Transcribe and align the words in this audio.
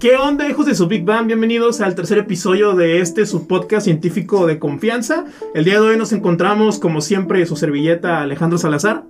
¿Qué 0.00 0.14
onda, 0.14 0.48
hijos 0.48 0.64
de 0.66 0.76
su 0.76 0.86
Big 0.86 1.04
Bang? 1.04 1.26
Bienvenidos 1.26 1.80
al 1.80 1.96
tercer 1.96 2.18
episodio 2.18 2.76
de 2.76 3.00
este 3.00 3.26
su 3.26 3.48
podcast 3.48 3.84
científico 3.84 4.46
de 4.46 4.60
confianza. 4.60 5.24
El 5.56 5.64
día 5.64 5.80
de 5.80 5.88
hoy 5.88 5.96
nos 5.96 6.12
encontramos, 6.12 6.78
como 6.78 7.00
siempre, 7.00 7.44
su 7.46 7.56
servilleta 7.56 8.20
Alejandro 8.20 8.58
Salazar. 8.58 9.04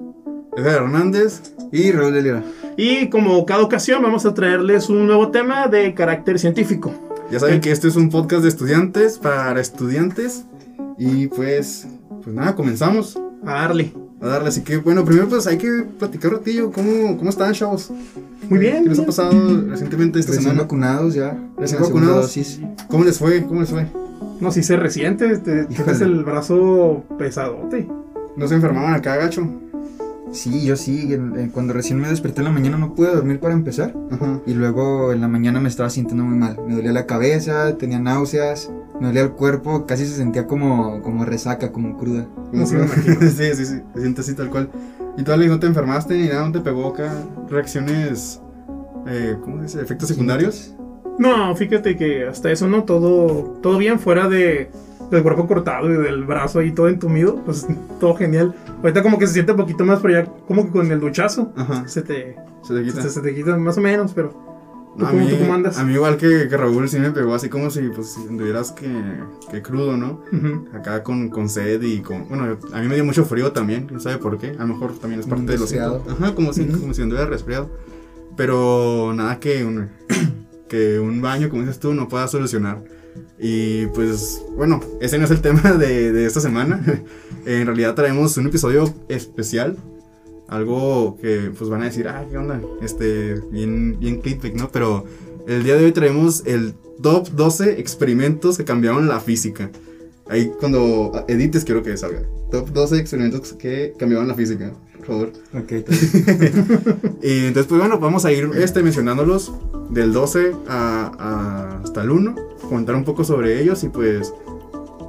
Edgar 0.56 0.76
Hernández 0.84 1.52
y 1.72 1.92
Raúl 1.92 2.14
de 2.14 2.22
Lira. 2.22 2.42
Y 2.78 3.10
como 3.10 3.44
cada 3.44 3.62
ocasión, 3.62 4.02
vamos 4.02 4.24
a 4.24 4.32
traerles 4.32 4.88
un 4.88 5.06
nuevo 5.06 5.30
tema 5.30 5.66
de 5.66 5.92
carácter 5.92 6.38
científico. 6.38 6.94
Ya 7.30 7.38
saben 7.38 7.60
que 7.60 7.70
este 7.70 7.88
es 7.88 7.96
un 7.96 8.08
podcast 8.08 8.42
de 8.42 8.48
estudiantes 8.48 9.18
para 9.18 9.60
estudiantes. 9.60 10.46
Y 10.96 11.26
pues, 11.26 11.86
pues 12.22 12.34
nada, 12.34 12.54
comenzamos 12.54 13.20
A 13.44 13.52
darle. 13.52 13.92
A 14.20 14.26
darle. 14.26 14.48
Así 14.48 14.62
que 14.62 14.76
bueno, 14.78 15.04
primero 15.04 15.28
pues 15.28 15.46
hay 15.46 15.58
que 15.58 15.84
platicar 15.98 16.32
un 16.32 16.38
ratillo. 16.38 16.72
¿Cómo, 16.72 17.16
cómo 17.16 17.30
están, 17.30 17.52
chavos? 17.52 17.90
Muy 18.48 18.58
bien. 18.58 18.82
¿Qué 18.84 18.90
les 18.90 18.98
ha 18.98 19.06
pasado 19.06 19.32
recientemente 19.68 20.18
esta 20.18 20.30
Recién 20.32 20.44
semana? 20.50 20.62
vacunados 20.62 21.14
ya. 21.14 21.36
Recién 21.56 21.80
vacunados. 21.82 22.22
dosis. 22.22 22.60
¿Cómo 22.88 23.04
les 23.04 23.18
fue? 23.18 23.44
¿Cómo 23.44 23.60
les 23.60 23.70
fue? 23.70 23.86
No, 24.40 24.50
si 24.52 24.62
se 24.62 24.76
resiente, 24.76 25.36
te, 25.38 25.66
Híjole. 25.68 25.92
el 26.04 26.24
brazo 26.24 27.04
pesadote. 27.18 27.88
¿No 28.36 28.46
se 28.46 28.54
enfermaban 28.54 28.94
acá, 28.94 29.16
gacho? 29.16 29.46
Sí, 30.32 30.64
yo 30.64 30.76
sí. 30.76 31.12
en- 31.12 31.38
en- 31.38 31.50
Cuando 31.50 31.72
recién 31.72 31.98
me 32.00 32.08
desperté 32.08 32.40
en 32.40 32.46
la 32.46 32.52
mañana 32.52 32.76
no 32.78 32.94
pude 32.94 33.14
dormir 33.14 33.40
para 33.40 33.54
empezar. 33.54 33.94
Ajá. 34.10 34.40
Y 34.46 34.54
luego 34.54 35.12
en 35.12 35.20
la 35.20 35.28
mañana 35.28 35.60
me 35.60 35.68
estaba 35.68 35.90
sintiendo 35.90 36.24
muy 36.24 36.36
mal. 36.36 36.56
Me 36.66 36.74
dolía 36.74 36.92
la 36.92 37.06
cabeza, 37.06 37.76
tenía 37.78 37.98
náuseas, 37.98 38.70
me 39.00 39.06
dolía 39.08 39.22
el 39.22 39.30
cuerpo, 39.32 39.86
casi 39.86 40.06
se 40.06 40.16
sentía 40.16 40.46
como, 40.46 41.00
como 41.02 41.24
resaca, 41.24 41.72
como 41.72 41.96
cruda. 41.96 42.26
No, 42.52 42.66
sí 42.66 42.74
me 42.76 42.82
imagino. 42.84 43.20
sí, 43.20 43.54
sí, 43.54 43.66
sí. 43.66 43.80
Se 43.94 44.00
siente 44.00 44.20
así 44.20 44.34
tal 44.34 44.50
cual. 44.50 44.70
¿Y 45.16 45.22
tú, 45.22 45.32
Alex, 45.32 45.50
no 45.50 45.58
te 45.58 45.66
enfermaste 45.66 46.14
ni 46.16 46.28
nada? 46.28 46.46
¿No 46.46 46.52
te 46.52 46.60
pegó 46.60 46.88
acá 46.88 47.12
reacciones... 47.48 48.40
Eh, 49.06 49.36
¿Cómo 49.42 49.56
se 49.58 49.62
dice? 49.62 49.80
¿Efectos 49.80 50.08
secundarios? 50.08 50.74
No, 51.18 51.54
fíjate 51.56 51.96
que 51.96 52.26
hasta 52.26 52.52
eso 52.52 52.68
no, 52.68 52.84
todo, 52.84 53.58
todo 53.62 53.78
bien 53.78 53.98
fuera 53.98 54.28
de, 54.28 54.70
del 55.10 55.22
cuerpo 55.22 55.46
cortado 55.46 55.88
y 55.92 55.96
del 55.96 56.24
brazo 56.24 56.58
ahí 56.60 56.72
todo 56.72 56.88
entumido, 56.88 57.36
pues 57.44 57.66
todo 58.00 58.14
genial. 58.14 58.54
Ahorita 58.82 59.02
como 59.02 59.18
que 59.18 59.26
se 59.26 59.34
siente 59.34 59.52
un 59.52 59.58
poquito 59.58 59.84
más, 59.84 60.00
pero 60.00 60.22
ya 60.22 60.30
como 60.46 60.64
que 60.64 60.70
con 60.70 60.90
el 60.90 61.00
duchazo 61.00 61.52
Ajá. 61.56 61.86
se 61.88 62.02
te, 62.02 62.36
Se 62.62 62.74
te 62.74 62.82
quita. 62.84 63.02
se, 63.02 63.10
se 63.10 63.20
te 63.20 63.34
quita 63.34 63.56
más 63.56 63.78
o 63.78 63.80
menos, 63.80 64.12
pero 64.14 64.30
¿tú, 64.98 65.04
A 65.06 65.10
cómo, 65.10 65.22
mí, 65.24 65.30
tú 65.30 65.38
cómo 65.38 65.54
andas? 65.54 65.78
a 65.78 65.84
mí 65.84 65.94
igual 65.94 66.16
que, 66.16 66.48
que 66.48 66.56
Raúl 66.56 66.88
sí 66.88 66.98
me 66.98 67.10
pegó 67.10 67.34
así 67.34 67.48
como 67.48 67.70
si 67.70 67.88
pues 67.88 68.08
si 68.14 68.20
anduvieras 68.28 68.72
que, 68.72 68.88
que 69.50 69.62
crudo, 69.62 69.96
¿no? 69.96 70.20
Ujú. 70.32 70.68
Acá 70.76 71.02
con, 71.02 71.28
con 71.30 71.48
sed 71.48 71.80
y 71.82 72.00
con... 72.00 72.28
Bueno, 72.28 72.56
a 72.72 72.80
mí 72.80 72.88
me 72.88 72.94
dio 72.94 73.04
mucho 73.04 73.24
frío 73.24 73.52
también, 73.52 73.86
no 73.90 73.98
sabe 74.00 74.18
por 74.18 74.38
qué. 74.38 74.50
A 74.58 74.62
lo 74.64 74.68
mejor 74.74 74.92
también 74.98 75.20
es 75.20 75.26
parte 75.26 75.52
de 75.52 75.58
los. 75.58 75.72
Ajá, 75.72 76.34
como 76.34 76.52
si, 76.52 76.62
Ujú. 76.62 76.80
como 76.80 76.94
si 76.94 77.02
anduviera 77.02 77.28
resfriado. 77.30 77.70
Pero 78.36 79.12
nada 79.14 79.40
que 79.40 79.64
un, 79.64 79.88
que 80.68 81.00
un 81.00 81.20
baño, 81.20 81.48
como 81.48 81.62
dices 81.62 81.80
tú, 81.80 81.92
no 81.94 82.08
pueda 82.08 82.28
solucionar. 82.28 82.78
Y 83.38 83.86
pues, 83.88 84.42
bueno, 84.56 84.80
ese 85.00 85.18
no 85.18 85.24
es 85.24 85.30
el 85.30 85.40
tema 85.42 85.72
de, 85.72 86.12
de 86.12 86.26
esta 86.26 86.40
semana. 86.40 86.82
en 87.46 87.66
realidad 87.66 87.94
traemos 87.94 88.36
un 88.36 88.46
episodio 88.46 88.92
especial. 89.08 89.76
Algo 90.48 91.18
que 91.20 91.52
pues 91.56 91.68
van 91.68 91.82
a 91.82 91.86
decir, 91.86 92.08
ah, 92.08 92.24
¿qué 92.30 92.38
onda? 92.38 92.60
Este, 92.80 93.34
bien, 93.50 93.98
bien 94.00 94.20
clickbait, 94.20 94.54
¿no? 94.54 94.70
Pero 94.70 95.04
el 95.46 95.62
día 95.62 95.76
de 95.76 95.84
hoy 95.84 95.92
traemos 95.92 96.42
el 96.46 96.74
top 97.02 97.28
12 97.30 97.80
experimentos 97.80 98.56
que 98.56 98.64
cambiaron 98.64 99.08
la 99.08 99.20
física. 99.20 99.70
Ahí 100.28 100.52
cuando 100.58 101.24
edites 101.28 101.64
quiero 101.64 101.82
que 101.82 101.96
salga. 101.96 102.22
Top 102.50 102.70
12 102.70 102.98
experimentos 102.98 103.52
que 103.52 103.94
cambiaron 103.98 104.28
la 104.28 104.34
física, 104.34 104.72
favor. 105.08 105.32
Ok, 105.54 105.72
Y 107.22 107.46
entonces, 107.46 107.66
pues 107.66 107.80
bueno, 107.80 107.98
vamos 107.98 108.24
a 108.24 108.32
ir 108.32 108.48
este, 108.56 108.82
mencionándolos 108.82 109.52
del 109.90 110.12
12 110.12 110.52
a- 110.68 111.12
a- 111.18 111.80
hasta 111.82 112.02
el 112.02 112.10
1, 112.10 112.34
comentar 112.68 112.94
un 112.94 113.04
poco 113.04 113.24
sobre 113.24 113.60
ellos 113.60 113.82
y 113.84 113.88
pues, 113.88 114.32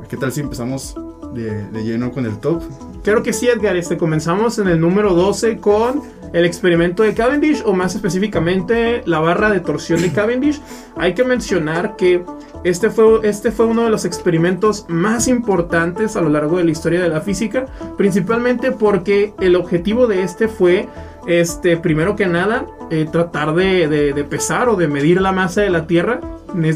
¿qué 0.10 0.18
tal 0.18 0.32
si 0.32 0.42
empezamos 0.42 0.96
de, 1.34 1.68
de 1.70 1.84
lleno 1.84 2.12
con 2.12 2.26
el 2.26 2.38
top? 2.40 2.64
Claro 3.04 3.24
que 3.24 3.32
sí, 3.34 3.48
Edgar, 3.48 3.76
este, 3.78 3.98
comenzamos 3.98 4.58
en 4.60 4.68
el 4.68 4.80
número 4.80 5.14
12 5.14 5.58
con 5.58 6.02
el 6.34 6.46
experimento 6.46 7.02
de 7.04 7.14
Cavendish, 7.14 7.64
o 7.66 7.74
más 7.74 7.96
específicamente 7.96 9.02
la 9.06 9.20
barra 9.20 9.50
de 9.50 9.62
torsión 9.62 10.02
de 10.02 10.12
Cavendish. 10.12 10.62
Hay 10.96 11.14
que 11.16 11.24
mencionar 11.24 11.96
que 11.96 12.24
este 12.64 12.90
fue, 12.90 13.20
este 13.24 13.52
fue 13.52 13.66
uno 13.66 13.84
de 13.84 13.90
los 13.90 14.06
experimentos 14.06 14.86
más 14.90 15.28
importantes 15.28 16.16
a 16.16 16.22
lo 16.22 16.30
largo 16.30 16.58
de 16.58 16.64
la 16.66 16.72
historia 16.72 17.02
de 17.02 17.10
la 17.10 17.22
física, 17.22 17.66
principalmente 17.98 18.72
porque 18.72 19.34
el 19.40 19.56
objetivo 19.56 20.08
de 20.08 20.24
este 20.24 20.48
fue, 20.48 20.88
este, 21.28 21.78
primero 21.78 22.16
que 22.16 22.26
nada, 22.28 22.66
eh, 22.92 23.08
tratar 23.12 23.54
de, 23.56 23.88
de- 23.88 24.14
de 24.14 24.24
pesar 24.24 24.68
o 24.70 24.76
de 24.76 24.88
medir 24.88 25.22
la 25.22 25.32
masa 25.32 25.62
de 25.62 25.70
la 25.70 25.88
Tierra 25.88 26.20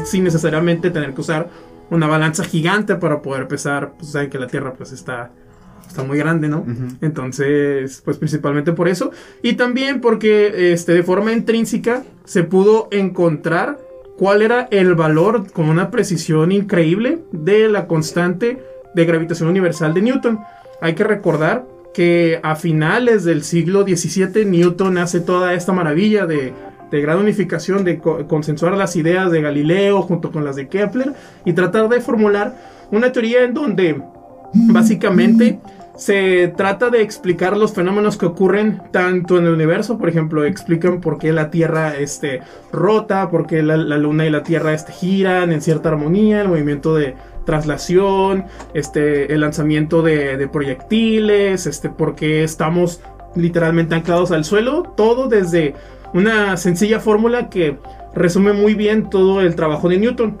sin 0.04 0.24
necesariamente 0.24 0.90
tener 0.90 1.12
que 1.14 1.20
usar 1.20 1.48
una 1.90 2.06
balanza 2.06 2.44
gigante 2.44 2.94
para 2.96 3.20
poder 3.20 3.46
pesar, 3.48 3.92
pues 3.98 4.12
saben 4.12 4.30
que 4.30 4.38
la 4.38 4.46
Tierra 4.46 4.72
pues 4.74 4.92
está 4.92 5.30
está 5.86 6.02
muy 6.02 6.18
grande, 6.18 6.48
¿no? 6.48 6.64
Entonces, 7.02 8.02
pues 8.04 8.16
principalmente 8.16 8.72
por 8.72 8.88
eso. 8.88 9.10
Y 9.42 9.52
también 9.52 10.00
porque 10.00 10.72
este, 10.72 10.92
de 10.92 11.02
forma 11.04 11.32
intrínseca 11.32 12.02
se 12.24 12.42
pudo 12.42 12.88
encontrar 12.90 13.78
cuál 14.18 14.42
era 14.42 14.68
el 14.70 14.94
valor 14.94 15.50
con 15.52 15.68
una 15.68 15.90
precisión 15.90 16.52
increíble 16.52 17.18
de 17.32 17.68
la 17.68 17.86
constante 17.86 18.62
de 18.94 19.04
gravitación 19.04 19.48
universal 19.48 19.92
de 19.94 20.02
Newton. 20.02 20.40
Hay 20.80 20.94
que 20.94 21.04
recordar 21.04 21.66
que 21.92 22.40
a 22.42 22.56
finales 22.56 23.24
del 23.24 23.42
siglo 23.44 23.82
XVII 23.82 24.44
Newton 24.44 24.98
hace 24.98 25.20
toda 25.20 25.54
esta 25.54 25.72
maravilla 25.72 26.26
de, 26.26 26.52
de 26.90 27.00
gran 27.00 27.18
unificación, 27.18 27.84
de 27.84 27.98
co- 27.98 28.26
consensuar 28.26 28.76
las 28.76 28.96
ideas 28.96 29.30
de 29.30 29.40
Galileo 29.40 30.02
junto 30.02 30.30
con 30.32 30.44
las 30.44 30.56
de 30.56 30.68
Kepler 30.68 31.12
y 31.44 31.52
tratar 31.52 31.88
de 31.88 32.00
formular 32.00 32.56
una 32.90 33.12
teoría 33.12 33.42
en 33.44 33.54
donde 33.54 34.00
básicamente 34.54 35.58
se 35.96 36.52
trata 36.56 36.90
de 36.90 37.02
explicar 37.02 37.56
los 37.56 37.72
fenómenos 37.72 38.16
que 38.16 38.26
ocurren 38.26 38.82
tanto 38.90 39.38
en 39.38 39.46
el 39.46 39.52
universo, 39.52 39.98
por 39.98 40.08
ejemplo, 40.08 40.44
explican 40.44 41.00
por 41.00 41.18
qué 41.18 41.32
la 41.32 41.50
Tierra 41.50 41.96
este, 41.96 42.40
rota, 42.72 43.30
por 43.30 43.46
qué 43.46 43.62
la, 43.62 43.76
Luna 43.76 44.26
y 44.26 44.30
la 44.30 44.42
Tierra 44.42 44.72
este, 44.72 44.92
giran 44.92 45.52
en 45.52 45.62
cierta 45.62 45.90
armonía, 45.90 46.42
el 46.42 46.48
movimiento 46.48 46.96
de 46.96 47.14
traslación, 47.44 48.44
este, 48.72 49.32
el 49.32 49.40
lanzamiento 49.40 50.02
de, 50.02 50.36
de 50.36 50.48
proyectiles, 50.48 51.66
este, 51.66 51.90
por 51.90 52.14
qué 52.14 52.42
estamos 52.42 53.00
literalmente 53.36 53.94
anclados 53.94 54.30
al 54.30 54.44
suelo, 54.44 54.82
todo 54.96 55.28
desde 55.28 55.74
una 56.12 56.56
sencilla 56.56 57.00
fórmula 57.00 57.50
que 57.50 57.78
resume 58.14 58.52
muy 58.52 58.74
bien 58.74 59.10
todo 59.10 59.40
el 59.40 59.54
trabajo 59.54 59.88
de 59.88 59.98
Newton. 59.98 60.38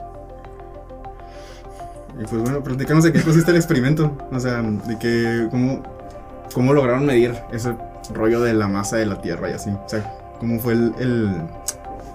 Y 2.20 2.24
pues 2.24 2.42
bueno, 2.42 2.62
platícanos 2.62 3.04
de 3.04 3.12
qué 3.12 3.20
consiste 3.22 3.50
el 3.50 3.56
experimento. 3.56 4.16
O 4.30 4.40
sea, 4.40 4.62
de 4.62 4.98
que, 4.98 5.48
cómo, 5.50 5.82
cómo 6.52 6.72
lograron 6.72 7.06
medir 7.06 7.34
ese 7.52 7.74
rollo 8.12 8.40
de 8.40 8.54
la 8.54 8.68
masa 8.68 8.96
de 8.96 9.06
la 9.06 9.20
Tierra 9.20 9.50
y 9.50 9.52
así. 9.54 9.70
O 9.70 9.88
sea, 9.88 10.12
cómo 10.38 10.60
fue 10.60 10.74
el, 10.74 10.92
el, 10.98 11.30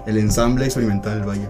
el 0.06 0.18
ensamble 0.18 0.66
experimental, 0.66 1.24
vaya. 1.24 1.50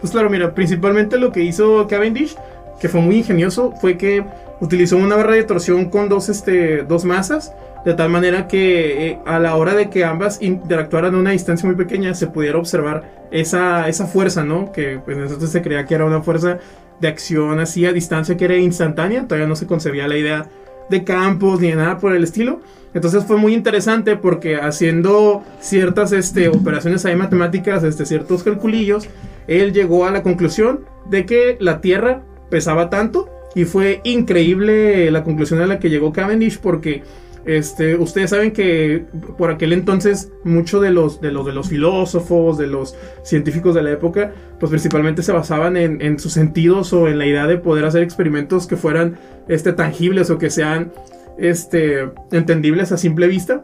Pues 0.00 0.12
claro, 0.12 0.28
mira, 0.30 0.54
principalmente 0.54 1.18
lo 1.18 1.32
que 1.32 1.42
hizo 1.42 1.86
Cavendish, 1.88 2.36
que 2.80 2.88
fue 2.88 3.00
muy 3.00 3.16
ingenioso, 3.16 3.72
fue 3.80 3.96
que 3.96 4.24
utilizó 4.60 4.96
una 4.96 5.16
barra 5.16 5.34
de 5.34 5.44
torsión 5.44 5.86
con 5.86 6.08
dos, 6.08 6.28
este, 6.28 6.82
dos 6.82 7.04
masas, 7.04 7.52
de 7.84 7.94
tal 7.94 8.10
manera 8.10 8.48
que 8.48 9.08
eh, 9.08 9.18
a 9.26 9.38
la 9.38 9.54
hora 9.56 9.74
de 9.74 9.88
que 9.90 10.04
ambas 10.04 10.42
interactuaran 10.42 11.14
a 11.14 11.18
una 11.18 11.30
distancia 11.30 11.66
muy 11.66 11.76
pequeña, 11.76 12.14
se 12.14 12.26
pudiera 12.26 12.58
observar 12.58 13.04
esa, 13.30 13.88
esa 13.88 14.06
fuerza, 14.06 14.44
¿no? 14.44 14.72
Que 14.72 15.00
pues 15.04 15.16
entonces 15.16 15.50
se 15.50 15.62
creía 15.62 15.84
que 15.84 15.94
era 15.94 16.04
una 16.04 16.22
fuerza 16.22 16.58
de 17.00 17.08
acción 17.08 17.60
así 17.60 17.86
a 17.86 17.92
distancia 17.92 18.36
que 18.36 18.44
era 18.44 18.56
instantánea, 18.56 19.26
todavía 19.26 19.48
no 19.48 19.56
se 19.56 19.66
concebía 19.66 20.08
la 20.08 20.16
idea 20.16 20.48
de 20.88 21.04
campos 21.04 21.60
ni 21.60 21.68
de 21.68 21.76
nada 21.76 21.98
por 21.98 22.14
el 22.14 22.24
estilo. 22.24 22.60
Entonces 22.94 23.24
fue 23.24 23.36
muy 23.36 23.52
interesante 23.52 24.16
porque 24.16 24.56
haciendo 24.56 25.42
ciertas 25.60 26.12
este, 26.12 26.48
operaciones 26.48 27.04
ahí 27.04 27.14
matemáticas, 27.14 27.84
este, 27.84 28.06
ciertos 28.06 28.42
calculillos, 28.42 29.08
él 29.46 29.72
llegó 29.72 30.06
a 30.06 30.10
la 30.10 30.22
conclusión 30.22 30.86
de 31.10 31.26
que 31.26 31.56
la 31.60 31.80
Tierra 31.80 32.22
pesaba 32.48 32.88
tanto 32.88 33.28
y 33.54 33.64
fue 33.64 34.00
increíble 34.04 35.10
la 35.10 35.24
conclusión 35.24 35.60
a 35.60 35.66
la 35.66 35.78
que 35.78 35.90
llegó 35.90 36.12
Cavendish 36.12 36.58
porque 36.58 37.02
este, 37.46 37.96
ustedes 37.96 38.30
saben 38.30 38.50
que 38.50 39.06
por 39.38 39.52
aquel 39.52 39.72
entonces 39.72 40.32
muchos 40.42 40.82
de 40.82 40.90
los, 40.90 41.20
filósofos, 41.68 42.58
de 42.58 42.66
los 42.66 42.96
científicos 43.22 43.74
de 43.76 43.82
la 43.82 43.92
época, 43.92 44.32
pues 44.58 44.70
principalmente 44.70 45.22
se 45.22 45.30
basaban 45.30 45.76
en, 45.76 46.18
sus 46.18 46.32
sentidos 46.32 46.92
o 46.92 47.06
en 47.06 47.18
la 47.18 47.26
idea 47.26 47.46
de 47.46 47.56
poder 47.56 47.84
hacer 47.84 48.02
experimentos 48.02 48.66
que 48.66 48.76
fueran 48.76 49.16
este, 49.46 49.72
tangibles 49.72 50.28
o 50.30 50.38
que 50.38 50.50
sean 50.50 50.92
este, 51.38 52.10
entendibles 52.32 52.90
a 52.90 52.96
simple 52.96 53.28
vista. 53.28 53.62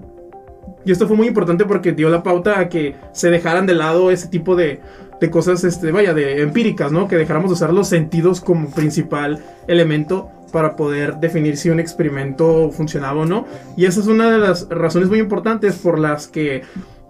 Y 0.84 0.92
esto 0.92 1.08
fue 1.08 1.16
muy 1.16 1.26
importante 1.26 1.64
porque 1.64 1.92
dio 1.92 2.08
la 2.08 2.22
pauta 2.22 2.60
a 2.60 2.68
que 2.68 2.94
se 3.12 3.30
dejaran 3.30 3.66
de 3.66 3.74
lado 3.74 4.12
ese 4.12 4.28
tipo 4.28 4.54
de, 4.54 4.80
de 5.20 5.30
cosas, 5.30 5.64
este, 5.64 5.90
vaya, 5.90 6.14
de 6.14 6.42
empíricas, 6.42 6.92
¿no? 6.92 7.08
Que 7.08 7.16
dejáramos 7.16 7.50
de 7.50 7.54
usar 7.54 7.72
los 7.72 7.88
sentidos 7.88 8.40
como 8.40 8.70
principal 8.70 9.42
elemento 9.66 10.28
para 10.52 10.76
poder 10.76 11.16
definir 11.16 11.56
si 11.56 11.70
un 11.70 11.80
experimento 11.80 12.70
funcionaba 12.70 13.22
o 13.22 13.24
no. 13.24 13.46
Y 13.76 13.86
esa 13.86 14.00
es 14.00 14.06
una 14.06 14.30
de 14.30 14.38
las 14.38 14.68
razones 14.68 15.08
muy 15.08 15.18
importantes 15.18 15.76
por 15.76 15.98
las 15.98 16.28
que 16.28 16.62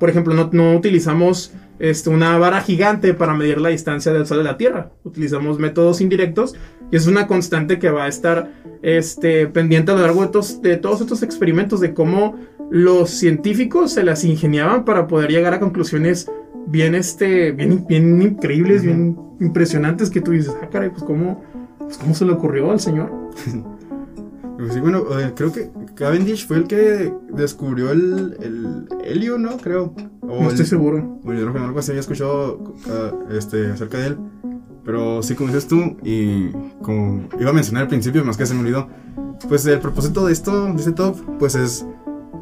por 0.02 0.10
ejemplo, 0.10 0.34
no, 0.34 0.50
no 0.50 0.74
utilizamos 0.74 1.52
este, 1.78 2.10
una 2.10 2.36
vara 2.36 2.60
gigante 2.60 3.14
para 3.14 3.34
medir 3.34 3.60
la 3.60 3.68
distancia 3.68 4.12
del 4.12 4.26
Sol 4.26 4.38
de 4.38 4.42
la 4.42 4.56
Tierra. 4.56 4.90
Utilizamos 5.04 5.60
métodos 5.60 6.00
indirectos 6.00 6.56
y 6.90 6.96
es 6.96 7.06
una 7.06 7.28
constante 7.28 7.78
que 7.78 7.88
va 7.88 8.06
a 8.06 8.08
estar 8.08 8.50
este, 8.82 9.46
pendiente 9.46 9.92
a 9.92 9.94
lo 9.94 10.00
largo 10.00 10.22
de 10.22 10.26
todos, 10.26 10.60
de 10.60 10.76
todos 10.76 11.02
estos 11.02 11.22
experimentos 11.22 11.78
de 11.78 11.94
cómo 11.94 12.36
los 12.68 13.10
científicos 13.10 13.92
se 13.92 14.02
las 14.02 14.24
ingeniaban 14.24 14.84
para 14.84 15.06
poder 15.06 15.30
llegar 15.30 15.54
a 15.54 15.60
conclusiones 15.60 16.28
bien, 16.66 16.96
este, 16.96 17.52
bien, 17.52 17.86
bien 17.86 18.20
increíbles, 18.20 18.82
bien 18.82 19.16
impresionantes 19.38 20.10
que 20.10 20.20
tú 20.20 20.32
dices, 20.32 20.52
ah, 20.60 20.68
caray, 20.68 20.90
pues 20.90 21.04
cómo, 21.04 21.44
pues 21.92 21.98
cómo 21.98 22.14
se 22.14 22.24
le 22.24 22.32
ocurrió 22.32 22.70
al 22.70 22.80
señor. 22.80 23.10
Pues 24.58 24.74
sí, 24.74 24.80
bueno, 24.80 25.02
eh, 25.18 25.32
creo 25.34 25.50
que 25.50 25.72
Cavendish 25.96 26.46
fue 26.46 26.58
el 26.58 26.68
que 26.68 27.12
descubrió 27.32 27.90
el, 27.90 28.36
el 28.40 28.86
helio, 29.02 29.36
¿no? 29.36 29.56
Creo. 29.56 29.92
O 30.20 30.26
No 30.42 30.48
estoy 30.48 30.60
el- 30.60 30.66
seguro. 30.66 31.18
Bueno, 31.24 31.40
yo 31.40 31.46
creo 31.46 31.54
que 31.54 31.66
algo 31.66 31.78
así 31.80 31.90
había 31.90 32.00
escuchado 32.00 32.62
ah, 32.88 33.10
este, 33.32 33.72
acerca 33.72 33.98
de 33.98 34.08
él. 34.08 34.18
Pero 34.84 35.20
sí, 35.24 35.34
como 35.34 35.48
dices 35.48 35.66
tú, 35.66 35.96
y 36.04 36.50
como 36.80 37.24
iba 37.40 37.50
a 37.50 37.52
mencionar 37.52 37.84
al 37.84 37.88
principio, 37.88 38.24
más 38.24 38.36
que 38.36 38.46
se 38.46 38.54
me 38.54 38.60
olvidó, 38.60 38.86
pues 39.48 39.66
el 39.66 39.80
propósito 39.80 40.26
de 40.26 40.32
esto, 40.32 40.66
de 40.66 40.76
este 40.76 40.92
top, 40.92 41.16
pues 41.40 41.56
es 41.56 41.84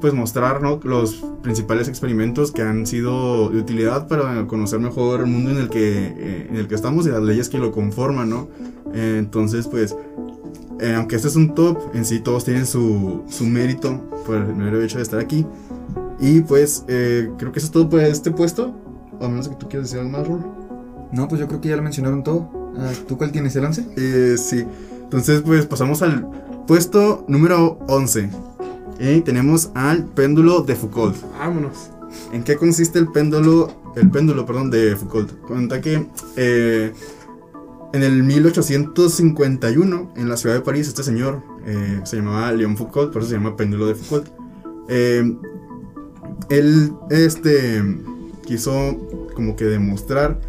pues 0.00 0.14
mostrar 0.14 0.62
¿no? 0.62 0.81
los 0.82 1.25
principales 1.43 1.88
experimentos 1.88 2.52
que 2.52 2.62
han 2.62 2.87
sido 2.87 3.50
de 3.50 3.58
utilidad 3.58 4.08
para 4.08 4.47
conocer 4.47 4.81
mejor 4.81 5.20
el 5.20 5.26
mundo 5.26 5.50
en 5.50 5.58
el 5.58 5.69
que, 5.69 6.06
eh, 6.06 6.47
en 6.50 6.56
el 6.56 6.69
que 6.69 6.75
estamos 6.75 7.06
y 7.06 7.11
las 7.11 7.23
leyes 7.23 7.49
que 7.49 7.58
lo 7.58 7.73
conforman, 7.73 8.31
¿no? 8.31 8.49
Eh, 8.94 9.17
entonces, 9.19 9.69
pues, 9.69 9.97
eh, 10.81 10.94
aunque 10.94 11.17
este 11.17 11.29
es 11.29 11.37
un 11.37 11.55
top, 11.55 11.79
en 11.94 12.05
sí 12.05 12.20
todos 12.20 12.44
tienen 12.44 12.67
su, 12.67 13.23
su 13.29 13.44
mérito 13.44 14.00
por 14.26 14.37
el 14.37 14.55
mero 14.55 14.82
hecho 14.82 14.97
de 14.97 15.02
estar 15.02 15.20
aquí. 15.20 15.47
Y 16.19 16.41
pues, 16.43 16.85
eh, 16.88 17.31
creo 17.38 17.53
que 17.53 17.58
eso 17.58 17.67
es 17.67 17.73
todo 17.73 17.88
por 17.88 18.00
este 18.00 18.31
puesto. 18.31 18.75
A 19.20 19.29
menos 19.29 19.49
que 19.49 19.56
tú 19.56 19.69
quieras 19.69 19.88
decir 19.88 20.00
algo 20.00 20.17
más, 20.17 20.26
Rul. 20.26 20.41
No, 21.12 21.29
pues 21.29 21.41
yo 21.41 21.49
creo 21.49 21.61
que 21.61 21.69
ya 21.69 21.76
lo 21.76 21.82
mencionaron 21.82 22.23
todo. 22.23 22.49
Ah, 22.79 22.93
¿Tú 23.08 23.19
cuál 23.19 23.32
tienes, 23.32 23.56
el 23.56 23.64
11? 23.64 23.87
Eh, 23.96 24.37
sí. 24.38 24.64
Entonces, 25.03 25.43
pues 25.43 25.67
pasamos 25.67 26.03
al 26.03 26.26
puesto 26.67 27.25
número 27.26 27.79
11. 27.88 28.31
Y 29.00 29.23
tenemos 29.23 29.70
al 29.75 30.05
péndulo 30.05 30.61
de 30.61 30.76
Foucault. 30.76 31.17
Vámonos. 31.38 31.91
¿En 32.32 32.44
qué 32.44 32.56
consiste 32.56 32.99
el 32.99 33.08
péndulo, 33.08 33.73
el 33.97 34.11
péndulo, 34.11 34.44
perdón, 34.44 34.70
de 34.70 34.94
Foucault? 34.94 35.32
Cuenta 35.41 35.81
que 35.81 36.06
eh, 36.37 36.93
en 37.94 38.02
el 38.02 38.23
1851, 38.23 40.12
en 40.17 40.29
la 40.29 40.37
ciudad 40.37 40.55
de 40.55 40.61
París, 40.61 40.87
este 40.87 41.02
señor 41.02 41.43
eh, 41.64 42.00
se 42.05 42.17
llamaba 42.17 42.52
Léon 42.52 42.76
Foucault, 42.76 43.11
por 43.11 43.23
eso 43.23 43.31
se 43.31 43.37
llama 43.37 43.56
péndulo 43.56 43.87
de 43.87 43.94
Foucault. 43.94 44.29
Eh, 44.88 45.35
él, 46.50 46.93
este, 47.08 47.82
quiso 48.44 48.99
como 49.35 49.56
que 49.56 49.64
demostrar 49.64 50.41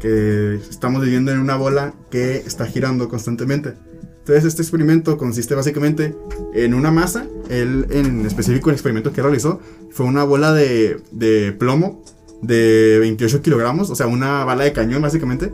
que 0.00 0.56
estamos 0.68 1.04
viviendo 1.04 1.30
en 1.30 1.38
una 1.38 1.54
bola 1.54 1.94
que 2.10 2.38
está 2.38 2.66
girando 2.66 3.08
constantemente. 3.08 3.74
Entonces 4.20 4.44
este 4.44 4.62
experimento 4.62 5.16
consiste 5.18 5.54
básicamente 5.54 6.14
en 6.54 6.74
una 6.74 6.90
masa, 6.90 7.26
él 7.48 7.86
en 7.90 8.24
específico 8.26 8.70
el 8.70 8.74
experimento 8.74 9.12
que 9.12 9.22
realizó 9.22 9.60
fue 9.90 10.06
una 10.06 10.24
bola 10.24 10.52
de, 10.52 11.00
de 11.10 11.52
plomo 11.52 12.02
de 12.42 12.98
28 13.00 13.42
kilogramos, 13.42 13.90
o 13.90 13.96
sea 13.96 14.06
una 14.06 14.44
bala 14.44 14.64
de 14.64 14.72
cañón 14.72 15.02
básicamente, 15.02 15.52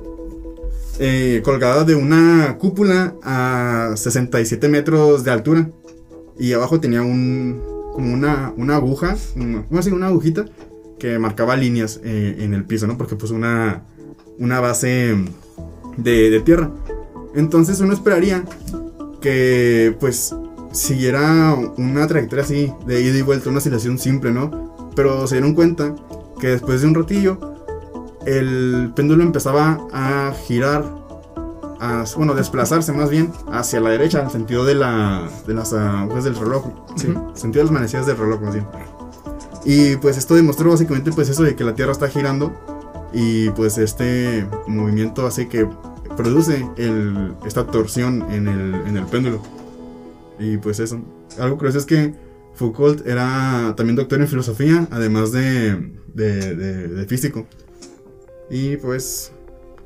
eh, 0.99 1.43
colgada 1.45 1.85
de 1.85 1.95
una 1.95 2.57
cúpula 2.59 3.15
a 3.23 3.93
67 3.97 4.69
metros 4.69 5.25
de 5.25 5.31
altura 5.31 5.71
y 6.39 6.53
abajo 6.53 6.81
tenía 6.81 7.03
un, 7.03 7.63
como 7.93 8.13
una, 8.13 8.53
una 8.57 8.77
aguja, 8.77 9.17
una, 9.37 9.65
¿cómo 9.65 9.79
decir? 9.79 9.95
una 9.95 10.07
agujita 10.07 10.45
que 10.99 11.19
marcaba 11.19 11.57
líneas 11.57 12.01
eh, 12.03 12.37
en 12.41 12.55
el 12.55 12.65
piso, 12.65 12.87
¿no? 12.87 12.97
Porque 12.97 13.17
puso 13.17 13.35
una, 13.35 13.85
una 14.39 14.61
base 14.61 15.17
de, 15.99 16.31
de 16.31 16.41
tierra. 16.41 16.71
Entonces 17.37 17.81
uno 17.81 17.93
esperaría 17.93 18.45
que 19.21 19.95
pues 20.01 20.35
siguiera 20.73 21.55
una 21.77 22.07
trayectoria 22.07 22.45
así 22.45 22.73
de 22.87 23.03
ida 23.03 23.19
y 23.19 23.23
vuelta, 23.23 23.51
una 23.51 23.59
oscilación 23.59 23.99
simple, 23.99 24.33
¿no? 24.33 24.75
Pero 24.97 25.27
se 25.27 25.37
dieron 25.37 25.55
cuenta 25.55 25.95
que 26.41 26.49
después 26.49 26.81
de 26.81 26.89
un 26.89 26.95
ratillo 26.95 27.39
el 28.25 28.91
péndulo 28.97 29.23
empezaba 29.23 29.79
a 29.93 30.33
girar, 30.47 30.85
a, 31.79 32.05
bueno, 32.17 32.35
desplazarse 32.35 32.93
más 32.93 33.11
bien 33.11 33.31
hacia 33.53 33.81
la 33.81 33.91
derecha, 33.91 34.23
en 34.23 34.31
sentido 34.31 34.65
de, 34.65 34.75
la, 34.75 35.29
de 35.47 35.55
las 35.55 35.73
agujas 35.73 36.25
del 36.25 36.37
reloj, 36.37 36.65
sí, 36.97 37.15
sentido 37.35 37.61
de 37.61 37.65
las 37.65 37.73
manecillas 37.73 38.07
del 38.07 38.17
reloj 38.17 38.41
más 38.41 38.55
bien. 38.55 38.67
Y 39.65 39.97
pues 39.97 40.17
esto 40.17 40.35
demostró 40.35 40.71
básicamente 40.71 41.13
pues 41.13 41.29
eso 41.29 41.43
de 41.43 41.55
que 41.55 41.65
la 41.65 41.75
Tierra 41.75 41.93
está 41.93 42.09
girando 42.09 42.53
y 43.13 43.51
pues 43.51 43.79
este 43.79 44.47
movimiento 44.67 45.27
hace 45.27 45.49
que 45.49 45.69
produce 46.17 46.67
el, 46.77 47.35
esta 47.47 47.67
torsión 47.67 48.25
en 48.31 48.49
el, 48.49 48.75
en 48.87 48.97
el 48.97 49.05
péndulo. 49.07 49.43
Y 50.39 50.57
pues 50.59 50.81
eso. 50.81 51.01
Algo 51.39 51.57
curioso 51.57 51.79
es 51.79 51.87
que 51.87 52.15
Foucault 52.55 53.07
era 53.07 53.75
también 53.77 53.97
doctor 53.97 54.21
en 54.21 54.29
filosofía, 54.29 54.87
además 54.91 55.33
de, 55.33 55.93
de, 56.15 56.55
de- 56.57 56.89
de 56.89 57.07
físico. 57.07 57.47
Y 58.51 58.77
pues 58.77 59.33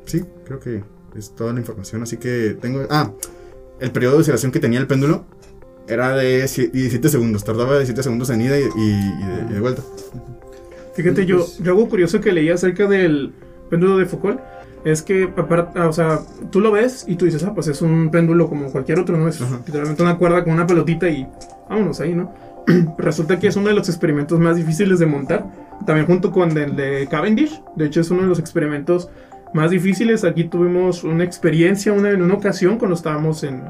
sí, 0.06 0.22
creo 0.44 0.60
que 0.60 0.82
es 1.16 1.34
toda 1.34 1.52
la 1.52 1.60
información. 1.60 2.02
Así 2.02 2.16
que 2.16 2.56
tengo... 2.60 2.86
Ah, 2.90 3.12
el 3.80 3.90
periodo 3.92 4.14
de 4.16 4.20
oscilación 4.20 4.52
que 4.52 4.60
tenía 4.60 4.78
el 4.78 4.86
péndulo 4.86 5.24
era 5.88 6.14
de 6.14 6.44
sie- 6.44 6.70
17 6.70 7.08
segundos. 7.08 7.42
Tardaba 7.44 7.72
17 7.76 8.02
segundos 8.02 8.30
en 8.30 8.42
ida 8.42 8.58
y, 8.58 8.62
y- 8.62 8.66
y 8.66 9.26
de, 9.26 9.46
y 9.50 9.54
de 9.54 9.60
vuelta. 9.60 9.82
Fíjate, 10.94 11.24
yo, 11.26 11.38
Pues- 11.38 11.58
yo 11.58 11.72
algo 11.72 11.88
curioso 11.88 12.20
que 12.20 12.32
leí 12.32 12.50
acerca 12.50 12.86
del 12.86 13.32
péndulo 13.70 13.96
de 13.96 14.06
Foucault 14.06 14.40
es 14.84 15.02
que, 15.02 15.26
o 15.26 15.92
sea, 15.92 16.20
tú 16.50 16.60
lo 16.60 16.72
ves 16.72 17.04
y 17.06 17.16
tú 17.16 17.26
dices, 17.26 17.44
ah, 17.44 17.52
pues 17.54 17.68
es 17.68 17.82
un 17.82 18.10
péndulo 18.10 18.48
como 18.48 18.70
cualquier 18.70 18.98
otro, 18.98 19.16
¿no? 19.16 19.28
Es 19.28 19.40
Ajá. 19.40 19.60
literalmente 19.66 20.02
una 20.02 20.16
cuerda 20.16 20.42
con 20.42 20.54
una 20.54 20.66
pelotita 20.66 21.08
y 21.08 21.26
vámonos 21.68 22.00
ahí, 22.00 22.14
¿no? 22.14 22.32
Resulta 22.98 23.38
que 23.38 23.48
es 23.48 23.56
uno 23.56 23.68
de 23.68 23.74
los 23.74 23.88
experimentos 23.88 24.38
más 24.38 24.56
difíciles 24.56 24.98
de 24.98 25.06
montar, 25.06 25.46
también 25.86 26.06
junto 26.06 26.30
con 26.30 26.56
el 26.56 26.76
de 26.76 27.06
Cavendish. 27.10 27.62
De 27.76 27.86
hecho, 27.86 28.00
es 28.00 28.10
uno 28.10 28.22
de 28.22 28.28
los 28.28 28.38
experimentos 28.38 29.10
más 29.52 29.70
difíciles. 29.70 30.24
Aquí 30.24 30.44
tuvimos 30.44 31.04
una 31.04 31.24
experiencia 31.24 31.92
una, 31.92 32.10
en 32.10 32.22
una 32.22 32.34
ocasión 32.34 32.78
cuando 32.78 32.94
estábamos 32.94 33.42
en, 33.44 33.62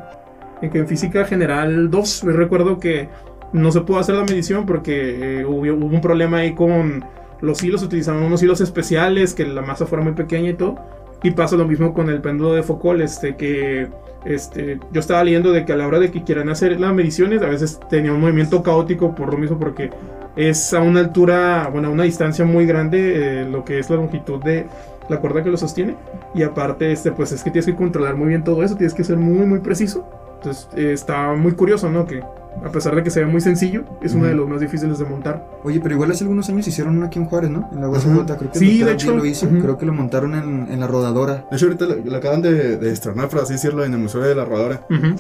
en, 0.63 0.77
en 0.77 0.87
física 0.87 1.25
general 1.25 1.91
2. 1.91 2.23
Recuerdo 2.25 2.79
que 2.79 3.09
no 3.53 3.73
se 3.73 3.81
pudo 3.81 3.99
hacer 3.99 4.15
la 4.15 4.25
medición 4.25 4.67
porque 4.67 5.41
eh, 5.41 5.45
hubo, 5.45 5.63
hubo 5.63 5.95
un 5.95 6.01
problema 6.01 6.39
ahí 6.39 6.55
con 6.55 7.05
los 7.41 7.63
hilos. 7.63 7.83
Utilizaban 7.83 8.23
unos 8.23 8.43
hilos 8.43 8.61
especiales, 8.61 9.35
que 9.35 9.47
la 9.47 9.63
masa 9.63 9.87
fuera 9.87 10.05
muy 10.05 10.13
pequeña 10.13 10.51
y 10.51 10.55
todo. 10.55 11.00
Y 11.23 11.33
pasa 11.33 11.57
lo 11.57 11.67
mismo 11.67 11.93
con 11.93 12.09
el 12.09 12.21
péndulo 12.21 12.55
de 12.55 12.63
Foucault, 12.63 13.01
este, 13.03 13.37
que 13.37 13.89
este, 14.25 14.79
yo 14.93 15.01
estaba 15.01 15.23
leyendo 15.25 15.53
de 15.53 15.65
que 15.65 15.73
a 15.73 15.77
la 15.77 15.87
hora 15.87 15.99
de 15.99 16.11
que 16.11 16.23
quieran 16.23 16.49
hacer 16.49 16.79
las 16.81 16.95
mediciones, 16.95 17.43
a 17.43 17.47
veces 17.47 17.79
tenía 17.89 18.13
un 18.13 18.21
movimiento 18.21 18.63
caótico 18.63 19.15
por 19.15 19.33
lo 19.33 19.39
mismo, 19.39 19.59
porque 19.59 19.91
es 20.37 20.73
a 20.73 20.81
una 20.81 21.01
altura, 21.01 21.69
bueno, 21.73 21.89
a 21.89 21.91
una 21.91 22.05
distancia 22.05 22.45
muy 22.45 22.67
grande, 22.67 23.43
eh, 23.43 23.45
lo 23.45 23.65
que 23.65 23.79
es 23.79 23.91
la 23.91 23.97
longitud 23.97 24.43
de 24.43 24.67
la 25.09 25.19
cuerda 25.19 25.43
que 25.43 25.51
lo 25.51 25.57
sostiene. 25.57 25.97
Y 26.35 26.43
aparte, 26.43 26.93
este, 26.93 27.13
pues 27.13 27.33
es 27.33 27.43
que 27.43 27.51
tienes 27.51 27.67
que 27.67 27.75
controlar 27.75 28.17
muy 28.17 28.29
bien 28.29 28.45
todo 28.45 28.63
eso, 28.63 28.77
tienes 28.77 28.95
que 28.95 29.05
ser 29.05 29.17
muy, 29.17 29.47
muy 29.47 29.59
preciso. 29.59 30.09
Entonces, 30.41 30.69
eh, 30.75 30.93
está 30.93 31.33
muy 31.35 31.53
curioso, 31.53 31.91
¿no? 31.91 32.07
Que 32.07 32.21
a 32.65 32.73
pesar 32.73 32.95
de 32.97 33.03
que 33.03 33.11
se 33.11 33.21
ve 33.21 33.27
muy 33.27 33.41
sencillo, 33.43 33.85
es 34.03 34.15
uno 34.15 34.25
de 34.27 34.35
los 34.35 34.49
más 34.49 34.61
difíciles 34.61 34.99
de 34.99 35.05
montar. 35.05 35.47
Oye, 35.65 35.81
pero 35.81 35.95
igual 35.95 36.11
hace 36.11 36.25
algunos 36.25 36.49
años 36.49 36.67
hicieron 36.67 36.97
uno 36.97 37.07
aquí 37.07 37.19
en 37.19 37.27
Juárez, 37.27 37.51
¿no? 37.51 37.69
En 37.73 37.81
la 37.81 37.87
Ajá. 37.89 38.37
creo 38.39 38.51
que 38.51 38.59
Sí, 38.59 38.83
de 38.83 38.93
hecho. 38.93 39.15
lo 39.15 39.25
hizo. 39.25 39.47
Ujú. 39.47 39.59
Creo 39.61 39.79
que 39.79 39.87
lo 39.87 39.93
montaron 39.93 40.35
en, 40.35 40.67
en 40.71 40.81
la 40.81 40.87
rodadora. 40.87 41.47
De 41.51 41.57
hecho, 41.57 41.67
ahorita 41.67 41.85
lo, 41.87 41.97
lo 41.97 42.17
acaban 42.17 42.41
de, 42.43 42.77
de 42.79 42.91
estrenar, 42.93 43.29
por 43.29 43.41
así 43.41 43.53
decirlo, 43.53 43.85
en 43.85 43.93
el 43.93 44.01
Museo 44.01 44.23
de 44.23 44.35
la 44.35 44.45
Rodadora. 44.47 44.87
Ujú. 44.91 45.15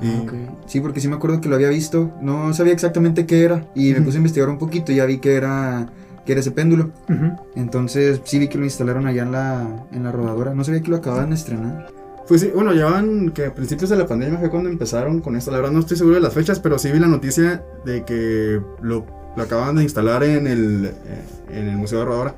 Y 0.00 0.10
Ok. 0.22 0.32
Sí, 0.66 0.80
porque 0.80 1.00
sí 1.00 1.08
me 1.08 1.16
acuerdo 1.16 1.40
que 1.40 1.48
lo 1.48 1.54
había 1.54 1.68
visto. 1.68 2.10
No 2.20 2.52
sabía 2.52 2.72
exactamente 2.72 3.26
qué 3.26 3.44
era. 3.44 3.64
Y 3.74 3.92
me 3.92 4.00
puse 4.00 4.16
a 4.16 4.20
investigar 4.20 4.48
un 4.48 4.58
poquito 4.58 4.90
y 4.92 4.96
ya 4.96 5.04
vi 5.06 5.18
que 5.18 5.34
era, 5.34 5.86
que 6.24 6.32
era 6.32 6.40
ese 6.40 6.50
péndulo. 6.50 6.90
Entonces 7.54 8.20
sí 8.24 8.38
vi 8.38 8.48
que 8.48 8.58
lo 8.58 8.64
instalaron 8.64 9.06
allá 9.06 9.22
en 9.22 9.32
la, 9.32 9.66
en 9.92 10.02
la 10.04 10.12
rodadora. 10.12 10.54
No 10.54 10.64
sabía 10.64 10.80
que 10.82 10.90
lo 10.90 10.96
acababan 10.96 11.30
de 11.30 11.36
estrenar. 11.36 11.88
Pues 12.28 12.40
sí, 12.40 12.50
bueno, 12.52 12.72
llevaban 12.72 13.30
que 13.30 13.46
a 13.46 13.54
principios 13.54 13.88
de 13.90 13.96
la 13.96 14.06
pandemia 14.06 14.38
fue 14.38 14.50
cuando 14.50 14.68
empezaron 14.68 15.20
con 15.20 15.36
esto. 15.36 15.50
La 15.52 15.58
verdad 15.58 15.72
no 15.72 15.78
estoy 15.80 15.96
seguro 15.96 16.16
de 16.16 16.20
las 16.22 16.34
fechas, 16.34 16.58
pero 16.58 16.78
sí 16.78 16.90
vi 16.90 16.98
la 16.98 17.06
noticia 17.06 17.62
de 17.84 18.04
que 18.04 18.60
lo, 18.82 19.06
lo 19.36 19.42
acaban 19.42 19.76
de 19.76 19.84
instalar 19.84 20.24
en 20.24 20.46
el, 20.48 20.86
eh, 20.86 20.92
en 21.52 21.68
el 21.68 21.76
Museo 21.76 22.00
de 22.00 22.04
Rodadora. 22.04 22.34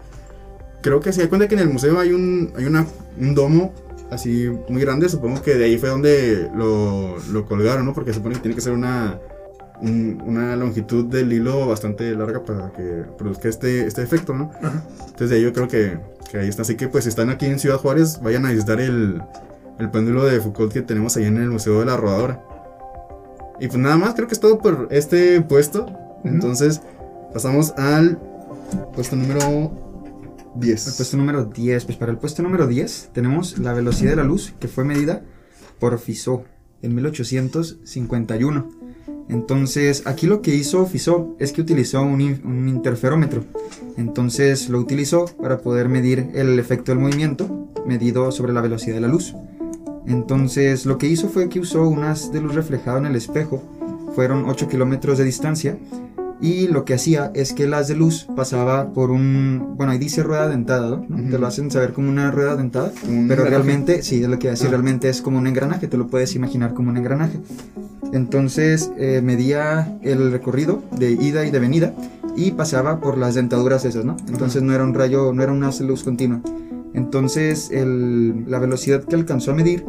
Creo 0.83 1.01
que 1.01 1.13
se 1.13 1.23
da 1.23 1.29
cuenta 1.29 1.49
que 1.49 1.55
en 1.55 1.61
el 1.63 1.71
museo 1.71 1.99
hay 1.99 2.13
un, 2.13 2.53
hay 2.57 2.67
una, 2.67 2.87
un 3.19 3.35
domo 3.35 3.73
así 4.11 4.51
muy 4.69 4.83
grande. 4.83 5.09
Supongo 5.09 5.43
que 5.43 5.55
de 5.55 5.65
ahí 5.65 5.79
fue 5.79 5.89
donde 5.89 6.51
lo, 6.55 7.17
lo 7.33 7.47
colgaron, 7.47 7.87
¿no? 7.87 7.95
Porque 7.95 8.13
supone 8.13 8.35
que 8.35 8.43
tiene 8.43 8.55
que 8.55 8.61
ser 8.61 8.75
una, 8.75 9.19
un- 9.81 10.23
una 10.25 10.55
longitud 10.55 11.07
del 11.07 11.33
hilo 11.33 11.67
bastante 11.67 12.15
larga 12.15 12.45
para 12.45 12.73
que 12.73 13.05
produzca 13.17 13.49
este, 13.49 13.87
este 13.87 14.03
efecto, 14.03 14.35
¿no? 14.35 14.51
Ajá. 14.63 14.85
Entonces 15.01 15.31
de 15.31 15.37
ahí 15.37 15.43
yo 15.43 15.53
creo 15.55 15.67
que, 15.67 15.99
que 16.31 16.39
ahí 16.39 16.49
está. 16.49 16.61
Así 16.63 16.77
que 16.77 16.89
pues 16.89 17.05
si 17.05 17.11
están 17.11 17.31
aquí 17.31 17.47
en 17.47 17.59
Ciudad 17.59 17.79
Juárez, 17.79 18.21
vayan 18.23 18.45
a 18.47 18.51
visitar 18.53 18.81
el, 18.81 19.21
el 19.79 19.91
péndulo 19.91 20.25
de 20.25 20.41
Foucault 20.41 20.73
que 20.73 20.83
tenemos 20.83 21.17
ahí 21.17 21.25
en 21.25 21.37
el 21.39 21.51
Museo 21.51 21.81
de 21.81 21.87
la 21.87 21.97
Rodadora. 21.97 22.45
Y 23.61 23.67
pues 23.69 23.79
nada 23.79 23.97
más, 23.97 24.15
creo 24.15 24.29
que 24.29 24.35
es 24.35 24.41
todo 24.41 24.59
por 24.59 24.89
este 24.91 25.41
puesto. 25.41 25.87
Entonces 26.25 26.81
pasamos 27.33 27.73
al 27.77 28.19
Puesto 28.95 29.17
número 29.17 29.73
10. 30.57 30.87
El 30.89 30.95
puesto 30.95 31.17
número 31.17 31.45
10. 31.45 31.85
Pues 31.85 31.97
para 31.97 32.13
el 32.13 32.19
puesto 32.19 32.43
número 32.43 32.67
10 32.67 33.11
tenemos 33.13 33.59
la 33.59 33.73
velocidad 33.73 34.11
de 34.11 34.17
la 34.17 34.25
luz 34.25 34.55
que 34.59 34.69
fue 34.69 34.85
medida 34.85 35.23
por 35.79 35.99
Fizeau 35.99 36.45
en 36.83 36.95
1851. 36.95 38.69
Entonces, 39.29 40.07
aquí 40.07 40.27
lo 40.27 40.41
que 40.41 40.55
hizo 40.55 40.87
Fizeau 40.87 41.37
es 41.39 41.53
que 41.53 41.61
utilizó 41.61 42.03
un, 42.03 42.21
un 42.45 42.69
interferómetro. 42.69 43.45
Entonces, 43.97 44.71
lo 44.71 44.79
utilizó 44.79 45.27
para 45.41 45.59
poder 45.59 45.89
medir 45.89 46.31
el 46.35 46.59
efecto 46.59 46.93
del 46.93 47.01
movimiento 47.01 47.69
medido 47.87 48.33
sobre 48.33 48.53
la 48.53 48.63
velocidad 48.63 48.95
de 48.95 49.03
la 49.03 49.09
luz. 49.09 49.35
Entonces, 50.09 50.87
lo 50.87 50.99
que 50.99 51.07
hizo 51.07 51.29
fue 51.29 51.49
que 51.49 51.61
usó 51.61 51.87
un 51.89 52.03
haz 52.05 52.33
de 52.33 52.41
luz 52.41 52.55
reflejado 52.55 52.99
en 52.99 53.07
el 53.07 53.15
espejo. 53.17 53.63
Fueron 54.15 54.49
8 54.49 54.69
kilómetros 54.69 55.19
de 55.19 55.25
distancia. 55.25 55.77
Y 56.41 56.69
lo 56.69 56.85
que 56.85 56.95
hacía 56.95 57.33
es 57.35 57.53
que 57.53 57.65
el 57.65 57.75
haz 57.75 57.89
de 57.89 57.97
luz 57.97 58.27
pasaba 58.37 58.93
por 58.93 59.11
un... 59.11 59.75
Bueno, 59.77 59.91
ahí 59.93 59.99
dice 59.99 60.23
rueda 60.23 60.49
dentada. 60.49 61.01
Te 61.31 61.37
lo 61.39 61.47
hacen 61.47 61.71
saber 61.71 61.93
como 61.93 62.09
una 62.09 62.31
rueda 62.31 62.55
dentada. 62.57 62.93
Un 63.09 63.27
Pero 63.29 63.43
engranaje. 63.43 63.51
realmente, 63.51 64.03
sí, 64.05 64.23
es 64.23 64.29
lo 64.29 64.39
que 64.39 64.49
decir, 64.51 64.69
Ah. 64.69 64.71
realmente 64.71 65.09
es 65.09 65.21
como 65.21 65.39
un 65.39 65.47
engranaje, 65.49 65.89
te 65.89 65.97
lo 65.97 66.07
puedes 66.07 66.35
imaginar 66.37 66.75
como 66.75 66.91
un 66.91 66.97
engranaje. 66.97 67.39
Entonces 68.13 68.91
eh, 68.97 69.21
medía 69.23 69.99
el 70.03 70.31
recorrido 70.33 70.83
de 70.97 71.11
ida 71.13 71.45
y 71.45 71.51
de 71.51 71.59
venida 71.59 71.93
y 72.37 72.53
pasaba 72.53 73.01
por 73.01 73.19
las 73.19 73.35
dentaduras 73.35 73.85
esas, 73.85 74.05
¿no? 74.05 74.17
Entonces 74.29 74.63
no 74.63 74.73
era 74.73 74.85
un 74.85 74.95
rayo, 74.95 75.33
no 75.35 75.43
era 75.43 75.53
una 75.53 75.71
luz 75.81 76.05
continua. 76.05 76.41
Entonces 76.95 77.71
el- 77.71 78.51
la 78.51 78.59
velocidad 78.59 79.05
que 79.05 79.15
alcanzó 79.15 79.51
a 79.53 79.55
medir, 79.55 79.85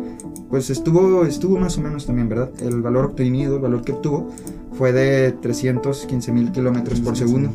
pues 0.49 0.69
estuvo, 0.69 1.25
estuvo 1.25 1.57
más 1.57 1.77
o 1.77 1.81
menos 1.81 2.05
también, 2.05 2.27
¿verdad? 2.29 2.49
El 2.61 2.81
valor 2.81 3.05
obtenido, 3.05 3.55
el 3.55 3.61
valor 3.61 3.83
que 3.83 3.91
obtuvo, 3.93 4.29
fue 4.73 4.91
de 4.93 5.31
315 5.33 6.31
mil 6.31 6.51
kilómetros 6.51 6.99
por 7.01 7.15
segundo. 7.15 7.49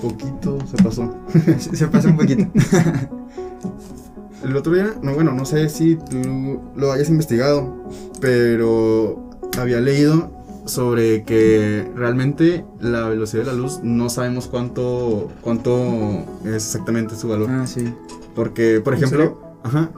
Poquito 0.00 0.58
se 0.66 0.82
pasó. 0.82 1.14
Se 1.58 1.76
se 1.76 1.86
pasa 1.88 2.08
un 2.08 2.16
poquito. 2.16 2.44
El 4.44 4.56
otro 4.56 4.72
día, 4.72 4.92
no, 5.02 5.14
bueno, 5.14 5.32
no 5.32 5.44
sé 5.44 5.68
si 5.68 5.94
tú 5.94 6.58
lo 6.74 6.90
hayas 6.90 7.08
investigado, 7.08 7.84
pero 8.20 9.30
había 9.56 9.78
leído 9.80 10.32
sobre 10.66 11.24
que 11.24 11.90
realmente 11.96 12.64
la 12.80 13.08
velocidad 13.08 13.44
de 13.44 13.50
la 13.52 13.56
luz 13.58 13.80
no 13.82 14.08
sabemos 14.10 14.46
cuánto, 14.46 15.30
cuánto 15.40 16.24
es 16.44 16.54
exactamente 16.54 17.16
su 17.16 17.28
valor. 17.28 17.48
ah, 17.50 17.66
sí. 17.66 17.92
Porque, 18.34 18.80
por 18.82 18.94
¿En 18.94 18.98
ejemplo, 19.02 19.58
ajá, 19.64 19.90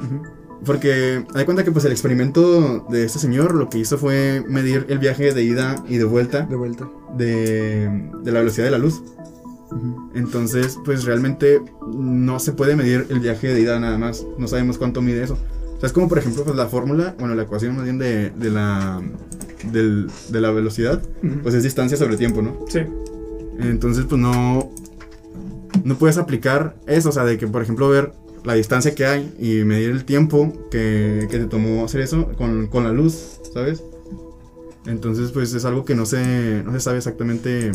porque 0.65 1.25
hay 1.35 1.45
cuenta 1.45 1.63
que 1.63 1.71
pues 1.71 1.85
el 1.85 1.93
experimento 1.93 2.87
de 2.89 3.05
este 3.05 3.19
señor 3.19 3.55
lo 3.55 3.69
que 3.69 3.79
hizo 3.79 3.99
fue 3.99 4.43
medir 4.49 4.87
el 4.89 4.99
viaje 4.99 5.33
de 5.35 5.43
ida 5.45 5.85
y 5.89 5.99
de 5.99 6.05
vuelta 6.05 6.43
De 6.43 6.57
vuelta. 6.57 6.89
de, 7.17 8.11
de 8.23 8.33
la 8.33 8.41
velocidad 8.41 8.65
de 8.65 8.71
la 8.71 8.79
luz. 8.79 9.03
Entonces, 10.15 10.79
pues 10.85 11.05
realmente 11.05 11.61
no 11.93 12.39
se 12.39 12.53
puede 12.53 12.77
medir 12.77 13.07
el 13.11 13.19
viaje 13.21 13.49
de 13.53 13.61
ida 13.61 13.79
nada 13.81 13.99
más. 13.99 14.25
No 14.39 14.47
sabemos 14.47 14.79
cuánto 14.79 15.03
mide 15.03 15.25
eso. 15.25 15.37
O 15.77 15.81
sea, 15.81 15.87
es 15.89 15.93
como 15.93 16.09
por 16.09 16.19
ejemplo 16.19 16.45
pues 16.45 16.57
la 16.57 16.67
fórmula, 16.67 17.15
bueno, 17.19 17.35
la 17.35 17.43
ecuación 17.43 17.75
más 17.77 17.85
bien 17.85 17.99
de, 17.99 18.31
de 18.31 18.51
la 18.51 19.03
del- 19.73 20.09
de 20.31 20.41
la 20.41 20.51
velocidad, 20.51 21.03
Ujú. 21.23 21.41
pues 21.43 21.55
es 21.55 21.63
distancia 21.63 21.97
sobre 21.97 22.17
tiempo, 22.17 22.43
¿no? 22.43 22.59
Sí. 22.69 22.81
Entonces, 23.61 24.05
pues 24.09 24.21
no 24.21 24.71
no 25.85 25.95
puedes 25.97 26.17
aplicar 26.19 26.77
eso, 26.87 27.09
o 27.09 27.13
sea, 27.13 27.25
de 27.25 27.37
que 27.39 27.47
por 27.47 27.61
ejemplo 27.63 27.89
ver 27.89 28.13
la 28.45 28.55
distancia 28.55 28.95
que 28.95 29.07
hay 29.07 29.35
y 29.39 29.65
medir 29.65 29.91
el 29.91 30.05
tiempo 30.05 30.53
que, 30.71 31.27
que 31.31 31.39
te 31.39 31.47
tomó 31.47 31.85
hacer 31.85 32.01
eso 32.03 32.29
con, 32.37 32.67
con 32.69 32.85
la 32.85 32.93
luz, 32.93 33.41
¿sabes? 33.53 33.83
Entonces, 34.87 35.31
pues 35.33 35.55
es 35.55 35.65
algo 35.65 35.85
que 35.85 35.95
no 35.95 36.05
se, 36.07 36.63
no 36.65 36.73
se 36.73 36.81
sabe 36.81 36.99
exactamente 36.99 37.73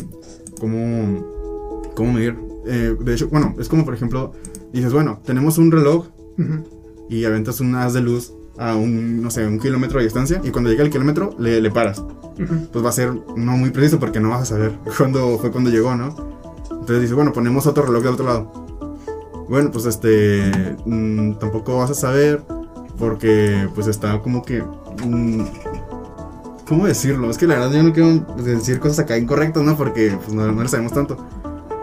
cómo, 0.60 1.90
cómo 1.96 2.12
medir. 2.12 2.36
Eh, 2.66 2.94
de 3.00 3.14
hecho, 3.14 3.28
bueno, 3.28 3.54
es 3.58 3.68
como 3.68 3.84
por 3.84 3.94
ejemplo, 3.94 4.32
dices, 4.72 4.92
bueno, 4.92 5.20
tenemos 5.24 5.58
un 5.58 5.70
reloj 5.72 6.06
Ujú. 6.38 6.79
Y 7.10 7.24
aventas 7.24 7.60
un 7.60 7.74
haz 7.74 7.92
de 7.92 8.00
luz 8.00 8.32
a 8.56 8.76
un, 8.76 9.20
no 9.20 9.30
sé, 9.30 9.46
un 9.46 9.58
kilómetro 9.58 9.98
de 9.98 10.04
distancia 10.04 10.40
y 10.44 10.50
cuando 10.50 10.70
llega 10.70 10.84
el 10.84 10.90
kilómetro 10.90 11.34
le, 11.38 11.60
le 11.60 11.70
paras. 11.70 11.98
Ujú. 11.98 12.68
Pues 12.72 12.84
va 12.84 12.88
a 12.88 12.92
ser 12.92 13.12
no 13.36 13.56
muy 13.56 13.70
preciso 13.70 13.98
porque 13.98 14.20
no 14.20 14.30
vas 14.30 14.42
a 14.42 14.44
saber 14.46 14.72
cuándo 14.96 15.36
fue 15.38 15.50
cuando 15.50 15.70
llegó, 15.70 15.94
¿no? 15.94 16.14
Entonces 16.70 17.00
dices, 17.00 17.14
bueno, 17.14 17.32
ponemos 17.32 17.66
otro 17.66 17.84
reloj 17.84 18.02
del 18.04 18.14
otro 18.14 18.26
lado. 18.26 18.52
Bueno, 19.48 19.70
pues 19.72 19.86
este, 19.86 20.76
mm, 20.86 21.34
tampoco 21.34 21.78
vas 21.78 21.90
a 21.90 21.94
saber 21.94 22.42
porque 22.96 23.68
pues 23.74 23.88
está 23.88 24.20
como 24.20 24.42
que... 24.42 24.62
mm, 25.04 25.42
¿Cómo 26.68 26.86
decirlo? 26.86 27.28
Es 27.28 27.36
que 27.36 27.48
la 27.48 27.54
verdad 27.54 27.72
yo 27.72 27.82
no 27.82 27.92
quiero 27.92 28.24
decir 28.36 28.78
cosas 28.78 29.00
acá 29.00 29.18
incorrectas, 29.18 29.64
¿no? 29.64 29.76
Porque 29.76 30.16
pues 30.22 30.32
no, 30.32 30.46
no 30.52 30.62
lo 30.62 30.68
sabemos 30.68 30.92
tanto. 30.92 31.16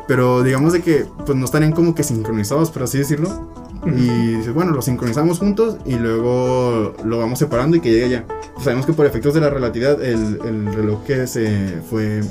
Pero 0.08 0.44
digamos 0.44 0.72
de 0.72 0.82
que 0.82 1.06
pues 1.26 1.38
no 1.38 1.44
estarían 1.44 1.74
como 1.74 1.94
que 1.94 2.04
sincronizados, 2.04 2.72
por 2.72 2.84
así 2.84 3.00
decirlo. 3.00 3.57
Y 3.86 4.36
dices, 4.36 4.54
bueno, 4.54 4.72
lo 4.72 4.82
sincronizamos 4.82 5.40
juntos 5.40 5.78
y 5.86 5.96
luego 5.96 6.96
lo 7.06 7.18
vamos 7.20 7.40
separando 7.40 7.78
y 7.78 7.80
que 7.80 7.92
llegue 7.92 8.06
allá. 8.06 8.26
Pues 8.54 8.64
sabemos 8.66 8.86
que 8.86 8.94
por 8.94 9.06
efectos 9.06 9.34
de 9.34 9.42
la 9.42 9.50
relatividad, 9.50 10.04
el, 10.04 10.40
el 10.46 10.74
reloj 10.74 11.04
que 11.06 11.28
se 11.28 11.82
fue 11.90 12.22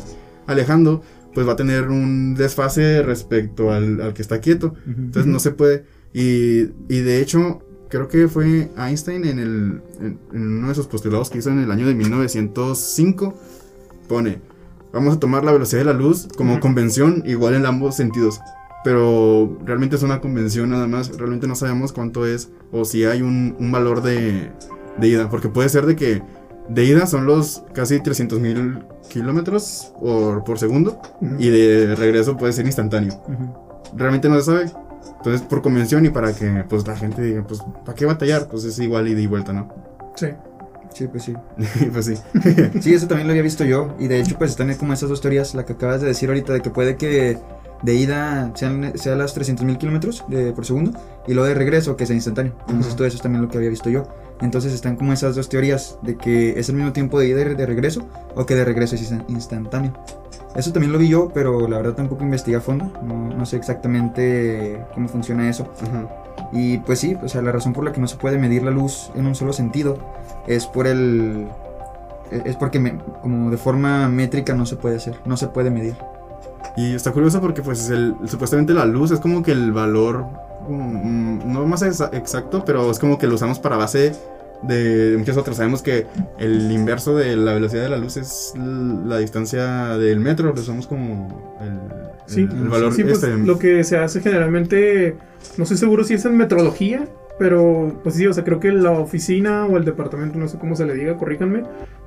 alejando, 0.47 1.03
pues 1.35 1.47
va 1.47 1.53
a 1.53 1.57
tener 1.57 1.88
un 1.88 2.35
desfase 2.35 3.03
respecto 3.03 3.71
al, 3.73 4.00
al 4.00 4.15
que 4.15 4.23
está 4.23 4.41
quieto. 4.41 4.75
Entonces 4.87 5.26
no 5.26 5.38
se 5.38 5.50
puede. 5.50 5.85
Y, 6.12 6.71
y 6.88 7.00
de 7.00 7.21
hecho, 7.21 7.62
creo 7.88 8.09
que 8.09 8.29
fue 8.29 8.71
Einstein 8.76 9.25
en, 9.25 9.38
el, 9.38 9.83
en, 10.00 10.19
en 10.33 10.59
uno 10.59 10.69
de 10.69 10.75
sus 10.75 10.87
postulados 10.87 11.31
que 11.31 11.38
hizo 11.38 11.50
en 11.50 11.59
el 11.59 11.71
año 11.71 11.87
de 11.87 11.95
1905. 11.95 13.35
Pone, 14.09 14.41
vamos 14.93 15.17
a 15.17 15.21
tomar 15.21 15.45
la 15.45 15.53
velocidad 15.53 15.81
de 15.81 15.87
la 15.87 15.93
luz 15.93 16.29
como 16.37 16.59
convención 16.61 17.23
igual 17.26 17.55
en 17.55 17.67
ambos 17.67 17.97
sentidos. 17.97 18.41
Pero 18.87 19.59
realmente 19.64 19.97
es 19.97 20.05
una 20.05 20.21
convención 20.21 20.71
nada 20.71 20.87
más. 20.87 21.09
Realmente 21.19 21.49
no 21.49 21.57
sabemos 21.57 21.93
cuánto 21.93 22.25
es 22.25 22.50
o 22.71 22.85
si 22.85 23.05
hay 23.05 23.21
un, 23.21 23.57
un 23.59 23.73
valor 23.73 24.00
de, 24.00 24.52
de 24.97 25.09
ida. 25.09 25.28
Porque 25.28 25.49
puede 25.49 25.69
ser 25.69 25.87
de 25.87 25.97
que 25.97 26.23
de 26.69 26.85
ida 26.85 27.09
son 27.09 27.26
los 27.26 27.64
casi 27.75 27.99
300 27.99 28.38
mil 28.38 28.85
kilómetros 29.09 29.93
por, 30.00 30.45
por 30.45 30.61
segundo. 30.61 31.00
Ujú. 31.21 31.35
Y 31.37 31.49
de 31.49 31.97
regreso 31.97 32.37
puede 32.37 32.52
ser 32.52 32.64
instantáneo 32.66 33.21
Ujú. 33.26 33.97
realmente 33.97 34.28
no 34.28 34.37
se 34.37 34.43
sabe. 34.43 34.71
Entonces, 35.16 35.43
por 35.43 35.62
convención 35.62 36.07
y 36.07 36.11
para 36.11 36.33
que 36.33 36.64
pues 36.69 36.87
la 36.87 36.95
gente 36.97 37.23
diga, 37.23 37.45
pues, 37.45 37.61
¿para 37.85 37.97
qué 37.97 38.07
batallar? 38.07 38.47
Pues 38.47 38.62
es 38.62 38.78
igual 38.78 39.09
ida 39.09 39.21
y 39.21 39.26
vuelta, 39.26 39.52
¿no? 39.52 39.69
Sí. 40.14 40.28
Sí, 40.95 41.09
pues 41.09 41.25
sí. 41.25 41.35
Pues 41.93 42.07
sí. 42.07 42.14
Sí, 42.81 42.95
eso 42.95 43.09
también 43.09 43.26
lo 43.26 43.33
había 43.33 43.43
visto 43.43 43.64
yo. 43.64 43.97
Y 43.99 44.07
de 44.07 44.21
hecho, 44.21 44.38
pues 44.38 44.52
están 44.52 44.73
como 44.75 44.93
esas 44.93 45.09
dos 45.09 45.21
teorías, 45.21 45.57
la 45.57 45.66
que 45.66 45.73
acabas 45.73 46.02
de 46.02 46.07
decir 46.07 46.28
ahorita, 46.28 46.52
de 46.52 46.62
que 46.62 46.71
puede 46.71 46.95
que 46.97 47.37
de 47.83 47.95
ida 47.95 48.50
sean, 48.54 48.92
sea 48.97 49.16
las 49.16 49.37
300.000 49.37 49.76
kilómetros 49.78 50.25
por 50.54 50.64
segundo 50.64 50.92
y 51.26 51.35
luego 51.35 51.47
de 51.49 51.54
regreso 51.54 51.97
que 51.97 52.06
sea 52.06 52.16
instantáneo. 52.16 52.52
Entonces, 52.61 52.88
Ujú. 52.88 52.97
todo 52.97 53.06
eso 53.06 53.16
es 53.16 53.23
también 53.23 53.42
lo 53.42 53.49
que 53.49 53.59
había 53.59 53.71
visto 53.71 53.90
yo. 53.90 54.04
Entonces, 54.40 54.73
están 54.75 54.97
como 54.97 55.12
esas 55.12 55.35
dos 55.35 55.49
teorías 55.49 55.99
de 56.02 56.16
que 56.16 56.59
es 56.59 56.68
el 56.68 56.76
mismo 56.76 56.92
tiempo 56.92 57.18
de 57.18 57.28
ida 57.28 57.40
y 57.42 57.54
de 57.54 57.66
regreso 57.66 58.06
o 58.35 58.45
que 58.47 58.54
de 58.54 58.64
regreso 58.64 58.95
es 58.95 59.02
instan- 59.11 59.25
instantáneo. 59.28 59.92
Eso 60.54 60.73
también 60.73 60.92
lo 60.92 60.99
vi 60.99 61.09
yo, 61.09 61.30
pero 61.35 61.68
la 61.68 61.76
verdad 61.78 61.95
tampoco 61.95 62.25
investigué 62.25 62.56
a 62.56 62.61
fondo. 62.61 62.90
No, 63.02 63.28
no 63.35 63.45
sé 63.47 63.56
exactamente 63.56 64.83
cómo 64.95 65.09
funciona 65.09 65.49
eso. 65.49 65.68
Ajá. 65.83 66.09
Y 66.52 66.78
pues 66.78 66.99
sí, 67.00 67.16
o 67.23 67.28
sea, 67.28 67.42
la 67.42 67.52
razón 67.52 67.73
por 67.73 67.85
la 67.85 67.92
que 67.92 68.00
no 68.00 68.09
se 68.09 68.16
puede 68.16 68.38
medir 68.38 68.62
la 68.62 68.71
luz 68.71 69.11
en 69.14 69.26
un 69.26 69.35
solo 69.35 69.52
sentido 69.52 69.99
es 70.47 70.66
por 70.66 70.87
el... 70.87 71.47
e-, 72.30 72.42
Es 72.47 72.56
porque 72.56 72.78
me- 72.78 72.99
como 73.23 73.50
de 73.50 73.56
forma 73.59 74.09
métrica 74.09 74.54
no 74.54 74.64
se 74.66 74.76
puede 74.76 74.97
hacer, 74.97 75.16
no 75.26 75.37
se 75.37 75.49
puede 75.49 75.71
medir. 75.71 75.97
Y 76.76 76.94
está 76.94 77.12
curioso 77.12 77.40
porque 77.40 77.62
pues 77.62 77.90
el, 77.90 78.14
supuestamente 78.26 78.73
la 78.75 78.85
luz 78.87 79.11
es 79.11 79.20
como 79.20 79.42
que 79.42 79.52
el 79.52 79.73
valor, 79.73 80.25
mm, 80.68 81.52
no 81.52 81.66
más 81.66 81.82
exa- 81.82 82.11
exacto, 82.12 82.64
pero 82.64 82.90
es 82.90 82.99
como 82.99 83.18
que 83.18 83.26
lo 83.26 83.35
usamos 83.35 83.58
para 83.58 83.76
base 83.76 84.12
de 84.62 85.14
muchas 85.18 85.37
otras. 85.37 85.56
Sabemos 85.58 85.82
que 85.82 86.06
el 86.38 86.70
inverso 86.73 87.14
de 87.16 87.37
la 87.37 87.52
velocidad 87.54 87.82
de 87.82 87.88
la 87.90 87.99
luz 87.99 88.16
es 88.16 88.52
la 88.56 89.18
distancia 89.18 89.96
del 89.99 90.18
metro, 90.20 90.52
lo 90.54 90.61
usamos 90.61 90.87
como 90.87 91.56
el, 91.61 92.06
Sí, 92.26 92.40
el- 92.50 92.50
el 92.62 92.68
valor 92.68 92.92
Sí, 92.92 93.02
pues 93.04 93.23
este, 93.23 93.37
lo 93.38 93.58
que 93.58 93.85
se 93.85 93.99
hace 93.99 94.20
generalmente, 94.20 95.16
no 95.56 95.62
estoy 95.64 95.76
seguro 95.78 96.02
si 96.04 96.14
es 96.14 96.25
en 96.25 96.37
metrología, 96.37 97.06
pero 97.38 98.00
pues 98.02 98.14
sí, 98.16 98.26
o 98.26 98.32
sea, 98.32 98.42
creo 98.44 98.58
que 98.58 98.73
la 98.73 98.92
oficina 98.92 99.66
o 99.66 99.76
el 99.76 99.85
departamento, 99.85 100.38
no 100.38 100.49
sé 100.49 100.58
cómo 100.58 100.75
se 100.75 100.87
le 100.87 100.94
diga, 100.94 101.16
corríjanme, 101.18 101.62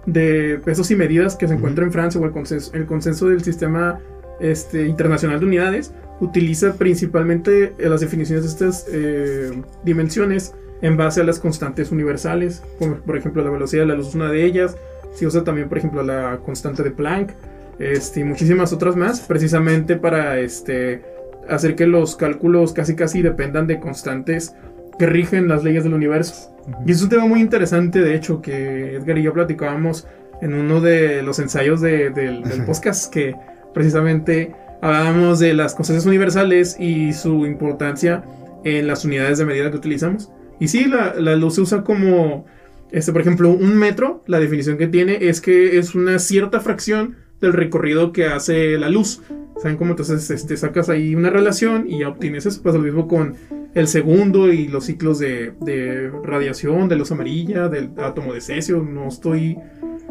de 0.07 0.59
pesos 0.65 0.89
y 0.91 0.95
medidas 0.95 1.35
que 1.35 1.47
se 1.47 1.53
encuentra 1.53 1.85
en 1.85 1.91
Francia 1.91 2.19
o 2.19 2.25
el 2.25 2.31
consenso, 2.31 2.71
el 2.73 2.85
consenso 2.87 3.27
del 3.29 3.43
sistema 3.43 3.99
este, 4.39 4.87
internacional 4.87 5.39
de 5.39 5.45
unidades 5.45 5.93
utiliza 6.21 6.73
principalmente 6.73 7.73
eh, 7.77 7.89
las 7.89 8.01
definiciones 8.01 8.43
de 8.43 8.49
estas 8.49 8.85
eh, 8.91 9.51
dimensiones 9.83 10.53
en 10.81 10.97
base 10.97 11.21
a 11.21 11.23
las 11.23 11.39
constantes 11.39 11.91
universales, 11.91 12.63
como 12.77 12.95
por 12.95 13.17
ejemplo 13.17 13.43
la 13.43 13.49
velocidad 13.49 13.83
de 13.83 13.87
la 13.89 13.95
luz 13.95 14.09
es 14.09 14.15
una 14.15 14.29
de 14.31 14.43
ellas, 14.45 14.77
se 15.13 15.25
usa 15.25 15.43
también 15.43 15.67
por 15.69 15.77
ejemplo 15.77 16.03
la 16.03 16.39
constante 16.45 16.83
de 16.83 16.91
Planck, 16.91 17.31
este, 17.79 18.19
y 18.21 18.23
muchísimas 18.25 18.73
otras 18.73 18.95
más, 18.97 19.21
precisamente 19.21 19.95
para 19.95 20.39
este, 20.39 21.01
hacer 21.47 21.75
que 21.75 21.87
los 21.87 22.15
cálculos 22.17 22.73
casi 22.73 22.95
casi 22.95 23.21
dependan 23.21 23.67
de 23.67 23.79
constantes 23.79 24.53
que 24.97 25.05
rigen 25.05 25.47
las 25.47 25.63
leyes 25.63 25.83
del 25.85 25.93
universo. 25.93 26.53
Y 26.85 26.91
es 26.91 27.01
un 27.01 27.07
tema 27.09 27.25
muy 27.25 27.39
interesante, 27.39 28.01
de 28.01 28.15
hecho, 28.15 28.41
que 28.41 28.95
Edgar 28.95 29.17
y 29.17 29.23
yo 29.23 29.33
platicábamos 29.33 30.05
en 30.41 30.53
uno 30.53 30.81
de 30.81 31.23
los 31.23 31.39
ensayos 31.39 31.79
de- 31.79 32.09
del, 32.09 32.43
del 32.43 32.63
podcast, 32.65 33.11
que 33.11 33.33
precisamente 33.73 34.53
hablábamos 34.81 35.39
de 35.39 35.53
las 35.53 35.75
constantes 35.75 36.05
universales 36.05 36.77
y 36.79 37.13
su 37.13 37.45
importancia 37.45 38.23
en 38.63 38.87
las 38.87 39.05
unidades 39.05 39.37
de 39.37 39.45
medida 39.45 39.71
que 39.71 39.77
utilizamos. 39.77 40.31
Y 40.59 40.67
sí, 40.67 40.85
la, 40.85 41.35
luz 41.35 41.55
se 41.55 41.61
usa 41.61 41.83
como, 41.83 42.45
este, 42.91 43.11
por 43.11 43.21
ejemplo, 43.21 43.49
un 43.49 43.77
metro, 43.77 44.23
la 44.27 44.39
definición 44.39 44.77
que 44.77 44.87
tiene 44.87 45.29
es 45.29 45.41
que 45.41 45.77
es 45.77 45.95
una 45.95 46.19
cierta 46.19 46.59
fracción 46.59 47.15
del 47.39 47.53
recorrido 47.53 48.11
que 48.11 48.25
hace 48.25 48.77
la 48.77 48.89
luz. 48.89 49.21
¿Saben 49.61 49.77
cómo? 49.77 49.91
Entonces 49.91 50.29
este, 50.29 50.55
sacas 50.57 50.89
ahí 50.89 51.15
una 51.15 51.29
relación 51.29 51.85
y 51.89 51.99
ya 51.99 52.09
obtienes 52.09 52.45
eso. 52.45 52.61
Pasa 52.61 52.77
lo 52.77 52.83
mismo 52.83 53.07
con 53.07 53.35
el 53.73 53.87
segundo 53.87 54.51
y 54.51 54.67
los 54.67 54.85
ciclos 54.85 55.19
de 55.19 56.11
radiación, 56.23 56.89
de 56.89 56.95
luz 56.95 57.11
amarilla, 57.11 57.69
del 57.69 57.91
átomo 57.97 58.33
de 58.33 58.41
cesio. 58.41 58.83
No 58.83 59.07
estoy 59.07 59.57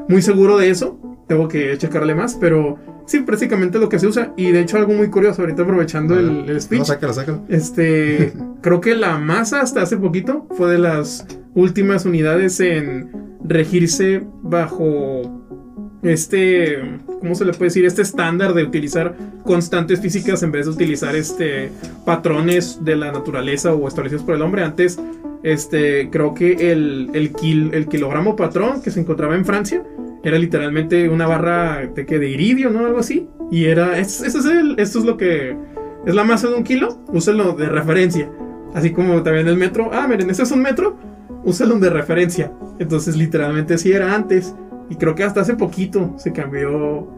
muy 0.09 0.23
seguro 0.23 0.57
de 0.57 0.71
eso. 0.71 1.18
Tengo 1.29 1.47
que 1.47 1.77
checarle 1.79 2.15
más, 2.15 2.35
pero 2.41 2.79
sí, 3.07 3.21
prácticamente 3.21 3.79
lo 3.79 3.89
que 3.89 3.99
se 3.99 4.07
usa. 4.07 4.33
Y 4.37 4.51
de 4.51 4.61
hecho, 4.61 4.79
algo 4.79 4.95
muy 4.95 5.09
curioso, 5.11 5.43
ahorita 5.43 5.63
aprovechando 5.63 6.19
el, 6.19 6.49
el 6.49 6.61
speech. 6.61 6.81
No, 6.81 6.85
sácalo, 6.87 7.13
sácalo. 7.13 7.43
Este, 7.49 8.33
creo 8.63 8.81
que 8.81 8.95
la 8.95 9.19
masa 9.19 9.61
hasta 9.61 9.83
hace 9.83 9.97
poquito 9.99 10.47
fue 10.57 10.73
de 10.73 10.79
las 10.79 11.27
últimas 11.55 12.05
unidades 12.07 12.59
en 12.61 13.11
regirse 13.45 14.23
bajo 14.43 15.35
este, 16.03 16.79
¿cómo 17.21 17.35
se 17.35 17.45
le 17.45 17.53
puede 17.53 17.65
decir? 17.71 17.85
Este 17.85 18.03
estándar 18.03 18.55
de 18.55 18.63
utilizar 18.63 19.17
constantes 19.45 20.01
físicas 20.01 20.43
en 20.43 20.53
vez 20.53 20.67
de 20.67 20.73
utilizar 20.73 21.17
este 21.17 21.71
patrones 22.05 22.85
de 22.85 22.97
la 22.97 23.11
naturaleza 23.13 23.75
o 23.75 23.89
establecidos 23.89 24.23
por 24.25 24.35
el 24.37 24.43
hombre. 24.43 24.63
Antes, 24.63 24.99
este, 25.43 26.09
creo 26.11 26.35
que 26.35 26.71
el, 26.73 27.11
el, 27.15 27.33
kil- 27.33 27.71
el 27.75 27.87
kilogramo 27.89 28.37
patrón 28.37 28.81
que 28.81 28.91
se 28.91 29.01
encontraba 29.01 29.35
en 29.35 29.45
Francia 29.45 29.83
era 30.23 30.39
literalmente 30.39 31.09
una 31.09 31.27
barra 31.27 31.87
de, 31.87 32.29
iridio, 32.29 32.71
¿no? 32.71 32.87
Algo 32.87 32.99
así. 32.99 33.29
Y 33.51 33.67
era, 33.67 33.99
es- 33.99 34.21
ese 34.23 34.39
es 34.39 34.45
esto 34.77 34.99
es 34.99 35.05
lo 35.05 35.17
que 35.17 35.57
es 36.07 36.15
la 36.15 36.25
masa 36.25 36.49
de 36.49 36.55
un 36.55 36.65
kilo, 36.65 36.99
úsalo 37.09 37.53
de 37.53 37.69
referencia. 37.69 38.31
Así 38.75 38.91
como 38.93 39.23
también 39.23 39.49
el 39.49 39.57
metro, 39.57 39.91
ah, 39.93 40.07
miren, 40.09 40.31
ese 40.31 40.43
es 40.43 40.51
un 40.51 40.63
metro, 40.63 40.97
úsalo 41.45 41.79
de 41.79 41.91
referencia. 41.91 42.53
Entonces, 42.79 43.17
literalmente 43.17 43.79
sí 43.79 43.93
era 43.93 44.15
antes. 44.15 44.55
Y 44.91 44.97
creo 44.97 45.15
que 45.15 45.25
hasta 45.25 45.41
hace 45.43 45.55
poquito 45.55 46.15
se 46.17 46.33
cambió 46.33 47.09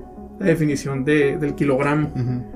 la 0.40 0.46
definición 0.46 1.04
de- 1.04 1.36
del 1.38 1.54
kilogramo. 1.54 2.10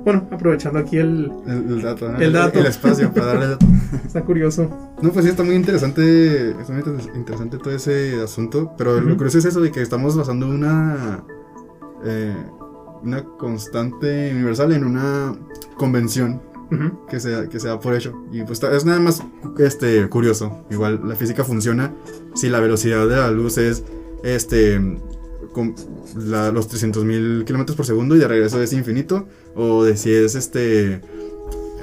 Bueno, 0.04 0.26
aprovechando 0.32 0.78
aquí 0.80 0.96
el... 0.96 1.30
El, 1.46 1.52
el 1.74 1.82
dato, 1.82 2.10
¿no? 2.10 2.18
El 2.18 2.32
dato. 2.32 2.58
El 2.58 2.66
espacio 2.66 3.12
para 3.12 3.26
darle 3.26 3.48
dato. 3.48 3.66
Está 4.06 4.22
curioso. 4.22 4.68
No, 5.02 5.10
pues 5.12 5.24
sí, 5.24 5.30
está 5.30 5.44
muy 5.44 5.54
interesante, 5.54 6.50
está 6.60 6.72
muy 6.72 6.82
inter- 6.82 7.14
interesante 7.14 7.58
todo 7.58 7.74
ese 7.74 8.20
asunto, 8.22 8.72
pero 8.78 9.00
lo 9.00 9.16
curioso 9.16 9.38
es 9.38 9.44
eso 9.44 9.60
de 9.60 9.70
que 9.70 9.82
estamos 9.82 10.16
basando 10.16 10.48
una, 10.48 11.22
eh, 12.04 12.34
una 13.02 13.22
constante 13.22 14.32
universal 14.34 14.72
en 14.72 14.84
una 14.84 15.36
convención 15.76 16.40
que 17.08 17.20
se, 17.20 17.48
que 17.50 17.60
se 17.60 17.68
da 17.68 17.78
por 17.78 17.94
hecho. 17.94 18.14
Y 18.32 18.42
pues 18.42 18.60
es 18.62 18.84
nada 18.84 18.98
más 18.98 19.22
este, 19.58 20.08
curioso. 20.08 20.64
Igual 20.70 21.00
la 21.04 21.14
física 21.14 21.44
funciona 21.44 21.92
si 22.34 22.48
la 22.48 22.58
velocidad 22.60 23.06
de 23.06 23.14
la 23.16 23.30
luz 23.30 23.58
es 23.58 23.84
este, 24.24 24.80
con 25.54 25.74
la- 26.16 26.50
los 26.52 26.68
300.000 26.68 27.44
kilómetros 27.46 27.74
por 27.76 27.86
segundo 27.86 28.14
y 28.14 28.18
de 28.18 28.28
regreso 28.28 28.60
es 28.62 28.72
infinito, 28.74 29.26
o 29.54 29.84
de 29.84 29.96
si 29.96 30.12
es 30.12 30.34
este 30.34 31.00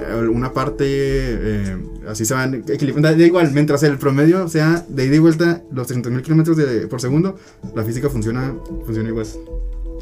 eh, 0.00 0.28
una 0.32 0.52
parte 0.52 0.84
eh, 0.88 1.76
así 2.08 2.24
se 2.24 2.34
van 2.34 2.54
equilibrando. 2.68 3.08
Da, 3.08 3.16
igual, 3.26 3.50
mientras 3.52 3.82
el 3.82 3.98
promedio 3.98 4.48
sea 4.48 4.84
de 4.88 5.06
ida 5.06 5.16
y 5.16 5.18
vuelta 5.18 5.62
los 5.72 5.88
300.000 5.90 6.22
kilómetros 6.22 6.56
por 6.88 7.00
segundo, 7.00 7.36
la 7.74 7.82
física 7.84 8.08
funciona, 8.08 8.54
funciona 8.84 9.08
igual. 9.08 9.26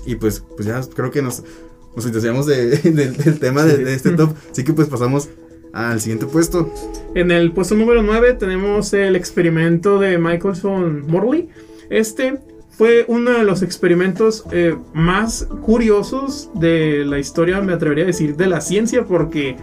Y 0.07 0.17
pues, 0.17 0.43
pues 0.57 0.67
ya 0.67 0.81
creo 0.95 1.11
que 1.11 1.23
nos, 1.23 1.43
nos 1.95 2.05
entusiasmamos 2.07 2.47
de- 2.47 2.69
del- 2.93 3.17
del 3.17 3.39
tema 3.39 3.65
de, 3.65 3.79
de 3.85 3.95
este 3.95 4.11
top. 4.11 4.31
Así 4.50 4.65
que 4.65 4.73
pues 4.73 4.89
pasamos 4.89 5.29
al 5.73 6.00
siguiente 6.00 6.27
puesto. 6.27 6.73
En 7.15 7.31
el 7.31 7.53
puesto 7.53 7.75
número 7.77 8.03
9 8.03 8.35
tenemos 8.35 8.93
el 8.95 9.15
experimento 9.15 9.99
de 10.00 10.19
Michelson 10.19 11.04
Morley. 11.06 11.49
Este 11.91 12.39
fue 12.80 13.04
uno 13.08 13.32
de 13.32 13.45
los 13.45 13.60
experimentos 13.60 14.47
eh, 14.52 14.75
más 14.95 15.47
curiosos 15.60 16.49
de 16.54 17.04
la 17.04 17.19
historia, 17.19 17.60
me 17.60 17.75
atrevería 17.75 18.04
a 18.04 18.06
decir, 18.06 18.36
de 18.36 18.47
la 18.47 18.62
ciencia, 18.62 19.04
porque 19.04 19.58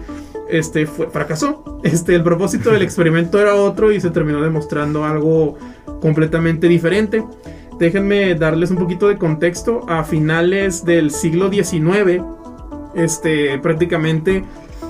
este 0.51 0.85
fracasó. 0.85 1.63
Este, 1.83 2.13
el 2.13 2.21
propósito 2.21 2.69
del 2.69 2.83
experimento 2.83 3.39
era 3.39 3.55
otro 3.55 3.91
y 3.91 3.99
se 3.99 4.11
terminó 4.11 4.43
demostrando 4.43 5.03
algo 5.03 5.57
completamente 5.99 6.67
diferente. 6.67 7.23
Déjenme 7.79 8.35
darles 8.35 8.69
un 8.69 8.77
poquito 8.77 9.07
de 9.07 9.17
contexto. 9.17 9.89
A 9.89 10.03
finales 10.03 10.85
del 10.85 11.09
siglo 11.09 11.51
XIX, 11.51 12.21
este, 12.93 13.57
prácticamente 13.57 14.43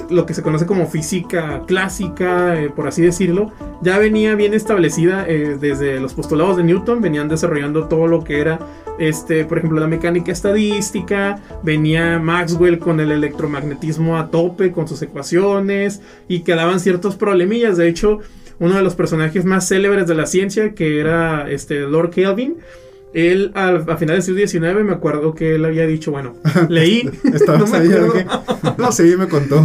lo 0.09 0.25
que 0.25 0.33
se 0.33 0.41
conoce 0.41 0.65
como 0.65 0.87
física 0.87 1.63
clásica, 1.67 2.59
eh, 2.59 2.69
por 2.69 2.87
así 2.87 3.01
decirlo, 3.01 3.51
ya 3.81 3.97
venía 3.97 4.35
bien 4.35 4.53
establecida 4.53 5.25
eh, 5.27 5.57
desde 5.59 5.99
los 5.99 6.13
postulados 6.13 6.57
de 6.57 6.63
Newton, 6.63 7.01
venían 7.01 7.27
desarrollando 7.27 7.87
todo 7.87 8.07
lo 8.07 8.23
que 8.23 8.39
era, 8.39 8.59
este, 8.99 9.45
por 9.45 9.57
ejemplo, 9.57 9.79
la 9.79 9.87
mecánica 9.87 10.31
estadística, 10.31 11.39
venía 11.63 12.19
Maxwell 12.19 12.79
con 12.79 12.99
el 12.99 13.11
electromagnetismo 13.11 14.17
a 14.17 14.29
tope, 14.29 14.71
con 14.71 14.87
sus 14.87 15.01
ecuaciones, 15.01 16.01
y 16.27 16.41
quedaban 16.41 16.79
ciertos 16.79 17.15
problemillas, 17.15 17.77
de 17.77 17.87
hecho, 17.87 18.19
uno 18.59 18.75
de 18.75 18.81
los 18.81 18.95
personajes 18.95 19.45
más 19.45 19.67
célebres 19.67 20.07
de 20.07 20.15
la 20.15 20.25
ciencia, 20.25 20.73
que 20.73 20.99
era 20.99 21.49
este, 21.49 21.81
Lord 21.81 22.11
Kelvin, 22.11 22.57
él 23.17 23.51
al- 23.55 23.83
a 23.89 23.97
finales 23.97 24.25
del 24.27 24.47
siglo 24.47 24.69
XIX 24.69 24.83
me 24.85 24.93
acuerdo 24.93 25.33
que 25.33 25.55
él 25.55 25.65
había 25.65 25.85
dicho, 25.87 26.11
bueno, 26.11 26.33
leí, 26.69 27.09
Estaba 27.33 27.57
no 27.59 27.67
me 27.67 27.77
acuerdo. 27.77 28.13
¿qué? 28.13 28.25
No, 28.77 28.91
sí, 28.91 29.15
me 29.17 29.27
contó. 29.27 29.63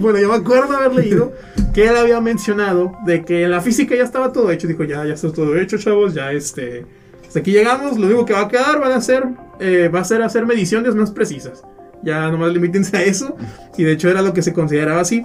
bueno, 0.00 0.18
yo 0.18 0.28
me 0.28 0.34
acuerdo 0.34 0.76
haber 0.76 0.94
leído 0.94 1.32
que 1.72 1.88
él 1.88 1.96
había 1.96 2.20
mencionado 2.20 2.92
de 3.06 3.24
que 3.24 3.44
en 3.44 3.50
la 3.52 3.60
física 3.60 3.94
ya 3.96 4.04
estaba 4.04 4.32
todo 4.32 4.50
hecho. 4.50 4.66
Dijo, 4.68 4.84
ya, 4.84 5.04
ya 5.06 5.14
está 5.14 5.32
todo 5.32 5.56
hecho, 5.56 5.78
chavos, 5.78 6.12
ya 6.14 6.32
este... 6.32 6.84
Hasta 7.26 7.40
aquí 7.40 7.52
llegamos, 7.52 7.98
lo 7.98 8.06
único 8.06 8.24
que 8.24 8.32
va 8.32 8.42
a 8.42 8.48
quedar 8.48 8.80
van 8.80 8.92
a 8.92 9.00
ser, 9.02 9.24
eh, 9.60 9.90
va 9.94 10.00
a 10.00 10.04
ser 10.04 10.22
hacer 10.22 10.46
mediciones 10.46 10.94
más 10.94 11.10
precisas. 11.10 11.62
Ya 12.02 12.30
nomás 12.30 12.52
limítense 12.52 12.96
a 12.96 13.02
eso. 13.02 13.36
Y 13.76 13.84
de 13.84 13.92
hecho 13.92 14.08
era 14.10 14.22
lo 14.22 14.32
que 14.32 14.40
se 14.42 14.52
consideraba 14.52 15.00
así. 15.00 15.22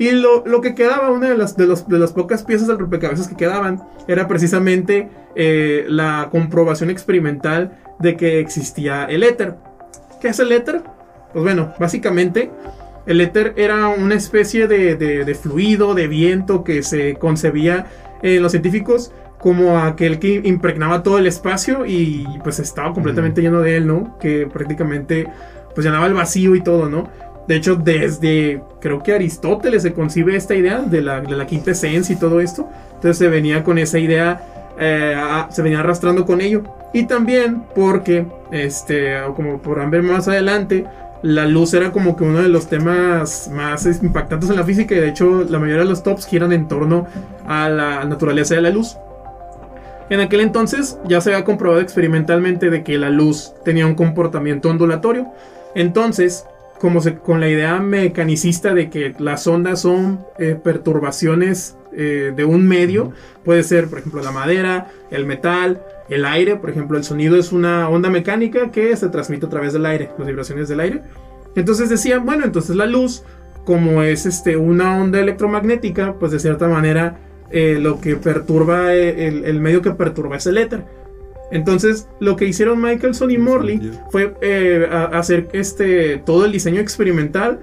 Y 0.00 0.12
lo, 0.12 0.44
lo 0.46 0.62
que 0.62 0.74
quedaba, 0.74 1.10
una 1.10 1.28
de 1.28 1.36
las, 1.36 1.56
de, 1.58 1.66
los- 1.66 1.86
de 1.86 1.98
las 1.98 2.12
pocas 2.12 2.42
piezas 2.42 2.66
del 2.68 2.78
rompecabezas 2.78 3.28
que 3.28 3.36
quedaban, 3.36 3.82
era 4.08 4.26
precisamente 4.26 5.10
eh, 5.36 5.84
la 5.88 6.28
comprobación 6.32 6.88
experimental 6.90 7.78
de 7.98 8.16
que 8.16 8.40
existía 8.40 9.04
el 9.04 9.22
éter. 9.22 9.56
¿Qué 10.20 10.28
es 10.28 10.38
el 10.40 10.52
éter? 10.52 10.80
Pues 11.34 11.44
bueno, 11.44 11.74
básicamente 11.78 12.50
el 13.06 13.20
éter 13.20 13.52
era 13.56 13.88
una 13.88 14.14
especie 14.14 14.66
de, 14.66 14.96
de- 14.96 15.24
de 15.26 15.34
fluido, 15.34 15.94
de 15.94 16.08
viento 16.08 16.64
que 16.64 16.82
se 16.82 17.16
concebía 17.16 17.86
en 18.22 18.42
los 18.42 18.52
científicos 18.52 19.12
como 19.38 19.78
aquel 19.78 20.18
que 20.18 20.40
impregnaba 20.44 21.02
todo 21.02 21.18
el 21.18 21.26
espacio 21.26 21.84
y 21.86 22.26
pues 22.42 22.58
estaba 22.58 22.92
completamente 22.94 23.40
lleno 23.42 23.60
de 23.60 23.76
él, 23.76 23.86
¿no? 23.86 24.18
Que 24.18 24.46
prácticamente 24.46 25.26
pues 25.74 25.84
llenaba 25.86 26.06
el 26.06 26.14
vacío 26.14 26.54
y 26.54 26.62
todo, 26.62 26.88
¿no? 26.90 27.08
De 27.46 27.56
hecho, 27.56 27.74
desde 27.74 28.62
creo 28.80 29.02
que 29.02 29.14
Aristóteles 29.14 29.82
se 29.82 29.92
concibe 29.92 30.36
esta 30.36 30.54
idea 30.54 30.80
de 30.80 31.02
la, 31.02 31.20
la 31.22 31.46
quinta 31.46 31.72
esencia 31.72 32.14
y 32.14 32.18
todo 32.18 32.40
esto. 32.40 32.68
Entonces 32.94 33.18
se 33.18 33.28
venía 33.28 33.64
con 33.64 33.78
esa 33.78 33.98
idea, 33.98 34.42
eh, 34.78 35.16
se 35.50 35.62
venía 35.62 35.80
arrastrando 35.80 36.26
con 36.26 36.40
ello. 36.40 36.62
Y 36.92 37.04
también 37.04 37.64
porque, 37.74 38.26
este, 38.50 39.14
como 39.36 39.60
podrán 39.62 39.90
ver 39.90 40.02
más 40.02 40.28
adelante, 40.28 40.84
la 41.22 41.46
luz 41.46 41.74
era 41.74 41.92
como 41.92 42.16
que 42.16 42.24
uno 42.24 42.42
de 42.42 42.48
los 42.48 42.68
temas 42.68 43.50
más 43.52 43.84
impactantes 44.02 44.50
en 44.50 44.56
la 44.56 44.64
física. 44.64 44.94
Y 44.94 44.98
de 44.98 45.08
hecho, 45.08 45.44
la 45.48 45.58
mayoría 45.58 45.84
de 45.84 45.90
los 45.90 46.02
tops 46.02 46.26
giran 46.26 46.52
en 46.52 46.68
torno 46.68 47.06
a 47.46 47.68
la 47.68 48.04
naturaleza 48.04 48.54
de 48.54 48.62
la 48.62 48.70
luz. 48.70 48.96
En 50.08 50.18
aquel 50.18 50.40
entonces 50.40 50.98
ya 51.06 51.20
se 51.20 51.32
había 51.32 51.44
comprobado 51.44 51.80
experimentalmente 51.80 52.68
de 52.68 52.82
que 52.82 52.98
la 52.98 53.10
luz 53.10 53.54
tenía 53.64 53.86
un 53.86 53.94
comportamiento 53.94 54.68
ondulatorio. 54.68 55.28
Entonces, 55.76 56.46
como 56.80 57.00
se- 57.00 57.18
con 57.18 57.40
la 57.40 57.48
idea 57.48 57.78
mecanicista 57.78 58.74
de 58.74 58.88
que 58.90 59.14
las 59.18 59.46
ondas 59.46 59.80
son 59.82 60.20
eh, 60.38 60.56
perturbaciones 60.62 61.76
eh, 61.92 62.32
de 62.34 62.44
un 62.44 62.66
medio, 62.66 63.12
puede 63.44 63.62
ser, 63.62 63.88
por 63.88 63.98
ejemplo, 63.98 64.22
la 64.22 64.30
madera, 64.32 64.88
el 65.10 65.26
metal, 65.26 65.82
el 66.08 66.24
aire, 66.24 66.56
por 66.56 66.70
ejemplo, 66.70 66.96
el 66.96 67.04
sonido 67.04 67.36
es 67.36 67.52
una 67.52 67.88
onda 67.88 68.10
mecánica 68.10 68.70
que 68.70 68.96
se 68.96 69.08
transmite 69.08 69.46
a 69.46 69.48
través 69.48 69.72
del 69.72 69.86
aire, 69.86 70.10
las 70.18 70.26
vibraciones 70.26 70.68
del 70.68 70.80
aire. 70.80 71.02
Entonces 71.56 71.88
decían, 71.88 72.24
bueno, 72.24 72.44
entonces 72.44 72.76
la 72.76 72.86
luz, 72.86 73.24
como 73.64 74.02
es 74.02 74.24
este, 74.26 74.56
una 74.56 75.00
onda 75.00 75.20
electromagnética, 75.20 76.14
pues 76.14 76.32
de 76.32 76.38
cierta 76.38 76.68
manera 76.68 77.18
eh, 77.50 77.78
lo 77.80 78.00
que 78.00 78.16
perturba, 78.16 78.94
el, 78.94 79.44
el 79.44 79.60
medio 79.60 79.82
que 79.82 79.90
perturba 79.90 80.36
es 80.36 80.46
el 80.46 80.58
éter. 80.58 80.84
Entonces, 81.50 82.08
lo 82.20 82.36
que 82.36 82.46
hicieron 82.46 82.80
Michelson 82.80 83.30
y 83.30 83.38
Morley 83.38 83.92
fue 84.10 84.34
eh, 84.40 84.86
hacer 84.90 85.48
este, 85.52 86.18
todo 86.18 86.44
el 86.44 86.52
diseño 86.52 86.80
experimental 86.80 87.60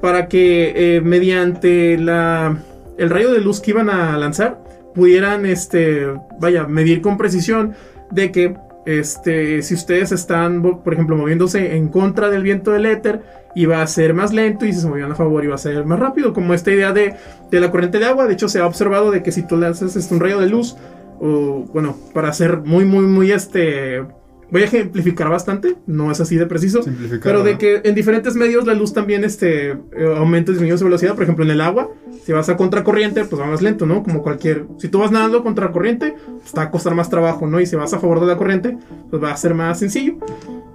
para 0.00 0.28
que 0.28 0.72
eh, 0.96 1.00
mediante 1.00 1.98
la, 1.98 2.58
el 2.98 3.10
rayo 3.10 3.32
de 3.32 3.40
luz 3.40 3.60
que 3.60 3.70
iban 3.70 3.90
a 3.90 4.16
lanzar 4.18 4.62
pudieran 4.94 5.46
este, 5.46 6.06
vaya, 6.38 6.66
medir 6.66 7.00
con 7.00 7.16
precisión 7.16 7.74
de 8.10 8.32
que 8.32 8.56
este, 8.86 9.62
si 9.62 9.74
ustedes 9.74 10.10
están, 10.12 10.62
por 10.62 10.92
ejemplo, 10.92 11.16
moviéndose 11.16 11.76
en 11.76 11.88
contra 11.88 12.30
del 12.30 12.42
viento 12.42 12.70
del 12.72 12.86
éter, 12.86 13.22
iba 13.54 13.82
a 13.82 13.86
ser 13.86 14.14
más 14.14 14.32
lento 14.32 14.64
y 14.64 14.72
si 14.72 14.80
se 14.80 14.88
movían 14.88 15.12
a 15.12 15.14
favor 15.14 15.44
iba 15.44 15.54
a 15.54 15.58
ser 15.58 15.84
más 15.84 15.98
rápido, 15.98 16.32
como 16.32 16.54
esta 16.54 16.70
idea 16.70 16.92
de, 16.92 17.14
de 17.50 17.60
la 17.60 17.70
corriente 17.70 17.98
de 17.98 18.06
agua. 18.06 18.26
De 18.26 18.34
hecho, 18.34 18.48
se 18.48 18.60
ha 18.60 18.66
observado 18.66 19.10
de 19.10 19.22
que 19.22 19.32
si 19.32 19.42
tú 19.42 19.56
lanzas 19.56 19.96
este, 19.96 20.14
un 20.14 20.20
rayo 20.20 20.40
de 20.40 20.48
luz, 20.48 20.76
o 21.20 21.66
bueno, 21.72 21.96
para 22.14 22.32
ser 22.32 22.58
muy, 22.58 22.84
muy, 22.84 23.04
muy 23.04 23.30
este. 23.30 24.02
Voy 24.50 24.62
a 24.62 24.64
ejemplificar 24.64 25.28
bastante, 25.28 25.76
no 25.86 26.10
es 26.10 26.20
así 26.20 26.34
de 26.34 26.44
preciso. 26.44 26.82
Simplificar, 26.82 27.22
Pero 27.22 27.44
de 27.44 27.56
que 27.56 27.82
en 27.84 27.94
diferentes 27.94 28.34
medios 28.34 28.66
la 28.66 28.74
luz 28.74 28.92
también 28.92 29.22
este, 29.22 29.70
eh, 29.70 30.14
aumenta 30.16 30.50
y 30.50 30.54
disminuye 30.54 30.76
su 30.76 30.84
velocidad. 30.84 31.14
Por 31.14 31.22
ejemplo, 31.22 31.44
en 31.44 31.52
el 31.52 31.60
agua, 31.60 31.88
si 32.24 32.32
vas 32.32 32.48
a 32.48 32.56
contracorriente, 32.56 33.24
pues 33.26 33.40
va 33.40 33.46
más 33.46 33.62
lento, 33.62 33.86
¿no? 33.86 34.02
Como 34.02 34.22
cualquier. 34.22 34.64
Si 34.78 34.88
tú 34.88 34.98
vas 34.98 35.12
nadando 35.12 35.44
contra 35.44 35.70
corriente, 35.70 36.16
pues 36.40 36.50
te 36.52 36.58
va 36.58 36.64
a 36.64 36.70
costar 36.72 36.96
más 36.96 37.08
trabajo, 37.08 37.46
¿no? 37.46 37.60
Y 37.60 37.66
si 37.66 37.76
vas 37.76 37.94
a 37.94 38.00
favor 38.00 38.18
de 38.18 38.26
la 38.26 38.36
corriente, 38.36 38.76
pues 39.10 39.22
va 39.22 39.30
a 39.30 39.36
ser 39.36 39.54
más 39.54 39.78
sencillo. 39.78 40.14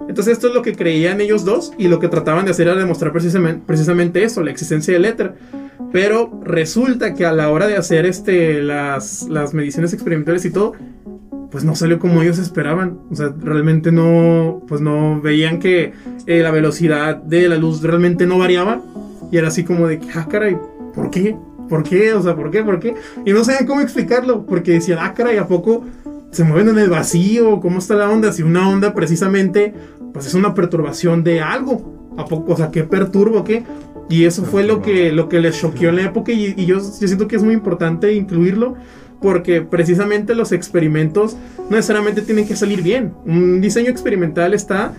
Entonces, 0.08 0.34
esto 0.34 0.48
es 0.48 0.54
lo 0.54 0.62
que 0.62 0.74
creían 0.74 1.20
ellos 1.20 1.44
dos 1.44 1.72
y 1.76 1.88
lo 1.88 1.98
que 1.98 2.08
trataban 2.08 2.46
de 2.46 2.52
hacer 2.52 2.68
era 2.68 2.76
demostrar 2.76 3.12
precisamente, 3.12 3.62
precisamente 3.66 4.22
eso, 4.22 4.42
la 4.42 4.52
existencia 4.52 4.94
del 4.94 5.04
éter. 5.04 5.34
Pero 5.92 6.40
resulta 6.44 7.14
que 7.14 7.24
a 7.24 7.32
la 7.32 7.50
hora 7.50 7.66
de 7.66 7.76
hacer 7.76 8.06
este, 8.06 8.62
las, 8.62 9.28
las 9.28 9.54
mediciones 9.54 9.92
experimentales 9.92 10.44
y 10.44 10.50
todo, 10.50 10.72
pues 11.50 11.64
no 11.64 11.74
salió 11.74 11.98
como 11.98 12.22
ellos 12.22 12.38
esperaban. 12.38 12.98
O 13.10 13.14
sea, 13.14 13.34
realmente 13.38 13.92
no, 13.92 14.62
pues 14.68 14.80
no 14.80 15.20
veían 15.20 15.58
que 15.58 15.92
eh, 16.26 16.42
la 16.42 16.50
velocidad 16.50 17.16
de 17.16 17.48
la 17.48 17.56
luz 17.56 17.82
realmente 17.82 18.26
no 18.26 18.38
variaba. 18.38 18.82
Y 19.30 19.38
era 19.38 19.48
así 19.48 19.64
como 19.64 19.86
de 19.88 20.00
ah, 20.14 20.26
caray, 20.28 20.56
¿por 20.94 21.10
qué? 21.10 21.36
¿Por 21.68 21.82
qué? 21.82 22.12
O 22.14 22.22
sea, 22.22 22.36
¿por 22.36 22.50
qué? 22.50 22.62
¿Por 22.62 22.78
qué? 22.78 22.94
Y 23.24 23.32
no 23.32 23.44
sabían 23.44 23.66
cómo 23.66 23.80
explicarlo, 23.80 24.46
porque 24.46 24.72
decían, 24.72 24.98
ah, 25.00 25.14
caray, 25.14 25.38
¿a 25.38 25.46
poco 25.46 25.84
se 26.30 26.44
mueven 26.44 26.68
en 26.68 26.78
el 26.78 26.90
vacío? 26.90 27.60
¿Cómo 27.60 27.78
está 27.78 27.94
la 27.94 28.10
onda? 28.10 28.32
Si 28.32 28.42
una 28.42 28.68
onda 28.68 28.94
precisamente, 28.94 29.74
pues 30.12 30.26
es 30.26 30.34
una 30.34 30.54
perturbación 30.54 31.24
de 31.24 31.40
algo. 31.40 32.14
¿A 32.16 32.24
poco? 32.24 32.52
O 32.52 32.56
sea, 32.56 32.70
¿qué 32.70 32.84
perturba 32.84 33.40
o 33.40 33.44
qué? 33.44 33.64
Y 34.08 34.24
eso 34.24 34.44
fue 34.44 34.62
lo 34.64 34.82
que, 34.82 35.10
lo 35.12 35.28
que 35.28 35.40
les 35.40 35.58
choqueó 35.60 35.88
en 35.88 35.96
la 35.96 36.02
época 36.02 36.32
y, 36.32 36.54
y 36.56 36.66
yo, 36.66 36.76
yo 36.76 36.80
siento 36.80 37.26
que 37.26 37.36
es 37.36 37.42
muy 37.42 37.54
importante 37.54 38.12
incluirlo 38.12 38.76
porque 39.20 39.62
precisamente 39.62 40.34
los 40.34 40.52
experimentos 40.52 41.36
no 41.58 41.76
necesariamente 41.76 42.22
tienen 42.22 42.46
que 42.46 42.56
salir 42.56 42.82
bien. 42.82 43.14
Un 43.24 43.60
diseño 43.60 43.90
experimental 43.90 44.54
está 44.54 44.92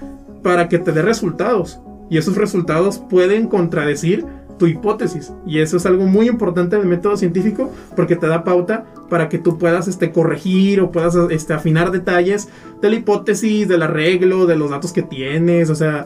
para 0.44 0.68
que 0.68 0.80
te 0.80 0.92
dé 0.92 1.02
resultados 1.02 1.80
y 2.10 2.18
esos 2.18 2.36
resultados 2.36 3.00
pueden 3.10 3.48
contradecir 3.48 4.26
tu 4.58 4.66
hipótesis 4.66 5.32
y 5.46 5.60
eso 5.60 5.78
es 5.78 5.86
algo 5.86 6.06
muy 6.06 6.28
importante 6.28 6.78
del 6.78 6.88
método 6.88 7.16
científico 7.16 7.72
porque 7.96 8.16
te 8.16 8.28
da 8.28 8.44
pauta 8.44 8.86
para 9.08 9.30
que 9.30 9.38
tú 9.38 9.58
puedas 9.58 9.88
este, 9.88 10.12
corregir 10.12 10.82
o 10.82 10.92
puedas 10.92 11.16
este, 11.30 11.54
afinar 11.54 11.92
detalles 11.92 12.50
de 12.82 12.90
la 12.90 12.96
hipótesis, 12.96 13.68
del 13.68 13.84
arreglo, 13.84 14.48
de 14.48 14.56
los 14.56 14.72
datos 14.72 14.94
que 14.94 15.04
tienes, 15.04 15.70
o 15.70 15.76
sea, 15.76 16.06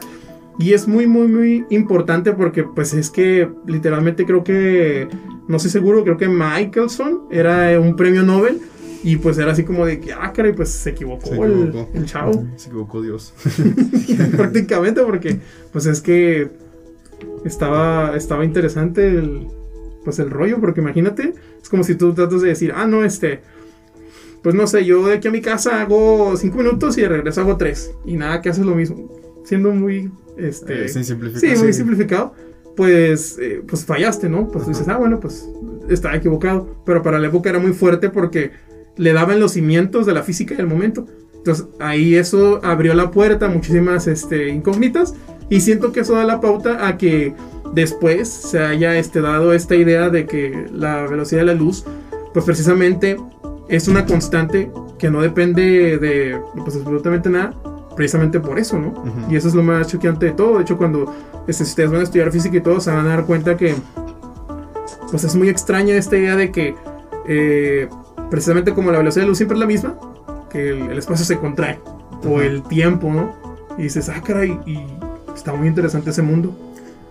y 0.58 0.72
es 0.74 0.86
muy, 0.86 1.06
muy, 1.06 1.28
muy 1.28 1.64
importante 1.70 2.32
porque 2.32 2.64
pues 2.64 2.92
es 2.94 3.10
que 3.10 3.48
literalmente 3.66 4.24
creo 4.26 4.44
que, 4.44 5.08
no 5.48 5.56
estoy 5.56 5.70
seguro, 5.70 6.04
creo 6.04 6.16
que 6.16 6.28
Michelson 6.28 7.22
era 7.30 7.78
un 7.80 7.96
premio 7.96 8.22
Nobel 8.22 8.60
y 9.02 9.16
pues 9.16 9.38
era 9.38 9.52
así 9.52 9.64
como 9.64 9.84
de 9.86 9.98
que, 9.98 10.12
ah, 10.12 10.32
caray, 10.32 10.52
pues 10.52 10.68
se 10.68 10.90
equivocó, 10.90 11.26
Se 11.26 11.34
el- 11.40 11.68
equivocó. 11.68 11.90
El, 11.94 12.04
chavo, 12.06 12.46
Se 12.56 12.68
equivocó 12.68 13.02
Dios. 13.02 13.34
prácticamente 14.36 15.02
porque 15.02 15.38
pues 15.72 15.86
es 15.86 16.00
que 16.00 16.50
estaba, 17.44 18.16
estaba 18.16 18.44
interesante 18.44 19.06
el, 19.08 19.48
pues 20.04 20.18
el 20.18 20.30
rollo, 20.30 20.60
porque 20.60 20.80
imagínate, 20.80 21.34
es 21.60 21.68
como 21.68 21.82
si 21.84 21.94
tú 21.94 22.12
tratas 22.12 22.42
de 22.42 22.48
decir, 22.48 22.72
ah, 22.74 22.86
no, 22.86 23.04
este... 23.04 23.40
Pues 24.42 24.56
no 24.56 24.66
sé, 24.66 24.84
yo 24.84 25.06
de 25.06 25.14
aquí 25.14 25.28
a 25.28 25.30
mi 25.30 25.40
casa 25.40 25.80
hago 25.82 26.36
cinco 26.36 26.58
minutos 26.58 26.98
y 26.98 27.02
de 27.02 27.08
regreso 27.08 27.42
hago 27.42 27.56
tres. 27.56 27.92
Y 28.04 28.16
nada, 28.16 28.42
que 28.42 28.48
haces 28.48 28.66
lo 28.66 28.74
mismo. 28.74 29.08
Siendo 29.44 29.70
muy, 29.70 30.10
este... 30.36 30.84
Eh, 30.84 30.88
sin 30.88 31.04
simplificar. 31.04 31.56
Sí, 31.56 31.62
muy 31.62 31.72
simplificado. 31.72 32.34
Pues, 32.76 33.38
eh, 33.38 33.62
pues 33.66 33.84
fallaste, 33.84 34.28
¿no? 34.28 34.48
Pues 34.48 34.64
tú 34.64 34.70
dices, 34.70 34.88
ah, 34.88 34.96
bueno, 34.96 35.20
pues 35.20 35.48
estaba 35.88 36.16
equivocado. 36.16 36.76
Pero 36.86 37.02
para 37.02 37.18
la 37.18 37.28
época 37.28 37.50
era 37.50 37.58
muy 37.58 37.72
fuerte 37.72 38.08
porque 38.08 38.52
le 38.96 39.12
daban 39.12 39.40
los 39.40 39.52
cimientos 39.52 40.06
de 40.06 40.14
la 40.14 40.22
física 40.22 40.54
del 40.54 40.66
momento. 40.66 41.06
Entonces 41.36 41.66
ahí 41.80 42.14
eso 42.14 42.60
abrió 42.62 42.94
la 42.94 43.10
puerta 43.10 43.46
a 43.46 43.48
muchísimas 43.48 44.06
este, 44.06 44.48
incógnitas. 44.48 45.14
Y 45.50 45.60
siento 45.60 45.92
que 45.92 46.00
eso 46.00 46.14
da 46.14 46.24
la 46.24 46.40
pauta 46.40 46.86
a 46.86 46.96
que 46.96 47.34
después 47.74 48.28
se 48.28 48.60
haya 48.60 48.96
este, 48.96 49.20
dado 49.20 49.52
esta 49.52 49.74
idea 49.74 50.08
de 50.08 50.26
que 50.26 50.66
la 50.72 51.06
velocidad 51.06 51.40
de 51.40 51.46
la 51.46 51.54
luz, 51.54 51.84
pues 52.32 52.44
precisamente 52.44 53.16
es 53.68 53.88
una 53.88 54.06
constante 54.06 54.70
que 54.98 55.10
no 55.10 55.20
depende 55.20 55.98
de 55.98 56.40
pues, 56.64 56.76
absolutamente 56.76 57.28
nada. 57.28 57.54
Precisamente 57.96 58.40
por 58.40 58.58
eso, 58.58 58.78
¿no? 58.78 58.94
Y 59.30 59.36
eso 59.36 59.48
es 59.48 59.54
lo 59.54 59.62
más 59.62 59.86
choqueante 59.88 60.26
de 60.26 60.32
todo. 60.32 60.56
De 60.56 60.62
hecho, 60.62 60.78
cuando 60.78 61.12
este, 61.46 61.64
si 61.64 61.70
ustedes 61.70 61.90
van 61.90 62.00
a 62.00 62.04
estudiar 62.04 62.32
física 62.32 62.56
y 62.56 62.60
todo, 62.60 62.80
se 62.80 62.90
van 62.90 63.06
a 63.06 63.10
dar 63.10 63.26
cuenta 63.26 63.56
que 63.56 63.74
pues 65.10 65.24
es 65.24 65.36
muy 65.36 65.48
extraña 65.50 65.94
esta 65.94 66.16
idea 66.16 66.36
de 66.36 66.50
que 66.50 66.74
eh, 67.28 67.88
precisamente 68.30 68.72
como 68.72 68.90
la 68.90 68.98
velocidad 68.98 69.24
de 69.24 69.28
luz 69.28 69.36
siempre 69.36 69.56
es 69.56 69.60
la 69.60 69.66
misma, 69.66 69.98
que 70.50 70.70
el, 70.70 70.90
el 70.90 70.98
espacio 70.98 71.26
se 71.26 71.38
contrae, 71.38 71.78
o 72.26 72.40
el 72.40 72.62
tiempo, 72.62 73.12
¿no? 73.12 73.36
Y 73.76 73.82
dices, 73.82 74.08
ah, 74.08 74.22
caray, 74.24 74.58
y 74.64 74.78
está 75.34 75.52
muy 75.52 75.68
interesante 75.68 76.10
ese 76.10 76.22
mundo. 76.22 76.56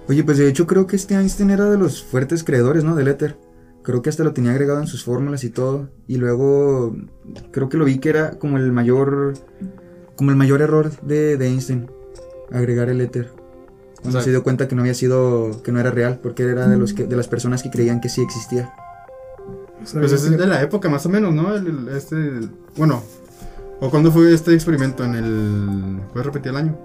Oye, 0.07 0.23
pues 0.23 0.37
de 0.37 0.47
hecho 0.47 0.67
creo 0.67 0.87
que 0.87 0.95
este 0.95 1.15
Einstein 1.15 1.51
era 1.51 1.69
de 1.69 1.77
los 1.77 2.03
fuertes 2.03 2.43
creadores, 2.43 2.83
¿no? 2.83 2.95
Del 2.95 3.07
éter. 3.07 3.37
Creo 3.83 4.01
que 4.01 4.09
hasta 4.09 4.23
lo 4.23 4.33
tenía 4.33 4.51
agregado 4.51 4.79
en 4.79 4.87
sus 4.87 5.03
fórmulas 5.03 5.43
y 5.43 5.49
todo. 5.49 5.89
Y 6.07 6.17
luego 6.17 6.95
creo 7.51 7.69
que 7.69 7.77
lo 7.77 7.85
vi 7.85 7.99
que 7.99 8.09
era 8.09 8.31
como 8.31 8.57
el 8.57 8.71
mayor, 8.71 9.33
como 10.21 10.29
el 10.29 10.37
mayor 10.37 10.61
error 10.61 10.91
de, 11.01 11.35
de 11.35 11.47
Einstein, 11.47 11.89
agregar 12.51 12.89
el 12.89 13.01
éter. 13.01 13.31
Cuando 14.03 14.09
O 14.09 14.11
sea- 14.11 14.21
se 14.21 14.29
dio 14.29 14.43
cuenta 14.43 14.67
que 14.67 14.75
no 14.75 14.81
había 14.83 14.93
sido, 14.93 15.63
que 15.63 15.71
no 15.71 15.79
era 15.79 15.89
real, 15.89 16.19
porque 16.21 16.43
era 16.43 16.67
de 16.67 16.77
los 16.77 16.93
que, 16.93 17.05
de 17.05 17.15
las 17.15 17.27
personas 17.27 17.63
que 17.63 17.71
creían 17.71 18.01
que 18.01 18.07
sí 18.07 18.21
existía. 18.21 18.71
O 19.81 19.87
sea, 19.87 19.99
Pues 19.99 20.11
es 20.13 20.29
de 20.29 20.45
la 20.45 20.61
época 20.61 20.89
más 20.89 21.07
o 21.07 21.09
menos, 21.09 21.33
¿no? 21.33 21.55
El, 21.55 21.65
el- 21.65 21.87
este, 21.97 22.15
el- 22.17 22.51
bueno, 22.77 23.01
¿o 23.79 23.89
cuándo 23.89 24.11
fue 24.11 24.31
este 24.31 24.53
experimento? 24.53 25.03
En 25.03 25.15
el... 25.15 26.01
¿Puedes 26.13 26.27
repetir 26.27 26.51
el 26.51 26.57
año? 26.57 26.77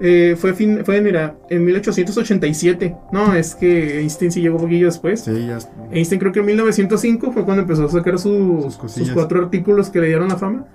eh, 0.00 0.34
fue, 0.36 0.52
fin, 0.54 0.80
fue, 0.84 1.00
mira, 1.00 1.36
en 1.50 1.64
1887. 1.64 2.96
No, 3.12 3.32
es 3.34 3.54
que 3.54 4.00
Einstein 4.00 4.32
sí 4.32 4.40
llegó 4.40 4.56
un 4.56 4.62
poquillo 4.62 4.86
después. 4.86 5.20
Sí, 5.20 5.46
ya. 5.46 5.58
Einstein 5.92 6.18
creo 6.18 6.32
que 6.32 6.40
en 6.40 6.46
1905 6.46 7.30
fue 7.30 7.44
cuando 7.44 7.62
empezó 7.62 7.84
a 7.84 7.88
sacar 7.88 8.18
sus, 8.18 8.74
Sus 8.74 8.90
sus 8.90 9.10
cuatro 9.12 9.38
artículos 9.40 9.90
que 9.90 10.00
le 10.00 10.08
dieron 10.08 10.26
la 10.28 10.36
fama. 10.36 10.66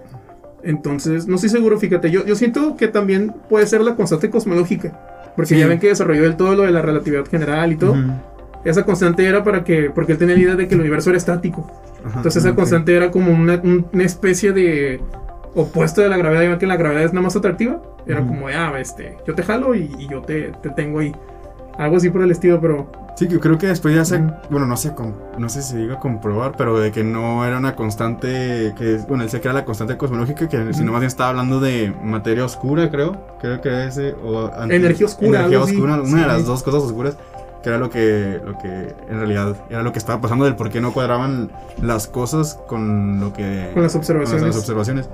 Entonces, 0.64 1.28
no 1.28 1.36
estoy 1.36 1.50
seguro, 1.50 1.78
fíjate, 1.80 2.10
yo, 2.12 2.26
yo 2.26 2.36
siento 2.36 2.76
que 2.78 2.88
también 2.88 3.34
puede 3.50 3.68
ser 3.68 3.82
la 3.82 3.96
constante 3.96 4.30
cosmológica. 4.30 5.00
Porque 5.36 5.54
Sí. 5.54 5.60
ya 5.60 5.68
ven 5.68 5.80
que 5.80 5.88
desarrolló 5.88 6.26
el 6.26 6.36
todo 6.36 6.56
lo 6.56 6.64
de 6.64 6.72
la 6.72 6.82
relatividad 6.82 7.26
general 7.28 7.72
y 7.72 7.76
todo. 7.76 7.92
Ujú. 7.92 8.12
Esa 8.66 8.84
constante 8.84 9.24
era 9.26 9.44
para 9.44 9.64
que, 9.64 9.92
porque 9.94 10.14
él 10.14 10.18
tenía 10.18 10.36
la 10.36 10.42
idea 10.42 10.56
de 10.56 10.68
que 10.68 10.74
el 10.76 10.82
universo 10.82 11.12
era 11.12 11.18
estático. 11.18 11.72
Ajá. 12.04 12.18
Entonces 12.18 12.38
esa 12.44 12.50
ok. 12.52 12.56
constante 12.58 12.96
era 12.96 13.12
como 13.12 13.32
una, 13.32 13.56
un- 13.64 13.86
una 13.94 14.04
especie 14.04 14.52
de 14.52 15.00
opuesto 15.54 16.02
de 16.02 16.10
la 16.10 16.18
gravedad, 16.18 16.42
ven 16.42 16.58
que 16.58 16.66
la 16.68 16.76
gravedad 16.76 17.04
es 17.04 17.14
nada 17.14 17.24
más 17.24 17.36
atractiva. 17.36 17.82
Era 18.08 18.22
Ujú. 18.22 18.30
como, 18.30 18.48
de, 18.48 18.56
ah, 18.56 18.74
este, 18.80 19.16
yo 19.28 19.36
te 19.36 19.44
jalo 19.44 19.76
y, 19.76 19.92
y 20.00 20.08
yo 20.10 20.22
te, 20.22 20.52
te 20.64 20.70
tengo 20.72 21.00
ahí. 21.00 21.14
Algo 21.78 21.98
así 21.98 22.10
por 22.10 22.22
el 22.24 22.32
estilo, 22.32 22.60
pero 22.60 22.88
Sí, 23.16 23.28
que 23.28 23.40
creo 23.40 23.58
que 23.58 23.66
después 23.66 23.96
ya 23.96 24.06
se, 24.06 24.18
Ujú. 24.18 24.32
bueno, 24.52 24.68
no 24.68 24.78
sé, 24.78 24.94
com- 24.94 25.14
no 25.40 25.50
sé 25.50 25.64
si 25.64 25.88
se 25.88 25.92
a 25.92 26.00
comprobar, 26.00 26.54
pero 26.56 26.80
de 26.80 26.92
que 26.92 27.04
no 27.04 27.44
era 27.46 27.58
una 27.58 27.76
constante, 27.76 28.76
que, 28.78 28.98
bueno, 29.08 29.24
él 29.24 29.28
decía 29.28 29.42
que 29.42 29.48
era 29.48 29.54
la 29.56 29.66
constante 29.66 29.98
cosmológica, 29.98 30.48
que 30.48 30.72
sino 30.76 30.92
más 30.92 31.02
bien 31.02 31.08
estaba 31.08 31.32
hablando 31.32 31.60
de 31.60 31.92
materia 32.04 32.46
oscura, 32.46 32.92
creo, 32.92 33.18
creo 33.40 33.60
que 33.60 33.88
ese, 33.88 34.14
o 34.24 34.52
anti- 34.56 34.76
Energía 34.76 35.08
oscura, 35.08 35.30
energía 35.30 35.58
algo 35.58 35.64
así. 35.66 35.74
oscura, 35.76 35.94
una 35.96 36.04
de 36.04 36.10
Sí. 36.24 36.28
las 36.28 36.46
dos 36.46 36.62
cosas 36.62 36.84
oscuras, 36.84 37.18
que 37.64 37.70
era 37.70 37.80
lo 37.80 37.90
que, 37.90 38.40
lo 38.46 38.56
que 38.60 38.94
en 39.10 39.18
realidad 39.18 39.56
era 39.72 39.82
lo 39.82 39.92
que 39.92 39.98
estaba 39.98 40.22
pasando, 40.22 40.46
del 40.46 40.56
por 40.56 40.70
qué 40.70 40.80
no 40.80 40.94
cuadraban 40.94 41.50
las 41.82 42.06
cosas 42.08 42.60
con 42.68 43.20
lo 43.20 43.34
que... 43.34 43.72
con 43.74 43.82
las 43.82 43.94
con 43.94 44.00
observaciones. 44.02 44.44
las 44.44 44.58
observaciones. 44.58 45.10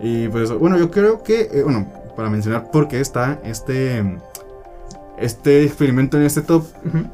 Y 0.00 0.28
pues 0.28 0.50
bueno, 0.50 0.78
yo 0.78 0.90
creo 0.90 1.22
que, 1.22 1.42
eh, 1.52 1.62
bueno, 1.62 1.86
para 2.16 2.30
mencionar 2.30 2.70
por 2.70 2.88
qué 2.88 3.00
está 3.00 3.38
este, 3.44 4.02
este 5.20 5.64
experimento 5.64 6.16
en 6.16 6.24
este 6.24 6.42
top, 6.42 6.64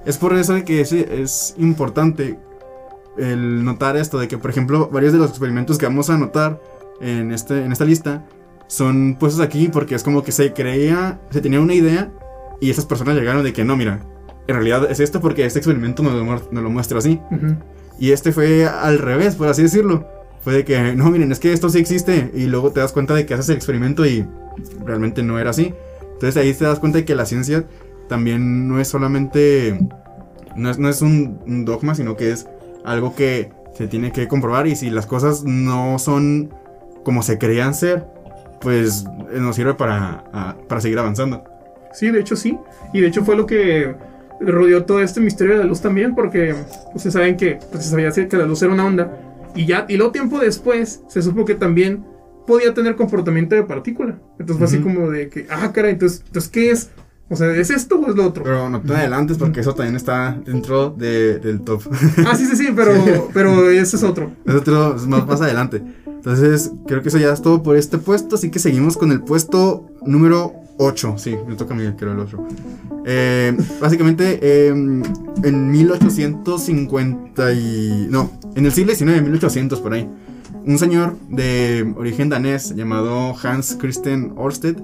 es 0.04 0.18
por 0.18 0.34
eso 0.34 0.54
de 0.54 0.64
que 0.64 0.80
es, 0.80 0.92
es 0.92 1.54
importante 1.58 2.38
el 3.16 3.64
notar 3.64 3.96
esto, 3.96 4.18
de 4.18 4.28
que 4.28 4.38
por 4.38 4.50
ejemplo 4.50 4.88
varios 4.92 5.12
de 5.12 5.18
los 5.18 5.30
experimentos 5.30 5.78
que 5.78 5.86
vamos 5.86 6.10
a 6.10 6.18
notar 6.18 6.60
en, 7.00 7.32
este, 7.32 7.64
en 7.64 7.72
esta 7.72 7.84
lista 7.84 8.24
son 8.66 9.16
puestos 9.18 9.40
aquí 9.40 9.68
porque 9.68 9.94
es 9.94 10.02
como 10.02 10.22
que 10.22 10.32
se 10.32 10.52
creía, 10.52 11.20
se 11.30 11.40
tenía 11.40 11.60
una 11.60 11.74
idea 11.74 12.10
y 12.60 12.70
esas 12.70 12.86
personas 12.86 13.16
llegaron 13.16 13.44
de 13.44 13.52
que 13.52 13.64
no, 13.64 13.76
mira, 13.76 14.00
en 14.46 14.54
realidad 14.54 14.90
es 14.90 15.00
esto 15.00 15.20
porque 15.20 15.44
este 15.44 15.58
experimento 15.58 16.02
nos 16.02 16.14
lo, 16.14 16.24
nos 16.24 16.62
lo 16.62 16.70
muestra 16.70 16.98
así. 16.98 17.20
Y 17.98 18.12
este 18.12 18.32
fue 18.32 18.66
al 18.66 18.98
revés, 18.98 19.36
por 19.36 19.48
así 19.48 19.62
decirlo. 19.62 20.06
Fue 20.42 20.52
de 20.52 20.64
que, 20.64 20.94
no, 20.94 21.10
miren, 21.10 21.32
es 21.32 21.40
que 21.40 21.52
esto 21.52 21.68
sí 21.68 21.78
existe. 21.78 22.30
Y 22.34 22.46
luego 22.46 22.70
te 22.70 22.80
das 22.80 22.92
cuenta 22.92 23.14
de 23.14 23.24
que 23.24 23.34
haces 23.34 23.48
el 23.48 23.56
experimento 23.56 24.04
y 24.04 24.26
realmente 24.84 25.22
no 25.22 25.38
era 25.38 25.50
así. 25.50 25.72
Entonces 26.12 26.36
ahí 26.36 26.52
te 26.52 26.64
das 26.64 26.78
cuenta 26.78 26.98
de 26.98 27.04
que 27.04 27.14
la 27.14 27.26
ciencia 27.26 27.64
también 28.08 28.68
no 28.68 28.80
es 28.80 28.88
solamente. 28.88 29.78
No 30.56 30.70
es, 30.70 30.78
no 30.78 30.88
es 30.88 31.02
un, 31.02 31.40
un 31.46 31.64
dogma, 31.64 31.94
sino 31.94 32.16
que 32.16 32.30
es 32.30 32.46
algo 32.84 33.14
que 33.14 33.50
se 33.76 33.88
tiene 33.88 34.12
que 34.12 34.28
comprobar. 34.28 34.66
Y 34.66 34.76
si 34.76 34.90
las 34.90 35.06
cosas 35.06 35.44
no 35.44 35.98
son 35.98 36.52
como 37.04 37.22
se 37.22 37.38
creían 37.38 37.74
ser, 37.74 38.06
pues 38.60 39.04
eh, 39.32 39.38
nos 39.40 39.56
sirve 39.56 39.74
para, 39.74 40.24
a- 40.32 40.56
para 40.68 40.80
seguir 40.80 40.98
avanzando. 40.98 41.44
Sí, 41.92 42.10
de 42.10 42.20
hecho 42.20 42.36
sí. 42.36 42.58
Y 42.92 43.00
de 43.00 43.08
hecho 43.08 43.24
fue 43.24 43.36
lo 43.36 43.46
que 43.46 43.94
rodeó 44.40 44.84
todo 44.84 45.00
este 45.00 45.20
misterio 45.20 45.54
de 45.54 45.60
la 45.60 45.64
luz 45.66 45.80
también, 45.80 46.14
porque 46.14 46.54
ustedes 46.94 47.12
saben 47.14 47.36
que 47.36 47.58
pues, 47.70 47.84
se 47.84 47.90
sabía 47.90 48.10
que 48.28 48.36
la 48.36 48.46
luz 48.46 48.62
era 48.62 48.72
una 48.72 48.86
onda. 48.86 49.12
Y 49.54 49.66
ya, 49.66 49.86
y 49.88 49.96
luego 49.96 50.12
tiempo 50.12 50.38
después 50.40 51.02
se 51.08 51.22
supo 51.22 51.44
que 51.44 51.54
también 51.54 52.04
podía 52.46 52.74
tener 52.74 52.96
comportamiento 52.96 53.54
de 53.54 53.62
partícula. 53.62 54.18
Entonces 54.38 54.56
fue 54.56 54.66
así 54.66 54.78
como 54.80 55.10
de 55.10 55.28
que, 55.28 55.46
ah, 55.50 55.70
cara, 55.72 55.90
entonces, 55.90 56.22
entonces 56.26 56.50
¿qué 56.50 56.70
es? 56.70 56.90
O 57.30 57.36
sea, 57.36 57.50
¿es 57.56 57.70
esto 57.70 57.98
o 57.98 58.10
es 58.10 58.14
lo 58.16 58.26
otro? 58.26 58.44
Pero 58.44 58.68
no 58.68 58.80
te 58.82 58.94
adelantes 58.94 59.38
porque 59.38 59.60
eso 59.60 59.74
también 59.74 59.96
está 59.96 60.38
dentro 60.44 60.90
de- 60.90 61.38
del 61.38 61.62
top. 61.62 61.82
Ah, 62.26 62.36
sí, 62.36 62.44
sí, 62.46 62.54
sí, 62.56 62.68
pero, 62.76 62.92
pero 63.34 63.70
ese 63.70 63.96
es 63.96 64.02
otro. 64.02 64.30
Es 64.44 64.54
otro 64.54 64.94
es 64.96 65.06
más, 65.06 65.26
más 65.26 65.40
adelante. 65.40 65.82
Entonces, 66.06 66.70
creo 66.86 67.02
que 67.02 67.08
eso 67.08 67.18
ya 67.18 67.32
es 67.32 67.40
todo 67.42 67.62
por 67.62 67.76
este 67.76 67.98
puesto. 67.98 68.36
Así 68.36 68.50
que 68.50 68.58
seguimos 68.58 68.96
con 68.96 69.10
el 69.10 69.20
puesto 69.22 69.86
número 70.04 70.52
8. 70.78 71.14
Sí, 71.16 71.34
me 71.48 71.54
toca 71.56 71.74
a 71.74 71.76
mí, 71.76 71.84
creo, 71.96 72.12
el 72.12 72.18
otro. 72.20 72.46
Eh, 73.06 73.56
básicamente, 73.80 74.38
eh, 74.42 74.68
en 74.68 75.70
1850 75.70 77.52
y... 77.52 78.06
No, 78.10 78.30
en 78.54 78.66
el 78.66 78.72
siglo 78.72 78.94
XIX, 78.94 79.22
1800 79.22 79.80
por 79.80 79.92
ahí. 79.94 80.08
Un 80.66 80.78
señor 80.78 81.16
de 81.28 81.92
origen 81.96 82.28
danés 82.30 82.74
llamado 82.74 83.34
Hans 83.42 83.76
Christian 83.78 84.34
Ørsted 84.38 84.76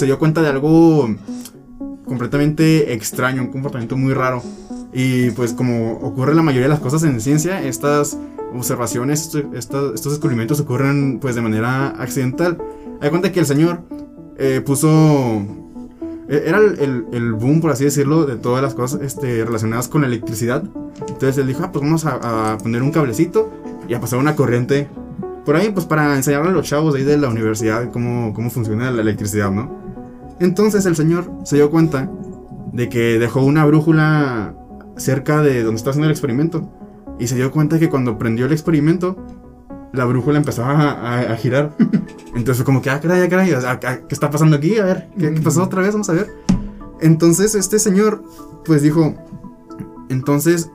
se 0.00 0.06
dio 0.06 0.18
cuenta 0.18 0.42
de 0.42 0.48
algo 0.48 1.08
completamente 2.06 2.92
extraño, 2.92 3.42
un 3.42 3.48
comportamiento 3.48 3.96
muy 3.96 4.14
raro. 4.14 4.42
Y 4.92 5.30
pues 5.30 5.52
como 5.52 5.92
ocurre 5.98 6.34
la 6.34 6.42
mayoría 6.42 6.64
de 6.64 6.70
las 6.70 6.80
cosas 6.80 7.04
en 7.04 7.20
ciencia, 7.20 7.62
estas 7.62 8.18
observaciones, 8.54 9.20
esto- 9.22 9.44
estos, 9.54 9.94
estos 9.94 10.12
descubrimientos 10.12 10.58
ocurren 10.60 11.18
pues 11.20 11.34
de 11.36 11.40
manera 11.42 11.88
accidental. 11.90 12.58
Hay 13.00 13.10
cuenta 13.10 13.30
que 13.30 13.40
el 13.40 13.46
señor 13.46 13.82
eh, 14.36 14.60
puso... 14.64 14.88
e- 16.28 16.42
Era 16.46 16.58
el, 16.58 16.78
el- 16.80 17.04
el 17.12 17.32
boom, 17.34 17.60
por 17.60 17.70
así 17.70 17.84
decirlo, 17.84 18.26
de 18.26 18.36
todas 18.36 18.62
las 18.62 18.74
cosas 18.74 19.00
este, 19.02 19.44
relacionadas 19.44 19.86
con 19.86 20.00
la 20.00 20.08
electricidad. 20.08 20.64
Entonces 21.08 21.38
él 21.38 21.46
dijo, 21.46 21.62
ah, 21.62 21.70
pues 21.70 21.84
vamos 21.84 22.04
a, 22.06 22.52
a 22.54 22.58
poner 22.58 22.82
un 22.82 22.90
cablecito 22.90 23.50
y 23.88 23.94
a 23.94 24.00
pasar 24.00 24.18
una 24.18 24.34
corriente 24.34 24.88
por 25.44 25.56
ahí, 25.56 25.70
pues 25.70 25.86
para 25.86 26.14
enseñarle 26.16 26.50
a 26.50 26.52
los 26.52 26.66
chavos 26.66 26.92
de 26.92 27.00
ahí 27.00 27.04
de 27.06 27.16
la 27.16 27.28
universidad 27.28 27.90
cómo, 27.92 28.34
cómo 28.34 28.50
funciona 28.50 28.90
la 28.90 29.00
electricidad, 29.02 29.50
¿no? 29.50 29.89
Entonces 30.40 30.86
el 30.86 30.96
señor 30.96 31.30
se 31.44 31.56
dio 31.56 31.70
cuenta 31.70 32.10
de 32.72 32.88
que 32.88 33.18
dejó 33.18 33.42
una 33.42 33.64
brújula 33.66 34.54
cerca 34.96 35.42
de 35.42 35.62
donde 35.62 35.76
estaba 35.76 35.92
haciendo 35.92 36.06
el 36.06 36.12
experimento. 36.12 36.68
Y 37.18 37.26
se 37.26 37.36
dio 37.36 37.50
cuenta 37.50 37.78
que 37.78 37.90
cuando 37.90 38.18
prendió 38.18 38.46
el 38.46 38.52
experimento, 38.52 39.16
la 39.92 40.06
brújula 40.06 40.38
empezaba 40.38 41.20
a, 41.20 41.36
girar. 41.36 41.76
Entonces 42.34 42.64
como 42.64 42.80
que, 42.80 42.88
ah, 42.90 43.00
caray, 43.00 43.22
ah, 43.22 43.28
caray, 43.28 43.52
o 43.52 43.60
sea, 43.60 43.78
¿qué 43.78 44.02
está 44.08 44.30
pasando 44.30 44.56
aquí? 44.56 44.78
A 44.78 44.84
ver, 44.84 45.10
¿qué, 45.18 45.34
qué 45.34 45.40
pasó 45.40 45.62
otra 45.62 45.82
vez? 45.82 45.92
Vamos 45.92 46.08
a 46.08 46.14
ver. 46.14 46.28
Entonces 47.00 47.54
este 47.54 47.78
señor, 47.78 48.22
pues 48.64 48.82
dijo, 48.82 49.14
entonces 50.08 50.70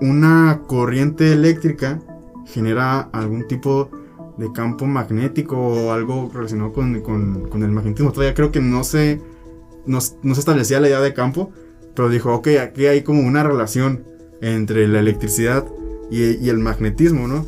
una 0.00 0.62
corriente 0.66 1.32
eléctrica 1.32 2.00
genera 2.46 3.00
algún 3.12 3.46
tipo 3.46 3.90
de 4.40 4.50
campo 4.52 4.86
magnético 4.86 5.56
o 5.56 5.92
algo 5.92 6.30
relacionado 6.32 6.72
con, 6.72 7.00
con- 7.02 7.48
con 7.48 7.62
el 7.62 7.70
magnetismo. 7.70 8.10
Todavía 8.10 8.34
creo 8.34 8.50
que 8.50 8.60
no 8.60 8.82
se, 8.84 9.20
no, 9.86 10.00
se 10.00 10.16
establecía 10.24 10.80
la 10.80 10.88
idea 10.88 11.00
de 11.00 11.12
campo, 11.12 11.50
pero 11.94 12.08
dijo, 12.08 12.34
ok, 12.34 12.48
aquí 12.62 12.86
hay 12.86 13.02
como 13.02 13.20
una 13.20 13.42
relación 13.42 14.04
entre 14.40 14.88
la 14.88 15.00
electricidad 15.00 15.66
y, 16.10 16.48
el 16.48 16.58
magnetismo, 16.58 17.28
¿no? 17.28 17.46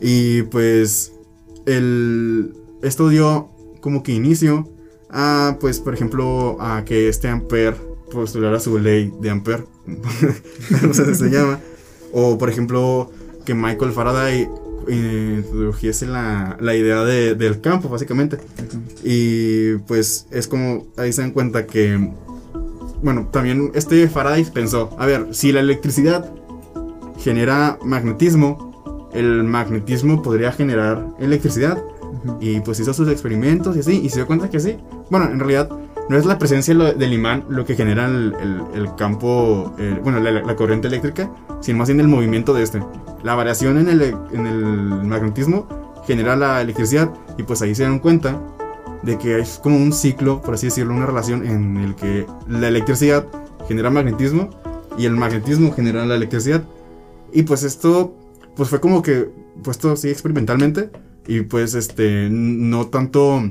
Y 0.00 0.42
pues 0.42 1.12
el, 1.66 2.52
esto 2.82 3.08
dio 3.08 3.48
como 3.80 4.02
que 4.02 4.12
inicio 4.12 4.68
a, 5.10 5.56
pues, 5.60 5.80
por 5.80 5.94
ejemplo, 5.94 6.58
a 6.60 6.84
que 6.84 7.08
este 7.08 7.28
Ampere 7.28 7.76
postulara 8.12 8.60
su 8.60 8.78
ley 8.78 9.12
de 9.20 9.30
Ampere, 9.30 9.64
no 10.82 10.92
sé 10.94 11.06
si 11.06 11.14
se 11.14 11.30
llama, 11.30 11.58
o 12.12 12.36
por 12.36 12.50
ejemplo, 12.50 13.10
que 13.44 13.54
Michael 13.54 13.92
Faraday 13.92 14.48
introdujese 14.88 16.06
la, 16.06 16.56
la 16.60 16.74
idea 16.74 17.04
de- 17.04 17.34
del 17.34 17.60
campo, 17.60 17.88
básicamente. 17.88 18.38
Y 19.02 19.76
pues 19.86 20.26
es 20.30 20.48
como, 20.48 20.86
ahí 20.96 21.12
se 21.12 21.22
dan 21.22 21.30
cuenta 21.32 21.66
que, 21.66 22.10
bueno, 23.02 23.28
también 23.30 23.70
este 23.74 24.08
Faraday 24.08 24.44
pensó, 24.44 24.94
a 24.98 25.06
ver, 25.06 25.28
si 25.32 25.52
la 25.52 25.60
electricidad 25.60 26.30
genera 27.18 27.78
magnetismo, 27.84 29.10
el 29.14 29.44
magnetismo 29.44 30.22
podría 30.22 30.52
generar 30.52 31.06
electricidad. 31.18 31.82
Y 32.40 32.60
pues 32.60 32.80
hizo 32.80 32.94
sus 32.94 33.08
experimentos 33.08 33.76
y 33.76 33.80
así, 33.80 34.00
y 34.02 34.08
se 34.08 34.16
dio 34.16 34.26
cuenta 34.26 34.48
que 34.48 34.58
sí. 34.60 34.76
Bueno, 35.10 35.26
en 35.30 35.38
realidad 35.40 35.68
no 36.08 36.16
es 36.16 36.24
la 36.24 36.38
presencia 36.38 36.74
del 36.74 37.12
imán 37.12 37.44
lo 37.48 37.64
que 37.66 37.74
genera 37.74 38.06
el, 38.06 38.34
el- 38.40 38.62
el 38.82 38.94
campo, 38.94 39.74
eh, 39.78 39.98
bueno, 40.02 40.20
la, 40.20 40.30
la 40.30 40.56
corriente 40.56 40.88
eléctrica, 40.88 41.30
sino 41.60 41.78
más 41.78 41.88
bien 41.88 42.00
el 42.00 42.08
movimiento 42.08 42.54
de 42.54 42.62
este. 42.62 42.80
La 43.24 43.34
variación 43.34 43.78
en 43.78 43.88
el, 43.88 44.02
en 44.32 44.46
el 44.46 44.58
magnetismo 45.04 45.66
genera 46.06 46.36
la 46.36 46.60
electricidad, 46.60 47.10
y 47.38 47.42
pues 47.42 47.62
ahí 47.62 47.74
se 47.74 47.82
dieron 47.82 47.98
cuenta 47.98 48.40
de 49.02 49.18
que 49.18 49.38
es 49.38 49.58
como 49.62 49.76
un 49.76 49.92
ciclo, 49.92 50.40
por 50.40 50.54
así 50.54 50.66
decirlo, 50.66 50.94
una 50.94 51.06
relación 51.06 51.46
en 51.46 51.78
el 51.78 51.94
que 51.94 52.26
la 52.48 52.68
electricidad 52.68 53.26
genera 53.66 53.90
magnetismo 53.90 54.50
y 54.98 55.06
el 55.06 55.12
magnetismo 55.12 55.72
genera 55.72 56.04
la 56.06 56.16
electricidad. 56.16 56.64
Y 57.32 57.42
pues 57.42 57.62
esto, 57.64 58.14
pues 58.56 58.68
fue 58.68 58.80
como 58.80 59.02
que 59.02 59.30
puesto 59.62 59.92
así 59.92 60.10
experimentalmente 60.10 60.90
y 61.26 61.40
pues 61.40 61.74
este, 61.74 62.28
no 62.30 62.88
tanto, 62.88 63.42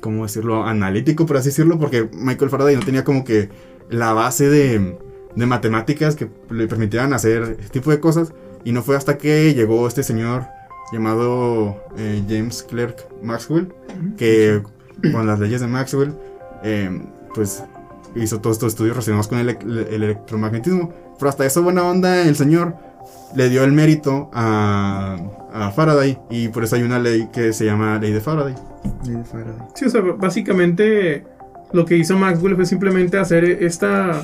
¿cómo 0.00 0.22
decirlo? 0.22 0.64
Analítico, 0.64 1.26
por 1.26 1.36
así 1.36 1.48
decirlo, 1.48 1.78
porque 1.78 2.08
Michael 2.12 2.50
Faraday 2.50 2.76
no 2.76 2.82
tenía 2.82 3.04
como 3.04 3.24
que 3.24 3.50
la 3.90 4.12
base 4.12 4.48
de, 4.48 4.96
de 5.34 5.46
matemáticas 5.46 6.16
que 6.16 6.28
le 6.50 6.66
permitieran 6.66 7.12
hacer 7.12 7.56
este 7.58 7.80
tipo 7.80 7.90
de 7.90 8.00
cosas. 8.00 8.32
Y 8.64 8.72
no 8.72 8.82
fue 8.82 8.96
hasta 8.96 9.18
que 9.18 9.54
llegó 9.54 9.86
este 9.88 10.02
señor 10.02 10.46
llamado 10.92 11.82
eh, 11.96 12.22
James 12.28 12.62
Clerk 12.62 12.96
Maxwell, 13.22 13.72
que 14.16 14.62
con 15.12 15.26
las 15.26 15.38
leyes 15.40 15.60
de 15.60 15.66
Maxwell, 15.66 16.12
eh, 16.62 17.02
pues 17.34 17.64
hizo 18.14 18.40
todos 18.40 18.56
estos 18.56 18.74
estudios 18.74 18.94
relacionados 18.96 19.26
con 19.28 19.38
el, 19.38 19.48
el- 19.48 19.78
el 19.90 20.02
electromagnetismo. 20.02 20.92
Pero 21.18 21.28
hasta 21.28 21.46
eso, 21.46 21.62
buena 21.62 21.82
onda, 21.84 22.22
el 22.22 22.36
señor 22.36 22.74
le 23.34 23.48
dio 23.48 23.64
el 23.64 23.72
mérito 23.72 24.28
a, 24.34 25.16
a 25.52 25.70
Faraday 25.70 26.18
y 26.30 26.48
por 26.48 26.64
eso 26.64 26.76
hay 26.76 26.82
una 26.82 26.98
ley 26.98 27.28
que 27.32 27.52
se 27.52 27.64
llama 27.64 27.98
ley 27.98 28.12
de 28.12 28.20
Faraday. 28.20 28.54
Ley 29.06 29.16
de 29.16 29.24
Faraday. 29.24 29.66
Sí, 29.74 29.86
o 29.86 29.90
sea, 29.90 30.02
básicamente 30.02 31.24
lo 31.72 31.86
que 31.86 31.96
hizo 31.96 32.16
Maxwell 32.18 32.54
fue 32.56 32.66
simplemente 32.66 33.16
hacer 33.18 33.44
esta. 33.44 34.22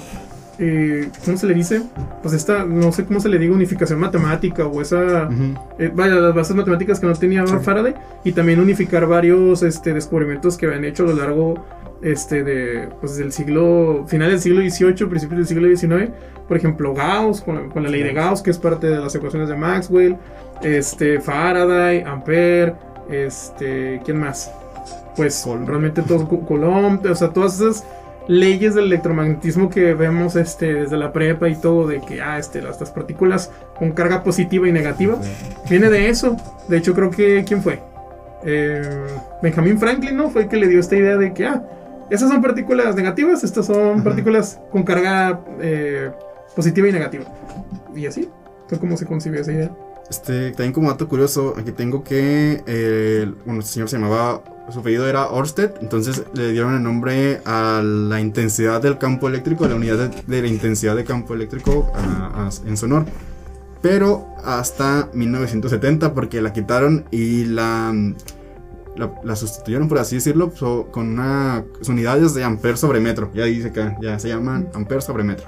Eh, 0.58 1.08
¿Cómo 1.24 1.36
se 1.36 1.46
le 1.46 1.54
dice? 1.54 1.82
Pues 2.22 2.34
esta, 2.34 2.64
no 2.64 2.90
sé 2.92 3.04
cómo 3.04 3.20
se 3.20 3.28
le 3.28 3.38
diga, 3.38 3.54
unificación 3.54 3.98
matemática 4.00 4.66
o 4.66 4.80
esa. 4.80 5.28
eh, 5.78 5.90
vaya, 5.94 6.14
las 6.16 6.34
bases 6.34 6.56
matemáticas 6.56 6.98
que 7.00 7.06
no 7.06 7.12
tenía 7.14 7.46
Sí. 7.46 7.54
Faraday 7.62 7.94
y 8.24 8.32
también 8.32 8.58
unificar 8.60 9.06
varios 9.06 9.62
este, 9.62 9.94
descubrimientos 9.94 10.56
que 10.56 10.66
habían 10.66 10.84
hecho 10.84 11.04
a 11.04 11.06
lo 11.06 11.14
largo 11.14 11.64
este, 12.02 12.42
de, 12.44 12.88
pues, 13.00 13.16
del 13.16 13.32
siglo, 13.32 14.04
final 14.08 14.30
del 14.30 14.40
siglo 14.40 14.60
XVIII, 14.60 15.06
principios 15.08 15.38
del 15.38 15.46
siglo 15.46 15.68
XIX. 15.76 16.10
Por 16.46 16.56
ejemplo, 16.56 16.94
Gauss, 16.94 17.40
con 17.40 17.54
la, 17.54 17.62
con 17.72 17.82
la 17.82 17.88
ley 17.88 18.02
de 18.02 18.12
Gauss, 18.12 18.40
que 18.42 18.50
es 18.50 18.58
parte 18.58 18.86
de 18.88 18.98
las 18.98 19.14
ecuaciones 19.14 19.48
de 19.48 19.56
Maxwell. 19.56 20.16
Este, 20.62 21.20
Faraday, 21.20 22.02
Ampere, 22.02 22.74
este, 23.10 24.00
¿quién 24.04 24.18
más? 24.18 24.50
Pues 25.16 25.44
realmente 25.66 26.02
todos, 26.02 26.28
Co- 26.28 26.40
Coulomb, 26.46 27.04
o 27.04 27.14
sea, 27.14 27.28
todas 27.30 27.60
esas 27.60 27.84
leyes 28.28 28.74
del 28.74 28.84
electromagnetismo 28.84 29.70
que 29.70 29.94
vemos 29.94 30.36
este, 30.36 30.74
desde 30.74 30.96
la 30.96 31.12
prepa 31.12 31.48
y 31.48 31.56
todo, 31.56 31.88
de 31.88 32.00
que, 32.00 32.20
ah, 32.22 32.38
este, 32.38 32.62
las, 32.62 32.78
las 32.78 32.90
partículas 32.90 33.50
con 33.78 33.92
carga 33.92 34.22
positiva 34.22 34.68
y 34.68 34.72
negativa, 34.72 35.18
viene 35.68 35.90
de 35.90 36.08
eso. 36.08 36.36
De 36.68 36.76
hecho, 36.76 36.94
creo 36.94 37.10
que, 37.10 37.44
¿quién 37.46 37.62
fue? 37.62 37.80
Eh, 38.44 38.82
Benjamin 39.42 39.78
Franklin, 39.78 40.16
¿no? 40.16 40.30
Fue 40.30 40.42
el 40.42 40.48
que 40.48 40.56
le 40.56 40.68
dio 40.68 40.78
esta 40.78 40.94
idea 40.94 41.16
de 41.16 41.32
que, 41.32 41.46
ah, 41.46 41.62
esas 42.10 42.30
son 42.30 42.40
partículas 42.40 42.94
negativas, 42.94 43.42
estas 43.44 43.66
son 43.66 43.96
Ajá. 43.96 44.04
partículas 44.04 44.60
con 44.70 44.82
carga 44.82 45.40
eh, 45.60 46.10
positiva 46.54 46.88
y 46.88 46.92
negativa. 46.92 47.24
Y 47.94 48.06
así 48.06 48.28
fue 48.68 48.78
como 48.78 48.96
se 48.96 49.06
concibió 49.06 49.40
esa 49.40 49.52
idea. 49.52 49.70
Este, 50.08 50.50
también 50.52 50.72
como 50.72 50.90
dato 50.90 51.08
curioso, 51.08 51.54
aquí 51.58 51.72
tengo 51.72 52.02
que, 52.02 52.62
eh, 52.66 53.30
bueno, 53.44 53.60
este 53.60 53.72
señor 53.72 53.88
se 53.90 53.98
llamaba, 53.98 54.42
su 54.70 54.80
apellido 54.80 55.08
era 55.08 55.28
Orsted, 55.28 55.70
entonces 55.80 56.24
le 56.34 56.52
dieron 56.52 56.74
el 56.74 56.82
nombre 56.82 57.40
a 57.44 57.80
la 57.82 58.20
intensidad 58.20 58.80
del 58.82 58.98
campo 58.98 59.28
eléctrico, 59.28 59.64
a 59.64 59.68
la 59.68 59.74
unidad 59.76 60.10
de, 60.10 60.22
de 60.26 60.42
la 60.42 60.48
intensidad 60.48 60.94
de 60.96 61.04
campo 61.04 61.34
eléctrico 61.34 61.90
a- 61.94 62.46
a- 62.48 62.68
en 62.68 62.76
su 62.76 62.86
honor. 62.86 63.04
Pero 63.80 64.26
hasta 64.44 65.08
1970, 65.14 66.12
porque 66.12 66.42
la 66.42 66.52
quitaron 66.52 67.04
y 67.10 67.44
la, 67.44 67.94
la, 68.96 69.12
la 69.22 69.36
sustituyeron, 69.36 69.88
por 69.88 69.98
así 69.98 70.16
decirlo, 70.16 70.50
so- 70.54 70.88
con 70.90 71.08
unas 71.10 71.62
unidades 71.88 72.34
de 72.34 72.42
amper 72.44 72.76
sobre 72.76 73.00
metro. 73.00 73.30
Ya 73.34 73.44
dice 73.44 73.72
que 73.72 73.94
ya 74.02 74.18
se 74.18 74.28
llaman 74.28 74.68
amper 74.74 75.00
sobre 75.02 75.22
metro. 75.24 75.46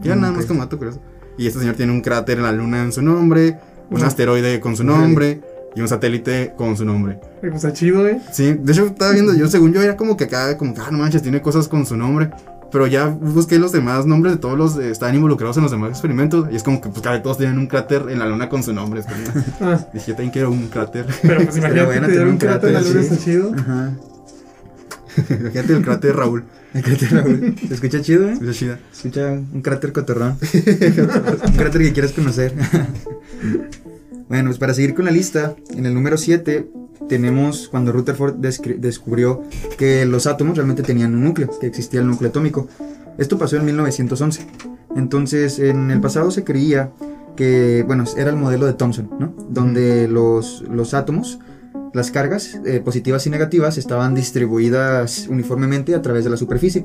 Ya 0.00 0.14
Mm, 0.14 0.20
nada 0.20 0.32
más 0.32 0.46
como 0.46 0.60
dato 0.60 0.78
curioso. 0.78 1.00
Y 1.36 1.46
este 1.48 1.58
señor 1.58 1.74
tiene 1.74 1.90
un 1.92 2.00
cráter 2.00 2.38
en 2.38 2.44
la 2.44 2.52
luna 2.52 2.82
en 2.82 2.92
su 2.92 3.02
nombre, 3.02 3.58
un 3.90 4.02
asteroide 4.02 4.60
con 4.60 4.76
su 4.76 4.84
nombre, 4.84 5.40
y 5.74 5.80
un 5.80 5.88
satélite 5.88 6.54
con 6.56 6.76
su 6.76 6.84
nombre. 6.84 7.18
Pues 7.40 7.54
está 7.54 7.72
chido, 7.72 8.06
¿eh? 8.08 8.20
Sí, 8.32 8.54
de 8.54 8.72
hecho 8.72 8.86
estaba 8.86 9.12
viendo, 9.12 9.34
yo 9.34 9.48
según 9.48 9.72
yo 9.72 9.82
era 9.82 9.96
como 9.96 10.16
que 10.16 10.24
acá, 10.24 10.56
como 10.56 10.74
que, 10.74 10.80
ah, 10.80 10.88
no 10.90 10.98
manches, 10.98 11.22
tiene 11.22 11.42
cosas 11.42 11.68
con 11.68 11.84
su 11.86 11.96
nombre. 11.96 12.30
Pero 12.72 12.88
ya 12.88 13.06
busqué 13.06 13.58
los 13.60 13.70
demás 13.70 14.04
nombres 14.04 14.34
de 14.34 14.40
todos 14.40 14.58
los 14.58 14.74
que 14.74 14.90
estaban 14.90 15.14
involucrados 15.14 15.56
en 15.58 15.62
los 15.62 15.70
demás 15.70 15.90
experimentos. 15.90 16.48
Y 16.50 16.56
es 16.56 16.64
como 16.64 16.80
que, 16.80 16.88
pues, 16.88 17.02
cada 17.02 17.22
todos 17.22 17.38
tienen 17.38 17.56
un 17.56 17.68
cráter 17.68 18.06
en 18.08 18.18
la 18.18 18.26
luna 18.26 18.48
con 18.48 18.64
su 18.64 18.72
nombre. 18.72 18.98
es 19.00 19.06
como, 19.06 19.44
Ah, 19.60 19.86
dije, 19.92 20.06
yo 20.08 20.14
también 20.14 20.32
quiero 20.32 20.50
un 20.50 20.66
cráter. 20.66 21.06
pero 21.22 21.44
pues 21.44 21.56
imagínate 21.56 21.86
bueno 21.86 22.06
tener 22.06 22.18
tener 22.18 22.26
un 22.26 22.36
cráter 22.38 22.68
en 22.70 22.74
la 22.74 22.80
luna, 22.80 23.00
sí. 23.02 23.06
está 23.06 23.24
chido. 23.24 23.52
Ajá. 23.56 23.92
Imagínate 25.40 25.72
el 25.72 25.82
cráter 25.82 26.10
de 26.10 26.16
Raúl. 26.16 26.44
El 26.74 26.82
cráter 26.82 27.12
Raúl. 27.12 27.56
Se 27.68 27.74
escucha 27.74 28.00
chido, 28.00 28.28
¿eh? 28.28 28.38
Esa 28.42 28.52
chida. 28.52 28.78
Escucha 28.92 29.30
un 29.30 29.62
cráter 29.62 29.92
cotorrón. 29.92 30.36
un 30.42 31.52
cráter 31.56 31.80
que 31.80 31.92
quieres 31.92 32.12
conocer. 32.12 32.54
Bueno, 34.28 34.48
pues 34.48 34.58
para 34.58 34.74
seguir 34.74 34.94
con 34.94 35.04
la 35.04 35.10
lista, 35.10 35.54
en 35.70 35.86
el 35.86 35.94
número 35.94 36.16
7 36.16 36.68
tenemos 37.08 37.68
cuando 37.68 37.92
Rutherford 37.92 38.36
descubrió 38.36 39.42
que 39.76 40.06
los 40.06 40.26
átomos 40.26 40.56
realmente 40.56 40.82
tenían 40.82 41.14
un 41.14 41.24
núcleo, 41.24 41.50
que 41.60 41.66
existía 41.66 42.00
el 42.00 42.06
núcleo 42.06 42.30
atómico. 42.30 42.68
Esto 43.18 43.38
pasó 43.38 43.56
en 43.56 43.64
1911. 43.66 44.46
Entonces, 44.96 45.58
en 45.58 45.90
el 45.90 46.00
pasado 46.00 46.30
se 46.30 46.44
creía 46.44 46.90
que, 47.36 47.84
bueno, 47.86 48.04
era 48.16 48.30
el 48.30 48.36
modelo 48.36 48.66
de 48.66 48.74
Thomson, 48.74 49.10
¿no? 49.18 49.34
Donde 49.50 50.08
los, 50.08 50.62
los 50.62 50.94
átomos, 50.94 51.38
las 51.94 52.10
cargas 52.10 52.60
eh, 52.66 52.80
positivas 52.80 53.26
y 53.26 53.30
negativas 53.30 53.78
estaban 53.78 54.14
distribuidas 54.14 55.28
uniformemente 55.28 55.94
a 55.94 56.02
través 56.02 56.24
de 56.24 56.30
la 56.30 56.36
superficie. 56.36 56.84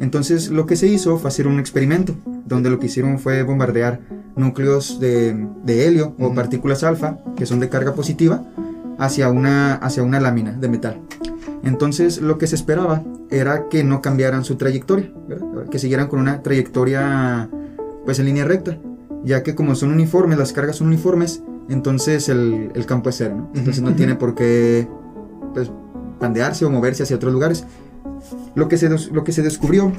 Entonces 0.00 0.48
lo 0.48 0.66
que 0.66 0.76
se 0.76 0.88
hizo 0.88 1.18
fue 1.18 1.28
hacer 1.28 1.46
un 1.46 1.60
experimento, 1.60 2.16
donde 2.46 2.70
lo 2.70 2.78
que 2.78 2.86
hicieron 2.86 3.18
fue 3.18 3.42
bombardear 3.42 4.00
núcleos 4.34 4.98
de, 4.98 5.46
de 5.62 5.86
helio 5.86 6.16
o 6.18 6.34
partículas 6.34 6.82
alfa, 6.82 7.18
que 7.36 7.46
son 7.46 7.60
de 7.60 7.68
carga 7.68 7.94
positiva, 7.94 8.44
hacia 8.98 9.28
una, 9.28 9.74
hacia 9.74 10.02
una 10.02 10.20
lámina 10.20 10.52
de 10.52 10.68
metal. 10.68 11.02
Entonces 11.62 12.22
lo 12.22 12.38
que 12.38 12.46
se 12.46 12.54
esperaba 12.54 13.04
era 13.30 13.68
que 13.68 13.84
no 13.84 14.00
cambiaran 14.00 14.44
su 14.44 14.56
trayectoria, 14.56 15.12
¿verdad? 15.28 15.68
que 15.68 15.78
siguieran 15.78 16.08
con 16.08 16.18
una 16.18 16.42
trayectoria 16.42 17.50
pues 18.06 18.18
en 18.20 18.26
línea 18.26 18.44
recta, 18.44 18.78
ya 19.22 19.42
que 19.42 19.54
como 19.54 19.74
son 19.74 19.92
uniformes, 19.92 20.38
las 20.38 20.52
cargas 20.52 20.76
son 20.76 20.86
uniformes, 20.86 21.42
entonces 21.68 22.28
el, 22.28 22.70
el 22.74 22.86
campo 22.86 23.10
es 23.10 23.16
cero, 23.16 23.34
¿no? 23.36 23.50
Entonces 23.54 23.82
no 23.82 23.94
tiene 23.94 24.14
por 24.14 24.34
qué 24.34 24.88
pues, 25.54 25.70
pandearse 26.18 26.64
o 26.64 26.70
moverse 26.70 27.02
hacia 27.02 27.16
otros 27.16 27.32
lugares. 27.32 27.64
Lo 28.54 28.68
que, 28.68 28.76
se, 28.76 28.88
lo 28.88 29.24
que 29.24 29.32
se 29.32 29.42
descubrió 29.42 29.92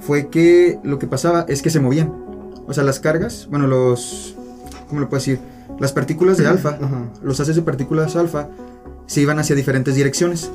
fue 0.00 0.28
que 0.28 0.78
lo 0.82 0.98
que 0.98 1.06
pasaba 1.06 1.44
es 1.48 1.62
que 1.62 1.70
se 1.70 1.80
movían. 1.80 2.12
O 2.66 2.74
sea, 2.74 2.84
las 2.84 3.00
cargas, 3.00 3.48
bueno, 3.50 3.66
los... 3.66 4.36
¿Cómo 4.88 5.00
lo 5.00 5.08
puedo 5.08 5.20
decir? 5.20 5.38
Las 5.78 5.92
partículas 5.92 6.38
de 6.38 6.46
alfa, 6.46 6.78
Ajá. 6.80 7.04
los 7.22 7.38
haces 7.40 7.56
de 7.56 7.62
partículas 7.62 8.16
alfa, 8.16 8.48
se 9.06 9.20
iban 9.20 9.38
hacia 9.38 9.54
diferentes 9.54 9.94
direcciones. 9.94 10.50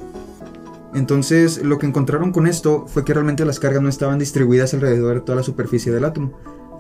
Entonces, 0.94 1.64
lo 1.64 1.80
que 1.80 1.88
encontraron 1.88 2.32
con 2.32 2.46
esto 2.46 2.86
fue 2.88 3.04
que 3.04 3.14
realmente 3.14 3.46
las 3.46 3.60
cargas 3.60 3.82
no 3.82 3.90
estaban 3.90 4.20
distribuidas 4.20 4.74
alrededor 4.74 5.16
de 5.16 5.22
toda 5.22 5.36
la 5.38 5.44
superficie 5.44 5.92
del 5.92 6.06
átomo, 6.06 6.34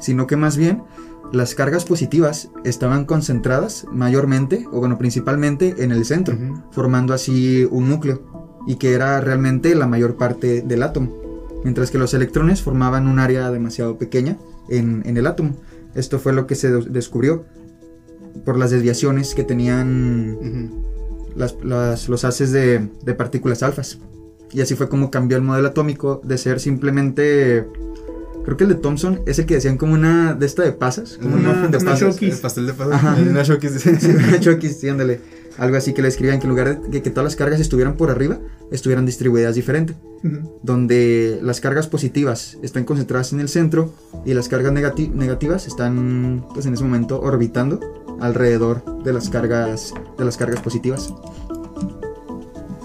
sino 0.03 0.27
que 0.27 0.35
más 0.35 0.57
bien 0.57 0.83
las 1.31 1.55
cargas 1.55 1.85
positivas 1.85 2.49
estaban 2.63 3.05
concentradas 3.05 3.87
mayormente, 3.91 4.67
o 4.71 4.79
bueno, 4.79 4.99
principalmente 4.99 5.75
en 5.79 5.91
el 5.91 6.05
centro, 6.05 6.37
formando 6.71 7.13
así 7.13 7.67
un 7.71 7.89
núcleo, 7.89 8.21
y 8.67 8.75
que 8.75 8.93
era 8.93 9.19
realmente 9.19 9.73
la 9.73 9.87
mayor 9.87 10.15
parte 10.15 10.61
del 10.61 10.83
átomo, 10.83 11.11
mientras 11.63 11.89
que 11.89 11.97
los 11.97 12.13
electrones 12.13 12.61
formaban 12.61 13.07
un 13.07 13.17
área 13.19 13.49
demasiado 13.49 13.97
pequeña 13.97 14.37
en, 14.69 15.01
en 15.05 15.17
el 15.17 15.25
átomo. 15.25 15.55
Esto 15.95 16.19
fue 16.19 16.33
lo 16.33 16.45
que 16.45 16.55
se 16.55 16.71
des- 16.71 16.91
descubrió 16.93 17.45
por 18.45 18.57
las 18.57 18.71
desviaciones 18.71 19.33
que 19.35 19.43
tenían 19.43 20.71
las- 21.35 21.55
las- 21.63 22.09
los 22.09 22.25
haces 22.25 22.51
de, 22.51 22.89
de 23.03 23.13
partículas 23.15 23.63
alfas. 23.63 23.99
Y 24.51 24.61
así 24.61 24.75
fue 24.75 24.87
como 24.87 25.09
cambió 25.09 25.35
el 25.37 25.43
modelo 25.43 25.69
atómico 25.69 26.21
de 26.23 26.37
ser 26.37 26.59
simplemente... 26.59 27.67
Creo 28.43 28.57
que 28.57 28.63
el 28.65 28.69
de 28.71 28.75
Thomson 28.75 29.21
es 29.25 29.39
el 29.39 29.45
que 29.45 29.55
decían 29.55 29.77
como 29.77 29.93
una 29.93 30.33
de 30.33 30.45
esta 30.45 30.63
de 30.63 30.73
pasas, 30.73 31.17
como 31.21 31.35
un 31.35 31.41
Una- 31.41 31.53
muffin 31.53 31.71
de 31.71 31.77
una 31.77 31.91
pasas. 31.91 32.15
Shokis. 32.15 32.35
El 32.35 32.41
pastel 32.41 32.65
de 32.67 32.73
pasas. 32.73 32.93
Ajá. 32.93 33.17
Una 33.21 33.43
Shokis. 33.43 33.71
Sí, 33.81 33.89
una 33.89 34.61
sí, 34.61 34.89
ándale. 34.89 35.19
Algo 35.57 35.77
así 35.77 35.93
que 35.93 36.01
le 36.01 36.07
escribían 36.07 36.39
que 36.39 36.45
en 36.45 36.49
lugar 36.49 36.81
de 36.81 36.89
que, 36.89 37.01
que 37.03 37.09
todas 37.11 37.25
las 37.25 37.35
cargas 37.35 37.59
estuvieran 37.59 37.95
por 37.95 38.09
arriba, 38.09 38.39
estuvieran 38.71 39.05
distribuidas 39.05 39.55
diferente. 39.55 39.93
Donde 40.63 41.39
las 41.43 41.59
cargas 41.61 41.87
positivas 41.87 42.57
están 42.63 42.85
concentradas 42.85 43.33
en 43.33 43.39
el 43.41 43.49
centro 43.49 43.93
y 44.25 44.33
las 44.33 44.47
cargas 44.49 44.71
negati- 44.73 45.11
negativas 45.13 45.67
están, 45.67 46.45
pues 46.53 46.65
en 46.65 46.73
ese 46.73 46.83
momento, 46.83 47.19
orbitando 47.21 47.79
alrededor 48.21 49.03
de 49.03 49.13
las 49.13 49.29
cargas, 49.29 49.93
de 50.17 50.25
las 50.25 50.37
cargas 50.37 50.61
positivas. 50.61 51.13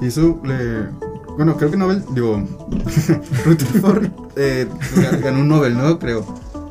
Y 0.02 0.06
eso 0.06 0.40
le. 0.44 1.07
Bueno, 1.38 1.56
creo 1.56 1.70
que 1.70 1.76
Nobel, 1.78 2.04
digo. 2.10 2.42
Rutherford 3.46 4.06
eh, 4.36 4.66
ga- 4.96 5.20
ganó 5.22 5.40
un 5.40 5.48
Nobel, 5.48 5.76
¿no? 5.76 5.98
Creo. 5.98 6.24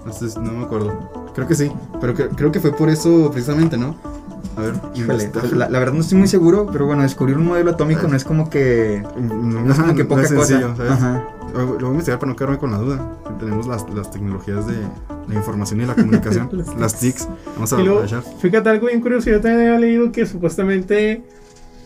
No, 0.06 0.14
sé, 0.14 0.26
no 0.40 0.52
me 0.52 0.66
acuerdo. 0.66 1.32
Creo 1.34 1.48
que 1.48 1.56
sí. 1.56 1.72
Pero 2.00 2.14
que- 2.14 2.28
creo 2.30 2.52
que 2.52 2.60
fue 2.60 2.72
por 2.74 2.90
eso 2.90 3.30
precisamente, 3.32 3.78
¿no? 3.78 3.96
A 4.56 4.62
ver, 4.62 4.74
Híjole, 4.96 5.32
la, 5.56 5.70
la 5.70 5.80
verdad 5.80 5.94
no 5.94 6.02
estoy 6.02 6.18
muy 6.18 6.28
seguro, 6.28 6.68
pero 6.72 6.86
bueno, 6.88 7.04
descubrir 7.04 7.38
un 7.38 7.46
modelo 7.46 7.72
atómico 7.72 8.08
no 8.08 8.16
es 8.16 8.24
como 8.24 8.50
que. 8.50 9.04
No, 9.20 9.72
es 9.72 9.80
como 9.80 9.96
que 9.96 10.04
no 10.04 10.10
poca 10.10 10.22
es 10.24 10.30
sencillo, 10.30 10.70
cosa. 10.72 10.76
¿sabes? 10.78 10.92
Ajá. 10.94 11.24
Lo 11.54 11.66
voy 11.76 11.86
a 11.86 11.88
investigar 11.90 12.20
para 12.20 12.32
no 12.32 12.36
quedarme 12.36 12.58
con 12.58 12.72
la 12.72 12.78
duda. 12.78 13.18
Tenemos 13.40 13.68
las, 13.68 13.88
las 13.94 14.10
tecnologías 14.12 14.66
de 14.68 14.76
la 15.28 15.36
información 15.36 15.82
y 15.82 15.86
la 15.86 15.94
comunicación, 15.96 16.50
Las 16.80 16.96
TICs. 17.00 17.28
Vamos 17.56 17.72
a 17.74 17.78
aprovechar. 17.80 18.24
fíjate 18.40 18.70
algo 18.70 18.88
bien 18.88 19.00
curioso, 19.02 19.30
yo 19.30 19.40
también 19.40 19.68
había 19.68 19.80
leído 19.80 20.12
que 20.12 20.26
supuestamente, 20.26 21.24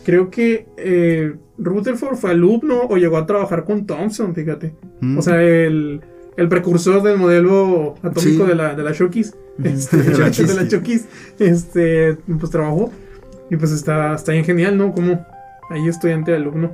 creo 0.04 0.30
que 0.30 0.66
eh, 0.76 1.34
Rutherford 1.58 2.16
fue 2.16 2.30
alumno 2.30 2.82
o 2.88 2.96
llegó 2.96 3.16
a 3.16 3.26
trabajar 3.26 3.64
con 3.64 3.86
Thomson, 3.86 4.34
fíjate. 4.34 4.74
Mm. 5.00 5.18
O 5.18 5.22
sea, 5.22 5.42
el, 5.42 6.00
el 6.36 6.48
precursor 6.48 7.02
del 7.02 7.18
modelo 7.18 7.94
atómico 8.02 8.44
Sí. 8.44 8.48
de 8.48 8.54
la, 8.54 8.74
de 8.74 8.82
la 8.82 8.92
Shokis, 8.92 9.34
este, 9.62 9.96
De 10.02 10.04
la 10.04 10.12
de 10.12 10.18
la 10.18 10.30
Shokis. 10.30 10.68
Shokis, 10.68 11.06
este, 11.38 12.14
pues 12.38 12.50
trabajó. 12.50 12.90
Y 13.50 13.56
pues 13.56 13.70
está, 13.72 14.14
está 14.14 14.32
bien 14.32 14.44
genial, 14.44 14.76
¿no? 14.78 14.92
Como 14.92 15.24
ahí 15.70 15.86
estudiante 15.88 16.34
alumno. 16.34 16.72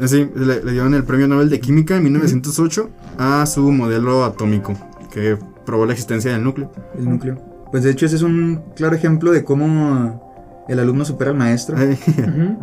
Eh, 0.00 0.08
Sí, 0.08 0.28
le, 0.36 0.62
le 0.62 0.72
dieron 0.72 0.94
el 0.94 1.04
premio 1.04 1.26
Nobel 1.26 1.48
de 1.50 1.58
Química 1.58 1.96
en 1.96 2.04
1908 2.04 2.90
a 3.18 3.46
su 3.46 3.72
modelo 3.72 4.24
atómico, 4.24 4.74
que 5.10 5.36
probó 5.64 5.86
la 5.86 5.92
existencia 5.92 6.30
del 6.32 6.44
núcleo. 6.44 6.70
El 6.98 7.08
núcleo. 7.08 7.36
Pues 7.72 7.82
de 7.82 7.90
hecho, 7.90 8.06
ese 8.06 8.16
es 8.16 8.22
un 8.22 8.62
claro 8.76 8.94
ejemplo 8.94 9.32
de 9.32 9.42
cómo 9.42 10.25
el 10.68 10.78
alumno 10.78 11.04
supera 11.04 11.30
al 11.30 11.36
maestro. 11.36 11.76
Ajá. 11.76 12.56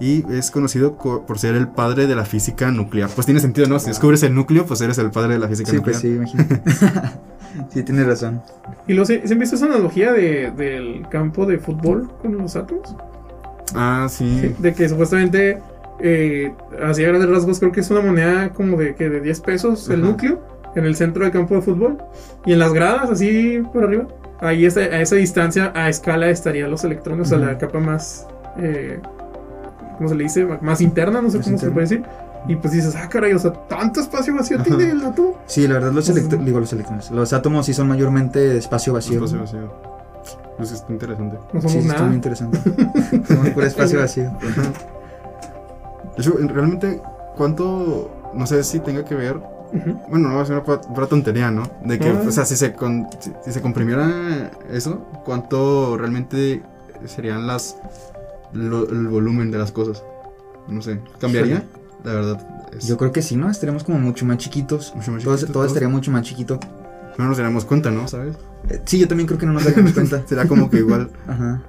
y 0.00 0.24
es 0.32 0.50
conocido 0.50 0.96
co- 0.96 1.24
por 1.24 1.38
ser 1.38 1.54
el 1.54 1.68
padre 1.68 2.06
de 2.06 2.16
la 2.16 2.24
física 2.24 2.70
nuclear. 2.70 3.08
Pues 3.14 3.26
tiene 3.26 3.40
sentido, 3.40 3.68
¿no? 3.68 3.78
Si 3.78 3.88
descubres 3.88 4.22
el 4.24 4.34
núcleo, 4.34 4.66
pues 4.66 4.80
eres 4.80 4.98
el 4.98 5.10
padre 5.10 5.34
de 5.34 5.38
la 5.38 5.48
física 5.48 5.70
Sí, 5.70 5.76
nuclear. 5.76 6.00
pues 6.00 6.02
sí, 6.02 6.08
imagínate. 6.16 6.60
sí, 7.70 7.82
tienes 7.84 8.06
razón. 8.06 8.42
Y 8.88 8.92
luego, 8.94 9.06
¿se, 9.06 9.26
¿se 9.26 9.32
han 9.34 9.38
visto 9.38 9.54
esa 9.56 9.66
analogía 9.66 10.12
de, 10.12 10.50
del 10.56 11.06
campo 11.08 11.46
de 11.46 11.58
fútbol 11.58 12.10
con 12.20 12.36
los 12.36 12.56
átomos? 12.56 12.96
Ah, 13.74 14.06
sí. 14.10 14.38
Sí, 14.40 14.54
de 14.58 14.74
que 14.74 14.88
supuestamente, 14.88 15.58
eh, 16.00 16.52
así 16.82 17.04
a 17.04 17.08
grandes 17.08 17.30
rasgos, 17.30 17.58
creo 17.60 17.70
que 17.72 17.80
es 17.80 17.90
una 17.90 18.00
moneda 18.00 18.50
como 18.50 18.76
de, 18.76 18.94
que 18.96 19.08
de 19.08 19.20
10 19.20 19.40
pesos 19.40 19.88
el 19.88 20.02
núcleo 20.02 20.40
en 20.74 20.84
el 20.86 20.96
centro 20.96 21.22
del 21.22 21.32
campo 21.32 21.54
de 21.54 21.62
fútbol. 21.62 21.98
Y 22.44 22.52
en 22.52 22.58
las 22.58 22.72
gradas, 22.72 23.10
así 23.10 23.62
por 23.72 23.84
arriba, 23.84 24.08
ahí 24.46 24.64
está- 24.66 24.80
a 24.80 25.00
esa 25.00 25.16
distancia, 25.16 25.72
a 25.74 25.88
escala, 25.88 26.28
estarían 26.30 26.70
los 26.70 26.84
electrones, 26.84 27.26
o 27.26 27.28
sea, 27.30 27.38
Ujú. 27.38 27.46
la 27.46 27.58
capa 27.58 27.78
más, 27.80 28.26
eh, 28.58 29.00
¿cómo 29.96 30.08
se 30.08 30.14
le 30.14 30.24
dice? 30.24 30.44
Más 30.60 30.80
interna, 30.80 31.20
no 31.22 31.30
sé 31.30 31.38
Más 31.38 31.46
cómo 31.46 31.58
se 31.58 31.66
interna. 31.66 31.74
puede 31.74 31.86
decir. 31.86 32.04
Y 32.46 32.56
pues 32.56 32.74
dices, 32.74 32.94
ah, 32.94 33.08
caray, 33.08 33.32
o 33.32 33.38
sea, 33.38 33.52
tanto 33.52 34.00
espacio 34.00 34.34
vacío 34.34 34.56
Ajá. 34.58 34.64
tiene 34.64 34.90
el 34.90 35.02
átomo. 35.02 35.38
Sí, 35.46 35.66
la 35.66 35.74
verdad, 35.74 35.92
los, 35.92 36.08
Ujú. 36.08 36.18
electro- 36.18 36.38
digo, 36.44 36.60
los 36.60 36.72
electrones. 36.74 37.10
Los 37.10 37.32
átomos 37.32 37.64
sí 37.66 37.72
son 37.72 37.88
mayormente 37.88 38.58
espacio 38.58 38.92
vacío. 38.92 39.14
Espacio 39.24 39.40
vacío. 39.40 39.94
Pues 40.58 40.70
está 40.72 40.92
interesante. 40.92 41.36
No 41.52 41.60
somos 41.60 41.72
Sí, 41.72 41.78
sí, 41.80 41.84
está 41.86 41.94
nada. 41.94 42.06
muy 42.06 42.14
interesante. 42.16 42.58
Somos 43.26 43.48
puro 43.50 43.66
espacio 43.66 43.98
vacío. 44.00 44.30
En- 46.38 46.48
realmente, 46.48 47.00
¿cuánto? 47.36 48.10
No 48.34 48.46
sé 48.46 48.62
si 48.62 48.78
tenga 48.80 49.04
que 49.04 49.14
ver. 49.14 49.40
Bueno, 50.08 50.28
no 50.28 50.36
va 50.36 50.42
a 50.42 50.46
ser 50.46 50.62
una 50.88 51.06
tontería, 51.06 51.50
¿no? 51.50 51.64
De 51.84 51.98
que, 51.98 52.08
Ah. 52.08 52.22
o 52.26 52.30
sea, 52.30 52.44
si 52.44 52.56
se, 52.56 52.72
con- 52.74 53.08
si, 53.20 53.32
si 53.44 53.52
se 53.52 53.60
comprimiera 53.60 54.50
eso, 54.70 54.98
¿cuánto 55.24 55.96
realmente 55.98 56.62
serían 57.06 57.46
las. 57.46 57.76
lo- 58.52 58.88
el 58.88 59.08
volumen 59.08 59.50
de 59.50 59.58
las 59.58 59.72
cosas? 59.72 60.02
No 60.68 60.80
sé. 60.80 61.00
¿Cambiaría? 61.20 61.64
La 62.04 62.12
verdad. 62.12 62.46
Es, 62.78 62.86
Yo 62.86 62.96
creo 62.96 63.10
que 63.12 63.20
sí, 63.22 63.34
¿no? 63.36 63.50
Estaríamos 63.50 63.82
como 63.84 63.98
mucho 63.98 64.24
más 64.26 64.38
chiquitos. 64.38 64.92
Mucho 64.94 65.10
más 65.12 65.22
todo 65.24 65.34
chiquitos 65.34 65.40
todo 65.46 65.52
todos. 65.52 65.66
estaría 65.68 65.88
mucho 65.88 66.10
más 66.12 66.22
chiquito. 66.22 66.60
No 67.18 67.26
nos 67.26 67.36
daríamos 67.36 67.64
cuenta, 67.64 67.90
¿no? 67.90 68.06
¿Sabes? 68.08 68.36
Eh, 68.68 68.80
sí, 68.84 68.98
yo 68.98 69.08
también 69.08 69.26
creo 69.26 69.38
que 69.38 69.46
no 69.46 69.52
nos 69.52 69.64
daríamos 69.64 69.92
cuenta. 69.92 70.22
Será 70.28 70.46
como 70.46 70.70
que 70.70 70.78
igual. 70.78 71.10
Ajá. 71.26 71.62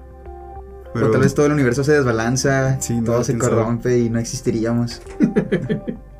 Pero 0.93 1.07
O 1.07 1.11
tal 1.11 1.21
vez 1.21 1.33
todo 1.35 1.45
el 1.47 1.51
universo 1.51 1.83
se 1.83 1.91
desbalanza, 1.91 2.79
Sí, 2.79 2.95
no, 2.95 3.03
todo 3.03 3.23
se 3.23 3.37
corrompe 3.37 3.97
y 3.99 4.09
no 4.09 4.19
existiríamos. 4.19 5.01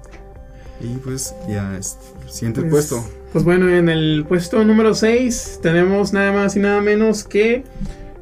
Y 0.85 0.97
pues 0.97 1.35
ya 1.47 1.77
es. 1.77 1.97
Siguiente 2.27 2.61
Pues, 2.61 2.71
puesto. 2.71 3.03
Pues 3.33 3.43
bueno, 3.43 3.69
en 3.69 3.89
el 3.89 4.25
puesto 4.27 4.63
número 4.63 4.93
6 4.93 5.59
tenemos 5.61 6.13
nada 6.13 6.31
más 6.31 6.55
y 6.55 6.59
nada 6.59 6.81
menos 6.81 7.23
que 7.23 7.63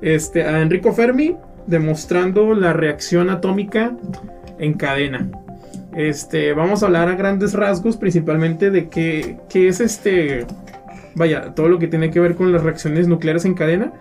este, 0.01 0.43
a 0.43 0.61
Enrico 0.61 0.93
Fermi 0.93 1.35
demostrando 1.67 2.53
la 2.53 2.73
reacción 2.73 3.29
atómica 3.29 3.95
en 4.59 4.73
cadena. 4.73 5.29
Este, 5.95 6.53
vamos 6.53 6.81
a 6.81 6.87
hablar 6.87 7.09
a 7.09 7.15
grandes 7.15 7.53
rasgos 7.53 7.97
principalmente 7.97 8.71
de 8.71 8.89
qué, 8.89 9.37
qué 9.49 9.67
es 9.67 9.79
este, 9.79 10.45
vaya, 11.15 11.53
todo 11.53 11.69
lo 11.69 11.79
que 11.79 11.87
tiene 11.87 12.09
que 12.09 12.19
ver 12.19 12.35
con 12.35 12.51
las 12.51 12.63
reacciones 12.63 13.07
nucleares 13.07 13.45
en 13.45 13.53
cadena. 13.53 13.93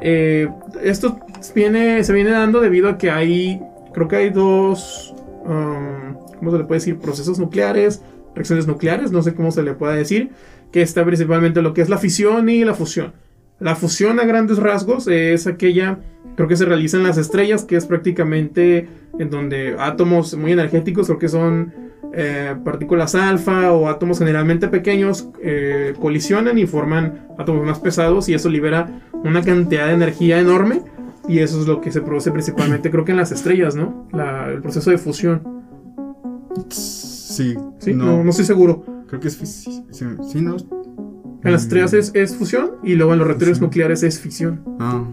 Eh, 0.00 0.48
esto 0.82 1.20
viene, 1.54 2.02
se 2.02 2.12
viene 2.12 2.30
dando 2.30 2.60
debido 2.60 2.88
a 2.88 2.98
que 2.98 3.10
hay, 3.10 3.60
creo 3.92 4.08
que 4.08 4.16
hay 4.16 4.30
dos, 4.30 5.14
um, 5.48 6.14
¿cómo 6.38 6.50
se 6.50 6.58
le 6.58 6.64
puede 6.64 6.80
decir? 6.80 6.98
Procesos 6.98 7.38
nucleares, 7.38 8.02
reacciones 8.34 8.66
nucleares, 8.66 9.12
no 9.12 9.22
sé 9.22 9.34
cómo 9.34 9.50
se 9.50 9.62
le 9.62 9.74
pueda 9.74 9.94
decir, 9.94 10.30
que 10.72 10.82
está 10.82 11.04
principalmente 11.04 11.62
lo 11.62 11.74
que 11.74 11.82
es 11.82 11.88
la 11.88 11.98
fisión 11.98 12.48
y 12.48 12.64
la 12.64 12.74
fusión. 12.74 13.12
La 13.58 13.74
fusión 13.74 14.20
a 14.20 14.24
grandes 14.24 14.58
rasgos 14.58 15.08
es 15.08 15.46
aquella, 15.46 15.98
creo 16.36 16.46
que 16.46 16.56
se 16.56 16.66
realiza 16.66 16.98
en 16.98 17.04
las 17.04 17.16
estrellas, 17.16 17.64
que 17.64 17.76
es 17.76 17.86
prácticamente 17.86 18.86
en 19.18 19.30
donde 19.30 19.76
átomos 19.78 20.36
muy 20.36 20.52
energéticos, 20.52 21.06
creo 21.06 21.18
que 21.18 21.28
son 21.30 21.72
eh, 22.12 22.54
partículas 22.64 23.14
alfa 23.14 23.72
o 23.72 23.88
átomos 23.88 24.18
generalmente 24.18 24.68
pequeños, 24.68 25.28
eh, 25.42 25.94
colisionan 25.98 26.58
y 26.58 26.66
forman 26.66 27.26
átomos 27.38 27.64
más 27.64 27.78
pesados 27.78 28.28
y 28.28 28.34
eso 28.34 28.50
libera 28.50 29.00
una 29.12 29.42
cantidad 29.42 29.86
de 29.86 29.94
energía 29.94 30.38
enorme 30.38 30.82
y 31.28 31.38
eso 31.40 31.60
es 31.60 31.66
lo 31.66 31.80
que 31.80 31.90
se 31.92 32.00
produce 32.00 32.30
principalmente, 32.30 32.90
creo 32.90 33.04
que 33.04 33.12
en 33.12 33.18
las 33.18 33.32
estrellas, 33.32 33.74
¿no? 33.76 34.08
La- 34.12 34.48
el 34.50 34.60
proceso 34.62 34.90
de 34.90 34.98
fusión. 34.98 35.42
Sí, 36.70 37.54
Sí, 37.78 37.92
no, 37.92 38.24
no 38.24 38.30
estoy 38.30 38.44
seguro. 38.46 38.84
Creo 39.08 39.20
que 39.20 39.28
es 39.28 39.34
sí, 39.34 39.82
sí, 39.90 40.40
no. 40.40 40.56
En 41.44 41.52
las 41.52 41.62
estrellas 41.62 41.92
es, 41.92 42.10
es 42.14 42.34
fusión 42.34 42.72
y 42.82 42.94
luego 42.94 43.12
en 43.12 43.18
los 43.20 43.28
reactores 43.28 43.60
nucleares 43.60 44.02
es 44.02 44.18
fisión. 44.18 44.62
Ah, 44.80 45.04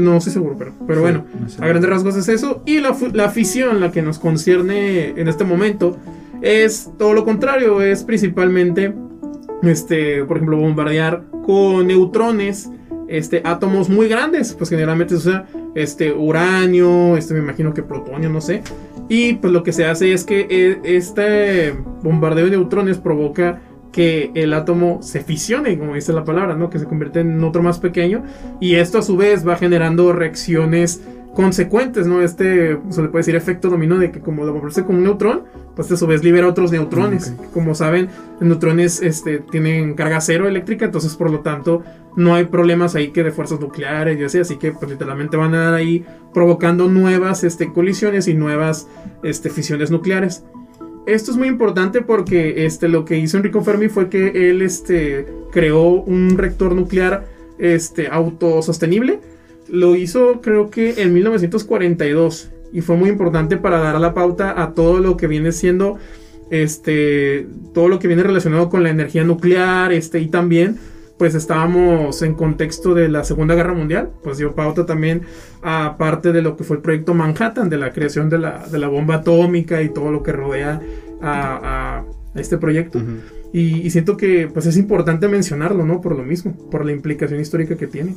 no 0.00 0.16
estoy 0.16 0.32
seguro, 0.32 0.54
pero, 0.56 0.72
pero 0.86 1.02
bueno, 1.02 1.24
no 1.38 1.48
sé. 1.50 1.62
a 1.62 1.66
grandes 1.66 1.90
rasgos 1.90 2.16
es 2.16 2.28
eso. 2.28 2.62
Y 2.64 2.80
la, 2.80 2.96
la 3.12 3.28
fisión, 3.28 3.80
la 3.80 3.90
que 3.92 4.00
nos 4.00 4.18
concierne 4.18 5.08
en 5.20 5.28
este 5.28 5.44
momento, 5.44 5.98
es 6.40 6.90
todo 6.98 7.12
lo 7.12 7.24
contrario. 7.26 7.82
Es 7.82 8.04
principalmente, 8.04 8.94
este, 9.62 10.24
por 10.24 10.38
ejemplo, 10.38 10.56
bombardear 10.56 11.24
con 11.44 11.86
neutrones, 11.88 12.70
este, 13.08 13.42
átomos 13.44 13.88
muy 13.88 14.08
grandes. 14.08 14.54
Pues 14.54 14.70
generalmente 14.70 15.14
se 15.18 15.28
usa 15.28 15.46
este, 15.74 16.12
uranio, 16.12 17.16
este, 17.16 17.34
me 17.34 17.40
imagino 17.40 17.74
que 17.74 17.82
plutonio, 17.82 18.28
no 18.28 18.40
sé. 18.40 18.62
Y 19.08 19.34
pues 19.34 19.52
lo 19.52 19.62
que 19.62 19.72
se 19.72 19.86
hace 19.86 20.12
es 20.12 20.24
que 20.24 20.46
eh, 20.50 20.80
este 20.84 21.74
bombardeo 22.02 22.46
de 22.46 22.52
neutrones 22.52 22.98
provoca 22.98 23.60
que 23.92 24.30
el 24.34 24.52
átomo 24.52 25.02
se 25.02 25.20
fisione, 25.20 25.78
como 25.78 25.94
dice 25.94 26.12
la 26.12 26.24
palabra, 26.24 26.54
¿no? 26.54 26.68
Que 26.68 26.78
se 26.78 26.84
convierte 26.84 27.20
en 27.20 27.42
otro 27.42 27.62
más 27.62 27.78
pequeño. 27.78 28.24
Y 28.60 28.74
esto 28.74 28.98
a 28.98 29.02
su 29.02 29.16
vez 29.16 29.46
va 29.46 29.56
generando 29.56 30.12
reacciones 30.12 31.00
consecuentes, 31.34 32.06
¿no? 32.06 32.22
Este, 32.22 32.78
se 32.88 33.02
le 33.02 33.08
puede 33.08 33.20
decir 33.20 33.36
efecto 33.36 33.68
dominó 33.68 33.98
de 33.98 34.10
que 34.10 34.20
como 34.20 34.44
lo 34.44 34.52
bombardeas 34.52 34.86
con 34.86 34.96
un 34.96 35.04
neutrón, 35.04 35.44
pues 35.74 35.92
a 35.92 35.96
su 35.96 36.06
vez 36.06 36.24
libera 36.24 36.48
otros 36.48 36.72
neutrones. 36.72 37.34
Como 37.52 37.74
saben, 37.74 38.08
los 38.40 38.48
neutrones 38.48 39.02
este, 39.02 39.38
tienen 39.38 39.94
carga 39.94 40.20
cero 40.20 40.48
eléctrica, 40.48 40.86
entonces 40.86 41.14
por 41.14 41.30
lo 41.30 41.40
tanto 41.40 41.82
no 42.16 42.34
hay 42.34 42.44
problemas 42.46 42.94
ahí 42.94 43.08
que 43.08 43.22
de 43.22 43.30
fuerzas 43.30 43.60
nucleares 43.60 44.18
y 44.18 44.24
así, 44.24 44.38
así 44.38 44.56
que 44.56 44.72
pues 44.72 44.90
literalmente 44.90 45.36
van 45.36 45.54
a 45.54 45.64
dar 45.64 45.74
ahí 45.74 46.04
provocando 46.32 46.88
nuevas 46.88 47.44
este, 47.44 47.72
colisiones 47.72 48.26
y 48.26 48.34
nuevas 48.34 48.88
este, 49.22 49.50
fisiones 49.50 49.90
nucleares. 49.90 50.42
Esto 51.06 51.30
es 51.30 51.36
muy 51.36 51.46
importante 51.46 52.02
porque 52.02 52.66
este, 52.66 52.88
lo 52.88 53.04
que 53.04 53.18
hizo 53.18 53.36
Enrico 53.36 53.62
Fermi 53.62 53.88
fue 53.88 54.08
que 54.08 54.50
él 54.50 54.62
este, 54.62 55.26
creó 55.52 55.88
un 55.88 56.36
reactor 56.36 56.74
nuclear 56.74 57.26
este, 57.58 58.08
autosostenible. 58.08 59.20
Lo 59.68 59.94
hizo 59.94 60.40
creo 60.40 60.70
que 60.70 61.02
en 61.02 61.12
1942 61.12 62.50
y 62.72 62.80
fue 62.80 62.96
muy 62.96 63.10
importante 63.10 63.56
para 63.56 63.78
dar 63.78 64.00
la 64.00 64.14
pauta 64.14 64.60
a 64.60 64.74
todo 64.74 64.98
lo 64.98 65.16
que 65.16 65.26
viene 65.26 65.52
siendo 65.52 65.98
este, 66.50 67.46
todo 67.74 67.88
lo 67.88 67.98
que 67.98 68.08
viene 68.08 68.22
relacionado 68.22 68.68
con 68.68 68.82
la 68.82 68.90
energía 68.90 69.24
nuclear 69.24 69.92
este, 69.92 70.20
y 70.20 70.26
también 70.26 70.78
pues 71.18 71.34
estábamos 71.34 72.20
en 72.22 72.34
contexto 72.34 72.94
de 72.94 73.08
la 73.08 73.24
Segunda 73.24 73.54
Guerra 73.54 73.72
Mundial, 73.72 74.10
pues 74.22 74.36
dio 74.38 74.54
pauta 74.54 74.84
también 74.84 75.22
a 75.62 75.96
parte 75.98 76.32
de 76.32 76.42
lo 76.42 76.56
que 76.56 76.64
fue 76.64 76.76
el 76.76 76.82
proyecto 76.82 77.14
Manhattan, 77.14 77.68
de 77.70 77.78
la 77.78 77.92
creación 77.92 78.28
de 78.28 78.38
la, 78.38 78.66
de 78.70 78.78
la 78.78 78.88
bomba 78.88 79.16
atómica 79.16 79.80
y 79.82 79.88
todo 79.88 80.10
lo 80.12 80.22
que 80.22 80.32
rodea 80.32 80.80
a, 81.22 82.00
a- 82.00 82.04
este 82.38 82.58
proyecto. 82.58 83.00
Y, 83.54 83.80
y 83.80 83.90
siento 83.90 84.18
que 84.18 84.48
pues 84.52 84.66
es 84.66 84.76
importante 84.76 85.26
mencionarlo, 85.28 85.86
¿no? 85.86 86.02
Por 86.02 86.14
lo 86.16 86.22
mismo, 86.22 86.52
por 86.70 86.84
la 86.84 86.92
implicación 86.92 87.40
histórica 87.40 87.76
que 87.76 87.86
tiene. 87.86 88.14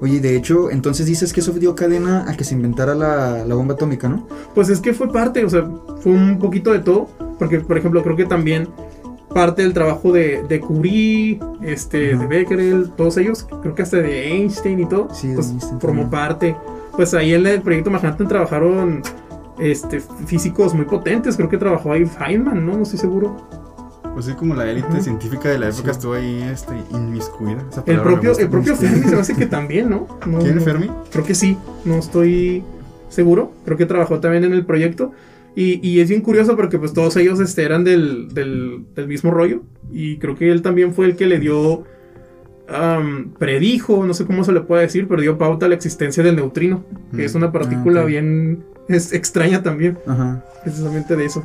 Oye, 0.00 0.20
de 0.20 0.36
hecho, 0.36 0.70
entonces 0.70 1.06
dices 1.06 1.32
que 1.32 1.40
eso 1.40 1.52
dio 1.52 1.74
cadena 1.74 2.26
a 2.28 2.36
que 2.36 2.44
se 2.44 2.54
inventara 2.54 2.94
la, 2.94 3.44
la 3.46 3.54
bomba 3.54 3.74
atómica, 3.74 4.08
¿no? 4.08 4.28
Pues 4.54 4.68
es 4.68 4.80
que 4.80 4.92
fue 4.92 5.10
parte, 5.10 5.42
o 5.44 5.48
sea, 5.48 5.66
fue 6.00 6.12
un 6.12 6.38
poquito 6.38 6.72
de 6.72 6.80
todo, 6.80 7.08
porque 7.38 7.60
por 7.60 7.78
ejemplo 7.78 8.02
creo 8.02 8.16
que 8.16 8.26
también 8.26 8.68
parte 9.34 9.62
del 9.62 9.74
trabajo 9.74 10.12
de, 10.12 10.44
de 10.48 10.60
Curie, 10.60 11.40
este, 11.62 12.14
Ajá. 12.14 12.22
de 12.22 12.26
Becquerel, 12.28 12.90
todos 12.96 13.16
ellos, 13.18 13.46
creo 13.60 13.74
que 13.74 13.82
hasta 13.82 13.96
de 13.98 14.28
Einstein 14.32 14.80
y 14.80 14.86
todo, 14.88 15.08
Sí, 15.12 15.32
pues 15.34 15.50
Einstein 15.50 15.80
formó 15.80 16.02
también. 16.02 16.10
parte. 16.10 16.56
Pues 16.92 17.12
ahí 17.14 17.34
en 17.34 17.44
el 17.46 17.60
proyecto 17.60 17.90
Manhattan 17.90 18.28
trabajaron 18.28 19.02
este, 19.58 20.00
físicos 20.26 20.72
muy 20.74 20.84
potentes, 20.84 21.36
creo 21.36 21.48
que 21.48 21.58
trabajó 21.58 21.92
ahí 21.92 22.06
Feynman, 22.06 22.64
¿no? 22.64 22.76
No 22.76 22.82
estoy 22.84 22.98
seguro. 23.00 23.36
Pues 24.14 24.26
sí, 24.26 24.32
como 24.34 24.54
la 24.54 24.70
élite 24.70 24.86
Ujú. 24.88 25.00
científica 25.02 25.48
de 25.48 25.58
la 25.58 25.66
época 25.70 25.86
Sí. 25.86 25.90
estuvo 25.90 26.12
ahí 26.14 26.40
este, 26.42 26.72
inmiscuida. 26.92 27.64
El 27.86 28.00
propio, 28.00 28.28
gusta, 28.30 28.44
el 28.44 28.48
propio. 28.48 28.76
Fermi 28.76 29.02
se 29.08 29.14
me 29.16 29.20
hace 29.20 29.34
que 29.34 29.46
también, 29.46 29.90
¿no? 29.90 30.06
No, 30.26 30.38
¿Quién, 30.38 30.54
no- 30.54 30.60
Fermi? 30.62 30.88
Creo 31.10 31.24
que 31.24 31.34
sí, 31.34 31.58
no 31.84 31.96
estoy 31.96 32.62
seguro. 33.08 33.50
Creo 33.64 33.76
que 33.76 33.86
trabajó 33.86 34.20
también 34.20 34.44
en 34.44 34.52
el 34.52 34.64
proyecto. 34.64 35.10
Y, 35.56 35.86
y 35.88 36.00
es 36.00 36.08
bien 36.08 36.20
curioso 36.20 36.56
porque 36.56 36.78
pues 36.78 36.92
todos 36.92 37.16
ellos 37.16 37.38
este, 37.40 37.62
eran 37.62 37.84
del, 37.84 38.32
del, 38.34 38.84
del 38.94 39.06
mismo 39.08 39.30
rollo. 39.30 39.62
Y 39.92 40.18
creo 40.18 40.34
que 40.36 40.50
él 40.50 40.62
también 40.62 40.92
fue 40.94 41.06
el 41.06 41.16
que 41.16 41.26
le 41.26 41.38
dio, 41.38 41.84
am, 42.68 43.32
predijo, 43.38 44.04
no 44.04 44.14
sé 44.14 44.24
cómo 44.24 44.44
se 44.44 44.52
le 44.52 44.60
puede 44.62 44.82
decir, 44.82 45.06
pero 45.08 45.20
dio 45.22 45.38
pauta 45.38 45.66
a 45.66 45.68
la 45.68 45.74
existencia 45.74 46.22
del 46.22 46.36
neutrino. 46.36 46.84
Que 47.12 47.18
Mm. 47.22 47.26
es 47.26 47.34
una 47.34 47.52
partícula 47.52 48.00
Ah, 48.00 48.04
ok. 48.04 48.08
bien 48.08 48.64
es 48.88 49.12
extraña 49.12 49.62
también, 49.62 49.98
Ajá. 50.06 50.44
precisamente 50.62 51.16
de 51.16 51.24
eso. 51.24 51.44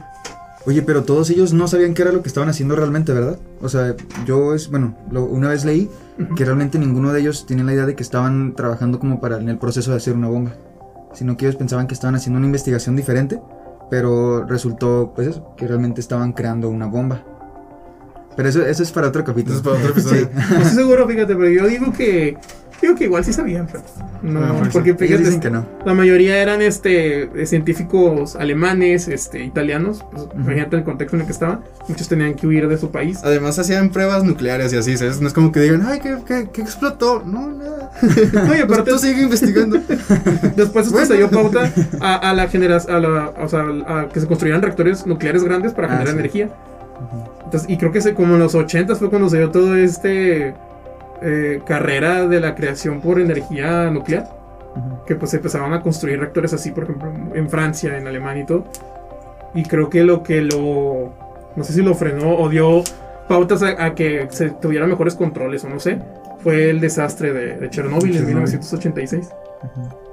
Oye, 0.65 0.81
pero 0.81 1.03
todos 1.03 1.29
ellos 1.29 1.53
no 1.53 1.67
sabían 1.67 1.93
qué 1.93 2.01
era 2.01 2.11
lo 2.11 2.21
que 2.21 2.27
estaban 2.27 2.49
haciendo 2.49 2.75
realmente, 2.75 3.13
¿verdad? 3.13 3.39
O 3.61 3.69
sea, 3.69 3.95
yo 4.25 4.53
es, 4.53 4.69
bueno, 4.69 4.97
lo- 5.09 5.23
una 5.25 5.49
vez 5.49 5.63
leí 5.65 5.89
que 6.35 6.43
realmente 6.45 6.77
ninguno 6.77 7.13
de 7.13 7.21
ellos 7.21 7.45
tenía 7.45 7.63
la 7.63 7.73
idea 7.73 7.85
de 7.85 7.95
que 7.95 8.03
estaban 8.03 8.53
trabajando 8.55 8.99
como 8.99 9.21
para 9.21 9.39
en 9.39 9.47
el 9.49 9.57
proceso 9.57 9.91
de 9.91 9.97
hacer 9.97 10.15
una 10.15 10.27
bomba, 10.27 10.51
sino 11.13 11.37
que 11.37 11.45
ellos 11.45 11.55
pensaban 11.55 11.87
que 11.87 11.93
estaban 11.93 12.15
haciendo 12.15 12.37
una 12.37 12.45
investigación 12.45 12.95
diferente, 12.97 13.39
pero 13.89 14.45
resultó, 14.45 15.11
pues 15.15 15.27
eso, 15.27 15.55
que 15.55 15.67
realmente 15.67 16.01
estaban 16.01 16.33
creando 16.33 16.69
una 16.69 16.85
bomba. 16.85 17.23
Pero 18.35 18.47
eso, 18.49 18.65
eso 18.65 18.83
es 18.83 18.91
para 18.91 19.07
otro 19.07 19.23
capítulo. 19.23 19.57
Eso 19.57 19.61
es 19.61 19.67
para 19.67 19.79
otro 19.79 19.91
episodio. 19.91 20.29
No 20.49 20.57
estoy 20.57 20.71
seguro, 20.71 21.07
fíjate, 21.07 21.35
pero 21.35 21.49
yo 21.49 21.67
digo 21.67 21.91
que. 21.91 22.37
Digo 22.81 22.95
que 22.95 23.03
igual 23.05 23.23
sí 23.25 23.33
sabían, 23.33 23.67
pero. 23.71 23.83
No, 24.21 24.39
Ah, 24.43 24.51
bueno, 24.51 24.69
porque 24.71 24.89
Ellos 24.91 24.99
fíjate, 25.01 25.23
dicen 25.23 25.39
que 25.39 25.49
no. 25.49 25.65
La 25.85 25.93
mayoría 25.93 26.41
eran 26.41 26.61
este 26.61 27.45
científicos 27.45 28.35
alemanes, 28.35 29.07
este 29.07 29.43
italianos, 29.43 30.05
pues, 30.11 30.27
imagínate 30.35 30.75
el 30.77 30.83
contexto 30.83 31.15
en 31.15 31.21
el 31.21 31.25
que 31.25 31.31
estaban, 31.33 31.61
muchos 31.87 32.07
tenían 32.09 32.33
que 32.35 32.47
huir 32.47 32.67
de 32.67 32.77
su 32.77 32.91
país. 32.91 33.19
Además 33.23 33.59
hacían 33.59 33.89
pruebas 33.89 34.23
nucleares 34.23 34.71
y 34.73 34.77
así, 34.77 34.97
¿sabes? 34.97 35.19
No 35.21 35.27
es 35.27 35.33
como 35.33 35.51
que 35.51 35.59
digan, 35.61 35.83
ay, 35.87 35.99
¿qué, 35.99 36.17
qué, 36.25 36.49
qué 36.51 36.61
explotó? 36.61 37.23
No, 37.25 37.49
nada. 37.51 37.91
No, 38.33 38.55
y 38.55 38.59
aparte 38.59 38.91
Tú 38.91 38.97
sigue 38.99 39.21
investigando. 39.23 39.77
después 40.55 40.85
esto 40.87 40.91
Bueno. 40.91 41.05
se 41.07 41.17
dio 41.17 41.29
pauta 41.29 41.71
a, 42.01 42.29
a 42.29 42.33
la 42.33 42.47
generación, 42.47 42.95
a 42.95 42.99
la, 42.99 43.29
o 43.41 43.47
sea, 43.47 43.65
a 43.87 44.09
que 44.09 44.19
se 44.19 44.27
construyeran 44.27 44.61
reactores 44.61 45.05
nucleares 45.05 45.43
grandes 45.43 45.73
para 45.73 45.87
Ah, 45.87 45.91
generar 45.91 46.13
sí. 46.13 46.19
energía. 46.19 46.49
Entonces, 47.45 47.69
y 47.69 47.77
creo 47.77 47.91
que 47.91 48.01
se, 48.01 48.13
como 48.13 48.33
en 48.35 48.39
los 48.39 48.55
80 48.55 48.95
fue 48.95 49.09
cuando 49.09 49.29
se 49.29 49.37
dio 49.37 49.49
todo 49.49 49.75
este 49.75 50.53
eh, 51.21 51.61
carrera 51.65 52.27
de 52.27 52.39
la 52.39 52.55
creación 52.55 53.01
por 53.01 53.19
energía 53.19 53.89
nuclear. 53.91 54.37
Ujú. 54.75 55.03
que 55.03 55.15
pues 55.15 55.33
empezaban 55.33 55.73
a 55.73 55.81
construir 55.81 56.19
reactores 56.19 56.53
así, 56.53 56.69
por 56.69 56.83
ejemplo, 56.83 57.11
en 57.33 57.49
Francia, 57.49 57.97
en 57.97 58.05
Alemania 58.05 58.43
y 58.43 58.45
todo. 58.45 58.65
Y 59.55 59.63
creo 59.63 59.89
que 59.89 60.03
lo 60.03 60.21
que 60.21 60.41
lo, 60.41 61.11
no 61.55 61.63
sé 61.63 61.73
si 61.73 61.81
lo 61.81 61.95
frenó 61.95 62.37
o 62.37 62.49
dio 62.49 62.83
pautas 63.27 63.63
a, 63.63 63.83
a 63.83 63.95
que 63.95 64.27
se 64.29 64.51
tuvieran 64.51 64.87
mejores 64.87 65.15
controles 65.15 65.63
o 65.63 65.69
no 65.69 65.79
sé, 65.79 65.99
fue 66.43 66.69
el 66.69 66.79
desastre 66.79 67.33
de, 67.33 67.57
de 67.57 67.69
Chernóbil 67.71 68.11
en 68.11 68.25
Chernóbil. 68.25 68.35
1986. 68.35 69.29
Ujú. 69.63 70.08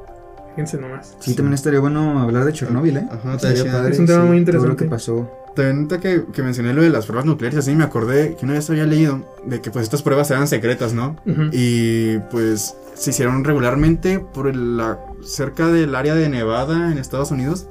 Fíjense 0.57 0.78
nomás. 0.78 1.14
Sí, 1.20 1.34
también 1.34 1.52
estaría 1.54 1.78
bueno 1.80 2.18
hablar 2.20 2.44
de 2.44 2.52
Chernobyl, 2.52 2.96
¿eh? 2.96 3.07
Ajá, 3.11 3.34
Estaría 3.34 3.70
padre, 3.70 3.92
Es 3.92 3.98
un 3.98 4.07
tema 4.07 4.24
muy 4.24 4.26
Todo 4.26 4.32
lo 4.32 4.38
interesante. 4.72 4.84
que 4.84 4.90
pasó. 4.90 5.30
También 5.54 5.86
que, 6.00 6.24
que 6.32 6.42
mencioné 6.42 6.72
lo 6.74 6.82
de 6.82 6.88
las 6.90 7.07
pruebas 7.07 7.24
nucleares, 7.26 7.59
así 7.59 7.74
me 7.74 7.84
acordé 7.84 8.36
que 8.36 8.44
una 8.46 8.54
vez 8.54 8.68
había 8.70 8.84
leído 8.86 9.20
de 9.46 9.61
que 9.61 9.70
pues 9.70 9.84
estas 9.84 10.02
pruebas 10.02 10.30
eran 10.30 10.48
secretas, 10.48 10.92
¿no? 10.94 11.16
Y 11.52 12.18
pues 12.30 12.74
se 12.94 13.11
hicieron 13.11 13.44
regularmente 13.44 14.18
por 14.18 14.48
el- 14.48 14.76
la, 14.78 14.98
cerca 15.22 15.68
del 15.68 15.94
área 15.94 16.14
de 16.14 16.28
Nevada 16.28 16.90
en 16.90 16.98
Estados 16.98 17.30
Unidos. 17.30 17.68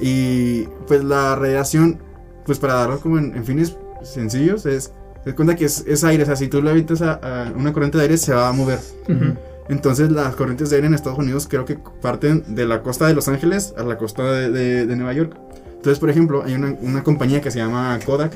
Y 0.00 0.64
pues 0.86 1.04
la 1.04 1.36
radiación, 1.36 1.98
pues 2.46 2.58
para 2.58 2.74
darlo 2.74 3.00
como 3.00 3.18
en, 3.18 3.34
en 3.36 3.44
fines 3.44 3.76
sencillos, 4.02 4.66
es, 4.66 4.92
te 5.22 5.30
das 5.30 5.34
cuenta 5.34 5.56
que 5.56 5.64
es, 5.66 5.84
es 5.86 6.04
aire, 6.04 6.24
o 6.24 6.26
sea, 6.26 6.36
si 6.36 6.48
tú 6.48 6.60
le 6.62 6.70
avientas 6.70 7.00
a, 7.00 7.14
a 7.14 7.52
una 7.52 7.72
corriente 7.72 7.96
de 7.98 8.02
aire 8.04 8.16
se 8.18 8.34
va 8.34 8.48
a 8.48 8.52
mover. 8.52 8.80
Ujú. 9.08 9.34
Entonces 9.68 10.10
las 10.12 10.34
corrientes 10.36 10.70
de 10.70 10.76
aire 10.76 10.88
en 10.88 10.94
Estados 10.94 11.18
Unidos 11.18 11.46
creo 11.48 11.64
que 11.64 11.78
parten 12.02 12.54
de 12.54 12.66
la 12.66 12.82
costa 12.82 13.06
de 13.06 13.14
Los 13.14 13.28
Ángeles 13.28 13.74
a 13.78 13.82
la 13.82 13.96
costa 13.96 14.22
de, 14.30 14.50
de- 14.50 14.86
de 14.86 14.96
Nueva 14.96 15.12
York. 15.14 15.36
Entonces, 15.76 15.98
por 15.98 16.10
ejemplo, 16.10 16.42
hay 16.44 16.54
una, 16.54 16.74
una 16.80 17.02
compañía 17.02 17.40
que 17.40 17.50
se 17.50 17.58
llama 17.58 17.98
Kodak. 18.04 18.34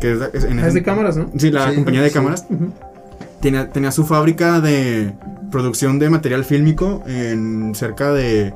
Que 0.00 0.12
es, 0.12 0.18
la- 0.18 0.30
es- 0.32 0.44
en 0.44 0.58
Ah, 0.60 0.66
Es 0.68 0.74
de 0.74 0.82
cámaras, 0.82 1.16
¿no? 1.16 1.30
Sí, 1.36 1.50
la 1.50 1.68
Sí, 1.70 1.76
compañía 1.76 2.02
de 2.02 2.08
sí. 2.08 2.14
cámaras. 2.14 2.46
Ujú. 2.48 2.72
Tenía, 3.40 3.70
tenía 3.70 3.90
su 3.92 4.04
fábrica 4.04 4.60
de 4.60 5.12
producción 5.50 5.98
de 5.98 6.10
material 6.10 6.44
fílmico 6.44 7.02
en 7.06 7.74
cerca 7.74 8.12
de, 8.12 8.52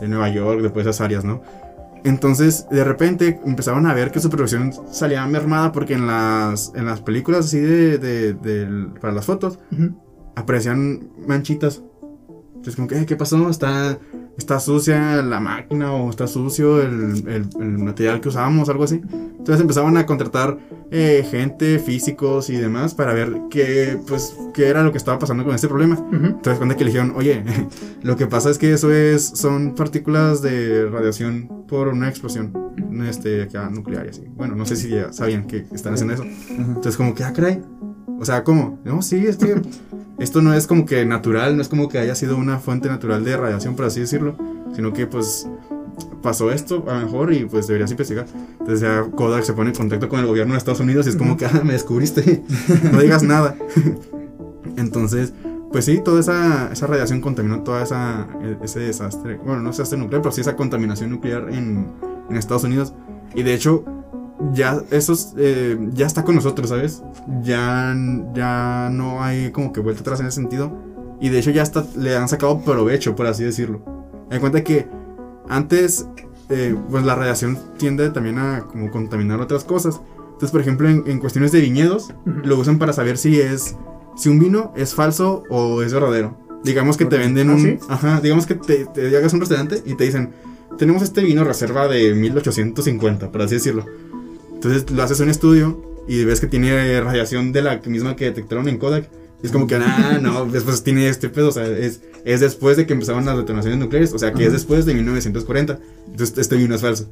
de 0.00 0.08
Nueva 0.08 0.28
York, 0.28 0.60
después 0.62 0.84
de 0.84 0.90
esas 0.90 1.00
áreas, 1.02 1.24
¿no? 1.24 1.42
Entonces, 2.04 2.66
de 2.70 2.84
repente 2.84 3.40
empezaron 3.44 3.86
a 3.86 3.94
ver 3.94 4.10
que 4.10 4.20
su 4.20 4.30
producción 4.30 4.72
salía 4.92 5.26
mermada 5.26 5.72
porque 5.72 5.94
en 5.94 6.06
las, 6.06 6.72
en 6.76 6.86
las 6.86 7.00
películas 7.00 7.46
así 7.46 7.58
de, 7.58 7.98
de- 7.98 8.88
para 9.00 9.12
las 9.12 9.24
fotos. 9.24 9.58
Aparecían 10.36 11.08
manchitas. 11.26 11.82
Entonces, 12.54 12.76
como 12.76 12.88
que, 12.88 12.98
"Eh, 12.98 13.06
¿qué 13.06 13.16
pasó? 13.16 13.48
¿Está, 13.50 13.98
está 14.38 14.58
sucia 14.60 15.22
la 15.22 15.40
máquina 15.40 15.92
o 15.92 16.10
está 16.10 16.26
sucio 16.26 16.80
el, 16.82 17.26
el- 17.28 17.48
el 17.60 17.78
material 17.78 18.20
que 18.20 18.28
usábamos, 18.28 18.68
algo 18.68 18.84
así. 18.84 19.00
Entonces 19.12 19.60
empezaban 19.60 19.96
a 19.96 20.04
contratar 20.06 20.58
eh, 20.90 21.26
gente, 21.30 21.78
físicos 21.78 22.48
y 22.50 22.56
demás 22.56 22.94
para 22.94 23.12
ver 23.12 23.40
qué, 23.50 23.98
pues, 24.06 24.36
qué 24.54 24.68
era 24.68 24.82
lo 24.84 24.90
que 24.92 24.98
estaba 24.98 25.18
pasando 25.18 25.44
con 25.44 25.54
este 25.54 25.68
problema. 25.68 25.94
Ujú. 25.96 26.26
Entonces 26.26 26.56
cuando 26.58 26.76
que 26.76 26.84
le 26.84 26.90
dijeron, 26.90 27.12
oye, 27.16 27.42
lo 28.02 28.16
que 28.16 28.26
pasa 28.26 28.50
es 28.50 28.58
que 28.58 28.72
eso 28.72 28.92
es, 28.92 29.24
son 29.24 29.74
partículas 29.74 30.42
de 30.42 30.88
radiación 30.88 31.64
por 31.68 31.88
una 31.88 32.08
explosión 32.08 32.52
este, 33.08 33.42
acá, 33.42 33.68
nuclear 33.70 34.06
y 34.06 34.10
así. 34.10 34.24
Bueno, 34.36 34.54
no 34.56 34.64
sé 34.66 34.76
si 34.76 34.88
ya 34.90 35.12
sabían 35.12 35.46
que 35.46 35.66
están 35.72 35.94
haciendo 35.94 36.14
eso. 36.14 36.22
Ajá. 36.24 36.62
Entonces 36.68 36.96
como 36.96 37.14
que, 37.14 37.24
ah, 37.24 37.32
caray. 37.32 37.60
O 38.18 38.24
sea, 38.24 38.44
¿cómo? 38.44 38.78
No, 38.84 39.02
sí, 39.02 39.26
es 39.26 39.36
que 39.36 39.60
esto 40.18 40.40
no 40.42 40.54
es 40.54 40.66
como 40.66 40.86
que 40.86 41.04
natural, 41.04 41.56
no 41.56 41.62
es 41.62 41.68
como 41.68 41.88
que 41.88 41.98
haya 41.98 42.14
sido 42.14 42.36
una 42.36 42.58
fuente 42.58 42.88
natural 42.88 43.24
de 43.24 43.36
radiación, 43.36 43.76
por 43.76 43.84
así 43.86 44.00
decirlo, 44.00 44.36
sino 44.74 44.92
que 44.92 45.06
pues 45.06 45.46
pasó 46.22 46.50
esto 46.50 46.84
a 46.88 46.94
lo 46.94 47.06
mejor 47.06 47.32
y 47.32 47.44
pues 47.44 47.66
deberías 47.66 47.90
investigar. 47.90 48.26
Entonces 48.52 48.80
ya 48.80 49.02
Kodak 49.14 49.44
se 49.44 49.52
pone 49.52 49.70
en 49.70 49.76
contacto 49.76 50.08
con 50.08 50.20
el 50.20 50.26
gobierno 50.26 50.54
de 50.54 50.58
Estados 50.58 50.80
Unidos 50.80 51.06
y 51.06 51.10
es 51.10 51.16
como 51.16 51.36
que, 51.36 51.46
ah, 51.46 51.62
me 51.64 51.74
descubriste, 51.74 52.42
no 52.92 53.00
digas 53.00 53.22
nada. 53.22 53.56
Entonces, 54.76 55.32
pues 55.72 55.84
sí, 55.84 56.00
toda 56.02 56.20
esa, 56.20 56.70
esa 56.72 56.86
radiación 56.86 57.20
contaminó 57.20 57.60
toda 57.62 57.82
esa, 57.82 58.26
e- 58.42 58.64
ese 58.64 58.80
desastre, 58.80 59.38
bueno, 59.44 59.60
no 59.62 59.70
desastre 59.70 59.98
nuclear, 59.98 60.22
pero 60.22 60.32
sí 60.32 60.40
esa 60.40 60.56
contaminación 60.56 61.10
nuclear 61.10 61.48
en, 61.52 61.86
en 62.30 62.36
Estados 62.36 62.64
Unidos. 62.64 62.94
Y 63.34 63.42
de 63.42 63.54
hecho, 63.54 63.84
ya 64.52 64.80
eso 64.90 65.12
es, 65.12 65.34
eh, 65.36 65.78
ya 65.92 66.06
está 66.06 66.24
con 66.24 66.34
nosotros, 66.34 66.68
¿sabes? 66.68 67.02
Ya, 67.42 67.94
ya 68.34 68.88
no 68.92 69.22
hay 69.22 69.50
como 69.50 69.72
que 69.72 69.80
vuelta 69.80 70.02
atrás 70.02 70.20
en 70.20 70.26
ese 70.26 70.36
sentido. 70.36 70.76
Y 71.20 71.30
de 71.30 71.38
hecho 71.38 71.50
ya 71.50 71.62
hasta 71.62 71.84
le 71.96 72.16
han 72.16 72.28
sacado 72.28 72.60
provecho, 72.60 73.16
por 73.16 73.26
así 73.26 73.42
decirlo. 73.44 73.82
En 74.30 74.40
cuenta 74.40 74.62
que 74.62 74.86
antes, 75.48 76.06
eh, 76.50 76.76
pues 76.90 77.04
la 77.04 77.14
radiación 77.14 77.58
tiende 77.78 78.10
también 78.10 78.38
a 78.38 78.64
como 78.70 78.90
contaminar 78.90 79.40
otras 79.40 79.64
cosas. 79.64 80.00
Entonces, 80.26 80.50
por 80.50 80.60
ejemplo, 80.60 80.88
en, 80.88 81.04
en 81.06 81.18
cuestiones 81.18 81.52
de 81.52 81.60
viñedos, 81.60 82.10
Ujú. 82.26 82.40
lo 82.44 82.58
usan 82.58 82.78
para 82.78 82.92
saber 82.92 83.16
si 83.16 83.40
es, 83.40 83.76
si 84.16 84.28
un 84.28 84.38
vino 84.38 84.72
es 84.76 84.94
falso 84.94 85.44
o 85.48 85.80
es 85.82 85.94
verdadero. 85.94 86.36
Digamos 86.62 86.96
que 86.98 87.06
te 87.06 87.16
venden 87.16 87.48
¿Ah, 87.48 87.54
un, 87.54 87.60
sí? 87.62 87.78
ajá, 87.88 88.20
digamos 88.20 88.44
que 88.44 88.54
te, 88.56 88.84
te 88.86 89.08
llegas 89.08 89.32
a 89.32 89.36
un 89.36 89.40
restaurante 89.40 89.82
y 89.86 89.94
te 89.94 90.04
dicen, 90.04 90.32
tenemos 90.76 91.00
este 91.02 91.22
vino 91.22 91.44
reserva 91.44 91.88
de 91.88 92.12
1850, 92.14 93.30
por 93.30 93.40
así 93.42 93.54
decirlo. 93.54 93.86
Entonces 94.56 94.90
lo 94.90 95.02
haces 95.02 95.20
un 95.20 95.28
estudio 95.28 95.80
y 96.08 96.24
ves 96.24 96.40
que 96.40 96.46
tiene 96.46 97.00
radiación 97.00 97.52
de 97.52 97.62
la 97.62 97.80
misma 97.86 98.16
que 98.16 98.26
detectaron 98.26 98.68
en 98.68 98.78
Kodak. 98.78 99.08
Y 99.42 99.46
es 99.46 99.52
como 99.52 99.66
que, 99.66 99.76
ah, 99.76 100.18
no, 100.20 100.46
después 100.50 100.82
tiene 100.82 101.08
este 101.08 101.28
pedo, 101.28 101.48
o 101.48 101.52
sea, 101.52 101.66
es, 101.66 102.00
es 102.24 102.40
después 102.40 102.76
de 102.76 102.86
que 102.86 102.94
empezaron 102.94 103.24
las 103.26 103.36
detonaciones 103.36 103.78
nucleares, 103.78 104.12
o 104.14 104.18
sea, 104.18 104.32
que 104.32 104.42
es 104.42 104.48
Ajá. 104.48 104.54
después 104.56 104.86
de 104.86 104.94
1940. 104.94 105.78
Entonces 106.10 106.38
este 106.38 106.56
vino 106.56 106.74
es 106.74 106.80
falso. 106.80 107.10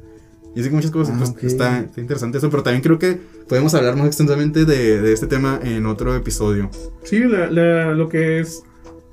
Y 0.55 0.61
así 0.61 0.69
que 0.69 0.75
muchas 0.75 0.91
cosas, 0.91 1.13
Ah, 1.15 1.19
pues, 1.19 1.29
ok. 1.31 1.43
está, 1.43 1.79
está 1.81 1.99
interesante 2.01 2.37
eso, 2.37 2.49
pero 2.49 2.63
también 2.63 2.81
creo 2.81 2.97
que 2.97 3.19
podemos 3.47 3.73
hablar 3.75 3.95
más 3.97 4.07
extensamente 4.07 4.63
de, 4.65 5.01
de 5.01 5.13
este 5.13 5.27
tema 5.27 5.59
en 5.61 5.85
otro 5.85 6.15
episodio. 6.15 6.69
Sí, 7.03 7.19
la- 7.19 7.51
la- 7.51 7.91
lo 7.93 8.07
que 8.09 8.39
es 8.39 8.63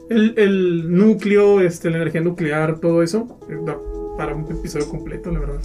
el, 0.08 0.34
el 0.38 0.94
núcleo, 0.96 1.60
este, 1.60 1.90
la 1.90 1.96
energía 1.96 2.20
nuclear, 2.20 2.78
todo 2.78 3.02
eso, 3.02 3.38
eh, 3.50 3.56
para 4.16 4.34
un 4.36 4.44
episodio 4.52 4.86
completo, 4.88 5.30
la 5.32 5.40
verdad. 5.40 5.60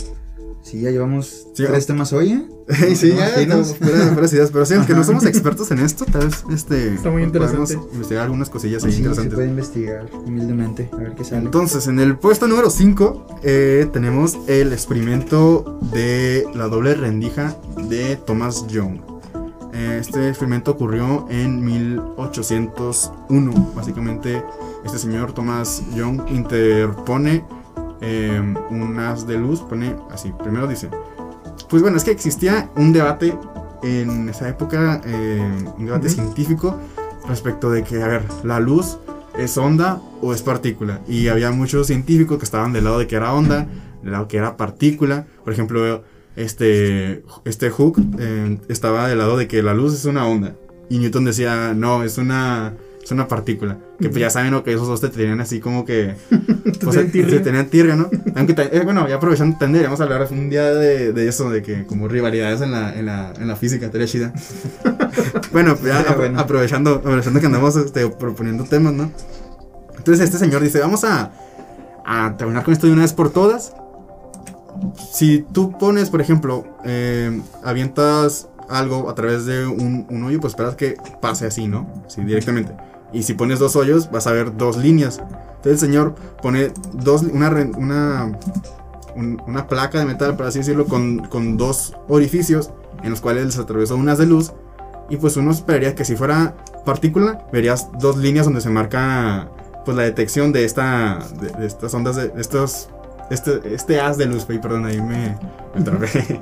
Sí, 0.70 0.82
ya 0.82 0.92
llevamos 0.92 1.48
Sí, 1.54 1.64
tres 1.66 1.86
temas 1.86 2.12
hoy, 2.12 2.32
¿eh? 2.34 2.46
Sí, 2.96 3.12
¿Te 3.12 3.16
ya, 3.16 3.28
estamos 3.36 3.76
fuera- 3.78 4.08
fuera 4.14 4.28
de 4.28 4.36
ideas, 4.36 4.50
pero 4.52 4.66
sí, 4.66 4.74
aunque 4.74 4.94
no 4.94 5.04
somos 5.06 5.24
expertos 5.26 5.72
en 5.72 5.80
esto, 5.80 6.04
tal 6.06 6.28
vez 6.28 6.44
este, 6.52 6.96
Está 6.96 7.10
muy 7.10 7.26
podemos 7.28 7.52
interesante. 7.62 7.90
investigar 7.94 8.24
algunas 8.24 8.50
cosillas 8.50 8.84
ahí 8.84 8.92
Sí, 8.92 8.98
se 8.98 9.04
interesantes. 9.04 9.34
puede 9.36 9.48
investigar 9.48 10.10
humildemente, 10.26 10.90
a 10.92 10.96
ver 10.98 11.16
qué 11.16 11.24
sale. 11.24 11.46
Entonces, 11.46 11.88
en 11.88 12.00
el 12.00 12.18
puesto 12.18 12.48
número 12.48 12.70
5 12.70 13.40
tenemos 13.94 14.38
el 14.48 14.74
experimento 14.74 15.80
de 15.94 16.44
la 16.54 16.68
doble 16.68 16.96
rendija 16.96 17.56
de 17.88 18.18
Thomas 18.18 18.68
Young. 18.68 19.00
Eh, 19.74 19.98
Este 20.02 20.28
experimento 20.28 20.72
ocurrió 20.72 21.28
en 21.30 21.64
1801. 21.64 23.72
Básicamente, 23.76 24.44
este 24.86 24.98
señor 25.00 25.32
Thomas 25.34 25.82
Young 25.96 26.22
interpone 26.30 27.44
eh, 28.02 28.42
un 28.70 29.00
haz 29.00 29.26
de 29.28 29.38
luz. 29.38 29.62
Pone 29.62 29.96
así: 30.12 30.34
primero 30.44 30.68
dice, 30.68 30.90
pues 31.70 31.82
bueno, 31.82 31.98
es 31.98 32.04
que 32.04 32.12
existía 32.12 32.70
un 32.76 32.94
debate 32.94 33.38
en 33.84 34.30
esa 34.30 34.50
época, 34.50 35.02
eh, 35.06 35.66
un 35.78 35.86
debate 35.86 36.10
científico 36.10 36.76
respecto 37.28 37.70
de 37.70 37.84
que, 37.84 38.02
a 38.02 38.08
ver, 38.08 38.24
la 38.44 38.60
luz 38.60 38.98
es 39.38 39.58
onda 39.58 40.02
o 40.22 40.34
es 40.34 40.42
partícula. 40.42 41.02
Y 41.08 41.28
había 41.28 41.52
muchos 41.52 41.88
científicos 41.88 42.38
que 42.38 42.46
estaban 42.46 42.74
del 42.74 42.86
lado 42.86 43.00
de 43.00 43.08
que 43.08 43.16
era 43.16 43.34
onda, 43.34 43.68
del 44.02 44.12
lado 44.12 44.28
que 44.28 44.38
era 44.38 44.58
partícula. 44.58 45.28
Por 45.44 45.54
ejemplo, 45.54 46.04
este, 46.36 47.24
este 47.46 47.70
Hooke 47.70 48.02
eh, 48.20 48.60
estaba 48.70 49.08
del 49.08 49.20
lado 49.20 49.38
de 49.38 49.48
que 49.48 49.62
la 49.62 49.74
luz 49.74 49.94
es 49.94 50.06
una 50.06 50.28
onda. 50.28 50.56
Y 50.90 51.00
Newton 51.00 51.26
decía, 51.26 51.74
no, 51.74 52.04
es 52.04 52.18
una, 52.18 52.76
es 53.08 53.12
una 53.14 53.28
partícula. 53.28 53.78
Que 54.00 54.10
pues 54.10 54.20
ya 54.20 54.30
saben 54.30 54.62
que 54.64 54.74
esos 54.74 54.88
dos 54.88 55.00
te 55.02 55.08
tenían 55.10 55.40
así 55.40 55.60
como 55.60 55.86
que... 55.86 56.16
o 56.86 56.92
sea, 56.92 57.04
se 57.10 57.40
tenían 57.40 57.68
tirria, 57.68 57.96
¿no? 57.96 58.10
Aunque, 58.36 58.54
eh, 58.72 58.82
bueno, 58.84 59.08
ya 59.08 59.16
aprovechando, 59.16 59.58
tendríamos 59.58 60.00
a 60.00 60.04
hablar 60.04 60.28
un 60.30 60.50
día 60.50 60.74
de, 60.74 61.14
de 61.14 61.28
eso, 61.28 61.50
de 61.50 61.62
que 61.62 61.86
como 61.86 62.08
rivalidades 62.10 62.60
en 62.62 62.72
la, 62.72 62.94
en 62.98 63.06
la, 63.06 63.34
en 63.40 63.48
la 63.48 63.56
física, 63.56 63.86
estaría 63.86 64.08
chida. 64.08 64.34
bueno, 65.54 65.76
pues 65.78 65.94
ya 65.94 66.06
apro- 66.06 66.18
bueno. 66.18 66.40
aprovechando, 66.40 66.96
aprovechando 66.96 67.40
que 67.40 67.46
andamos 67.46 67.76
este, 67.78 68.08
proponiendo 68.10 68.66
temas, 68.66 68.94
¿no? 68.94 69.10
Entonces 69.98 70.26
este 70.26 70.38
señor 70.38 70.62
dice, 70.62 70.80
vamos 70.80 71.04
a, 71.06 71.32
a 72.06 72.36
terminar 72.38 72.64
con 72.64 72.74
esto 72.74 72.88
de 72.88 72.94
una 72.94 73.04
vez 73.04 73.14
por 73.14 73.32
todas. 73.32 73.74
Si 75.12 75.46
tú 75.54 75.78
pones, 75.78 76.10
por 76.10 76.22
ejemplo, 76.22 76.66
eh, 76.86 77.42
avientas 77.64 78.48
algo 78.70 79.10
a 79.10 79.16
través 79.16 79.46
de 79.46 79.66
un, 79.66 80.06
un 80.10 80.24
hoyo, 80.26 80.40
pues 80.42 80.52
esperas 80.52 80.76
que 80.76 80.98
pase 81.22 81.48
así, 81.48 81.68
¿no? 81.68 82.04
Así 82.06 82.22
directamente. 82.22 82.74
Y 83.14 83.24
si 83.24 83.34
pones 83.34 83.60
dos 83.60 83.76
hoyos, 83.76 84.12
vas 84.12 84.28
a 84.28 84.32
ver 84.32 84.56
dos 84.58 84.78
líneas. 84.78 85.20
Entonces 85.20 85.74
el 85.74 85.80
señor 85.80 86.16
pone 86.42 86.72
dos, 86.94 87.24
una, 87.24 87.50
una, 87.78 88.38
un- 89.16 89.42
una 89.48 89.68
placa 89.68 90.00
de 90.00 90.06
metal, 90.06 90.36
por 90.36 90.46
así 90.46 90.60
decirlo, 90.60 90.86
con, 90.86 91.20
con 91.28 91.58
dos 91.58 91.94
orificios 92.08 92.72
en 93.04 93.12
los 93.12 93.22
cuales 93.22 93.54
se 93.54 93.62
atravesó 93.62 93.96
unas 93.96 94.18
de 94.18 94.26
luz. 94.26 94.54
Y 95.10 95.18
pues 95.18 95.38
uno 95.38 95.52
esperaría 95.52 95.96
que 95.96 96.04
si 96.06 96.16
fuera 96.18 96.56
partícula, 96.86 97.48
verías 97.52 97.88
dos 98.00 98.18
líneas 98.18 98.46
donde 98.46 98.62
se 98.62 98.70
marca 98.70 99.50
pues 99.86 99.96
la 99.96 100.04
detección 100.04 100.52
de 100.52 100.66
esta 100.66 101.20
de, 101.40 101.66
estas 101.66 101.94
ondas 101.94 102.18
de, 102.18 102.34
estos 102.38 102.90
este, 103.30 103.74
este 103.74 104.02
haz 104.02 104.18
de 104.18 104.26
luz, 104.26 104.44
perdón, 104.46 104.86
ahí 104.86 105.02
me, 105.02 105.38
me. 105.76 106.42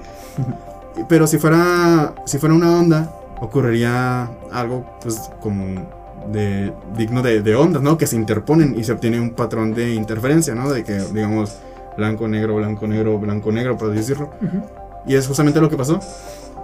Pero 1.10 1.28
si 1.28 1.38
fuera 1.38 2.16
si 2.26 2.38
fuera 2.40 2.56
una 2.56 2.80
onda, 2.80 3.12
ocurriría 3.40 4.32
algo 4.52 4.86
pues 5.02 5.30
como 5.42 5.88
de 6.32 6.74
digno 6.98 7.22
de, 7.22 7.42
de 7.42 7.56
ondas, 7.56 7.82
¿no? 7.82 7.98
Que 7.98 8.08
se 8.08 8.16
interponen 8.16 8.78
y 8.78 8.84
se 8.84 8.92
obtiene 8.92 9.20
un 9.20 9.32
patrón 9.32 9.74
de 9.74 9.94
interferencia, 9.94 10.56
¿no? 10.56 10.70
De 10.72 10.84
que 10.84 11.00
digamos 11.14 11.58
blanco, 11.98 12.28
negro, 12.28 12.56
blanco, 12.56 12.88
negro, 12.88 13.18
blanco, 13.20 13.52
negro, 13.52 13.78
por 13.78 13.92
decirlo. 13.92 14.32
Ujú. 14.42 14.64
Y 15.08 15.16
es 15.16 15.28
justamente 15.28 15.62
lo 15.62 15.70
que 15.70 15.78
pasó. 15.78 16.00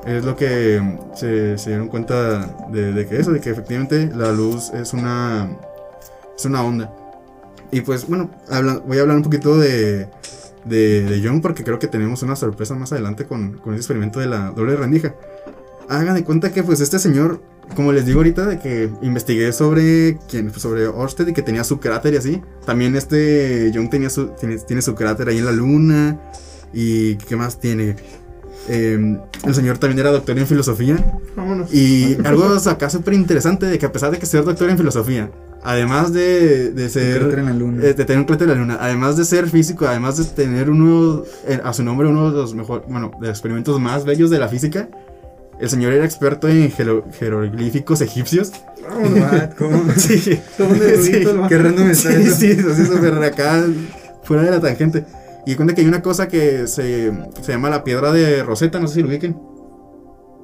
Es 0.05 0.26
lo 0.26 0.36
que 0.36 0.82
se, 1.16 1.57
se 1.59 1.70
dieron 1.70 1.88
cuenta 1.88 2.47
de, 2.72 2.91
de 2.91 3.05
que 3.05 3.20
eso, 3.20 3.32
de 3.32 3.39
que 3.39 3.51
efectivamente 3.51 4.09
la 4.16 4.32
luz 4.32 4.72
es 4.74 4.93
una, 4.93 5.47
es 6.36 6.43
una 6.45 6.64
onda. 6.64 6.91
Y 7.72 7.82
pues 7.82 8.07
bueno, 8.07 8.32
habla- 8.49 8.82
voy 8.86 8.97
a 8.97 9.01
hablar 9.01 9.18
un 9.18 9.24
poquito 9.24 9.57
de, 9.57 10.07
de, 10.66 11.03
de 11.03 11.22
Young 11.22 11.41
porque 11.41 11.64
creo 11.64 11.78
que 11.78 11.88
tenemos 11.88 12.24
una 12.24 12.36
sorpresa 12.36 12.74
más 12.74 12.91
adelante 12.91 13.26
con, 13.26 13.59
con 13.59 13.74
ese 13.74 13.82
experimento 13.82 14.20
de 14.20 14.26
la 14.26 14.49
doble 14.49 14.76
rendija. 14.76 15.14
Hagan 15.88 16.16
de 16.16 16.24
cuenta 16.24 16.51
que 16.51 16.64
pues 16.64 16.82
este 16.82 16.97
señor, 16.97 17.41
como 17.76 17.91
les 17.91 18.05
digo 18.05 18.20
ahorita, 18.20 18.45
de 18.45 18.59
que 18.59 18.89
investigué 19.01 19.51
sobre 19.53 20.18
quién, 20.30 20.53
sobre 20.53 20.88
Orsted 20.88 21.28
y 21.28 21.34
que 21.34 21.41
tenía 21.41 21.64
su 21.64 21.80
cráter 21.80 22.14
y 22.14 22.18
así. 22.18 22.41
También 22.66 22.95
este 22.95 23.72
Young 23.72 23.89
tenía 23.89 24.09
su, 24.09 24.28
tiene, 24.28 24.57
tiene 24.57 24.82
su 24.82 24.95
cráter 24.95 25.30
ahí 25.30 25.38
en 25.38 25.45
la 25.45 25.51
luna. 25.51 26.20
¿Y 26.74 27.16
qué 27.16 27.36
más 27.36 27.59
tiene? 27.59 27.95
Eh, 28.70 29.18
el 29.45 29.55
señor 29.55 29.78
también 29.78 29.99
era 29.99 30.12
doctor 30.12 30.38
en 30.38 30.47
filosofía. 30.47 30.97
Vámonos. 31.36 31.74
Y 31.74 32.18
algo 32.24 32.45
acá 32.45 32.89
súper 32.89 33.14
interesante 33.14 33.66
de 33.66 33.80
que 33.80 33.86
a 33.86 33.91
pesar 33.91 34.12
de 34.12 34.20
que 34.20 34.26
ser 34.26 34.43
doctor 34.43 34.70
en 34.70 34.78
filosofía, 34.78 35.32
además 35.64 36.14
de, 36.14 36.72
de 36.72 36.89
ser... 36.89 37.20
cráter 37.20 37.39
en 37.39 37.45
la 37.45 37.53
luna. 37.53 37.82
de 37.82 37.93
tener 37.93 38.20
un 38.20 38.26
cráter 38.26 38.49
en 38.49 38.53
la 38.55 38.59
luna, 38.59 38.78
además 38.80 39.18
de 39.18 39.26
ser 39.26 39.49
físico, 39.49 39.88
además 39.88 40.18
de 40.18 40.26
tener 40.26 40.70
uno, 40.70 41.24
eh, 41.47 41.59
a 41.64 41.74
su 41.74 41.84
nombre 41.84 42.07
uno 42.07 42.32
de 42.32 42.38
los 42.38 42.53
mejor, 42.53 42.86
bueno, 42.88 43.12
de 43.20 43.28
los 43.28 43.38
experimentos 43.38 43.80
más 43.80 44.05
bellos 44.05 44.30
de 44.30 44.39
la 44.39 44.47
física, 44.47 44.89
el 45.62 45.70
señor 45.70 45.93
era 45.93 46.03
experto 46.05 46.47
en 46.49 46.70
jero- 46.72 47.05
jeroglíficos 47.14 48.01
egipcios. 48.01 48.51
What? 48.89 49.51
¿Cómo? 49.57 49.84
Sí, 49.97 50.39
el 50.59 51.26
vato. 51.26 51.47
Qué 51.47 51.57
random 51.57 51.89
está 51.89 52.12
sí, 52.12 52.22
eso. 52.24 52.36
sí, 52.36 52.51
así 52.51 52.86
súper 52.86 53.14
acá, 53.24 53.64
fuera 54.24 54.43
de 54.43 54.51
la 54.51 54.59
tangente. 54.59 55.05
Y 55.45 55.55
cuenta 55.55 55.74
que 55.74 55.82
hay 55.82 55.88
una 55.88 56.01
cosa 56.01 56.28
que 56.28 56.68
se, 56.68 57.12
se 57.41 57.51
llama 57.51 57.70
la 57.70 57.84
piedra 57.84 58.12
de 58.12 58.43
Rosetta, 58.43 58.80
no 58.80 58.88
sé 58.88 58.95
si 58.95 59.01
lo 59.01 59.07
ubiquen. 59.09 59.36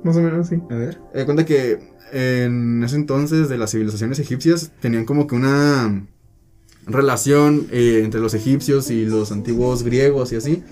Más 0.03 0.15
o 0.15 0.21
menos, 0.21 0.47
sí. 0.47 0.55
A 0.69 0.75
ver. 0.75 0.99
Eh, 1.13 1.25
cuenta 1.25 1.45
que 1.45 1.79
en 2.13 2.83
ese 2.83 2.95
entonces 2.95 3.49
de 3.49 3.57
las 3.57 3.71
civilizaciones 3.71 4.17
egipcias 4.19 4.71
tenían 4.79 5.05
como 5.05 5.27
que 5.27 5.35
una 5.35 6.05
relación 6.85 7.67
eh, 7.71 8.01
entre 8.03 8.21
los 8.21 8.33
egipcios 8.33 8.89
y 8.89 9.05
los 9.05 9.31
antiguos 9.31 9.83
griegos 9.83 10.31
y 10.31 10.37
así. 10.37 10.63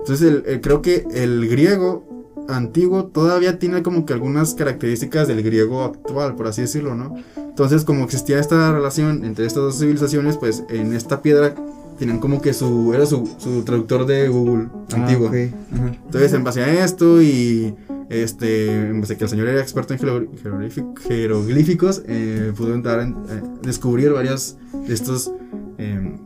Entonces 0.00 0.22
el- 0.26 0.42
el- 0.46 0.60
creo 0.60 0.82
que 0.82 1.04
el 1.14 1.48
griego 1.48 2.27
antiguo 2.48 3.04
todavía 3.06 3.58
tiene 3.58 3.82
como 3.82 4.04
que 4.06 4.12
algunas 4.14 4.54
características 4.54 5.28
del 5.28 5.42
griego 5.42 5.84
actual, 5.84 6.34
por 6.34 6.46
así 6.48 6.62
decirlo, 6.62 6.94
¿no? 6.94 7.14
Entonces 7.36 7.84
como 7.84 8.04
existía 8.04 8.38
esta 8.40 8.72
relación 8.72 9.24
entre 9.24 9.46
estas 9.46 9.62
dos 9.62 9.78
civilizaciones, 9.78 10.36
pues 10.36 10.64
en 10.70 10.92
esta 10.94 11.22
piedra 11.22 11.54
tenían 11.98 12.18
como 12.20 12.40
que 12.40 12.52
su, 12.54 12.92
era 12.94 13.06
su, 13.06 13.28
su 13.38 13.62
traductor 13.62 14.06
de 14.06 14.28
Google 14.28 14.68
antiguo. 14.92 15.30
Ah. 15.32 15.74
Ajá. 15.74 15.96
Entonces, 16.04 16.32
en 16.32 16.44
base 16.44 16.62
a 16.62 16.84
esto 16.84 17.20
y 17.20 17.74
este, 18.08 18.70
en 18.88 19.00
base 19.00 19.14
a 19.14 19.18
que 19.18 19.24
el 19.24 19.30
señor 19.30 19.48
era 19.48 19.60
experto 19.60 19.94
en 19.94 19.98
jeroglí- 20.00 20.28
jeroglífic- 20.42 20.98
jeroglíficos, 21.00 22.02
eh, 22.06 22.52
pudo 22.56 22.74
entrar 22.74 23.00
en, 23.00 23.10
eh, 23.28 23.42
descubrir 23.62 24.12
varios 24.12 24.56
de 24.86 24.94
estos 24.94 25.32
em, 25.78 26.18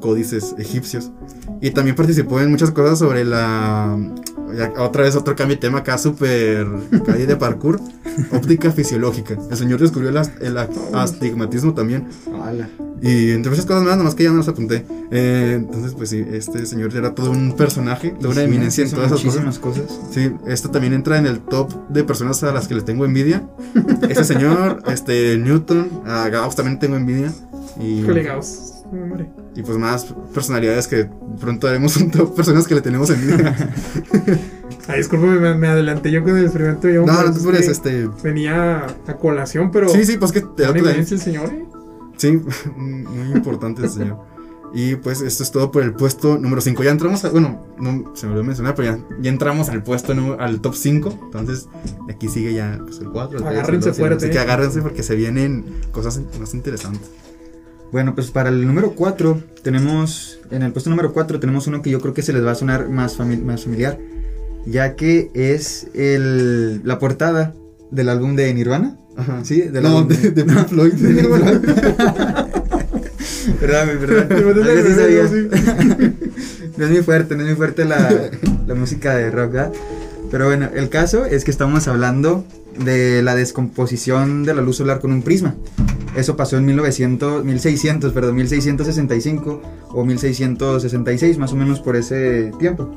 códices 0.00 0.54
egipcios. 0.58 1.12
Y 1.60 1.70
también 1.70 1.94
participó 1.94 2.40
en 2.40 2.50
muchas 2.50 2.72
cosas 2.72 2.98
sobre 2.98 3.24
la. 3.24 3.96
Otra 4.78 5.04
vez 5.04 5.16
otro 5.16 5.36
cambio 5.36 5.56
de 5.56 5.60
tema 5.60 5.78
acá, 5.78 5.98
súper. 5.98 6.66
acá 6.92 7.12
de 7.14 7.36
parkour. 7.36 7.80
Óptica 8.32 8.70
fisiológica. 8.72 9.36
El 9.50 9.56
señor 9.56 9.80
descubrió 9.80 10.10
el, 10.10 10.58
astigmatismo 10.94 11.74
también. 11.74 12.08
Y 13.02 13.30
entre 13.30 13.50
muchas 13.50 13.66
cosas 13.66 13.82
más, 13.82 13.96
nomás 13.96 14.14
que 14.14 14.24
ya 14.24 14.30
no 14.30 14.38
las 14.38 14.48
apunté. 14.48 14.84
Eh, 15.10 15.54
entonces, 15.56 15.94
pues 15.94 16.10
sí, 16.10 16.24
este 16.32 16.66
señor 16.66 16.94
era 16.94 17.14
todo 17.14 17.30
un 17.30 17.56
personaje, 17.56 18.14
de 18.20 18.26
una 18.26 18.36
Sí, 18.36 18.40
eminencia 18.42 18.84
en 18.84 18.90
todas 18.90 19.12
esas 19.12 19.58
cosas. 19.58 19.84
Sí, 20.10 20.32
esto 20.46 20.70
también 20.70 20.92
entra 20.92 21.18
en 21.18 21.26
el 21.26 21.40
top 21.40 21.72
de 21.88 22.04
personas 22.04 22.42
a 22.42 22.52
las 22.52 22.68
que 22.68 22.74
le 22.74 22.82
tengo 22.82 23.04
envidia. 23.04 23.42
Este 24.10 24.24
señor, 24.24 24.82
este 24.88 25.38
Newton, 25.38 25.88
a 26.04 26.28
Gauss 26.28 26.56
también 26.56 26.78
tengo 26.78 26.96
envidia. 26.96 27.32
Y, 27.80 28.00
Híjole, 28.00 28.24
Gauss. 28.24 28.79
Hombre. 28.92 29.30
y 29.54 29.62
pues 29.62 29.78
más 29.78 30.12
personalidades 30.34 30.88
que 30.88 31.08
pronto 31.40 31.68
haremos 31.68 31.96
un 31.96 32.10
top 32.10 32.34
personas 32.34 32.66
que 32.66 32.74
le 32.74 32.80
tenemos 32.80 33.10
envidia. 33.10 33.54
Ay, 34.88 34.98
discúlpame, 34.98 35.38
me, 35.38 35.54
me 35.54 35.68
adelanté 35.68 36.10
yo 36.10 36.24
con 36.24 36.36
el 36.36 36.44
experimento. 36.44 36.88
Yo, 36.88 37.06
no, 37.06 37.12
no 37.12 37.24
te 37.24 37.30
es 37.30 37.36
apures, 37.38 37.66
que 37.66 37.70
este. 37.70 38.08
Venía 38.24 38.86
a 39.06 39.16
colación, 39.16 39.70
pero. 39.70 39.88
Sí, 39.88 40.04
sí, 40.04 40.16
pues 40.16 40.32
que 40.32 40.40
te 40.40 40.64
el 40.64 41.06
señor, 41.06 41.50
¿eh? 41.50 41.64
Sí, 42.16 42.40
muy 42.76 43.32
importante 43.32 43.82
el 43.82 43.90
señor. 43.90 44.18
Y 44.72 44.96
pues 44.96 45.20
esto 45.20 45.42
es 45.42 45.50
todo 45.50 45.72
por 45.72 45.82
el 45.82 45.94
puesto 45.94 46.38
número 46.38 46.60
5. 46.60 46.82
Ya 46.84 46.90
entramos 46.90 47.24
a, 47.24 47.30
bueno, 47.30 47.66
no 47.78 48.14
se 48.14 48.26
me 48.26 48.32
olvidó 48.32 48.44
mencionar, 48.44 48.74
pero 48.76 48.96
ya, 48.96 49.04
ya 49.20 49.30
entramos 49.30 49.68
al 49.68 49.82
puesto, 49.82 50.12
al 50.38 50.60
top 50.60 50.74
5. 50.74 51.18
Entonces, 51.24 51.68
aquí 52.08 52.28
sigue 52.28 52.52
ya 52.54 52.78
pues, 52.80 53.00
el 53.00 53.10
4. 53.10 53.38
El 53.38 53.44
3, 53.44 53.58
Agárrense 53.58 53.88
el 53.88 53.94
2, 53.94 53.98
fuerte, 53.98 54.24
Así 54.26 54.32
que 54.32 54.38
agárrense 54.38 54.82
porque 54.82 55.02
se 55.02 55.16
vienen 55.16 55.64
cosas 55.90 56.20
más 56.38 56.54
interesantes. 56.54 57.10
Bueno, 57.92 58.14
pues 58.14 58.30
para 58.30 58.48
el 58.50 58.66
número 58.66 58.92
4 58.92 59.42
tenemos, 59.62 60.38
en 60.50 60.62
el 60.62 60.72
puesto 60.72 60.90
número 60.90 61.12
4 61.12 61.40
tenemos 61.40 61.66
uno 61.66 61.82
que 61.82 61.90
yo 61.90 62.00
creo 62.00 62.14
que 62.14 62.22
se 62.22 62.32
les 62.32 62.44
va 62.44 62.52
a 62.52 62.54
sonar 62.54 62.88
más, 62.88 63.18
fami- 63.18 63.42
más 63.42 63.64
familiar, 63.64 63.98
ya 64.64 64.94
que 64.94 65.30
es 65.34 65.88
el, 65.94 66.82
la 66.84 66.98
portada 67.00 67.52
del 67.90 68.08
álbum 68.08 68.36
de 68.36 68.54
Nirvana. 68.54 68.96
Ajá. 69.16 69.44
Sí, 69.44 69.62
del 69.62 69.82
no, 69.82 69.88
álbum 69.98 70.08
de, 70.08 70.30
de 70.30 70.44
Pink 70.44 70.68
Floyd. 70.68 70.92
de 70.92 71.14
Pink 71.22 71.34
Floyd. 71.34 71.58
Perdóname, 73.60 73.94
perdón. 73.96 74.28
No 76.76 76.84
es 76.86 76.90
muy 76.92 77.02
fuerte, 77.02 77.34
no 77.34 77.42
es 77.42 77.48
muy 77.48 77.56
fuerte 77.56 77.84
la, 77.84 78.30
la 78.66 78.74
música 78.74 79.14
de 79.16 79.30
rock, 79.30 79.52
¿verdad? 79.52 79.72
Pero 80.30 80.46
bueno, 80.46 80.68
el 80.74 80.88
caso 80.88 81.26
es 81.26 81.44
que 81.44 81.50
estamos 81.50 81.88
hablando 81.88 82.44
de 82.82 83.22
la 83.22 83.34
descomposición 83.34 84.44
de 84.44 84.54
la 84.54 84.62
luz 84.62 84.76
solar 84.76 85.00
con 85.00 85.12
un 85.12 85.22
prisma. 85.22 85.54
Eso 86.16 86.36
pasó 86.36 86.56
en 86.56 86.66
1900, 86.66 87.44
1600, 87.44 88.12
perdón, 88.12 88.36
1665 88.36 89.62
o 89.90 90.04
1666, 90.04 91.38
más 91.38 91.52
o 91.52 91.56
menos 91.56 91.80
por 91.80 91.96
ese 91.96 92.52
tiempo. 92.58 92.90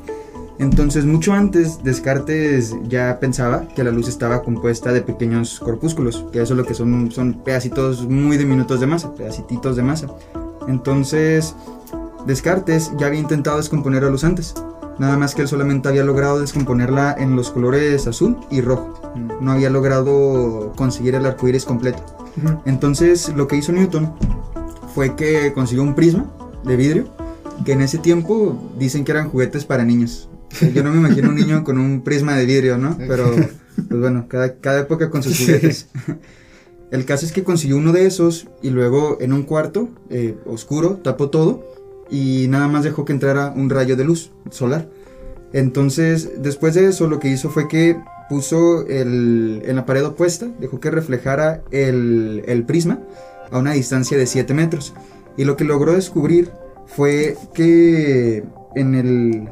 Entonces, 0.59 1.05
mucho 1.05 1.34
antes, 1.34 1.84
Descartes 1.84 2.76
ya 2.88 3.20
pensaba 3.20 3.68
que 3.76 3.84
la 3.84 3.91
luz 3.91 4.07
estaba 4.07 4.43
compuesta 4.43 4.93
de 4.93 5.01
pequeños 5.01 5.59
corpúsculos, 5.59 6.26
que 6.32 6.41
eso 6.41 6.53
es 6.53 6.57
lo 6.57 6.66
que 6.66 6.74
son, 6.74 7.11
son 7.11 7.43
pedacitos 7.43 8.07
muy 8.07 8.38
diminutos 8.38 8.80
de 8.80 8.88
masa, 8.88 9.14
pedacititos 9.16 9.76
de 9.76 9.84
masa. 9.84 10.07
Entonces, 10.68 11.55
Descartes 12.28 12.91
ya 12.97 13.07
había 13.07 13.20
intentado 13.20 13.57
descomponer 13.57 14.03
la 14.03 14.09
luz 14.09 14.24
antes, 14.24 14.53
nada 14.99 15.18
más 15.18 15.34
que 15.34 15.41
él 15.41 15.47
solamente 15.47 15.89
había 15.89 16.03
logrado 16.03 16.39
descomponerla 16.39 17.16
en 17.18 17.36
los 17.36 17.49
colores 17.49 18.05
azul 18.07 18.38
y 18.51 18.61
rojo. 18.61 18.93
No 19.41 19.51
había 19.51 19.70
logrado 19.70 20.72
conseguir 20.76 21.16
el 21.16 21.26
arco 21.26 21.47
iris 21.47 21.66
completo. 21.66 22.22
Entonces, 22.65 23.31
lo 23.36 23.47
que 23.47 23.57
hizo 23.57 23.71
Newton 23.71 24.13
fue 24.93 25.15
que 25.15 25.53
consiguió 25.53 25.84
un 25.84 25.95
prisma 25.95 26.31
de 26.63 26.75
vidrio, 26.75 27.05
que 27.65 27.73
en 27.73 27.81
ese 27.81 27.97
tiempo 27.97 28.71
dicen 28.77 29.03
que 29.03 29.11
eran 29.11 29.29
juguetes 29.29 29.65
para 29.65 29.84
niños. 29.84 30.29
Yo 30.73 30.84
no 30.84 30.91
me 30.91 30.97
imagino 30.97 31.29
un 31.29 31.36
niño 31.36 31.63
con 31.63 31.77
un 31.77 32.01
prisma 32.01 32.36
de 32.36 32.45
vidrio, 32.45 32.77
¿no? 32.77 32.95
Pero, 32.97 33.31
pues 33.88 33.99
bueno, 33.99 34.27
cada, 34.27 34.55
cada 34.55 34.81
época 34.81 35.09
con 35.09 35.23
sus 35.23 35.38
juguetes. 35.38 35.88
El 36.91 37.05
caso 37.05 37.25
es 37.25 37.31
que 37.31 37.43
consiguió 37.43 37.77
uno 37.77 37.91
de 37.91 38.05
esos 38.05 38.47
y 38.61 38.69
luego 38.69 39.17
en 39.19 39.34
un 39.34 39.43
cuarto 39.43 39.89
eh, 40.11 40.38
oscuro 40.45 40.97
tapó 41.03 41.31
todo 41.31 41.65
y 42.11 42.45
nada 42.49 42.67
más 42.67 42.84
dejó 42.84 43.03
que 43.03 43.13
entrara 43.13 43.51
un 43.55 43.71
rayo 43.71 43.95
de 43.95 44.03
luz 44.03 44.31
solar. 44.51 44.88
Entonces, 45.53 46.43
después 46.43 46.75
de 46.75 46.88
eso, 46.88 47.07
lo 47.07 47.19
que 47.19 47.29
hizo 47.29 47.49
fue 47.49 47.67
que 47.67 47.99
puso 48.34 48.88
el, 48.88 49.61
en 49.63 49.75
la 49.75 49.86
pared 49.86 50.03
opuesta, 50.03 50.47
dejó 50.59 50.79
que 50.79 50.89
reflejara 50.89 51.61
el, 51.69 52.43
el 52.47 52.63
prisma 52.63 52.97
a 53.51 53.59
una 53.59 53.73
distancia 53.73 54.17
de 54.17 54.25
7 54.25 54.55
metros. 54.55 54.95
Y 55.38 55.45
lo 55.45 55.55
que 55.55 55.65
logró 55.65 55.93
descubrir 55.93 56.51
fue 56.88 57.38
que 57.53 58.43
en 58.73 58.95
el, 58.95 59.49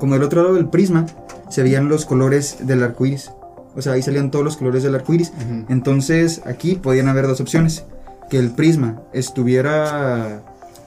como 0.00 0.14
del 0.14 0.22
otro 0.22 0.42
lado 0.42 0.54
del 0.54 0.70
prisma, 0.70 1.04
se 1.50 1.62
veían 1.62 1.90
los 1.90 2.06
colores 2.06 2.66
del 2.66 2.82
arco 2.82 3.04
iris. 3.04 3.30
O 3.76 3.82
sea, 3.82 3.92
ahí 3.92 4.00
salían 4.00 4.30
todos 4.30 4.42
los 4.42 4.56
colores 4.56 4.82
del 4.82 4.94
arco 4.94 5.12
iris. 5.12 5.30
Entonces, 5.68 6.40
aquí 6.46 6.76
podían 6.76 7.08
haber 7.08 7.26
dos 7.26 7.42
opciones. 7.42 7.84
Que 8.30 8.38
el 8.38 8.52
prisma 8.52 9.02
estuviera, 9.12 10.40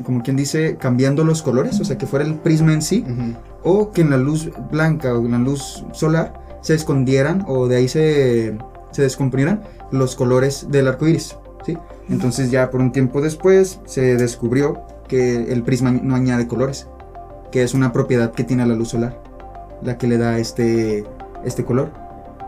como 0.04 0.24
quien 0.24 0.38
dice, 0.38 0.78
cambiando 0.80 1.24
los 1.24 1.44
colores, 1.44 1.80
o 1.80 1.86
sea, 1.86 2.00
que 2.00 2.08
fuera 2.08 2.26
el 2.26 2.34
prisma 2.34 2.74
en 2.74 2.82
sí, 2.82 3.06
o 3.64 3.92
que 3.92 4.02
en 4.02 4.10
la 4.10 4.18
luz 4.18 4.50
blanca 4.72 5.14
o 5.14 5.24
en 5.24 5.34
la 5.34 5.38
luz 5.38 5.86
solar 5.94 6.47
se 6.68 6.74
escondieran 6.74 7.46
o 7.48 7.70
de 7.70 7.78
ahí 7.78 7.88
se, 7.88 8.58
se 8.92 9.02
descomprimieran 9.02 9.64
los 9.90 10.18
colores 10.18 10.68
del 10.70 10.90
arco 10.90 11.08
iris. 11.08 11.38
¿sí? 11.66 11.78
Entonces, 12.10 12.52
ya 12.52 12.70
por 12.70 12.82
un 12.82 12.92
tiempo 12.92 13.22
después 13.22 13.80
se 13.86 14.18
descubrió 14.18 14.82
que 15.08 15.50
el 15.50 15.64
prisma 15.64 15.92
no 15.92 16.14
añade 16.14 16.46
colores, 16.46 16.90
que 17.54 17.64
es 17.64 17.74
una 17.74 17.94
propiedad 17.94 18.34
que 18.34 18.44
tiene 18.44 18.66
la 18.66 18.76
luz 18.76 18.90
solar, 18.90 19.18
la 19.82 19.98
que 19.98 20.08
le 20.08 20.18
da 20.18 20.40
este, 20.40 21.06
este 21.46 21.64
color. 21.64 21.90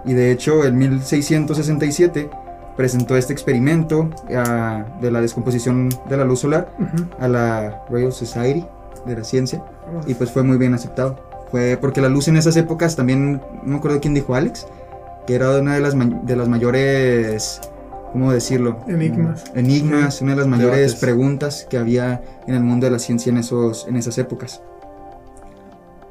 Y 0.04 0.12
de 0.12 0.34
hecho, 0.34 0.66
en 0.66 0.78
1667 0.78 2.30
presentó 2.76 3.16
este 3.16 3.32
experimento 3.32 4.10
ah, 4.36 4.84
de 5.00 5.12
la 5.12 5.22
descomposición 5.22 5.88
de 6.10 6.18
la 6.18 6.26
luz 6.26 6.40
solar 6.42 6.76
a 7.20 7.30
la 7.30 7.86
Royal 7.90 8.12
Society 8.12 8.66
de 9.06 9.16
la 9.16 9.24
ciencia 9.24 9.64
y 10.08 10.14
pues 10.14 10.30
fue 10.30 10.44
muy 10.44 10.58
bien 10.58 10.74
aceptado. 10.74 11.29
Fue 11.52 11.78
porque 11.82 12.02
la 12.02 12.10
luz 12.10 12.28
en 12.28 12.38
esas 12.38 12.56
épocas 12.58 12.96
también, 12.96 13.34
no 13.34 13.42
me 13.64 13.76
acuerdo 13.78 14.00
quién 14.00 14.14
dijo 14.14 14.36
Alex, 14.36 14.68
que 15.26 15.36
era 15.36 15.60
una 15.60 15.74
de 15.76 15.80
las, 15.82 15.96
ma- 15.96 16.22
de 16.24 16.36
las 16.36 16.48
mayores, 16.48 17.60
¿cómo 18.14 18.32
decirlo? 18.32 18.80
Enigmas. 18.88 19.46
Enigmas, 19.56 20.22
una 20.22 20.32
de 20.32 20.38
las 20.38 20.48
mayores 20.48 20.78
Debates. 20.78 20.96
preguntas 21.00 21.68
que 21.70 21.78
había 21.78 22.22
en 22.48 22.56
el 22.56 22.62
mundo 22.64 22.86
de 22.86 22.92
la 22.92 23.00
ciencia 23.00 23.32
en, 23.32 23.38
esos, 23.38 23.88
en 23.88 23.96
esas 23.96 24.18
épocas. 24.20 24.62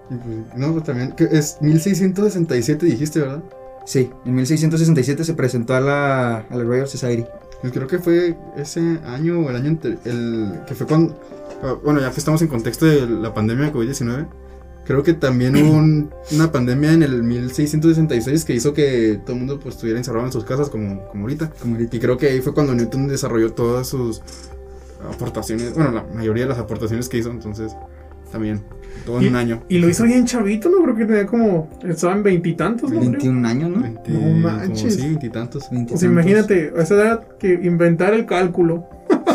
Pues, 0.09 0.21
No, 0.57 0.73
pues 0.73 0.85
también. 0.85 1.13
que 1.13 1.25
es 1.25 1.59
1667, 1.61 2.87
dijiste, 2.87 3.21
¿verdad? 3.21 3.43
Sí, 3.85 4.11
en 4.25 4.35
1667 4.35 5.25
se 5.25 5.35
presentó 5.35 5.75
a 5.75 5.81
la, 5.81 6.37
a 6.39 6.57
la 6.57 6.65
Royal 6.65 6.89
Society. 6.89 7.25
Pues 7.61 7.73
creo 7.73 7.87
que 7.89 7.99
fue 7.99 8.37
ese 8.57 8.99
año 9.07 9.41
o 9.41 9.51
el 9.51 9.57
año 9.57 9.79
el 10.05 10.61
que 10.67 10.75
fue 10.75 10.87
cuando 10.87 11.19
ah, 11.65 11.75
bueno 11.83 12.01
ya 12.01 12.11
que 12.13 12.19
estamos 12.21 12.41
en 12.43 12.47
contexto 12.49 12.87
de 12.87 13.05
la 13.09 13.35
pandemia 13.35 13.67
de 13.67 13.73
COVID-19 13.73 14.27
Creo 14.89 15.03
que 15.05 15.13
también 15.13 15.55
hubo 15.55 15.77
un- 15.77 16.11
una 16.33 16.51
pandemia 16.51 16.93
en 16.95 17.03
el 17.05 17.23
1666 17.23 18.45
que 18.45 18.55
hizo 18.55 18.73
que 18.75 19.21
todo 19.25 19.35
el 19.35 19.39
mundo 19.41 19.61
pues 19.61 19.75
estuviera 19.77 19.99
encerrado 20.01 20.25
en 20.27 20.33
sus 20.33 20.45
casas 20.45 20.71
como, 20.71 21.05
como 21.09 21.25
ahorita. 21.25 21.51
Como 21.61 21.75
ahorita. 21.77 21.95
Y 21.97 22.01
creo 22.01 22.17
que 22.17 22.29
ahí 22.29 22.41
fue 22.41 22.55
cuando 22.55 22.75
Newton 22.75 23.07
desarrolló 23.07 23.53
todas 23.53 23.87
sus 23.87 24.23
aportaciones, 25.09 25.75
bueno, 25.75 25.93
la 25.93 26.05
mayoría 26.15 26.45
de 26.45 26.49
las 26.49 26.59
aportaciones 26.59 27.09
que 27.09 27.19
hizo, 27.19 27.31
entonces 27.31 27.73
también, 28.33 28.63
todo 29.07 29.21
en 29.21 29.29
un 29.29 29.37
año. 29.37 29.63
Y 29.69 29.79
lo 29.79 29.89
hizo 29.89 30.05
bien 30.05 30.25
chavito, 30.27 30.69
¿no? 30.69 30.83
Creo 30.83 30.97
que 30.97 31.05
tenía 31.07 31.27
como. 31.27 31.71
Estaba 31.87 32.15
en 32.15 32.23
veintitantos, 32.23 32.91
¿no? 32.91 32.99
Creo. 32.99 33.11
21 33.13 33.47
años, 33.47 33.71
¿no? 33.71 33.83
Veinte- 33.83 34.11
No 34.11 34.21
como 34.21 34.35
manches. 34.39 34.95
sí, 34.95 35.03
veintitantos. 35.03 35.69
Sea, 35.97 36.09
imagínate, 36.09 36.73
a 36.77 36.83
esa 36.83 36.95
edad 36.95 37.29
que 37.39 37.53
inventar 37.63 38.13
el 38.15 38.27
cálculo 38.27 38.87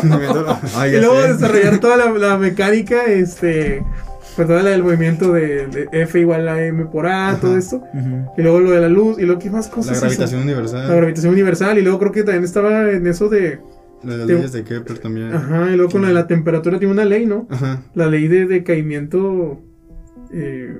Ah, 0.76 0.86
y 0.86 0.92
luego 0.92 1.22
sé. 1.22 1.32
desarrollar 1.32 1.78
toda 1.78 1.96
la, 1.96 2.10
la 2.12 2.38
mecánica, 2.38 3.04
este, 3.06 3.82
toda 4.36 4.62
la 4.62 4.70
del 4.70 4.82
movimiento 4.82 5.32
de, 5.32 5.66
de 5.68 5.88
F 5.92 6.18
igual 6.18 6.48
a 6.48 6.64
M 6.64 6.86
por 6.86 7.06
A, 7.06 7.28
Ajá. 7.30 7.40
todo 7.40 7.56
esto. 7.56 7.82
Y 8.36 8.42
luego 8.42 8.60
lo 8.60 8.70
de 8.72 8.80
la 8.80 8.88
luz, 8.88 9.18
y 9.18 9.22
luego 9.22 9.40
qué 9.40 9.50
más 9.50 9.68
cosas. 9.68 9.92
La 9.92 9.96
hizo? 9.96 10.00
gravitación 10.06 10.42
universal. 10.42 10.88
La 10.88 10.94
gravitación 10.96 11.32
universal, 11.32 11.78
y 11.78 11.82
luego 11.82 11.98
creo 12.00 12.12
que 12.12 12.22
también 12.24 12.44
estaba 12.44 12.90
en 12.90 13.06
eso 13.06 13.28
de. 13.28 13.60
Las 14.02 14.26
Te- 14.26 14.34
leyes 14.34 14.52
de 14.52 14.64
Kepler 14.64 14.98
también. 14.98 15.32
Ajá, 15.32 15.70
y 15.72 15.76
luego 15.76 15.90
con 15.92 16.02
lo 16.02 16.08
de 16.08 16.14
la 16.14 16.26
temperatura 16.26 16.78
tiene 16.78 16.92
una 16.92 17.04
ley, 17.06 17.24
¿no? 17.26 17.46
Ajá. 17.48 17.82
La 17.94 18.06
ley 18.06 18.28
de 18.28 18.44
decaimiento 18.46 19.62
eh, 20.32 20.78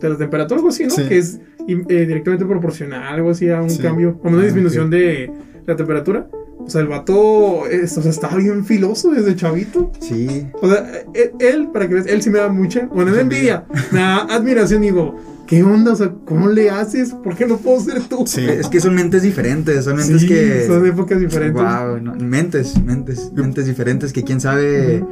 de 0.00 0.08
la 0.08 0.16
temperatura, 0.16 0.56
algo 0.56 0.68
así, 0.70 0.84
¿no? 0.84 0.90
Sí. 0.90 1.02
Que 1.08 1.18
es 1.18 1.40
eh, 1.68 2.06
directamente 2.06 2.44
proporcional, 2.46 3.02
algo 3.14 3.30
así, 3.30 3.48
a 3.50 3.60
un 3.62 3.70
Sí. 3.70 3.80
cambio, 3.82 4.20
a 4.24 4.28
una 4.28 4.40
Ah, 4.40 4.44
disminución 4.44 4.90
de 4.90 5.30
la 5.66 5.76
temperatura. 5.76 6.28
O 6.58 6.70
sea, 6.70 6.80
el 6.82 6.88
vato 6.88 7.66
es- 7.66 7.96
o 7.96 8.02
sea, 8.02 8.10
estaba 8.10 8.36
bien 8.36 8.64
filoso 8.64 9.10
desde 9.10 9.34
chavito. 9.36 9.90
Sí. 10.00 10.46
O 10.60 10.68
sea, 10.68 10.86
él, 11.14 11.32
él, 11.38 11.68
para 11.72 11.88
que 11.88 11.94
veas, 11.94 12.06
él 12.06 12.20
sí 12.22 12.30
me 12.30 12.38
da 12.38 12.48
mucha, 12.48 12.86
bueno, 12.86 13.10
me 13.12 13.20
envidia, 13.20 13.64
me 13.90 14.00
da 14.00 14.18
admiración. 14.24 14.82
Digo, 14.82 15.16
¿qué 15.46 15.62
onda? 15.62 15.92
O 15.92 15.96
sea, 15.96 16.12
¿cómo 16.26 16.48
le 16.48 16.68
haces? 16.68 17.14
¿Por 17.14 17.36
qué 17.36 17.46
no 17.46 17.56
puedo 17.56 17.80
ser 17.80 18.02
tú? 18.02 18.24
Sí. 18.26 18.44
Es 18.46 18.68
que 18.68 18.80
son 18.80 18.94
mentes 18.94 19.22
diferentes, 19.22 19.84
son 19.84 19.96
mentes 19.96 20.20
Sí, 20.20 20.28
que... 20.28 20.66
son 20.66 20.84
épocas 20.86 21.18
diferentes. 21.20 21.62
Wow, 21.62 22.00
no, 22.02 22.14
mentes, 22.16 22.78
mentes, 22.82 23.32
mentes 23.32 23.64
diferentes 23.66 24.12
que 24.12 24.22
quién 24.24 24.40
sabe, 24.40 25.02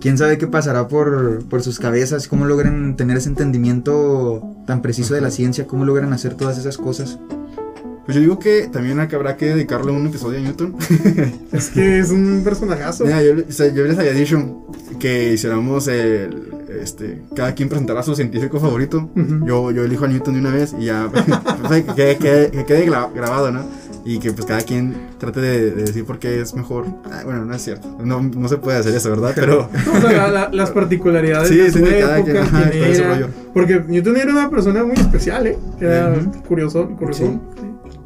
quién 0.00 0.18
sabe 0.18 0.36
qué 0.36 0.48
pasará 0.48 0.88
por, 0.88 1.44
por 1.48 1.62
sus 1.62 1.78
cabezas, 1.78 2.26
cómo 2.26 2.44
logran 2.44 2.96
tener 2.96 3.16
ese 3.18 3.28
entendimiento 3.28 4.42
tan 4.66 4.82
preciso 4.82 5.14
de 5.14 5.20
la 5.20 5.30
ciencia, 5.30 5.66
cómo 5.68 5.84
logran 5.84 6.12
hacer 6.12 6.34
todas 6.34 6.58
esas 6.58 6.76
cosas. 6.76 7.20
Pues 8.04 8.16
yo 8.16 8.20
digo 8.20 8.38
que 8.38 8.68
también 8.72 8.98
habrá 8.98 9.36
que 9.36 9.46
dedicarle 9.46 9.92
un 9.92 10.06
episodio 10.06 10.38
a 10.38 10.42
Newton. 10.42 10.74
Es 11.52 11.68
que 11.70 11.98
es 12.00 12.10
un 12.10 12.40
personajazo. 12.42 13.04
Mira, 13.04 13.22
yo, 13.22 13.32
o 13.48 13.52
sea, 13.52 13.72
yo 13.72 13.84
les 13.84 13.98
había 13.98 14.12
dicho 14.12 14.64
que 14.98 15.32
hiciéramos 15.34 15.86
el. 15.88 16.50
Este, 16.82 17.20
cada 17.36 17.54
quien 17.54 17.68
presentará 17.68 18.00
a 18.00 18.02
su 18.02 18.14
científico 18.16 18.58
favorito. 18.58 19.10
Yo, 19.44 19.70
yo 19.70 19.84
elijo 19.84 20.06
a 20.06 20.08
Newton 20.08 20.34
de 20.34 20.40
una 20.40 20.50
vez 20.50 20.74
y 20.78 20.86
ya. 20.86 21.08
pues, 21.68 21.84
que, 21.84 21.92
quede- 21.94 22.16
que- 22.18 22.50
que 22.50 22.64
quede 22.64 22.88
gra- 22.88 23.12
grabado, 23.14 23.50
¿no? 23.52 23.60
Y 24.04 24.18
que 24.18 24.32
pues 24.32 24.46
cada 24.46 24.62
quien 24.62 24.94
trate 25.18 25.40
de, 25.40 25.70
de 25.70 25.82
decir 25.84 26.04
por 26.04 26.18
qué 26.18 26.40
es 26.40 26.54
mejor. 26.54 26.86
Ah, 27.04 27.20
bueno, 27.24 27.44
no 27.44 27.54
es 27.54 27.62
cierto. 27.62 27.96
No, 28.04 28.20
no 28.20 28.48
se 28.48 28.56
puede 28.56 28.78
hacer 28.78 28.94
eso, 28.96 29.10
¿verdad? 29.10 29.32
Pero. 29.34 29.68
O 29.96 30.00
sea, 30.00 30.12
la- 30.12 30.28
la- 30.28 30.48
las 30.52 30.70
particularidades 30.70 31.48
Sí, 31.50 31.56
de 31.58 31.70
sí, 31.70 31.78
de 31.80 32.00
cada 32.00 32.18
época, 32.18 32.32
quien, 32.32 32.42
ajá, 32.44 32.70
era. 32.72 33.28
Porque 33.54 33.84
Newton 33.86 34.16
era 34.16 34.32
una 34.32 34.50
persona 34.50 34.82
muy 34.82 34.96
especial, 34.96 35.46
¿eh? 35.46 35.58
Era 35.80 36.14
curioso, 36.48 36.88
curioso. 36.96 37.26
Sí. 37.26 37.38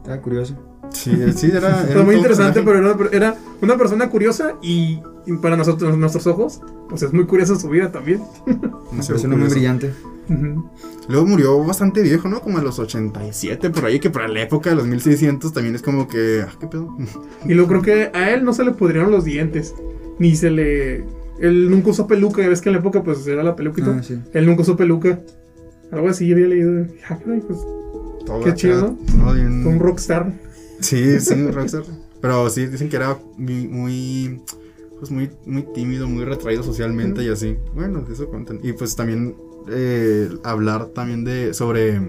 Era 0.06 0.20
curioso. 0.20 0.56
Sí, 0.90 1.12
sí, 1.34 1.50
era. 1.52 1.84
era 1.90 2.02
muy 2.02 2.16
interesante, 2.16 2.62
pero 2.62 2.78
era, 2.78 2.96
era 3.12 3.36
una 3.60 3.76
persona 3.76 4.08
curiosa 4.08 4.54
y, 4.62 5.00
y 5.26 5.32
para 5.42 5.56
nosotros, 5.56 5.96
nuestros 5.98 6.26
ojos, 6.26 6.60
pues 6.88 7.02
es 7.02 7.12
muy 7.12 7.26
curiosa 7.26 7.56
su 7.56 7.68
vida 7.68 7.90
también. 7.90 8.22
Sé, 9.00 9.12
Persona 9.12 9.36
muy 9.36 9.48
brillante. 9.48 9.92
Luego 11.08 11.26
murió 11.26 11.64
bastante 11.64 12.02
viejo, 12.02 12.28
¿no? 12.28 12.40
Como 12.40 12.58
a 12.58 12.62
los 12.62 12.78
87, 12.78 13.70
por 13.70 13.84
ahí, 13.84 14.00
que 14.00 14.10
para 14.10 14.26
la 14.26 14.42
época 14.42 14.70
de 14.70 14.76
los 14.76 14.86
1600 14.86 15.52
también 15.52 15.74
es 15.74 15.82
como 15.82 16.08
que. 16.08 16.44
ah, 16.46 16.52
¿Qué 16.58 16.66
pedo? 16.66 16.96
Y 17.44 17.54
luego 17.54 17.68
creo 17.68 17.82
que 17.82 18.10
a 18.12 18.30
él 18.30 18.44
no 18.44 18.52
se 18.52 18.64
le 18.64 18.72
pudrieron 18.72 19.10
los 19.10 19.24
dientes, 19.24 19.74
ni 20.18 20.34
se 20.34 20.50
le... 20.50 21.04
Él 21.38 21.70
nunca 21.70 21.90
usó 21.90 22.06
peluca, 22.06 22.42
ya 22.42 22.48
ves 22.48 22.60
que 22.60 22.70
en 22.70 22.74
la 22.74 22.80
época 22.80 23.04
pues 23.04 23.26
era 23.26 23.42
la 23.42 23.54
todo. 23.54 23.92
Ah, 23.92 24.02
sí. 24.02 24.18
Él 24.32 24.46
nunca 24.46 24.62
usó 24.62 24.76
peluca. 24.76 25.20
Algo 25.92 26.08
así 26.08 26.32
había 26.32 26.46
leído. 26.46 26.86
Ah, 27.08 27.18
pues 27.24 27.58
Todo 28.26 28.40
Qué 28.40 28.50
acá, 28.50 28.54
chido. 28.56 28.96
bien- 29.34 29.62
fue 29.62 29.72
un 29.72 29.78
rockstar. 29.78 30.32
Sí, 30.80 31.18
sí, 31.20 31.32
un 31.34 31.52
rockstar. 31.52 31.84
Pero 32.20 32.50
sí, 32.50 32.66
dicen 32.66 32.88
que 32.88 32.96
era 32.96 33.16
muy, 33.36 33.68
muy, 33.68 34.40
pues 34.98 35.10
muy, 35.10 35.30
muy 35.46 35.62
tímido, 35.74 36.08
muy 36.08 36.24
retraído 36.24 36.62
socialmente 36.62 37.22
y 37.22 37.28
así. 37.28 37.56
Bueno, 37.74 38.04
eso 38.10 38.26
cuentan. 38.28 38.58
Y 38.62 38.72
pues 38.72 38.96
también 38.96 39.36
eh, 39.68 40.28
hablar 40.42 40.86
también 40.86 41.24
de, 41.24 41.54
sobre, 41.54 42.00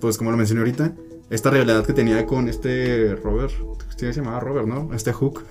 pues 0.00 0.18
como 0.18 0.30
lo 0.30 0.36
mencioné 0.36 0.60
ahorita, 0.60 0.94
esta 1.30 1.50
rivalidad 1.50 1.84
que 1.86 1.92
tenía 1.92 2.26
con 2.26 2.48
este 2.48 3.14
Robert. 3.16 3.52
Sí, 3.96 4.06
se 4.06 4.12
llamaba 4.14 4.40
Robert, 4.40 4.66
¿no? 4.66 4.92
Este 4.92 5.12
Hook. 5.12 5.44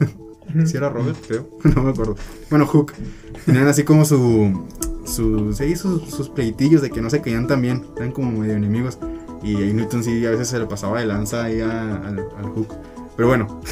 Sí 0.65 0.75
era 0.77 0.89
Robert, 0.89 1.17
creo. 1.25 1.49
No 1.75 1.81
me 1.83 1.91
acuerdo. 1.91 2.15
Bueno, 2.49 2.67
Hook. 2.67 2.91
Tenían 3.45 3.67
así 3.67 3.83
como 3.83 4.03
su... 4.05 4.67
su 5.05 5.53
sí, 5.53 5.75
sus, 5.77 6.03
sus 6.09 6.29
pleitillos 6.29 6.81
de 6.81 6.89
que 6.91 7.01
no 7.01 7.09
se 7.09 7.21
caían 7.21 7.47
tan 7.47 7.61
bien. 7.61 7.83
Eran 7.95 8.11
como 8.11 8.31
medio 8.39 8.53
enemigos. 8.53 8.99
Y 9.43 9.55
ahí 9.57 9.73
Newton 9.73 10.03
sí 10.03 10.25
a 10.25 10.31
veces 10.31 10.47
se 10.47 10.57
le 10.59 10.65
pasaba 10.65 10.99
de 10.99 11.05
lanza 11.05 11.43
ahí 11.43 11.59
a- 11.61 11.95
al, 11.97 12.19
al 12.37 12.45
Hook. 12.55 12.67
Pero 13.15 13.27
bueno. 13.27 13.61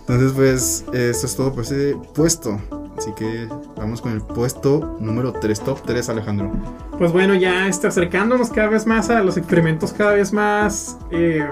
Entonces 0.00 0.32
pues 0.34 0.84
eso 0.92 1.26
es 1.26 1.36
todo 1.36 1.52
por 1.52 1.64
ese 1.64 1.96
puesto. 2.14 2.58
Así 2.96 3.12
que 3.14 3.46
vamos 3.76 4.00
con 4.00 4.12
el 4.12 4.20
puesto 4.22 4.96
número 5.00 5.32
3, 5.32 5.60
top 5.60 5.80
3 5.86 6.08
Alejandro. 6.08 6.50
Pues 6.98 7.12
bueno, 7.12 7.34
ya 7.34 7.68
está 7.68 7.88
acercándonos 7.88 8.50
cada 8.50 8.68
vez 8.68 8.86
más 8.86 9.08
a 9.10 9.22
los 9.22 9.36
experimentos 9.36 9.92
cada 9.92 10.14
vez 10.14 10.32
más, 10.32 10.98
eh, 11.12 11.46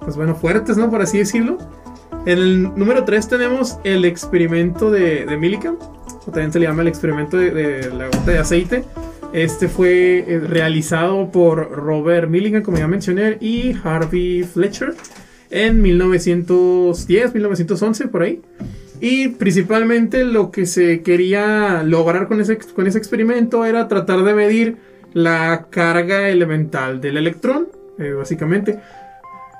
pues 0.00 0.16
bueno, 0.16 0.34
fuertes, 0.34 0.76
¿no? 0.76 0.90
Por 0.90 1.00
así 1.00 1.18
decirlo. 1.18 1.56
En 2.26 2.38
el 2.38 2.62
número 2.74 3.04
3 3.04 3.26
tenemos 3.28 3.78
el 3.84 4.04
experimento 4.04 4.90
de, 4.90 5.24
de 5.24 5.36
Millikan, 5.38 5.78
o 6.26 6.30
también 6.30 6.52
se 6.52 6.58
le 6.58 6.66
llama 6.66 6.82
el 6.82 6.88
experimento 6.88 7.38
de, 7.38 7.50
de 7.50 7.90
la 7.94 8.06
gota 8.06 8.30
de 8.32 8.38
aceite. 8.38 8.84
Este 9.32 9.68
fue 9.68 10.24
eh, 10.26 10.40
realizado 10.40 11.30
por 11.30 11.70
Robert 11.70 12.30
Millikan, 12.30 12.62
como 12.62 12.78
ya 12.78 12.88
mencioné, 12.88 13.36
y 13.40 13.74
Harvey 13.84 14.42
Fletcher 14.42 14.94
en 15.50 15.82
1910, 15.82 17.34
1911, 17.34 18.08
por 18.08 18.22
ahí. 18.22 18.40
Y 19.00 19.28
principalmente 19.28 20.24
lo 20.24 20.50
que 20.50 20.66
se 20.66 21.02
quería 21.02 21.82
lograr 21.82 22.26
con 22.26 22.40
ese, 22.40 22.58
con 22.58 22.86
ese 22.86 22.98
experimento 22.98 23.64
era 23.64 23.86
tratar 23.86 24.24
de 24.24 24.34
medir 24.34 24.76
la 25.12 25.66
carga 25.70 26.28
elemental 26.30 27.00
del 27.00 27.18
electrón, 27.18 27.68
eh, 27.98 28.12
básicamente. 28.12 28.80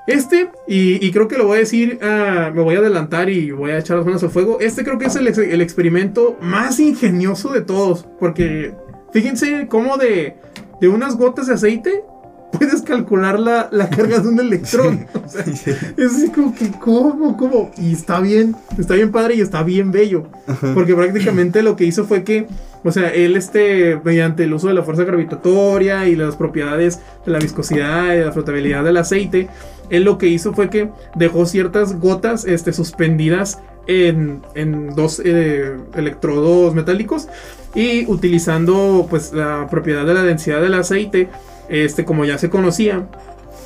Este, 0.06 0.50
y, 0.66 1.10
creo 1.10 1.28
que 1.28 1.36
lo 1.36 1.46
voy 1.46 1.56
a 1.56 1.60
decir, 1.60 1.98
ah, 2.00 2.50
me 2.54 2.62
voy 2.62 2.76
a 2.76 2.78
adelantar 2.78 3.28
y 3.28 3.50
voy 3.50 3.72
a 3.72 3.78
echar 3.78 3.98
las 3.98 4.06
manos 4.06 4.22
al 4.22 4.30
fuego. 4.30 4.58
Este 4.58 4.82
creo 4.82 4.98
que 4.98 5.04
es 5.04 5.16
el 5.16 5.60
experimento 5.60 6.38
más 6.40 6.80
ingenioso 6.80 7.52
de 7.52 7.60
todos, 7.60 8.06
porque 8.18 8.72
fíjense 9.12 9.66
cómo 9.68 9.96
de, 9.96 10.36
de 10.80 10.88
unas 10.88 11.16
gotas 11.16 11.46
de 11.46 11.54
aceite 11.54 12.04
puedes 12.52 12.82
calcular 12.82 13.38
la, 13.38 13.68
la 13.70 13.90
carga 13.90 14.18
de 14.20 14.28
un 14.28 14.40
electrón. 14.40 15.06
O 15.14 15.28
sea, 15.28 15.42
es 15.42 16.14
así 16.14 16.30
como 16.30 16.54
que, 16.54 16.70
¿cómo? 16.70 17.36
¿Cómo? 17.36 17.70
Y 17.76 17.92
está 17.92 18.20
bien, 18.20 18.56
está 18.78 18.94
bien 18.94 19.12
padre 19.12 19.34
y 19.34 19.40
está 19.40 19.62
bien 19.62 19.92
bello. 19.92 20.24
Porque 20.74 20.94
prácticamente 20.94 21.62
lo 21.62 21.76
que 21.76 21.84
hizo 21.84 22.04
fue 22.04 22.24
que, 22.24 22.46
o 22.84 22.90
sea, 22.90 23.08
él, 23.10 23.36
este, 23.36 24.00
mediante 24.02 24.44
el 24.44 24.54
uso 24.54 24.68
de 24.68 24.74
la 24.74 24.82
fuerza 24.82 25.04
gravitatoria 25.04 26.08
y 26.08 26.16
las 26.16 26.36
propiedades 26.36 27.00
de 27.26 27.32
la 27.32 27.38
viscosidad 27.38 28.14
y 28.14 28.18
de 28.18 28.24
la 28.24 28.32
flotabilidad 28.32 28.84
del 28.84 28.96
aceite, 28.96 29.48
él 29.90 30.04
lo 30.04 30.18
que 30.18 30.28
hizo 30.28 30.54
fue 30.54 30.70
que 30.70 30.90
dejó 31.16 31.46
ciertas 31.46 31.98
gotas, 31.98 32.44
este, 32.44 32.72
suspendidas 32.72 33.58
en, 33.86 34.42
en 34.54 34.94
dos 34.94 35.20
eh, 35.24 35.76
electrodos 35.94 36.74
metálicos 36.74 37.28
y 37.74 38.06
utilizando, 38.06 39.06
pues, 39.08 39.32
la 39.32 39.68
propiedad 39.70 40.04
de 40.04 40.14
la 40.14 40.22
densidad 40.22 40.60
del 40.60 40.74
aceite, 40.74 41.28
este, 41.68 42.04
como 42.04 42.24
ya 42.24 42.38
se 42.38 42.50
conocía, 42.50 43.06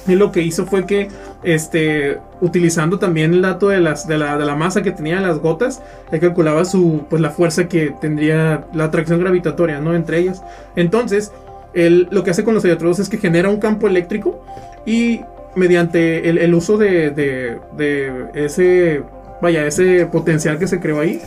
y 0.06 0.16
lo 0.16 0.32
que 0.32 0.42
hizo 0.42 0.66
fue 0.66 0.84
que, 0.84 1.08
este, 1.44 2.18
utilizando 2.40 2.98
también 2.98 3.34
el 3.34 3.42
dato 3.42 3.68
de, 3.68 3.80
las, 3.80 4.08
de, 4.08 4.18
la, 4.18 4.36
de 4.36 4.44
la 4.44 4.56
masa 4.56 4.82
que 4.82 4.90
tenían 4.90 5.22
las 5.22 5.38
gotas, 5.38 5.80
él 6.10 6.20
calculaba 6.20 6.64
su, 6.64 7.04
pues, 7.08 7.22
la 7.22 7.30
fuerza 7.30 7.68
que 7.68 7.94
tendría 8.00 8.66
la 8.72 8.84
atracción 8.84 9.20
gravitatoria, 9.20 9.80
¿no? 9.80 9.94
Entre 9.94 10.18
ellas. 10.18 10.42
Entonces, 10.74 11.30
él 11.74 12.08
lo 12.10 12.24
que 12.24 12.30
hace 12.30 12.44
con 12.44 12.54
los 12.54 12.64
electrodos 12.64 12.98
es 12.98 13.08
que 13.08 13.18
genera 13.18 13.48
un 13.48 13.58
campo 13.58 13.86
eléctrico 13.86 14.44
y 14.84 15.20
mediante 15.54 16.28
el, 16.28 16.38
el 16.38 16.54
uso 16.54 16.78
de, 16.78 17.10
de, 17.10 17.58
de 17.76 18.26
ese, 18.34 19.02
vaya, 19.40 19.66
ese 19.66 20.06
potencial 20.06 20.58
que 20.58 20.66
se 20.66 20.80
creó 20.80 21.00
ahí, 21.00 21.20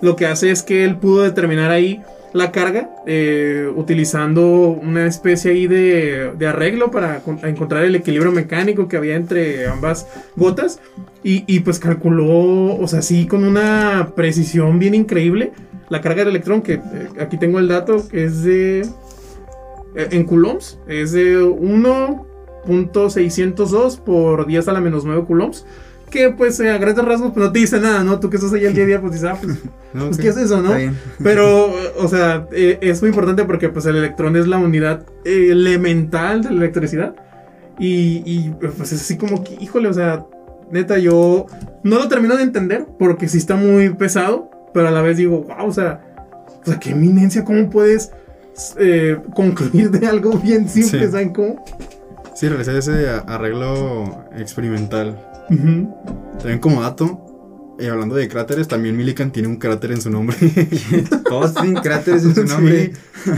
lo 0.00 0.16
que 0.16 0.26
hace 0.26 0.50
es 0.50 0.62
que 0.62 0.84
él 0.84 0.96
pudo 0.96 1.22
determinar 1.22 1.70
ahí 1.70 2.02
la 2.32 2.50
carga 2.50 2.90
eh, 3.06 3.70
utilizando 3.76 4.68
una 4.68 5.06
especie 5.06 5.52
ahí 5.52 5.66
de, 5.66 6.32
arreglo 6.46 6.90
para 6.90 7.20
con- 7.20 7.38
encontrar 7.44 7.84
el 7.84 7.94
equilibrio 7.94 8.32
mecánico 8.32 8.88
que 8.88 8.96
había 8.96 9.16
entre 9.16 9.66
ambas 9.66 10.06
gotas 10.36 10.80
y, 11.22 11.44
y, 11.46 11.60
pues 11.60 11.78
calculó, 11.78 12.74
o 12.76 12.88
sea, 12.88 13.02
sí, 13.02 13.26
con 13.26 13.44
una 13.44 14.12
precisión 14.16 14.78
bien 14.78 14.94
increíble 14.94 15.52
la 15.88 16.00
carga 16.00 16.20
del 16.20 16.28
electrón 16.30 16.62
que 16.62 16.74
eh, 16.74 17.08
aquí 17.20 17.36
tengo 17.36 17.58
el 17.58 17.68
dato 17.68 18.08
que 18.08 18.24
es 18.24 18.42
de 18.42 18.80
eh, 19.94 20.08
en 20.10 20.24
coulombs 20.24 20.78
es 20.88 21.12
de 21.12 21.36
1.602 21.38 24.00
por 24.00 24.46
10 24.46 24.68
a 24.68 24.72
la 24.72 24.80
menos 24.80 25.04
9 25.04 25.24
coulombs. 25.26 25.66
Que 26.12 26.28
pues 26.28 26.60
a 26.60 26.76
grandes 26.76 27.04
rasgos 27.04 27.32
pues, 27.32 27.46
no 27.46 27.52
te 27.52 27.60
dice 27.60 27.80
nada, 27.80 28.04
¿no? 28.04 28.20
Tú 28.20 28.28
que 28.28 28.36
estás 28.36 28.52
ahí 28.52 28.66
el 28.66 28.74
día 28.74 28.84
a 28.84 28.86
día, 28.86 29.00
pues 29.00 29.14
dices, 29.14 29.30
ah, 29.30 29.38
pues, 29.42 29.58
pues. 29.92 30.18
¿qué 30.18 30.28
es 30.28 30.36
eso, 30.36 30.60
no? 30.60 30.74
Pero, 31.24 31.72
o 31.96 32.06
sea, 32.06 32.46
eh, 32.52 32.78
es 32.82 33.00
muy 33.00 33.08
importante 33.08 33.44
porque 33.44 33.70
pues 33.70 33.86
el 33.86 33.96
electrón 33.96 34.36
es 34.36 34.46
la 34.46 34.58
unidad 34.58 35.06
elemental 35.24 36.42
de 36.42 36.50
la 36.50 36.56
electricidad. 36.56 37.14
Y, 37.78 38.22
y, 38.26 38.54
pues 38.60 38.92
es 38.92 39.00
así 39.00 39.16
como 39.16 39.42
que, 39.42 39.56
híjole, 39.58 39.88
o 39.88 39.94
sea, 39.94 40.26
neta, 40.70 40.98
yo 40.98 41.46
no 41.82 41.98
lo 41.98 42.08
termino 42.08 42.36
de 42.36 42.42
entender 42.42 42.86
porque 42.98 43.26
sí 43.26 43.38
está 43.38 43.56
muy 43.56 43.88
pesado, 43.94 44.50
pero 44.74 44.88
a 44.88 44.90
la 44.90 45.00
vez 45.00 45.16
digo, 45.16 45.44
wow, 45.44 45.66
o 45.66 45.72
sea, 45.72 46.02
o 46.62 46.66
sea, 46.66 46.78
qué 46.78 46.90
eminencia, 46.90 47.42
¿cómo 47.42 47.70
puedes 47.70 48.12
eh, 48.78 49.16
concluir 49.34 49.90
de 49.90 50.06
algo 50.06 50.38
bien 50.38 50.68
simple, 50.68 51.06
Sí. 51.06 51.10
¿saben 51.10 51.32
cómo? 51.32 51.64
Sí, 52.34 52.48
realicé 52.48 52.76
ese 52.76 53.08
arreglo 53.26 54.26
experimental. 54.36 55.18
Ujú. 55.50 55.94
También 56.38 56.58
como 56.60 56.82
dato, 56.82 57.76
eh, 57.78 57.88
hablando 57.88 58.14
de 58.14 58.28
cráteres, 58.28 58.68
también 58.68 58.96
Millikan 58.96 59.30
tiene 59.32 59.48
un 59.48 59.56
cráter 59.56 59.92
en 59.92 60.00
su 60.00 60.10
nombre. 60.10 60.36
Todos 61.28 61.54
tienen 61.54 61.74
cráteres 61.82 62.24
en 62.24 62.34
su 62.34 62.44
nombre. 62.46 62.92
Sí. 63.24 63.30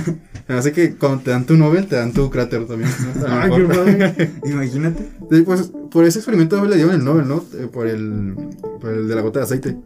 Así 0.48 0.72
que 0.72 0.94
cuando 0.96 1.20
te 1.22 1.30
dan 1.30 1.46
tu 1.46 1.56
Nobel, 1.56 1.86
te 1.86 1.96
dan 1.96 2.12
tu 2.12 2.28
cráter 2.30 2.66
también. 2.66 2.90
¿no? 3.48 3.56
Qué 3.56 3.62
padre. 3.64 4.30
Imagínate. 4.44 5.08
Sí, 5.30 5.42
pues, 5.42 5.72
por 5.90 6.04
ese 6.04 6.18
experimento 6.18 6.62
le 6.64 6.76
dieron 6.76 6.94
el 6.94 7.04
Nobel, 7.04 7.26
¿no? 7.26 7.42
Eh, 7.54 7.66
Por 7.72 7.86
el, 7.86 8.34
por 8.80 8.90
el 8.92 9.08
de 9.08 9.14
la 9.14 9.22
gota 9.22 9.38
de 9.40 9.44
aceite. 9.44 9.76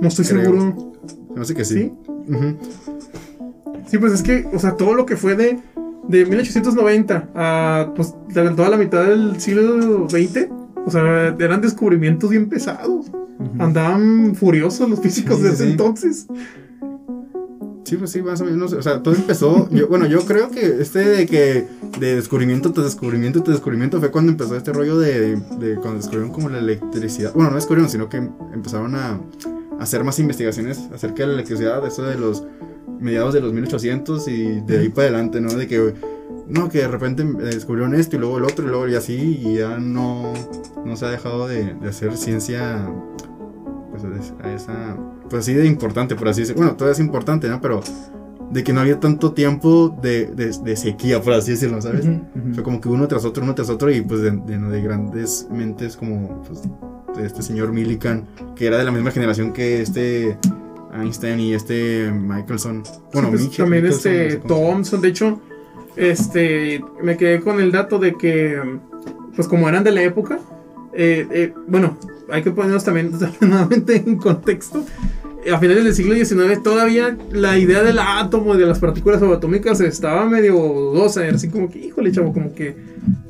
No 0.00 0.08
estoy 0.08 0.24
Creo. 0.24 0.42
seguro. 0.42 0.92
Me 1.28 1.34
parece 1.34 1.54
que 1.54 1.64
sí. 1.64 1.92
¿Sí? 3.86 3.98
Pues 3.98 4.12
es 4.12 4.22
que, 4.22 4.46
o 4.52 4.58
sea, 4.58 4.72
todo 4.76 4.94
lo 4.94 5.06
que 5.06 5.16
fue 5.16 5.36
de, 5.36 5.58
de 6.08 6.24
1890 6.26 7.28
a 7.34 7.92
pues 7.94 8.14
toda 8.32 8.68
la 8.68 8.76
mitad 8.76 9.04
del 9.04 9.40
siglo 9.40 10.08
XX, 10.08 10.48
o 10.86 10.90
sea, 10.90 11.34
eran 11.38 11.60
descubrimientos 11.60 12.30
bien 12.30 12.48
pesados. 12.48 13.06
Andaban 13.58 14.34
furiosos 14.34 14.88
los 14.88 15.00
físicos 15.00 15.38
Sí, 15.38 15.42
de 15.42 15.48
ese 15.50 15.64
sí. 15.64 15.70
entonces. 15.72 16.26
Sí, 17.84 17.96
pues 17.96 18.10
sí, 18.10 18.22
más 18.22 18.40
o 18.40 18.44
menos. 18.46 18.72
O 18.72 18.82
sea, 18.82 19.02
todo 19.02 19.14
empezó. 19.14 19.68
Yo, 19.70 19.88
bueno, 19.88 20.06
yo 20.06 20.20
creo 20.24 20.50
que 20.50 20.80
este 20.80 21.00
de 21.00 21.26
que 21.26 21.66
de 21.98 22.16
descubrimiento 22.16 22.72
tras 22.72 22.86
descubrimiento 22.86 23.42
tras 23.42 23.56
descubrimiento 23.56 24.00
fue 24.00 24.10
cuando 24.10 24.32
empezó 24.32 24.56
este 24.56 24.72
rollo 24.72 24.98
de, 24.98 25.36
de 25.58 25.74
cuando 25.76 25.96
descubrieron 25.96 26.30
como 26.30 26.48
la 26.48 26.58
electricidad. 26.58 27.32
Bueno, 27.34 27.50
no 27.50 27.56
descubrieron, 27.56 27.90
sino 27.90 28.08
que 28.08 28.16
empezaron 28.16 28.94
a, 28.94 29.10
a 29.78 29.82
hacer 29.82 30.02
más 30.02 30.18
investigaciones 30.18 30.80
acerca 30.94 31.22
de 31.22 31.26
la 31.28 31.32
electricidad, 31.34 31.84
eso 31.86 32.02
de 32.02 32.16
los 32.16 32.44
mediados 33.00 33.34
de 33.34 33.40
los 33.42 33.52
1800 33.52 34.28
y 34.28 34.60
de 34.60 34.78
ahí 34.78 34.88
para 34.88 35.08
adelante, 35.08 35.40
¿no? 35.40 35.52
De 35.52 35.66
que, 35.66 35.92
no, 36.48 36.68
que 36.68 36.78
de 36.78 36.88
repente 36.88 37.24
descubrieron 37.24 37.94
esto 37.94 38.16
y 38.16 38.18
luego 38.18 38.38
el 38.38 38.44
otro 38.44 38.64
y 38.64 38.68
luego 38.68 38.88
y 38.88 38.94
así 38.94 39.40
y 39.42 39.56
ya 39.58 39.78
no, 39.78 40.32
no 40.84 40.96
se 40.96 41.06
ha 41.06 41.10
dejado 41.10 41.48
de, 41.48 41.74
de 41.74 41.88
hacer 41.88 42.16
ciencia, 42.16 42.88
pues 43.90 44.04
a 44.42 44.52
esa, 44.52 44.96
pues 45.30 45.42
así 45.42 45.54
de 45.54 45.66
importante, 45.66 46.14
por 46.16 46.28
así 46.28 46.40
decirlo. 46.42 46.62
Bueno, 46.62 46.76
todavía 46.76 46.92
es 46.94 47.00
importante, 47.00 47.48
¿no? 47.48 47.60
Pero 47.60 47.80
de 48.50 48.62
que 48.62 48.72
no 48.72 48.80
había 48.80 49.00
tanto 49.00 49.32
tiempo 49.32 49.96
de, 50.02 50.26
de, 50.26 50.52
de 50.62 50.76
sequía, 50.76 51.20
por 51.20 51.32
así 51.32 51.52
decirlo, 51.52 51.80
¿sabes? 51.80 52.06
Fue 52.52 52.62
como 52.62 52.80
que 52.80 52.88
uno 52.88 53.08
tras 53.08 53.24
otro, 53.24 53.42
uno 53.42 53.54
tras 53.54 53.70
otro, 53.70 53.90
y 53.90 54.00
pues 54.02 54.20
de, 54.20 54.30
de, 54.32 54.58
de 54.58 54.82
grandes 54.82 55.48
mentes 55.50 55.96
como 55.96 56.42
pues, 56.42 56.60
de 57.16 57.26
este 57.26 57.42
señor 57.42 57.72
Millikan, 57.72 58.26
que 58.54 58.66
era 58.66 58.76
de 58.76 58.84
la 58.84 58.92
misma 58.92 59.10
generación 59.10 59.52
que 59.52 59.80
este 59.80 60.38
Einstein 60.92 61.40
y 61.40 61.54
este 61.54 62.12
Michelson. 62.12 62.82
Bueno, 63.12 63.30
Sí, 63.36 63.46
pues, 63.46 63.56
también 63.56 63.82
Michelson, 63.84 64.12
no 64.12 64.18
este 64.18 64.30
sé 64.30 64.36
llama. 64.36 64.46
Thompson, 64.48 65.00
de 65.00 65.08
hecho, 65.08 65.40
este 65.96 66.82
me 67.02 67.16
quedé 67.16 67.40
con 67.40 67.60
el 67.60 67.72
dato 67.72 67.98
de 67.98 68.14
que, 68.14 68.60
pues 69.36 69.48
como 69.48 69.68
eran 69.68 69.84
de 69.84 69.92
la 69.92 70.02
época, 70.02 70.38
eh, 70.92 71.26
eh, 71.30 71.52
bueno, 71.66 71.98
hay 72.30 72.42
que 72.42 72.50
ponernos 72.50 72.84
también 72.84 73.12
nuevamente 73.40 73.96
en 73.96 74.16
contexto. 74.16 74.84
A 75.52 75.58
finales 75.58 75.84
del 75.84 75.94
siglo 75.94 76.14
XIX 76.14 76.62
todavía 76.62 77.18
la 77.30 77.58
idea 77.58 77.82
del 77.82 77.98
átomo 77.98 78.54
y 78.54 78.58
de 78.58 78.64
las 78.64 78.78
partículas 78.78 79.20
subatómicas 79.20 79.78
estaba 79.80 80.24
medio 80.24 80.54
dudosa, 80.54 81.26
era 81.26 81.36
así 81.36 81.50
como 81.50 81.68
que, 81.68 81.80
híjole, 81.80 82.12
chavo, 82.12 82.32
como 82.32 82.54
que, 82.54 82.74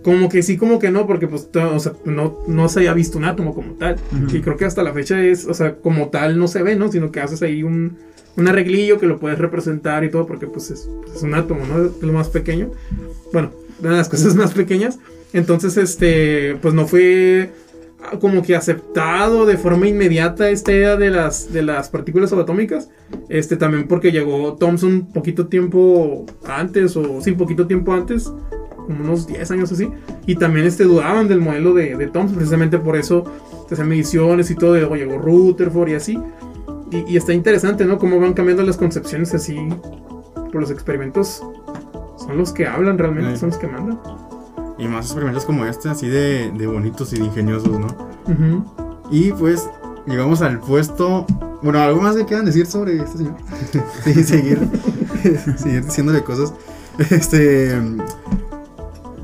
como 0.05 0.29
que 0.29 0.45
sí, 0.45 0.57
como 0.57 0.79
que 0.79 0.93
no, 0.93 1.09
porque 1.09 1.27
pues, 1.27 1.49
o 1.53 1.81
sea, 1.81 1.93
no, 2.05 2.39
no 2.47 2.69
se 2.69 2.79
había 2.81 2.95
visto 2.95 3.19
un 3.19 3.25
átomo 3.25 3.53
como 3.53 3.73
tal. 3.73 3.97
Y 4.33 4.41
creo 4.43 4.57
que 4.57 4.65
hasta 4.65 4.85
la 4.85 4.93
fecha 4.93 5.21
es, 5.21 5.45
o 5.47 5.55
sea, 5.55 5.75
como 5.75 6.09
tal 6.11 6.39
no 6.39 6.47
se 6.47 6.63
ve, 6.63 6.77
¿no? 6.77 6.89
Sino 6.93 7.11
que 7.11 7.21
haces 7.21 7.43
ahí 7.43 7.65
un, 7.65 7.99
un 8.37 8.49
arreglillo 8.49 8.99
que 8.99 9.07
lo 9.07 9.19
puedes 9.19 9.39
representar 9.39 10.05
y 10.05 10.11
todo, 10.11 10.27
porque 10.27 10.47
pues 10.47 10.71
es, 10.71 10.89
un 11.23 11.35
átomo, 11.35 11.65
¿no? 11.67 11.85
Es 11.85 12.03
lo 12.03 12.13
más 12.13 12.29
pequeño. 12.29 12.71
Bueno, 13.33 13.51
una 13.81 13.91
de 13.91 13.97
las 13.97 14.09
cosas 14.09 14.35
más 14.37 14.53
pequeñas. 14.53 14.99
Entonces, 15.33 15.77
este, 15.77 16.57
pues 16.63 16.75
no 16.75 16.87
fue 16.87 17.51
como 18.21 18.43
que 18.43 18.55
aceptado 18.55 19.47
de 19.47 19.57
forma 19.57 19.89
inmediata 19.89 20.51
esta 20.51 20.73
idea 20.73 20.97
de 20.97 21.11
las, 21.11 21.53
de 21.53 21.63
las 21.63 21.89
partículas 21.89 22.31
subatómicas. 22.31 22.89
Este, 23.29 23.57
también 23.57 23.89
porque 23.89 24.13
llegó 24.13 24.55
Thomson 24.55 25.07
poquito 25.13 25.47
tiempo 25.47 26.27
antes, 26.47 26.97
o 26.97 27.21
sí, 27.21 27.33
poquito 27.33 27.67
tiempo 27.67 27.93
antes, 27.93 28.33
como 28.77 29.03
unos 29.03 29.27
10 29.27 29.51
años 29.53 29.73
así. 29.73 29.89
Y 30.27 30.37
también 30.37 30.67
este, 30.67 30.85
dudaban 30.85 31.29
del 31.29 31.41
modelo 31.41 31.73
de, 31.73 31.97
de 31.97 32.07
Thomson, 32.09 32.37
precisamente 32.37 32.79
por 32.79 32.97
eso 32.97 33.25
hacían 33.71 33.89
mediciones 33.89 34.51
y 34.51 34.55
todo, 34.55 34.77
y 34.77 34.81
luego 34.81 34.97
llegó 34.97 35.19
Rutherford 35.19 35.89
y 35.89 35.95
así. 35.95 36.19
Y, 36.91 37.13
y 37.13 37.17
está 37.17 37.33
interesante, 37.33 37.85
¿no? 37.85 37.99
Cómo 37.99 38.21
van 38.21 38.35
cambiando 38.35 38.63
las 38.63 38.77
concepciones 38.77 39.35
así. 39.35 39.57
Por 40.53 40.61
los 40.61 40.71
experimentos 40.71 41.43
son 42.17 42.37
los 42.39 42.53
que 42.53 42.67
hablan 42.67 42.99
realmente, 42.99 43.33
Sí. 43.35 43.41
son 43.41 43.51
los 43.51 43.59
que 43.59 43.67
mandan. 43.67 44.01
Y 44.79 44.87
más 44.89 45.07
experimentos 45.07 45.45
como 45.45 45.65
este, 45.67 45.89
así 45.89 46.09
de, 46.09 46.51
de 46.57 46.67
bonitos 46.67 47.13
y 47.13 47.19
de 47.19 47.25
ingeniosos, 47.27 47.79
¿no? 47.79 47.87
Y 49.11 49.33
pues 49.33 49.69
llegamos 50.07 50.43
al 50.43 50.61
puesto. 50.61 51.27
Bueno, 51.63 51.79
¿algo 51.81 52.01
más 52.01 52.15
que 52.17 52.25
quieran 52.25 52.45
decir 52.45 52.67
sobre 52.67 52.97
este 52.99 53.19
señor? 53.19 53.37
sí, 54.05 54.23
seguir, 54.25 54.59
seguir 55.57 55.85
diciéndole 55.85 56.23
cosas. 56.23 56.53
Este. 57.11 57.81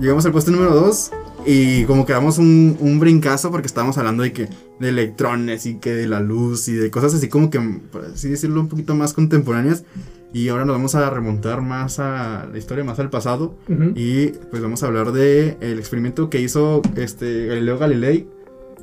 Llegamos 0.00 0.24
al 0.26 0.32
puesto 0.32 0.50
número 0.50 0.74
2. 0.74 1.10
Y 1.46 1.84
como 1.84 2.04
que 2.04 2.12
damos 2.12 2.38
un, 2.38 2.76
un 2.80 2.98
brincazo 3.00 3.50
porque 3.50 3.66
estábamos 3.66 3.96
hablando 3.98 4.22
de 4.22 4.32
que 4.32 4.48
de 4.80 4.88
electrones 4.88 5.66
y 5.66 5.76
que 5.76 5.94
de 5.94 6.08
la 6.08 6.20
luz 6.20 6.66
y 6.68 6.72
de 6.72 6.90
cosas 6.90 7.14
así 7.14 7.28
como 7.28 7.50
que, 7.50 7.60
por 7.60 8.06
así 8.06 8.28
decirlo, 8.28 8.60
un 8.60 8.68
poquito 8.68 8.94
más 8.96 9.12
contemporáneas. 9.12 9.84
Y 10.32 10.48
ahora 10.48 10.64
nos 10.64 10.76
vamos 10.76 10.94
a 10.94 11.10
remontar 11.10 11.60
más 11.60 11.98
a 11.98 12.48
la 12.50 12.56
historia, 12.56 12.84
más 12.84 12.98
al 12.98 13.10
pasado. 13.10 13.56
Y 13.94 14.28
pues 14.28 14.62
vamos 14.62 14.82
a 14.82 14.86
hablar 14.86 15.12
de 15.12 15.56
el 15.60 15.78
experimento 15.78 16.30
que 16.30 16.40
hizo 16.40 16.82
este 16.96 17.46
Galileo 17.46 17.78
Galilei 17.78 18.28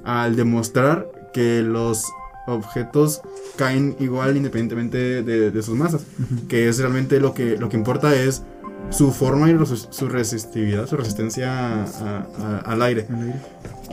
al 0.03 0.35
demostrar 0.35 1.09
que 1.33 1.61
los 1.61 2.03
objetos 2.47 3.21
caen 3.57 3.95
igual 3.99 4.37
independientemente 4.37 5.21
de, 5.23 5.51
de 5.51 5.63
sus 5.63 5.75
masas. 5.75 6.01
Que 6.47 6.67
es 6.67 6.79
realmente 6.79 7.19
lo 7.19 7.33
que, 7.33 7.57
lo 7.57 7.69
que 7.69 7.77
importa 7.77 8.15
es 8.15 8.43
su 8.89 9.11
forma 9.11 9.49
y 9.49 9.55
su 9.89 10.07
resistividad, 10.07 10.87
su 10.87 10.95
resistencia 10.97 11.83
a- 11.83 12.25
a- 12.39 12.57
al 12.65 12.81
aire. 12.81 13.05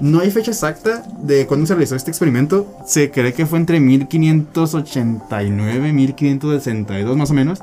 No 0.01 0.21
hay 0.21 0.31
fecha 0.31 0.51
exacta 0.53 1.05
de 1.23 1.47
cuándo 1.47 1.67
se 1.67 1.75
realizó 1.75 1.97
este 1.97 2.11
experimento. 2.11 2.73
Se 2.87 3.11
cree 3.11 3.33
que 3.33 3.47
fue 3.47 3.59
entre 3.59 3.81
1589 3.81 5.89
y 5.89 5.93
1562 5.93 7.17
más 7.17 7.31
o 7.31 7.35
menos. 7.35 7.59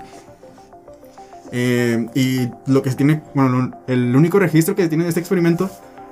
Eh, 1.53 2.07
y 2.15 2.49
lo 2.71 2.81
que 2.81 2.89
se 2.91 2.95
tiene, 2.95 3.21
bueno, 3.33 3.71
el 3.87 4.15
único 4.15 4.39
registro 4.39 4.73
que 4.75 4.83
se 4.83 4.89
tiene 4.89 5.03
de 5.03 5.09
este 5.09 5.19
experimento 5.19 5.69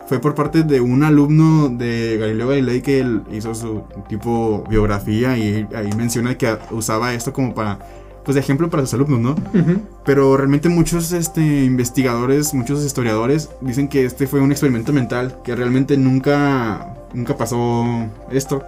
fue 0.10 0.18
por 0.18 0.34
parte 0.34 0.64
de 0.64 0.82
un 0.82 1.04
alumno 1.04 1.70
de 1.70 2.18
Galileo 2.20 2.48
Galilei 2.48 2.82
que 2.82 3.00
él 3.00 3.22
hizo 3.32 3.54
su 3.54 3.84
tipo 4.08 4.64
biografía 4.68 5.38
y 5.38 5.68
ahí 5.76 5.92
menciona 5.96 6.36
que 6.36 6.58
usaba 6.72 7.14
esto 7.14 7.32
como 7.32 7.54
para, 7.54 7.78
pues 8.26 8.34
de 8.34 8.42
ejemplo 8.42 8.72
para 8.72 8.82
sus 8.82 8.96
alumnos, 8.96 9.20
¿no? 9.20 9.60
Ujú. 9.60 9.82
Pero 10.06 10.36
realmente 10.36 10.68
muchos 10.68 11.12
este, 11.12 11.64
investigadores, 11.64 12.56
muchos 12.56 12.84
historiadores 12.84 13.52
dicen 13.62 13.88
que 13.88 14.04
este 14.04 14.26
fue 14.26 14.42
un 14.42 14.52
experimento 14.52 14.92
mental, 14.94 15.38
que 15.44 15.56
realmente 15.56 15.96
nunca, 15.96 16.96
nunca 17.14 17.38
pasó 17.38 17.86
esto. 18.32 18.64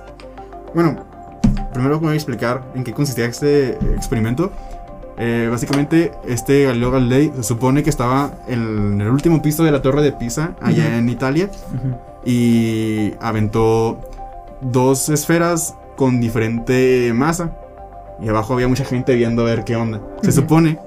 Bueno, 0.75 1.03
primero 1.73 1.99
voy 1.99 2.11
a 2.11 2.15
explicar 2.15 2.71
en 2.75 2.83
qué 2.83 2.93
consistía 2.93 3.25
este 3.25 3.71
experimento. 3.95 4.51
Eh, 5.17 5.47
básicamente, 5.51 6.11
este 6.27 6.63
Galileo 6.63 6.91
Galilei 6.91 7.31
se 7.35 7.43
supone 7.43 7.83
que 7.83 7.89
estaba 7.89 8.33
en 8.47 8.99
el 9.01 9.09
último 9.09 9.41
piso 9.41 9.63
de 9.63 9.71
la 9.71 9.81
torre 9.81 10.01
de 10.01 10.11
Pisa, 10.11 10.55
allá 10.61 10.97
en 10.97 11.09
Italia, 11.09 11.49
y 12.25 13.13
aventó 13.19 13.99
dos 14.61 15.09
esferas 15.09 15.75
con 15.95 16.19
diferente 16.21 17.11
masa. 17.13 17.57
Y 18.21 18.29
abajo 18.29 18.53
había 18.53 18.67
mucha 18.67 18.85
gente 18.85 19.15
viendo 19.15 19.41
a 19.41 19.45
ver 19.45 19.63
qué 19.63 19.75
onda. 19.75 20.01
Se 20.21 20.31
supone, 20.31 20.79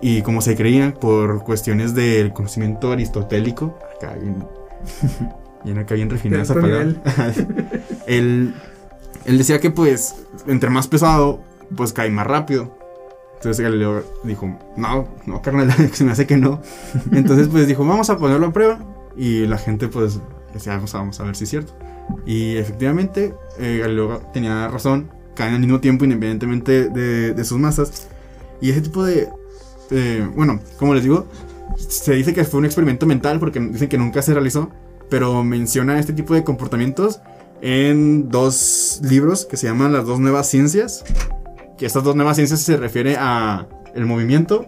y 0.00 0.22
como 0.22 0.40
se 0.40 0.56
creía, 0.56 0.92
por 0.94 1.44
cuestiones 1.44 1.94
del 1.94 2.32
conocimiento 2.32 2.92
aristotélico, 2.92 3.78
acá 3.96 4.14
bien, 4.14 4.44
bien 5.64 5.78
acá 5.78 5.94
bien 5.94 6.10
refinada 6.10 6.42
esa 6.42 6.54
palabra. 6.54 6.92
él, 8.06 8.54
él 9.24 9.38
decía 9.38 9.60
que 9.60 9.70
pues, 9.70 10.16
entre 10.46 10.68
más 10.70 10.88
pesado, 10.88 11.40
pues 11.74 11.92
cae 11.92 12.10
más 12.10 12.26
rápido. 12.26 12.76
Entonces 13.44 13.62
Galileo 13.62 14.02
dijo, 14.22 14.58
no, 14.74 15.06
no, 15.26 15.42
carnal, 15.42 15.70
se 15.92 16.02
me 16.02 16.12
hace 16.12 16.26
que 16.26 16.38
no. 16.38 16.62
Entonces 17.12 17.48
pues 17.48 17.68
dijo, 17.68 17.84
vamos 17.84 18.08
a 18.08 18.16
ponerlo 18.16 18.46
a 18.46 18.52
prueba. 18.54 18.78
Y 19.18 19.46
la 19.46 19.58
gente 19.58 19.88
pues 19.88 20.18
decía, 20.54 20.74
vamos 20.76 20.94
vamos 20.94 21.20
a 21.20 21.24
ver 21.24 21.36
si 21.36 21.44
es 21.44 21.50
cierto. 21.50 21.74
Y 22.24 22.56
efectivamente 22.56 23.34
eh, 23.58 23.80
Galileo 23.82 24.22
tenía 24.32 24.66
razón, 24.68 25.10
caen 25.34 25.54
al 25.54 25.60
mismo 25.60 25.80
tiempo 25.80 26.04
independientemente 26.04 26.88
de, 26.88 27.34
de 27.34 27.44
sus 27.44 27.58
masas. 27.58 28.08
Y 28.62 28.70
ese 28.70 28.80
tipo 28.80 29.04
de, 29.04 29.28
eh, 29.90 30.26
bueno, 30.34 30.60
como 30.78 30.94
les 30.94 31.02
digo, 31.02 31.26
se 31.76 32.14
dice 32.14 32.32
que 32.32 32.44
fue 32.44 32.60
un 32.60 32.64
experimento 32.64 33.04
mental 33.04 33.40
porque 33.40 33.60
dicen 33.60 33.90
que 33.90 33.98
nunca 33.98 34.22
se 34.22 34.32
realizó, 34.32 34.70
pero 35.10 35.44
menciona 35.44 35.98
este 35.98 36.14
tipo 36.14 36.32
de 36.32 36.44
comportamientos 36.44 37.20
en 37.60 38.30
dos 38.30 39.00
libros 39.02 39.44
que 39.44 39.58
se 39.58 39.66
llaman 39.66 39.92
Las 39.92 40.06
dos 40.06 40.18
nuevas 40.18 40.48
ciencias, 40.48 41.04
que 41.78 41.86
estas 41.86 42.04
dos 42.04 42.14
nuevas 42.16 42.36
ciencias 42.36 42.60
se 42.60 42.76
refiere 42.76 43.16
a 43.18 43.66
el 43.94 44.06
movimiento 44.06 44.66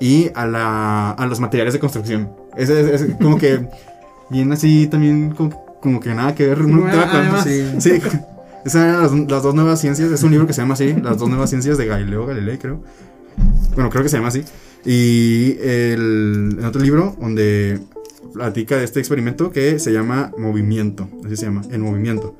y 0.00 0.30
a, 0.34 0.46
la, 0.46 1.10
a 1.12 1.26
los 1.26 1.40
materiales 1.40 1.72
de 1.74 1.80
construcción. 1.80 2.30
Es, 2.56 2.68
es- 2.70 3.00
es 3.02 3.14
como 3.16 3.38
que 3.38 3.66
bien 4.30 4.52
así 4.52 4.86
también 4.86 5.30
como, 5.30 5.64
como 5.80 6.00
que 6.00 6.14
nada 6.14 6.34
que 6.34 6.46
ver. 6.46 6.60
¿no? 6.60 6.82
Bueno, 6.82 7.02
además- 7.10 7.44
sí, 7.44 7.64
sí. 7.78 7.90
Esas 8.64 8.82
eran 8.82 9.00
las, 9.02 9.12
las 9.30 9.42
dos 9.44 9.54
nuevas 9.54 9.80
ciencias. 9.80 10.10
Es 10.10 10.22
un 10.24 10.32
libro 10.32 10.44
que 10.46 10.52
se 10.52 10.60
llama 10.60 10.74
así, 10.74 10.92
Las 10.94 11.18
dos 11.18 11.28
nuevas 11.28 11.50
ciencias 11.50 11.78
de 11.78 11.86
Galileo 11.86 12.26
Galilei, 12.26 12.58
creo. 12.58 12.82
Bueno, 13.76 13.90
creo 13.90 14.02
que 14.02 14.08
se 14.08 14.16
llama 14.16 14.26
así. 14.28 14.42
Y 14.84 15.52
el, 15.60 16.56
el 16.58 16.64
otro 16.64 16.80
libro 16.82 17.14
donde 17.20 17.78
platica 18.34 18.76
de 18.76 18.82
este 18.84 18.98
experimento 18.98 19.52
que 19.52 19.78
se 19.78 19.92
llama 19.92 20.32
Movimiento. 20.36 21.08
Así 21.24 21.36
se 21.36 21.46
llama, 21.46 21.62
El 21.70 21.78
Movimiento. 21.78 22.36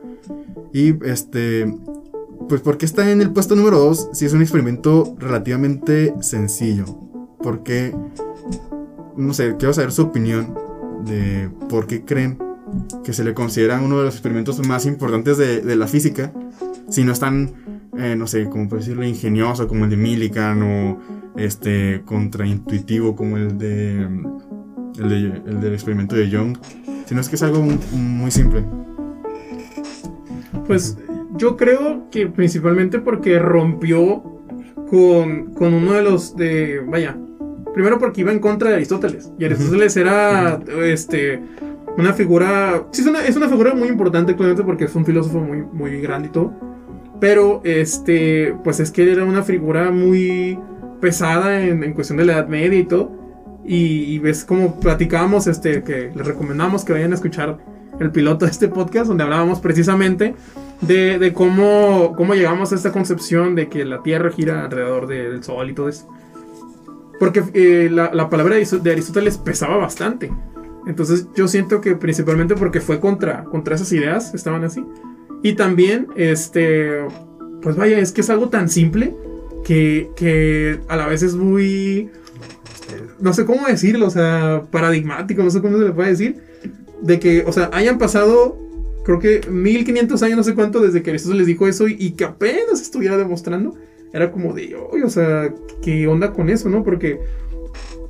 Y 0.73 0.95
este, 1.07 1.73
pues 2.49 2.61
porque 2.61 2.87
está 2.87 3.11
en 3.11 3.21
el 3.21 3.31
puesto 3.33 3.57
número 3.57 3.79
2 3.79 4.11
si 4.13 4.25
es 4.27 4.33
un 4.33 4.43
experimento 4.43 5.15
relativamente 5.19 6.15
sencillo. 6.21 6.85
Porque, 7.43 7.95
no 9.17 9.33
sé, 9.35 9.57
quiero 9.59 9.73
saber 9.73 9.93
su 9.93 10.03
opinión 10.03 10.55
de 11.05 11.51
por 11.69 11.87
qué 11.87 12.05
creen 12.05 12.39
que 13.05 13.13
se 13.13 13.23
le 13.25 13.35
considera 13.35 13.81
uno 13.81 13.99
de 13.99 14.05
los 14.05 14.15
experimentos 14.15 14.67
más 14.67 14.87
importantes 14.87 15.39
de, 15.39 15.77
la 15.77 15.87
física. 15.87 16.33
Si 16.89 17.05
no 17.05 17.13
es 17.13 17.21
tan, 17.21 17.53
eh, 17.97 18.17
no 18.17 18.27
sé, 18.27 18.49
como 18.49 18.69
por 18.69 18.79
decirlo, 18.79 19.05
ingenioso 19.05 19.69
como 19.69 19.85
el 19.85 19.91
de 19.91 19.97
Millikan 19.97 20.63
o 20.63 20.99
este, 21.37 22.03
contraintuitivo 22.05 23.15
como 23.15 23.37
el 23.37 23.59
de, 23.59 24.03
el 24.99 25.09
de 25.09 25.43
el 25.47 25.61
del 25.61 25.75
experimento 25.75 26.17
de 26.17 26.29
Young. 26.29 26.57
Sino 27.07 27.21
es 27.21 27.29
que 27.29 27.37
es 27.37 27.43
algo 27.45 27.61
mu- 27.63 27.79
muy 27.97 28.31
simple. 28.33 28.65
Pues 30.67 30.99
yo 31.37 31.57
creo 31.57 32.09
que 32.11 32.27
principalmente 32.27 32.99
porque 32.99 33.39
rompió 33.39 34.23
con, 34.89 35.53
con 35.55 35.75
uno 35.75 35.93
de 35.93 36.03
los 36.03 36.37
de. 36.37 36.81
Vaya. 36.87 37.17
Primero 37.75 37.99
porque 37.99 38.23
iba 38.23 38.33
en 38.33 38.39
contra 38.39 38.71
de 38.71 38.77
Aristóteles. 38.77 39.31
Y 39.39 39.45
Aristóteles 39.45 39.97
era 39.97 40.61
este. 40.85 41.41
Una 41.99 42.13
figura. 42.13 42.87
Sí, 42.91 43.03
es 43.03 43.07
una, 43.07 43.27
es 43.27 43.37
una 43.37 43.49
figura 43.49 43.75
muy 43.75 43.89
importante, 43.89 44.35
claramente, 44.35 44.65
porque 44.65 44.85
es 44.85 44.95
un 44.95 45.05
filósofo 45.05 45.41
muy, 45.41 45.63
muy 45.63 46.01
grande 46.01 46.29
y 46.29 46.33
todo. 46.33 46.53
Pero 47.21 47.61
este. 47.65 48.55
Pues 48.65 48.81
es 48.81 48.91
que 48.91 49.03
él 49.03 49.09
era 49.11 49.25
una 49.25 49.43
figura 49.43 49.91
muy 49.91 50.59
pesada 51.01 51.61
en, 51.63 51.85
en 51.85 51.93
cuestión 51.93 52.19
de 52.19 52.25
la 52.25 52.35
Edad 52.35 52.49
Media 52.49 52.79
y 52.79 52.85
todo. 52.85 53.13
Y, 53.65 54.05
y 54.15 54.19
ves 54.21 54.45
como 54.45 54.79
platicábamos, 54.79 55.49
este, 55.49 55.83
que 55.83 56.13
les 56.15 56.27
recomendamos 56.27 56.85
que 56.85 56.93
vayan 56.93 57.11
a 57.11 57.17
escuchar 57.17 57.59
el 57.99 58.11
piloto 58.11 58.45
de 58.45 58.51
este 58.51 58.69
podcast, 58.69 59.09
donde 59.09 59.25
hablábamos 59.25 59.61
precisamente 59.61 60.35
de, 60.81 61.19
de 61.19 61.33
cómo, 61.33 62.15
cómo 62.17 62.35
llegamos 62.35 62.73
a 62.73 62.75
esta 62.75 62.93
concepción 62.93 63.55
de 63.55 63.69
que 63.69 63.85
la 63.85 64.03
Tierra 64.03 64.31
gira 64.31 64.65
alrededor 64.65 65.07
de- 65.07 65.31
del 65.31 65.43
Sol 65.43 65.71
y 65.71 65.75
todo 65.75 65.89
eso. 65.89 66.09
Porque 67.19 67.43
eh, 67.55 67.89
la, 67.91 68.13
la 68.13 68.29
palabra 68.29 68.57
de 68.57 68.91
Aristóteles 68.93 69.39
pesaba 69.39 69.77
bastante. 69.79 70.31
Entonces 70.87 71.27
yo 71.35 71.49
siento 71.49 71.81
que 71.81 71.97
principalmente 71.97 72.55
porque 72.55 72.81
fue 72.81 73.01
contra, 73.01 73.45
contra 73.45 73.75
esas 73.75 73.91
ideas, 73.93 74.35
estaban 74.35 74.65
así. 74.65 74.85
Y 75.43 75.55
también, 75.55 76.09
este, 76.17 77.07
pues 77.63 77.77
vaya, 77.77 77.99
es 77.99 78.13
que 78.13 78.21
es 78.21 78.31
algo 78.31 78.49
tan 78.51 78.69
simple 78.69 79.15
que, 79.65 80.11
que 80.15 80.79
a 80.89 80.97
la 80.97 81.07
vez 81.07 81.23
es 81.23 81.35
muy, 81.35 82.11
no 83.19 83.33
sé 83.33 83.45
cómo 83.47 83.67
decirlo, 83.67 84.07
o 84.07 84.11
sea, 84.11 84.63
paradigmático, 84.71 85.43
no 85.43 85.51
sé 85.51 85.61
cómo 85.61 85.79
se 85.79 85.85
le 85.85 85.93
puede 85.93 86.11
decir, 86.11 86.41
de 87.03 87.19
que, 87.19 87.45
o 87.47 87.53
sea, 87.53 87.71
hayan 87.73 87.99
pasado, 87.99 88.57
creo 89.07 89.19
que 89.21 89.41
1500 89.49 90.21
años, 90.25 90.37
no 90.37 90.43
sé 90.43 90.55
cuánto, 90.55 90.81
desde 90.83 91.01
que 91.03 91.11
Aristóteles 91.11 91.47
dijo 91.47 91.67
eso 91.69 91.87
y, 91.89 92.11
que 92.11 92.25
apenas 92.25 92.83
estuviera 92.83 93.17
demostrando, 93.17 93.75
era 94.13 94.33
como 94.33 94.53
de, 94.53 94.75
"Oye, 94.75 95.05
o 95.05 95.11
sea, 95.11 95.55
¿qué 95.81 96.07
onda 96.09 96.33
con 96.33 96.51
eso, 96.51 96.69
no? 96.69 96.83
Porque, 96.83 97.21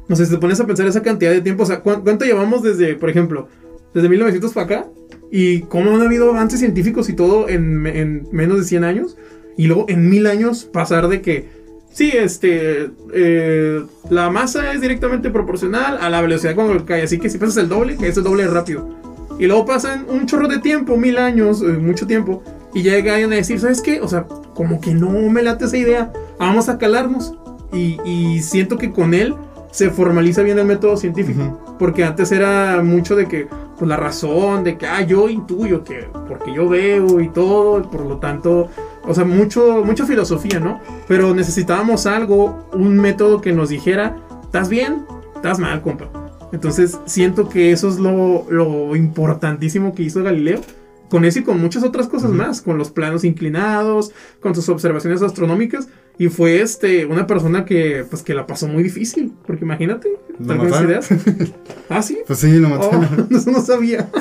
no 0.08 0.16
sé, 0.16 0.24
si 0.24 0.32
te 0.32 0.38
pones 0.38 0.58
a 0.58 0.66
pensar 0.66 0.86
esa 0.86 1.02
cantidad 1.02 1.30
de 1.32 1.42
tiempo, 1.42 1.64
o 1.64 1.66
sea, 1.66 1.80
¿cuán- 1.80 2.00
¿cuánto 2.02 2.24
llevamos 2.24 2.62
desde, 2.62 2.94
por 2.94 3.10
ejemplo, 3.10 3.48
desde 3.92 4.08
1900 4.08 4.52
para 4.54 4.64
acá? 4.66 4.88
Y 5.30 5.60
cómo 5.62 5.94
han 5.94 6.00
habido 6.02 6.30
avances 6.30 6.60
científicos 6.60 7.08
y 7.10 7.12
todo 7.12 7.48
en, 7.48 7.76
me- 7.82 8.00
en 8.00 8.26
menos 8.32 8.58
de 8.58 8.64
100 8.64 8.84
años. 8.84 9.16
Y 9.58 9.66
luego 9.66 9.86
en 9.88 10.08
mil 10.08 10.26
años 10.26 10.64
pasar 10.64 11.08
de 11.08 11.20
que, 11.20 11.48
sí, 11.92 12.10
este, 12.14 12.90
eh, 13.12 13.82
la 14.08 14.30
masa 14.30 14.72
es 14.72 14.80
directamente 14.80 15.30
proporcional 15.30 15.98
a 16.00 16.08
la 16.08 16.20
velocidad 16.22 16.54
cuando 16.54 16.84
cae. 16.86 17.02
Así 17.02 17.18
que 17.18 17.28
si 17.28 17.38
pasas 17.38 17.56
el 17.58 17.68
doble, 17.68 17.96
que 17.96 18.08
es 18.08 18.16
el 18.16 18.22
doble 18.24 18.46
rápido. 18.46 19.05
Y 19.38 19.46
luego 19.46 19.64
pasan 19.66 20.06
un 20.08 20.26
chorro 20.26 20.48
de 20.48 20.58
tiempo, 20.58 20.96
mil 20.96 21.18
años, 21.18 21.62
eh, 21.62 21.66
mucho 21.66 22.06
tiempo. 22.06 22.42
Y 22.74 22.82
llegan 22.82 23.32
a 23.32 23.36
decir, 23.36 23.60
¿sabes 23.60 23.80
qué? 23.80 24.00
O 24.00 24.08
sea, 24.08 24.26
como 24.54 24.80
que 24.80 24.94
no 24.94 25.10
me 25.30 25.42
late 25.42 25.64
esa 25.64 25.76
idea. 25.76 26.12
Vamos 26.38 26.68
a 26.68 26.78
calarnos. 26.78 27.34
Y, 27.72 27.98
y 28.04 28.42
siento 28.42 28.78
que 28.78 28.92
con 28.92 29.12
él 29.14 29.34
se 29.76 29.90
formaliza 29.90 30.42
bien 30.42 30.58
el 30.58 30.64
método 30.64 30.96
científico. 30.96 31.60
Porque 31.78 32.04
antes 32.04 32.32
era 32.32 32.82
mucho 32.82 33.14
de 33.14 33.26
que, 33.26 33.46
pues 33.78 33.88
la 33.88 33.96
razón, 33.96 34.64
de 34.64 34.78
que, 34.78 34.86
ah, 34.86 35.02
yo 35.02 35.28
intuyo 35.28 35.84
que, 35.84 36.08
porque 36.26 36.54
yo 36.54 36.66
veo 36.68 37.20
y 37.20 37.28
todo, 37.28 37.80
y 37.80 37.82
por 37.82 38.06
lo 38.06 38.16
tanto, 38.16 38.68
o 39.04 39.14
sea, 39.14 39.24
mucho, 39.24 39.84
mucha 39.84 40.06
filosofía, 40.06 40.60
¿no? 40.60 40.80
Pero 41.06 41.34
necesitábamos 41.34 42.06
algo, 42.06 42.68
un 42.72 42.96
método 42.96 43.42
que 43.42 43.52
nos 43.52 43.68
dijera, 43.68 44.16
¿estás 44.42 44.70
bien? 44.70 45.04
¿Estás 45.34 45.58
mal, 45.58 45.82
compa? 45.82 46.25
Entonces, 46.52 46.98
siento 47.06 47.48
que 47.48 47.72
eso 47.72 47.88
es 47.88 47.98
lo, 47.98 48.46
lo 48.50 48.94
importantísimo 48.96 49.94
que 49.94 50.02
hizo 50.04 50.22
Galileo. 50.22 50.60
Con 51.08 51.24
eso 51.24 51.38
y 51.38 51.44
con 51.44 51.60
muchas 51.60 51.84
otras 51.84 52.08
cosas 52.08 52.32
más, 52.32 52.60
con 52.60 52.78
los 52.78 52.90
planos 52.90 53.22
inclinados, 53.22 54.10
con 54.40 54.56
sus 54.56 54.68
observaciones 54.68 55.22
astronómicas. 55.22 55.86
Y 56.18 56.28
fue 56.28 56.60
este, 56.62 57.06
una 57.06 57.28
persona 57.28 57.64
que, 57.64 58.04
pues, 58.10 58.22
que 58.22 58.34
la 58.34 58.46
pasó 58.46 58.66
muy 58.66 58.82
difícil. 58.82 59.32
Porque 59.46 59.64
imagínate, 59.64 60.08
¿Lo 60.40 60.46
tal 60.48 60.56
con 60.58 60.66
esas 60.66 60.82
mataron? 60.82 60.90
ideas. 61.36 61.52
Ah, 61.88 62.02
sí. 62.02 62.18
Pues 62.26 62.40
sí, 62.40 62.50
lo 62.58 62.68
Oh, 62.68 62.70
mataron. 62.92 63.28
eso 63.30 63.50
no 63.52 63.60
sabía. 63.60 64.08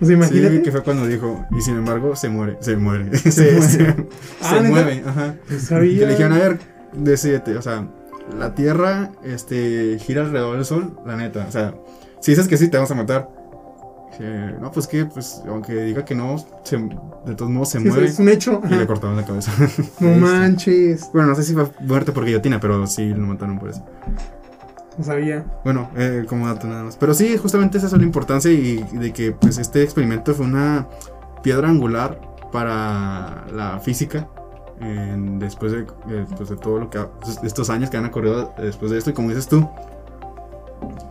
Pues 0.00 0.10
imagínate. 0.10 0.56
Sí, 0.56 0.62
que 0.62 0.72
fue 0.72 0.82
cuando 0.82 1.06
dijo, 1.06 1.46
y 1.56 1.62
sin 1.62 1.76
embargo 1.76 2.16
se 2.16 2.28
muere, 2.28 2.56
se 2.60 2.76
muere, 2.76 3.16
se, 3.16 3.30
se, 3.62 3.94
Ah, 4.42 4.56
se 4.60 4.68
mueve, 4.68 5.02
ajá. 5.06 5.36
No 5.48 5.58
sabía. 5.60 6.00
Que 6.00 6.04
le 6.06 6.10
dijeron, 6.10 6.32
a 6.32 6.38
ver, 6.38 6.58
decídete, 6.92 7.56
o 7.56 7.62
sea, 7.62 7.88
la 8.38 8.54
Tierra 8.54 9.10
este, 9.24 9.98
gira 9.98 10.22
alrededor 10.22 10.56
del 10.56 10.64
Sol, 10.64 10.98
la 11.06 11.16
neta, 11.16 11.44
o 11.48 11.52
sea, 11.52 11.74
si 12.20 12.32
dices 12.32 12.48
que 12.48 12.56
sí, 12.56 12.68
te 12.68 12.76
vamos 12.76 12.90
a 12.90 12.94
matar. 12.94 13.28
Dice, 14.10 14.54
no, 14.60 14.70
pues 14.70 14.86
que, 14.86 15.04
pues, 15.06 15.42
aunque 15.48 15.74
diga 15.74 16.04
que 16.04 16.14
no, 16.14 16.36
se- 16.62 16.76
de 17.26 17.34
todos 17.34 17.50
modos 17.50 17.70
se 17.70 17.80
Sí, 17.80 17.88
muere. 17.88 18.06
Es 18.06 18.18
un 18.20 18.28
hecho. 18.28 18.62
Y 18.70 18.74
le 18.74 18.86
cortaron 18.86 19.16
la 19.16 19.24
cabeza. 19.24 19.50
No 20.00 20.14
manches. 20.16 21.10
bueno, 21.12 21.28
no 21.30 21.34
sé 21.34 21.42
si 21.42 21.52
fue 21.52 21.68
muerte 21.80 22.12
por 22.12 22.24
guillotina, 22.24 22.60
pero 22.60 22.86
sí 22.86 23.08
lo 23.10 23.26
mataron 23.26 23.58
por 23.58 23.70
eso. 23.70 23.84
No 24.96 25.02
sabía. 25.04 25.44
Bueno, 25.64 25.90
eh, 25.96 26.24
como 26.28 26.46
dato 26.46 26.68
nada 26.68 26.84
más. 26.84 26.96
Pero 26.96 27.12
sí, 27.12 27.36
justamente 27.36 27.78
esa 27.78 27.88
es 27.88 27.92
la 27.92 28.02
importancia 28.04 28.52
y, 28.52 28.86
y 28.92 28.96
de 28.98 29.12
que 29.12 29.32
pues 29.32 29.58
este 29.58 29.82
experimento 29.82 30.32
fue 30.34 30.46
una 30.46 30.86
piedra 31.42 31.68
angular 31.68 32.20
para 32.52 33.44
la 33.52 33.80
física. 33.80 34.28
En- 34.80 35.38
después, 35.38 35.72
de, 35.72 35.80
eh, 35.80 35.86
después 36.28 36.48
de 36.48 36.56
todo 36.56 36.78
lo 36.78 36.90
que 36.90 36.98
ha- 36.98 37.08
estos 37.42 37.70
años 37.70 37.90
que 37.90 37.96
han 37.96 38.04
ocurrido 38.06 38.52
después 38.58 38.90
de 38.90 38.98
esto 38.98 39.10
y 39.10 39.12
como 39.12 39.28
dices 39.28 39.46
tú 39.48 39.68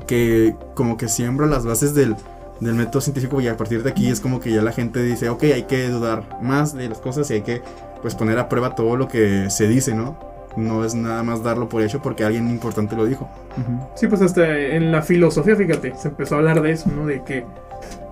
que 0.07 0.55
como 0.75 0.97
que 0.97 1.07
siembra 1.07 1.47
las 1.47 1.65
bases 1.65 1.93
del, 1.93 2.15
del 2.59 2.75
método 2.75 3.01
científico 3.01 3.39
y 3.41 3.47
a 3.47 3.57
partir 3.57 3.83
de 3.83 3.89
aquí 3.89 4.09
es 4.09 4.19
como 4.19 4.39
que 4.39 4.51
ya 4.51 4.61
la 4.61 4.71
gente 4.71 5.01
dice 5.01 5.29
ok 5.29 5.43
hay 5.43 5.63
que 5.63 5.87
dudar 5.89 6.39
más 6.41 6.73
de 6.75 6.89
las 6.89 6.99
cosas 6.99 7.29
y 7.31 7.35
hay 7.35 7.41
que 7.41 7.61
pues 8.01 8.15
poner 8.15 8.37
a 8.37 8.49
prueba 8.49 8.75
todo 8.75 8.95
lo 8.97 9.07
que 9.07 9.49
se 9.49 9.67
dice 9.67 9.93
no 9.93 10.17
no 10.57 10.85
es 10.85 10.93
nada 10.93 11.23
más 11.23 11.41
darlo 11.41 11.67
por 11.67 11.81
hecho 11.81 12.01
porque 12.01 12.23
alguien 12.23 12.49
importante 12.49 12.95
lo 12.95 13.05
dijo 13.05 13.27
Ujú. 13.57 13.87
Sí, 13.95 14.07
pues 14.07 14.21
hasta 14.21 14.57
en 14.57 14.91
la 14.91 15.01
filosofía, 15.03 15.55
fíjate, 15.55 15.95
se 15.95 16.07
empezó 16.09 16.35
a 16.35 16.37
hablar 16.39 16.61
de 16.61 16.71
eso, 16.71 16.89
¿no? 16.89 17.05
De 17.05 17.23
que. 17.23 17.45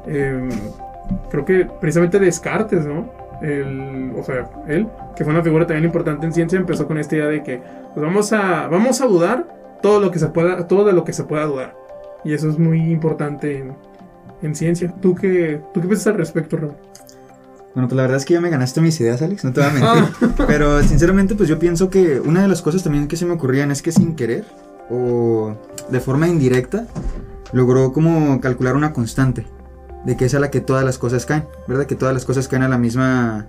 em, 0.08 0.50
creo 1.32 1.46
que 1.46 1.66
precisamente 1.80 2.20
Descartes, 2.20 2.86
¿no? 2.86 3.10
El, 3.42 4.14
o 4.18 4.24
sea, 4.24 4.50
él, 4.68 4.88
que 5.16 5.24
fue 5.24 5.34
una 5.34 5.42
figura 5.42 5.66
también 5.66 5.86
importante 5.86 6.26
en 6.26 6.34
ciencia, 6.34 6.60
empezó 6.60 6.88
con 6.88 6.98
esta 6.98 7.16
idea 7.16 7.28
de 7.28 7.44
que 7.44 7.62
pues 7.94 8.06
vamos 8.06 8.32
a, 8.34 8.68
vamos 8.68 9.02
a 9.02 9.08
dudar 9.08 9.80
todo 9.82 10.00
lo 10.00 10.12
que 10.12 10.20
se 10.20 10.28
pueda, 10.28 10.68
todo 10.68 10.86
de 10.86 10.94
lo 10.94 11.04
que 11.04 11.14
se 11.14 11.24
pueda 11.24 11.46
dudar. 11.46 11.76
Y 12.24 12.34
eso 12.34 12.50
es 12.50 12.60
muy 12.60 12.92
importante 12.92 13.58
en, 13.58 13.74
en 14.42 14.56
ciencia. 14.56 14.94
¿Tú 15.02 15.16
qué, 15.16 15.60
¿Tú 15.74 15.82
qué 15.82 15.88
piensas 15.88 16.08
al 16.08 16.18
respecto, 16.18 16.58
Raúl? 16.58 16.76
Bueno, 17.74 17.88
pues 17.88 17.96
la 17.96 18.04
verdad 18.04 18.18
es 18.18 18.26
que 18.26 18.34
ya 18.34 18.42
me 18.42 18.50
ganaste 18.50 18.82
mis 18.82 19.00
ideas, 19.00 19.22
Alex, 19.22 19.46
no 19.46 19.54
te 19.54 19.62
voy 19.62 19.70
a 19.70 19.74
mentir. 19.74 20.30
Pero 20.48 20.84
sinceramente, 20.84 21.36
pues 21.36 21.48
yo 21.48 21.58
pienso 21.58 21.90
que 21.90 22.20
una 22.20 22.42
de 22.42 22.48
las 22.48 22.62
cosas 22.62 22.84
también 22.84 23.08
que 23.08 23.16
se 23.16 23.26
me 23.26 23.34
ocurrían 23.34 23.72
es 23.72 23.82
que 23.82 23.92
sin 23.92 24.16
querer 24.16 24.46
o 24.90 25.56
de 25.90 26.00
forma 26.02 26.28
indirecta 26.28 26.86
logró 27.54 27.94
como 27.94 28.42
calcular 28.42 28.76
una 28.76 28.92
constante 28.92 29.46
de 30.06 30.18
que 30.18 30.26
es 30.26 30.34
a 30.34 30.40
la 30.40 30.52
que 30.52 30.62
todas 30.62 30.84
las 30.84 30.98
cosas 30.98 31.26
caen, 31.26 31.46
¿verdad? 31.68 31.86
Que 31.86 31.96
todas 31.96 32.14
las 32.14 32.26
cosas 32.26 32.48
caen 32.48 32.64
a 32.64 32.70
la 32.70 32.78
misma 32.78 33.48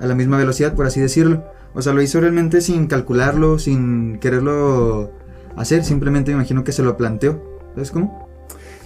a 0.00 0.06
la 0.06 0.14
misma 0.14 0.36
velocidad, 0.36 0.74
por 0.74 0.86
así 0.86 1.00
decirlo. 1.00 1.44
O 1.74 1.82
sea, 1.82 1.92
lo 1.92 2.02
hizo 2.02 2.20
realmente 2.20 2.60
sin 2.60 2.86
calcularlo, 2.86 3.58
sin 3.58 4.18
quererlo 4.18 5.12
hacer, 5.56 5.84
simplemente 5.84 6.32
me 6.32 6.38
imagino 6.38 6.64
que 6.64 6.72
se 6.72 6.82
lo 6.82 6.96
planteó. 6.96 7.60
¿Sabes 7.74 7.90
cómo? 7.90 8.28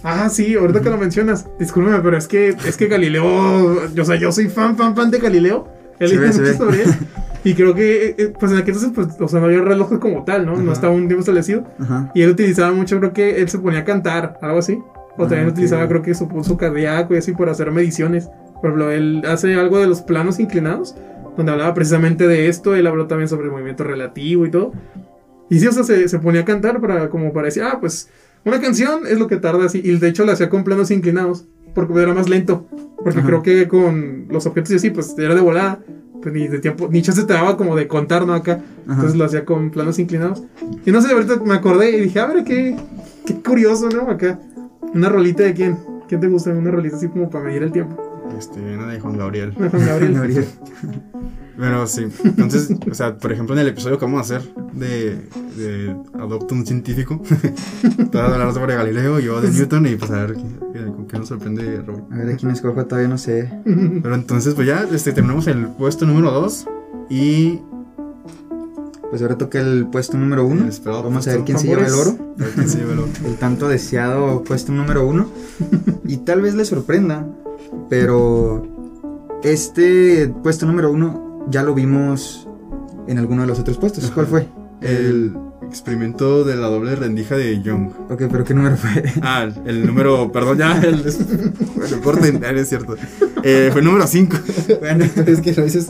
Ah, 0.03 0.29
sí, 0.29 0.55
ahorita 0.55 0.81
que 0.81 0.89
lo 0.89 0.97
mencionas. 0.97 1.47
Discúlpeme, 1.59 1.99
pero 1.99 2.17
es 2.17 2.27
que, 2.27 2.49
es 2.49 2.77
que 2.77 2.87
Galileo. 2.87 3.25
O 3.25 4.05
sea, 4.05 4.15
yo 4.15 4.31
soy 4.31 4.47
fan, 4.47 4.77
fan, 4.77 4.95
fan 4.95 5.11
de 5.11 5.19
Galileo. 5.19 5.67
Él 5.99 6.11
dice 6.11 6.41
mucho 6.41 6.57
sobre 6.57 6.83
él. 6.83 6.93
Y 7.43 7.53
creo 7.53 7.73
que, 7.73 8.15
eh, 8.17 8.33
pues 8.37 8.51
en 8.51 8.57
aquel 8.57 8.75
entonces, 8.75 8.91
pues, 8.93 9.07
o 9.21 9.27
sea, 9.29 9.39
no 9.39 9.45
había 9.45 9.61
relojes 9.61 9.99
como 9.99 10.25
tal, 10.25 10.45
¿no? 10.45 10.57
No 10.57 10.73
estaba 10.73 10.91
un 10.93 11.07
tiempo 11.07 11.21
establecido. 11.21 11.63
Ajá. 11.79 12.11
Y 12.13 12.23
él 12.23 12.31
utilizaba 12.31 12.73
mucho, 12.73 12.99
creo 12.99 13.13
que 13.13 13.41
él 13.41 13.47
se 13.47 13.59
ponía 13.59 13.81
a 13.81 13.83
cantar, 13.85 14.37
algo 14.41 14.59
así. 14.59 14.79
O 15.17 15.23
Ah, 15.23 15.27
también 15.27 15.45
ok. 15.47 15.53
utilizaba, 15.53 15.87
creo 15.87 16.01
que 16.01 16.13
su 16.13 16.27
pulso 16.27 16.57
cardíaco 16.57 17.13
y 17.15 17.17
así 17.17 17.31
por 17.33 17.49
hacer 17.49 17.71
mediciones. 17.71 18.29
Por 18.61 18.65
ejemplo, 18.71 18.91
él 18.91 19.23
hace 19.27 19.55
algo 19.55 19.79
de 19.79 19.87
los 19.87 20.01
planos 20.01 20.39
inclinados, 20.39 20.95
donde 21.35 21.51
hablaba 21.51 21.73
precisamente 21.73 22.27
de 22.27 22.47
esto. 22.47 22.75
Él 22.75 22.87
habló 22.87 23.07
también 23.07 23.27
sobre 23.27 23.45
el 23.45 23.51
movimiento 23.51 23.83
relativo 23.83 24.45
y 24.45 24.51
todo. 24.51 24.73
Y 25.49 25.59
sí, 25.59 25.67
o 25.67 25.71
sea, 25.71 25.83
se, 25.83 26.07
se 26.07 26.19
ponía 26.19 26.41
a 26.41 26.45
cantar 26.45 26.81
para, 26.81 27.09
como 27.09 27.31
para 27.33 27.45
decir, 27.45 27.63
ah, 27.63 27.77
pues, 27.79 28.09
una 28.45 28.59
canción 28.61 29.01
es 29.07 29.17
lo 29.19 29.27
que 29.27 29.37
tarda 29.37 29.65
así. 29.65 29.81
Y 29.83 29.97
de 29.97 30.07
hecho 30.07 30.25
lo 30.25 30.31
hacía 30.31 30.49
con 30.49 30.63
planos 30.63 30.91
inclinados, 30.91 31.45
porque 31.73 31.93
era 32.01 32.13
más 32.13 32.27
lento. 32.29 32.67
Porque 33.03 33.19
Ajá. 33.19 33.27
creo 33.27 33.43
que 33.43 33.67
con 33.67 34.25
los 34.29 34.45
objetos 34.45 34.71
y 34.71 34.75
así, 34.75 34.89
pues 34.89 35.15
era 35.17 35.35
de 35.35 35.41
volada. 35.41 35.79
Pues 36.21 36.33
ni 36.33 36.47
de 36.47 36.57
tiempo, 36.59 36.89
ni 36.91 37.03
chance 37.03 37.23
te 37.23 37.33
daba 37.33 37.55
como 37.57 37.75
de 37.75 37.87
contar, 37.87 38.25
¿no? 38.25 38.33
Acá. 38.33 38.53
Ajá. 38.53 38.93
Entonces 38.93 39.15
lo 39.15 39.23
hacía 39.25 39.45
con 39.45 39.69
planos 39.69 39.99
inclinados. 39.99 40.43
Y 40.85 40.91
no 40.91 40.99
sé, 41.01 41.13
ahorita 41.13 41.35
me 41.45 41.53
acordé 41.53 41.91
y 41.95 42.01
dije, 42.01 42.19
a 42.19 42.25
ver, 42.25 42.43
qué, 42.43 42.75
qué 43.25 43.35
curioso, 43.35 43.87
¿no? 43.89 44.09
Acá. 44.09 44.39
Una 44.93 45.09
rolita 45.09 45.43
de 45.43 45.53
quién. 45.53 45.77
¿Quién 46.07 46.21
te 46.21 46.27
gusta? 46.27 46.51
Una 46.51 46.71
rolita 46.71 46.95
así 46.95 47.07
como 47.09 47.29
para 47.29 47.43
medir 47.45 47.63
el 47.63 47.71
tiempo. 47.71 48.01
Este, 48.37 48.59
una 48.59 48.87
de 48.87 48.99
Juan 48.99 49.17
Gabriel. 49.17 49.53
Una 49.57 49.69
Juan 49.69 49.85
Gabriel. 49.85 50.13
Gabriel. 50.15 50.45
Pero 51.57 51.87
sí, 51.87 52.05
entonces, 52.23 52.69
o 52.89 52.93
sea, 52.93 53.17
por 53.17 53.31
ejemplo, 53.31 53.55
en 53.55 53.61
el 53.61 53.67
episodio 53.69 53.97
que 53.97 54.05
vamos 54.05 54.19
a 54.19 54.35
hacer 54.35 54.47
de, 54.73 55.15
de 55.57 55.95
Adopta 56.13 56.53
un 56.53 56.67
científico, 56.67 57.19
te 58.11 58.17
vas 58.17 58.29
a 58.29 58.33
hablar 58.33 58.53
sobre 58.53 58.75
Galileo, 58.75 59.19
yo 59.19 59.41
de 59.41 59.49
Newton 59.49 59.87
y 59.87 59.95
pues 59.95 60.11
a 60.11 60.25
ver 60.25 60.33
qué- 60.35 60.43
qué- 60.73 60.85
con 60.85 61.07
qué 61.07 61.17
nos 61.17 61.29
sorprende 61.29 61.81
Robin. 61.81 62.05
A 62.11 62.17
ver, 62.17 62.35
¿a 62.35 62.37
quién 62.37 62.51
escojo? 62.51 62.85
Todavía 62.85 63.09
no 63.09 63.17
sé. 63.17 63.51
Pero 63.65 64.13
entonces, 64.13 64.53
pues 64.53 64.67
ya 64.67 64.85
este, 64.91 65.13
terminamos 65.13 65.47
el 65.47 65.65
puesto 65.69 66.05
número 66.05 66.29
2 66.29 66.67
y 67.09 67.59
Pues 69.09 69.21
ahora 69.21 69.37
toca 69.37 69.59
el 69.59 69.87
puesto 69.87 70.17
número 70.17 70.45
uno. 70.45 70.67
Vamos 70.85 71.27
a 71.27 71.31
ver 71.31 71.43
quién 71.43 71.59
se 71.59 71.67
lleva 71.67 71.85
el 71.85 71.93
oro. 71.93 72.17
el 73.25 73.35
tanto 73.39 73.67
deseado 73.67 74.43
puesto 74.43 74.71
número 74.71 75.05
uno. 75.05 75.29
Y 76.05 76.17
tal 76.17 76.41
vez 76.41 76.55
le 76.55 76.65
sorprenda, 76.65 77.25
pero 77.89 78.65
este 79.43 80.33
puesto 80.43 80.65
número 80.65 80.91
uno 80.91 81.45
ya 81.49 81.63
lo 81.63 81.73
vimos 81.73 82.47
en 83.07 83.17
alguno 83.17 83.41
de 83.41 83.47
los 83.47 83.59
otros 83.59 83.77
puestos. 83.77 84.11
¿Cuál 84.11 84.27
fue? 84.27 84.47
El 84.81 85.35
experimento 85.67 86.43
de 86.43 86.55
la 86.55 86.67
doble 86.67 86.95
rendija 86.95 87.35
de 87.35 87.61
Young. 87.61 87.89
Ok, 88.09 88.23
pero 88.31 88.43
¿qué 88.43 88.53
número 88.53 88.77
fue? 88.77 89.03
Ah, 89.21 89.49
el, 89.65 89.85
número, 89.85 90.31
perdón, 90.31 90.57
ya, 90.57 90.79
el, 90.81 91.03
bueno, 91.75 92.01
corten, 92.01 92.43
ah, 92.43 92.51
es 92.51 92.69
cierto. 92.69 92.95
Eh, 93.43 93.69
fue 93.71 93.81
el 93.81 93.85
número 93.85 94.07
5. 94.07 94.37
bueno, 94.79 95.05
es 95.25 95.41
que 95.41 95.53
lo 95.53 95.63
dices. 95.63 95.87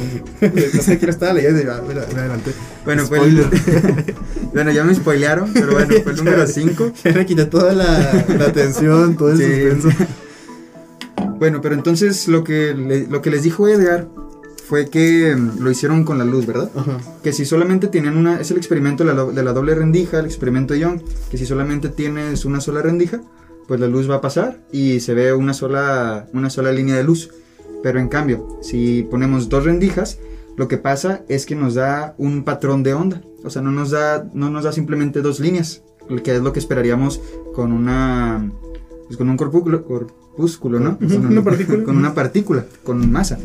No 0.74 0.82
sé 0.82 0.98
quién 0.98 1.10
estaba 1.10 1.32
leyendo 1.32 1.60
y 1.60 1.64
ya, 1.64 1.80
me, 1.82 1.94
me 1.94 2.00
adelanté. 2.20 2.52
bueno, 2.84 3.06
fue 3.06 3.18
el- 3.24 3.42
Spoiler. 3.44 4.14
bueno, 4.54 4.70
ya 4.72 4.84
me 4.84 4.94
spoilearon, 4.94 5.50
pero 5.52 5.72
bueno, 5.72 5.94
fue 6.02 6.12
el 6.12 6.18
número 6.18 6.46
5. 6.46 6.92
Ya 7.04 7.10
le 7.12 7.26
quité 7.26 7.44
toda 7.46 7.72
la, 7.72 8.24
la 8.38 8.52
tensión, 8.52 9.16
todo 9.16 9.30
el 9.32 9.38
Sí. 9.38 9.44
suspenso. 9.80 9.88
Bueno, 11.38 11.60
pero 11.60 11.74
entonces 11.74 12.28
lo 12.28 12.44
que, 12.44 12.74
le- 12.74 13.06
lo 13.06 13.20
que 13.22 13.30
les 13.30 13.42
dijo 13.42 13.68
Edgar 13.68 14.08
fue 14.68 14.88
que 14.88 15.34
mm, 15.36 15.60
lo 15.60 15.70
hicieron 15.70 16.04
con 16.04 16.18
la 16.18 16.24
luz, 16.24 16.46
¿verdad? 16.46 16.70
Ajá. 16.74 16.98
Que 17.22 17.32
si 17.32 17.44
solamente 17.44 17.88
tienen 17.88 18.16
una, 18.16 18.40
es 18.40 18.50
el 18.50 18.56
experimento 18.56 19.04
de 19.04 19.14
la, 19.14 19.24
de 19.24 19.42
la 19.42 19.52
doble 19.52 19.74
rendija, 19.74 20.18
el 20.18 20.26
experimento 20.26 20.74
de 20.74 20.80
Young, 20.80 21.00
que 21.30 21.38
si 21.38 21.46
solamente 21.46 21.88
tienes 21.88 22.44
una 22.44 22.60
sola 22.60 22.82
rendija, 22.82 23.20
pues 23.68 23.80
la 23.80 23.86
luz 23.86 24.10
va 24.10 24.16
a 24.16 24.20
pasar 24.20 24.58
y 24.72 25.00
se 25.00 25.14
ve 25.14 25.32
una 25.34 25.52
sola, 25.54 26.26
una 26.32 26.50
sola 26.50 26.72
línea 26.72 26.96
de 26.96 27.04
luz. 27.04 27.30
Pero 27.86 28.00
en 28.00 28.08
cambio, 28.08 28.58
si 28.62 29.04
ponemos 29.04 29.48
dos 29.48 29.64
rendijas, 29.64 30.18
lo 30.56 30.66
que 30.66 30.76
pasa 30.76 31.22
es 31.28 31.46
que 31.46 31.54
nos 31.54 31.74
da 31.74 32.16
un 32.18 32.42
patrón 32.42 32.82
de 32.82 32.94
onda. 32.94 33.22
O 33.44 33.48
sea, 33.48 33.62
no 33.62 33.70
nos 33.70 33.92
da, 33.92 34.28
no 34.34 34.50
nos 34.50 34.64
da 34.64 34.72
simplemente 34.72 35.22
dos 35.22 35.38
líneas, 35.38 35.84
que 36.24 36.34
es 36.34 36.42
lo 36.42 36.52
que 36.52 36.58
esperaríamos 36.58 37.20
con 37.54 37.70
una, 37.70 38.50
pues 39.06 39.16
con 39.16 39.30
un 39.30 39.36
corpúsculo, 39.36 39.84
corpúsculo 39.84 40.80
¿no? 40.80 40.98
Con 40.98 41.26
una 41.26 41.44
partícula. 41.44 41.84
Con 41.84 41.96
una 41.96 42.12
partícula, 42.12 42.64
con 42.82 43.08
masa. 43.12 43.38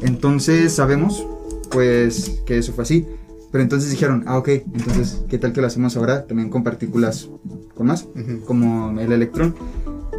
Entonces 0.00 0.72
sabemos, 0.72 1.26
pues, 1.72 2.40
que 2.46 2.58
eso 2.58 2.72
fue 2.72 2.82
así. 2.82 3.04
Pero 3.50 3.62
entonces 3.64 3.90
dijeron, 3.90 4.22
ah, 4.28 4.38
ok, 4.38 4.48
entonces, 4.48 5.24
¿qué 5.28 5.38
tal 5.38 5.52
que 5.52 5.60
lo 5.60 5.66
hacemos 5.66 5.96
ahora 5.96 6.24
también 6.24 6.50
con 6.50 6.62
partículas 6.62 7.28
con 7.74 7.88
masa? 7.88 8.06
Ujú. 8.14 8.44
como 8.46 9.00
el 9.00 9.10
electrón. 9.10 9.56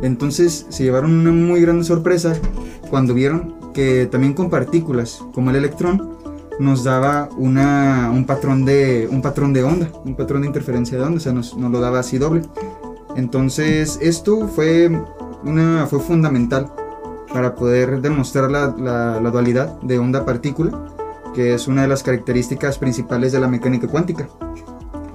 Entonces 0.03 0.67
se 0.69 0.83
llevaron 0.83 1.11
una 1.13 1.31
muy 1.31 1.61
grande 1.61 1.83
sorpresa 1.85 2.35
cuando 2.89 3.13
vieron 3.15 3.55
que 3.73 4.05
también 4.05 4.33
con 4.33 4.49
partículas 4.51 5.23
como 5.33 5.49
el 5.49 5.55
electrón 5.55 6.11
nos 6.59 6.83
daba 6.83 7.29
una, 7.37 8.11
un, 8.13 8.25
patrón 8.25 8.63
de, 8.65 9.07
un 9.09 9.21
patrón 9.23 9.53
de 9.53 9.63
onda, 9.63 9.89
un 10.05 10.15
patrón 10.15 10.41
de 10.41 10.47
interferencia 10.47 10.97
de 10.97 11.03
onda, 11.03 11.17
o 11.17 11.19
sea, 11.19 11.33
nos, 11.33 11.57
nos 11.57 11.71
lo 11.71 11.79
daba 11.79 11.99
así 11.99 12.19
doble. 12.19 12.43
Entonces 13.15 13.97
esto 14.01 14.47
fue, 14.47 14.91
una, 15.43 15.87
fue 15.87 15.99
fundamental 15.99 16.71
para 17.33 17.55
poder 17.55 18.01
demostrar 18.01 18.51
la, 18.51 18.75
la- 18.77 19.19
la 19.19 19.31
dualidad 19.31 19.79
de 19.81 19.97
onda-partícula, 19.97 20.85
que 21.33 21.55
es 21.55 21.67
una 21.67 21.81
de 21.83 21.87
las 21.87 22.03
características 22.03 22.77
principales 22.77 23.31
de 23.31 23.39
la 23.39 23.47
mecánica 23.47 23.87
cuántica. 23.87 24.27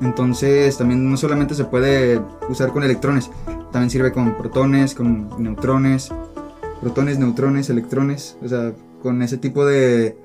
Entonces 0.01 0.76
también 0.78 1.09
no 1.09 1.16
solamente 1.16 1.55
se 1.55 1.64
puede 1.64 2.20
usar 2.49 2.72
con 2.72 2.82
electrones, 2.82 3.30
también 3.72 3.90
sirve 3.90 4.12
con 4.12 4.36
protones, 4.36 4.94
con 4.94 5.42
neutrones, 5.42 6.10
protones, 6.80 7.18
neutrones, 7.18 7.70
electrones, 7.70 8.36
o 8.42 8.48
sea, 8.48 8.72
con 9.02 9.22
ese 9.22 9.36
tipo 9.38 9.66
de, 9.66 10.16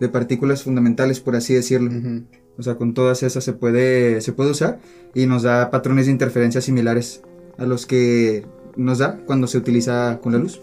de 0.00 0.08
partículas 0.08 0.62
fundamentales, 0.62 1.20
por 1.20 1.36
así 1.36 1.54
decirlo. 1.54 1.90
Ujú. 1.90 2.24
O 2.56 2.62
sea, 2.62 2.76
con 2.76 2.94
todas 2.94 3.22
esas 3.22 3.42
se 3.42 3.52
puede, 3.52 4.20
se 4.20 4.32
puede 4.32 4.50
usar 4.50 4.78
y 5.12 5.26
nos 5.26 5.42
da 5.42 5.70
patrones 5.70 6.06
de 6.06 6.12
interferencia 6.12 6.60
similares 6.60 7.22
a 7.58 7.64
los 7.64 7.84
que 7.86 8.46
nos 8.76 8.98
da 8.98 9.18
cuando 9.26 9.46
se 9.46 9.58
utiliza 9.58 10.20
con 10.22 10.32
la 10.32 10.38
luz. 10.38 10.60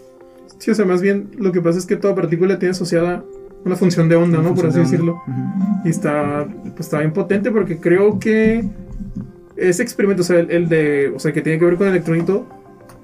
Sí, 0.57 0.71
o 0.71 0.75
sea, 0.75 0.86
más 0.86 1.01
bien 1.01 1.32
lo 1.38 1.51
que 1.51 1.61
pasa 1.61 1.79
es 1.79 1.86
que 1.86 1.97
toda 1.97 2.15
partícula 2.15 2.59
tiene 2.59 2.71
asociada 2.71 3.25
una 3.65 3.75
función 3.75 4.09
de 4.09 4.15
onda, 4.15 4.41
¿no? 4.41 4.55
Por 4.55 4.67
así 4.67 4.77
de 4.77 4.84
decirlo. 4.84 5.21
onda. 5.28 5.58
Ujú. 5.78 5.87
Y 5.87 5.89
está, 5.89 6.47
pues, 6.62 6.79
está 6.79 6.99
bien 6.99 7.13
potente 7.13 7.51
porque 7.51 7.78
creo 7.78 8.20
que 8.20 8.63
ese 9.57 9.83
experimento, 9.83 10.21
o 10.21 10.25
sea, 10.25 10.39
el, 10.39 10.51
el 10.51 10.69
de, 10.69 11.11
o 11.15 11.19
sea, 11.19 11.32
que 11.33 11.41
tiene 11.41 11.59
que 11.59 11.65
ver 11.65 11.78
con 11.78 11.87
el 11.87 11.93
electronito, 11.93 12.47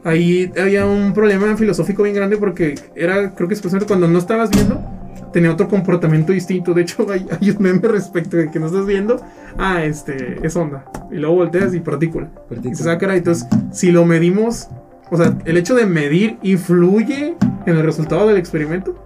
ahí 0.03 0.51
había 0.59 0.85
un 0.85 1.13
problema 1.13 1.55
filosófico 1.57 2.03
bien 2.03 2.15
grande 2.15 2.37
porque 2.37 2.75
era, 2.95 3.33
creo 3.35 3.47
que 3.47 3.53
es 3.55 3.59
precisamente 3.61 3.87
cuando 3.87 4.07
no 4.07 4.17
estabas 4.19 4.49
viendo, 4.51 4.81
tenía 5.33 5.51
otro 5.51 5.67
comportamiento 5.67 6.31
distinto. 6.31 6.73
De 6.73 6.81
hecho, 6.83 7.05
hay, 7.11 7.25
hay 7.41 7.49
un 7.51 7.57
meme 7.61 7.79
respecto 7.87 8.37
de 8.37 8.49
que 8.49 8.59
no 8.59 8.67
estás 8.67 8.85
viendo, 8.85 9.21
ah, 9.57 9.83
este, 9.83 10.39
es 10.45 10.55
onda. 10.55 10.85
Y 11.11 11.15
luego 11.15 11.35
volteas 11.35 11.73
y 11.73 11.79
partícula. 11.79 12.29
Y 12.45 12.49
Partícula. 12.55 12.75
se 12.75 12.83
saca, 12.83 13.15
entonces, 13.15 13.47
si 13.71 13.91
lo 13.91 14.05
medimos, 14.05 14.69
o 15.11 15.17
sea, 15.17 15.37
el 15.45 15.57
hecho 15.57 15.75
de 15.75 15.85
medir 15.85 16.37
influye 16.43 17.35
en 17.65 17.75
el 17.75 17.83
resultado 17.83 18.27
del 18.27 18.37
experimento. 18.37 19.03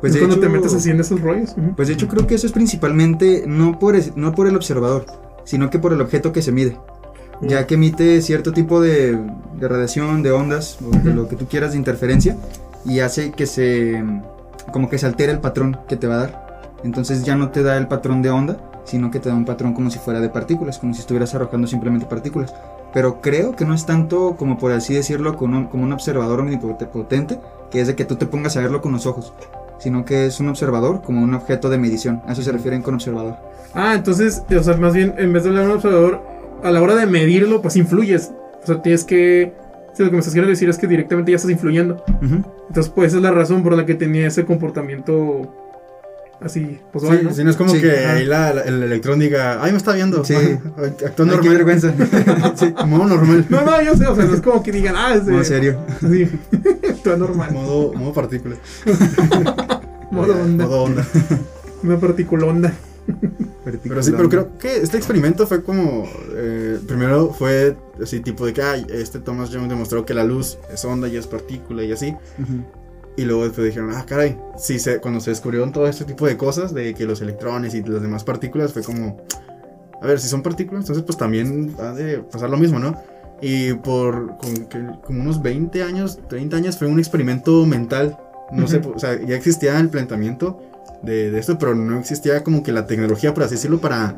Pues 0.00 0.14
es 0.14 0.20
de 0.20 0.26
cuando 0.26 0.40
te 0.40 0.46
hecho- 0.46 0.56
metes 0.56 0.74
así 0.74 0.90
en 0.90 1.00
esos 1.00 1.20
rollos. 1.20 1.54
Ujú. 1.56 1.76
Pues 1.76 1.88
de 1.88 1.94
hecho 1.94 2.08
creo 2.08 2.26
que 2.26 2.34
eso 2.34 2.46
es 2.46 2.52
principalmente 2.52 3.44
no 3.46 3.78
por, 3.78 3.94
no 4.18 4.34
por 4.34 4.46
el 4.48 4.54
observador, 4.56 5.06
sino 5.44 5.70
que 5.70 5.78
por 5.78 5.92
el 5.92 6.00
objeto 6.00 6.32
que 6.32 6.42
se 6.42 6.52
mide. 6.52 6.76
Ya 7.40 7.66
que 7.66 7.74
emite 7.74 8.22
cierto 8.22 8.52
tipo 8.52 8.80
de, 8.80 9.18
de 9.58 9.68
radiación, 9.68 10.22
de 10.22 10.32
ondas, 10.32 10.78
o 10.82 10.90
de 10.96 11.12
lo 11.12 11.28
que 11.28 11.36
tú 11.36 11.46
quieras 11.46 11.72
de 11.72 11.78
interferencia, 11.78 12.36
y 12.84 13.00
hace 13.00 13.32
que 13.32 13.46
se, 13.46 14.02
como 14.72 14.88
que 14.88 14.98
se 14.98 15.06
altere 15.06 15.32
el 15.32 15.40
patrón 15.40 15.78
que 15.88 15.96
te 15.96 16.06
va 16.06 16.14
a 16.14 16.18
dar. 16.18 16.70
Entonces 16.84 17.24
ya 17.24 17.34
no 17.34 17.50
te 17.50 17.62
da 17.62 17.76
el 17.76 17.88
patrón 17.88 18.22
de 18.22 18.30
onda, 18.30 18.56
sino 18.84 19.10
que 19.10 19.18
te 19.18 19.28
da 19.30 19.34
un 19.34 19.44
patrón 19.46 19.72
como 19.72 19.90
si 19.90 19.98
fuera 19.98 20.20
de 20.20 20.28
partículas, 20.28 20.78
como 20.78 20.94
si 20.94 21.00
estuvieras 21.00 21.34
arrojando 21.34 21.66
simplemente 21.66 22.06
partículas. 22.06 22.54
Pero 22.92 23.20
creo 23.20 23.56
que 23.56 23.64
no 23.64 23.74
es 23.74 23.86
tanto 23.86 24.36
como 24.36 24.56
por 24.58 24.70
así 24.72 24.94
decirlo, 24.94 25.36
con 25.36 25.54
un- 25.54 25.66
como 25.66 25.82
un 25.82 25.92
observador 25.92 26.40
omnipotente, 26.40 27.40
que 27.70 27.80
es 27.80 27.86
de 27.88 27.96
que 27.96 28.04
tú 28.04 28.16
te 28.16 28.26
pongas 28.26 28.56
a 28.56 28.60
verlo 28.60 28.80
con 28.80 28.92
los 28.92 29.06
ojos, 29.06 29.32
sino 29.78 30.04
que 30.04 30.26
es 30.26 30.38
un 30.38 30.48
observador 30.48 31.02
como 31.02 31.22
un 31.22 31.34
objeto 31.34 31.68
de 31.70 31.78
medición. 31.78 32.22
A 32.26 32.32
eso 32.32 32.42
se 32.42 32.52
refieren 32.52 32.82
con 32.82 32.94
observador. 32.94 33.36
Ah, 33.74 33.94
entonces, 33.94 34.42
o 34.56 34.62
sea, 34.62 34.76
más 34.76 34.94
bien, 34.94 35.14
en 35.18 35.32
vez 35.32 35.42
de 35.44 35.50
hablar 35.50 35.64
de 35.64 35.70
un 35.70 35.76
observador, 35.76 36.20
a 36.62 36.70
la 36.70 36.80
hora 36.82 36.94
de 36.94 37.06
medirlo, 37.06 37.60
pues 37.60 37.76
influyes. 37.76 38.30
O 38.62 38.66
sea, 38.66 38.82
tienes 38.82 39.04
que 39.04 39.52
Sí, 39.96 40.02
lo 40.02 40.08
que 40.08 40.14
me 40.14 40.18
estás 40.18 40.34
queriendo 40.34 40.50
decir 40.50 40.68
es 40.68 40.76
que 40.76 40.88
directamente 40.88 41.30
ya 41.30 41.36
estás 41.36 41.52
influyendo. 41.52 42.04
Entonces, 42.20 42.88
pues 42.92 43.08
esa 43.08 43.18
es 43.18 43.22
la 43.22 43.30
razón 43.30 43.62
por 43.62 43.74
la 43.76 43.86
que 43.86 43.94
tenía 43.94 44.26
ese 44.26 44.44
comportamiento 44.44 45.54
así, 46.40 46.80
pues 46.92 47.02
Sí, 47.04 47.08
bueno. 47.10 47.32
si 47.32 47.44
no 47.44 47.50
es 47.50 47.56
como 47.56 47.70
Sí, 47.70 47.80
que 47.80 47.90
ahí 48.04 48.24
la, 48.24 48.52
la- 48.54 48.62
el 48.62 48.82
electrón 48.82 49.20
diga, 49.20 49.62
ay, 49.62 49.70
me 49.70 49.78
está 49.78 49.92
viendo. 49.92 50.24
Sí. 50.24 50.34
Actúa 50.34 50.96
Ay, 50.96 51.14
qué 51.16 51.24
normal. 51.24 51.48
vergüenza. 51.48 51.92
Sí, 52.56 52.74
modo 52.86 53.06
normal. 53.06 53.46
No, 53.48 53.64
no, 53.64 53.80
yo 53.82 53.94
sé, 53.94 54.04
o 54.08 54.16
sea, 54.16 54.24
no 54.24 54.34
es 54.34 54.40
como 54.40 54.64
que 54.64 54.72
digan, 54.72 54.96
ah, 54.96 55.14
es 55.14 55.26
de. 55.26 55.32
No, 55.32 55.44
serio. 55.44 55.78
Sí, 56.00 56.28
todo 57.04 57.16
normal. 57.16 57.52
Modo, 57.52 57.92
modo 57.92 58.12
partícula. 58.12 58.56
Modo 60.10 60.34
onda. 60.42 60.66
Modo 60.66 60.82
onda. 60.82 61.04
Una 61.84 61.98
particulonda. 61.98 62.72
Pero 63.64 64.02
sí, 64.02 64.12
pero 64.14 64.28
creo 64.28 64.58
que 64.58 64.76
este 64.76 64.96
experimento 64.98 65.46
fue 65.46 65.62
como. 65.62 66.06
eh, 66.34 66.78
primero 66.86 67.30
fue 67.32 67.76
así, 68.02 68.20
tipo 68.20 68.44
de 68.44 68.52
que, 68.52 68.62
ay, 68.62 68.86
este 68.90 69.18
Thomas 69.20 69.50
Young 69.50 69.68
demostró 69.68 70.04
que 70.04 70.12
la 70.14 70.24
luz 70.24 70.58
es 70.72 70.84
onda 70.84 71.08
y 71.08 71.16
es 71.16 71.26
partícula 71.26 71.82
y 71.82 71.92
así. 71.92 72.10
Ujú. 72.38 72.64
Y 73.16 73.24
luego 73.24 73.44
después 73.44 73.66
dijeron, 73.66 73.90
ah, 73.94 74.04
caray. 74.06 74.36
Sí, 74.58 74.78
se, 74.78 74.98
cuando 75.00 75.20
se 75.20 75.30
descubrieron 75.30 75.72
todo 75.72 75.86
este 75.86 76.04
tipo 76.04 76.26
de 76.26 76.36
cosas, 76.36 76.74
de 76.74 76.92
que 76.94 77.06
los 77.06 77.20
electrones 77.22 77.74
y 77.74 77.82
las 77.82 78.02
demás 78.02 78.22
partículas, 78.24 78.72
fue 78.72 78.82
como. 78.82 79.16
A 80.02 80.06
ver, 80.06 80.20
si 80.20 80.28
son 80.28 80.42
partículas, 80.42 80.82
entonces 80.84 81.04
pues 81.04 81.16
también 81.16 81.74
ha 81.78 81.92
de 81.92 82.18
pasar 82.18 82.50
lo 82.50 82.58
mismo, 82.58 82.78
¿no? 82.78 83.00
Y 83.40 83.72
por 83.74 84.36
como, 84.38 84.68
que- 84.68 84.90
como 85.04 85.22
unos 85.22 85.42
20 85.42 85.82
años, 85.82 86.18
30 86.28 86.56
años, 86.58 86.76
fue 86.76 86.86
un 86.88 86.98
experimento 86.98 87.64
mental. 87.64 88.18
No 88.52 88.66
sé, 88.68 88.78
Ujú. 88.78 88.92
o 88.94 88.98
sea, 88.98 89.18
ya 89.24 89.36
existía 89.36 89.78
el 89.80 89.88
planteamiento 89.88 90.60
de, 91.04 91.30
de 91.30 91.38
esto, 91.38 91.58
pero 91.58 91.74
no 91.74 91.98
existía 91.98 92.42
como 92.44 92.62
que 92.62 92.72
la 92.72 92.86
tecnología, 92.86 93.34
por 93.34 93.42
así 93.44 93.54
decirlo, 93.54 93.80
para 93.80 94.16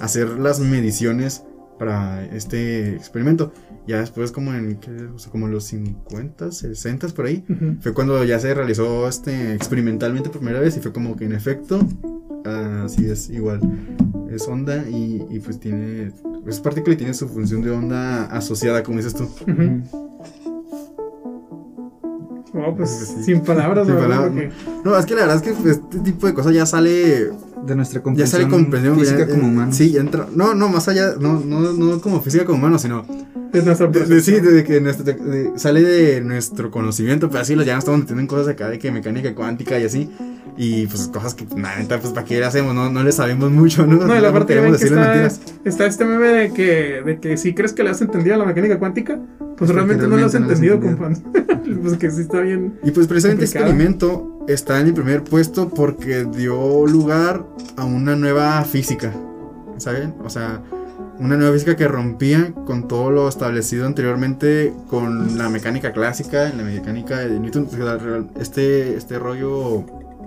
hacer 0.00 0.28
las 0.38 0.60
mediciones 0.60 1.42
para 1.78 2.24
este 2.26 2.94
experimento. 2.94 3.52
Ya 3.86 4.00
después, 4.00 4.32
como 4.32 4.52
en 4.54 4.76
¿qué? 4.76 4.90
O 5.14 5.18
sea, 5.18 5.30
como 5.30 5.46
en 5.46 5.52
los 5.52 5.64
50, 5.64 6.50
60 6.50 7.08
por 7.08 7.26
ahí, 7.26 7.44
Ujú. 7.48 7.76
fue 7.80 7.92
cuando 7.94 8.22
ya 8.24 8.38
se 8.40 8.52
realizó 8.52 9.06
este 9.08 9.54
experimentalmente 9.54 10.28
por 10.28 10.38
primera 10.40 10.58
vez 10.60 10.76
y 10.76 10.80
fue 10.80 10.92
como 10.92 11.14
que 11.16 11.24
en 11.26 11.32
efecto, 11.32 11.78
así 12.84 13.06
es 13.06 13.30
igual. 13.30 13.60
Es 14.30 14.48
onda 14.48 14.88
y, 14.88 15.24
y 15.30 15.38
pues 15.38 15.60
tiene, 15.60 16.12
es 16.46 16.60
partícula 16.60 16.94
y 16.94 16.96
tiene 16.96 17.14
su 17.14 17.28
función 17.28 17.62
de 17.62 17.70
onda 17.70 18.24
asociada, 18.26 18.82
como 18.82 18.96
dices 18.98 19.14
tú. 19.14 19.28
Oh, 22.56 22.74
pues 22.74 22.90
Sí. 22.90 23.22
sin 23.24 23.40
palabras, 23.40 23.86
Sin 23.86 23.94
la 23.94 24.00
verdad, 24.00 24.16
palabras. 24.18 24.52
porque- 24.54 24.80
No, 24.84 24.98
es 24.98 25.06
que 25.06 25.14
la 25.14 25.20
verdad 25.26 25.36
es 25.36 25.42
que 25.42 25.70
este 25.70 25.98
tipo 26.00 26.26
de 26.26 26.34
cosas 26.34 26.54
ya 26.54 26.64
sale 26.66 27.30
De 27.66 27.74
nuestra 27.74 27.98
Ya 28.00 28.04
comprensión, 28.04 28.40
sale 28.42 28.48
comprensión 28.50 28.98
física 28.98 29.18
ya, 29.20 29.28
como 29.28 29.42
eh, 29.42 29.50
humano. 29.50 29.72
Sí, 29.72 29.90
ya 29.90 30.00
entra. 30.00 30.28
No, 30.34 30.54
no, 30.54 30.68
más 30.68 30.86
allá. 30.88 31.14
No, 31.18 31.40
no, 31.40 31.72
no 31.72 32.00
como 32.00 32.20
física 32.20 32.44
como 32.44 32.58
humano, 32.58 32.78
sino. 32.78 33.04
es 33.52 33.64
nuestra 33.64 33.86
de- 33.88 34.04
de- 34.04 34.20
sí, 34.20 34.38
de 34.40 34.62
que 34.64 34.80
nuestro- 34.80 35.04
de- 35.04 35.14
de- 35.14 35.58
sale 35.58 35.80
de 35.82 36.20
nuestro 36.20 36.70
conocimiento, 36.70 37.28
pero 37.30 37.40
así 37.40 37.54
lo 37.56 37.62
ya 37.62 37.74
nos 37.74 37.82
estamos 37.84 38.00
metiendo 38.00 38.20
en 38.20 38.26
cosas 38.28 38.48
acá 38.48 38.68
de 38.68 38.78
que 38.78 38.90
mecánica 38.92 39.34
cuántica 39.34 39.78
y 39.80 39.84
así. 39.84 40.10
Y 40.56 40.86
pues 40.86 41.08
cosas 41.08 41.34
que, 41.34 41.46
la 41.56 41.76
neta, 41.76 42.00
pues 42.00 42.12
para 42.12 42.26
qué 42.26 42.38
le 42.38 42.46
hacemos, 42.46 42.74
no, 42.74 42.90
no 42.90 43.02
le 43.02 43.12
sabemos 43.12 43.50
mucho, 43.50 43.86
¿no? 43.86 44.06
No, 44.06 44.16
y 44.16 44.20
la 44.20 44.32
parte 44.32 44.54
queremos 44.54 44.78
que 44.78 44.84
decirle 44.84 45.02
está, 45.02 45.12
mentiras. 45.12 45.40
está 45.64 45.86
este 45.86 46.04
meme 46.06 46.28
de 46.28 46.52
que, 46.52 47.02
de 47.04 47.20
que 47.20 47.36
si 47.36 47.54
crees 47.54 47.74
que 47.74 47.82
le 47.82 47.90
has 47.90 48.00
entendido 48.00 48.36
a 48.36 48.38
la 48.38 48.46
mecánica 48.46 48.78
cuántica, 48.78 49.18
pues 49.38 49.54
Porque 49.58 49.72
realmente, 49.72 50.06
no 50.06 50.16
lo 50.16 50.26
has 50.26 50.34
entendido, 50.34 50.78
no 50.78 50.82
lo 50.82 51.06
has 51.06 51.20
compa. 51.20 51.42
pues 51.82 51.98
que 51.98 52.10
sí 52.10 52.22
está 52.22 52.40
bien. 52.40 52.78
Y 52.82 52.90
pues 52.90 53.06
precisamente 53.06 53.44
este 53.44 53.58
experimento 53.58 54.44
está 54.48 54.80
en 54.80 54.88
el 54.88 54.94
primer 54.94 55.24
puesto 55.24 55.68
porque 55.68 56.24
dio 56.24 56.86
lugar 56.86 57.44
a 57.76 57.84
una 57.84 58.16
nueva 58.16 58.62
física, 58.64 59.12
¿saben? 59.76 60.14
O 60.24 60.30
sea, 60.30 60.62
una 61.18 61.36
nueva 61.36 61.52
física 61.52 61.76
que 61.76 61.88
rompía 61.88 62.52
con 62.66 62.88
todo 62.88 63.10
lo 63.10 63.28
establecido 63.28 63.86
anteriormente 63.86 64.72
con 64.88 65.36
la 65.36 65.48
mecánica 65.48 65.92
clásica, 65.92 66.52
la 66.56 66.62
mecánica 66.62 67.18
de 67.18 67.40
Newton. 67.40 67.68
Este, 68.38 68.96
este 68.96 69.18
rollo 69.18 69.84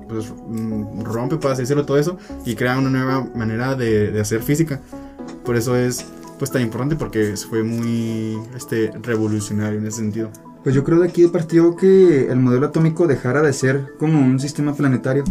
pues, 0.10 0.34
mm, 0.48 1.04
rompe, 1.04 1.38
para 1.38 1.54
así 1.54 1.62
decirlo, 1.62 1.86
todo 1.86 1.98
eso 1.98 2.18
y 2.46 2.56
crea 2.56 2.78
una 2.78 2.90
nueva 2.90 3.28
manera 3.36 3.76
de, 3.76 4.12
de 4.12 4.20
hacer 4.20 4.42
física. 4.42 4.82
Por 5.46 5.56
eso 5.56 5.76
es 5.76 6.06
pues 6.38 6.52
tan 6.52 6.62
importante 6.62 6.96
porque 6.96 7.36
fue 7.50 7.64
muy 7.64 8.40
este, 8.56 8.92
revolucionario 9.02 9.78
en 9.80 9.86
ese 9.86 9.98
sentido. 9.98 10.32
Pues 10.64 10.74
yo 10.74 10.84
creo 10.84 11.00
de 11.00 11.08
aquí 11.08 11.28
partió 11.28 11.76
que 11.76 12.30
el 12.32 12.40
modelo 12.40 12.68
atómico 12.68 13.08
dejara 13.08 13.42
de 13.42 13.54
ser 13.54 13.94
como 13.98 14.20
un 14.20 14.40
sistema 14.40 14.74
planetario, 14.74 15.24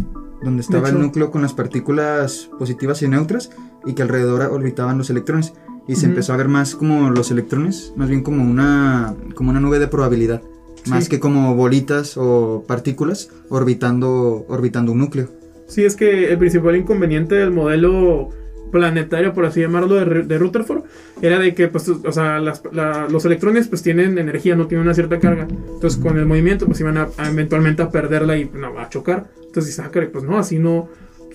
donde 0.43 0.61
estaba 0.61 0.87
hecho. 0.87 0.97
el 0.97 1.03
núcleo 1.03 1.31
con 1.31 1.41
las 1.41 1.53
partículas 1.53 2.49
positivas 2.57 3.01
y 3.01 3.07
neutras 3.07 3.49
y 3.85 3.93
que 3.93 4.01
alrededor 4.01 4.41
orbitaban 4.41 4.97
los 4.97 5.09
electrones. 5.09 5.53
Y 5.87 5.95
se 5.95 6.01
Ujú. 6.05 6.11
empezó 6.11 6.33
a 6.33 6.37
ver 6.37 6.47
más 6.47 6.75
como 6.75 7.09
los 7.09 7.31
electrones, 7.31 7.93
más 7.95 8.09
bien 8.09 8.21
como 8.21 8.43
una, 8.43 9.15
como 9.33 9.49
una 9.49 9.59
nube 9.59 9.79
de 9.79 9.87
probabilidad, 9.87 10.41
más 10.89 11.09
que 11.09 11.19
como 11.19 11.55
bolitas 11.55 12.15
o 12.17 12.63
partículas 12.67 13.29
orbitando, 13.49 14.45
orbitando 14.47 14.91
un 14.91 14.99
núcleo. 14.99 15.29
Sí, 15.67 15.83
es 15.83 15.95
que 15.95 16.31
el 16.31 16.37
principal 16.37 16.75
inconveniente 16.75 17.35
del 17.35 17.51
modelo 17.51 18.29
planetario, 18.71 19.33
por 19.33 19.45
así 19.45 19.61
llamarlo, 19.61 19.95
de, 19.95 20.23
de 20.23 20.37
Rutherford, 20.37 20.83
era 21.21 21.39
de 21.39 21.53
que, 21.55 21.67
pues, 21.67 21.89
o 21.89 22.11
sea, 22.11 22.39
las- 22.39 22.61
la- 22.71 23.07
los 23.09 23.25
electrones, 23.25 23.67
pues, 23.67 23.81
tienen 23.81 24.17
energía, 24.17 24.55
no 24.55 24.67
tienen 24.67 24.85
una 24.85 24.93
cierta 24.93 25.19
carga. 25.19 25.47
Entonces, 25.73 25.99
con 25.99 26.17
el 26.17 26.25
movimiento, 26.25 26.65
pues, 26.67 26.79
iban 26.79 26.97
a, 26.97 27.09
a 27.17 27.29
eventualmente 27.29 27.81
a 27.81 27.89
perderla 27.89 28.37
y 28.37 28.45
no, 28.53 28.77
a 28.79 28.89
chocar. 28.89 29.27
Entonces, 29.37 29.65
dices, 29.75 29.79
ah, 29.79 29.89
pues, 30.11 30.23
no, 30.23 30.37
así 30.37 30.59
no... 30.59 30.87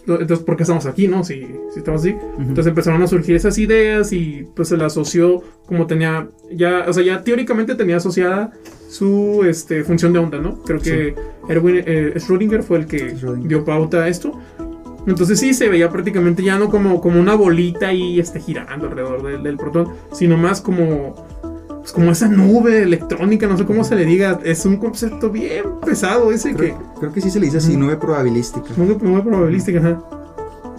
Entonces, 0.07 0.41
¿por 0.41 0.57
qué 0.57 0.65
estamos 0.65 0.87
aquí, 0.87 1.09
no? 1.09 1.25
Si, 1.25 1.47
si 1.73 1.79
estamos 1.79 2.03
así. 2.03 2.15
Entonces 2.39 2.67
empezaron 2.67 3.03
a 3.03 3.07
surgir 3.07 3.37
esas 3.37 3.57
ideas 3.59 4.13
y 4.13 4.47
pues 4.55 4.69
se 4.69 4.77
la 4.77 4.87
asoció 4.87 5.43
como 5.67 5.87
tenía 5.87 6.29
ya, 6.51 6.85
o 6.87 6.93
sea, 6.93 7.03
ya 7.03 7.25
teóricamente 7.25 7.75
tenía 7.75 7.97
asociada 7.97 8.53
su 8.89 9.45
este, 9.49 9.83
función 9.83 10.13
de 10.13 10.19
onda, 10.19 10.39
¿no? 10.39 10.63
Creo 10.63 10.81
que 10.81 11.15
Erwin 11.49 11.83
eh, 11.87 12.15
Schrödinger 12.17 12.63
fue 12.63 12.79
el 12.79 12.87
que 12.87 13.15
dio 13.45 13.65
pauta 13.65 14.05
a 14.05 14.09
esto. 14.09 14.39
Entonces 15.07 15.39
sí 15.39 15.53
se 15.53 15.69
veía 15.69 15.91
prácticamente 15.91 16.43
ya 16.43 16.59
no 16.59 16.71
como, 16.71 17.01
como 17.01 17.21
una 17.21 17.35
bolita 17.35 17.89
ahí 17.89 18.19
este, 18.19 18.41
girando 18.41 18.87
alrededor 18.87 19.23
del, 19.23 19.43
del 19.43 19.57
protón, 19.57 19.89
sino 20.13 20.37
más 20.37 20.61
como, 20.61 21.15
pues, 21.85 21.93
como 21.93 22.11
esa 22.13 22.29
nube 22.29 22.83
electrónica, 22.83 23.47
no 23.47 23.59
sé 23.59 23.67
cómo 23.67 23.85
se 23.85 23.95
le 23.95 24.07
diga. 24.07 24.41
Es 24.43 24.65
un 24.65 24.79
concepto 24.79 25.29
bien 25.29 25.65
pesado 25.85 26.33
ese 26.33 26.53
que... 26.53 26.57
Creo, 26.57 26.95
creo 26.99 27.13
que 27.13 27.21
sí 27.21 27.29
se 27.29 27.39
le 27.39 27.45
dice 27.45 27.59
así, 27.59 27.77
nube 27.77 27.99
probabilística. 27.99 28.67
Muy, 28.79 28.95
muy 28.97 29.21
probabilística, 29.21 29.81
ajá. 29.81 30.03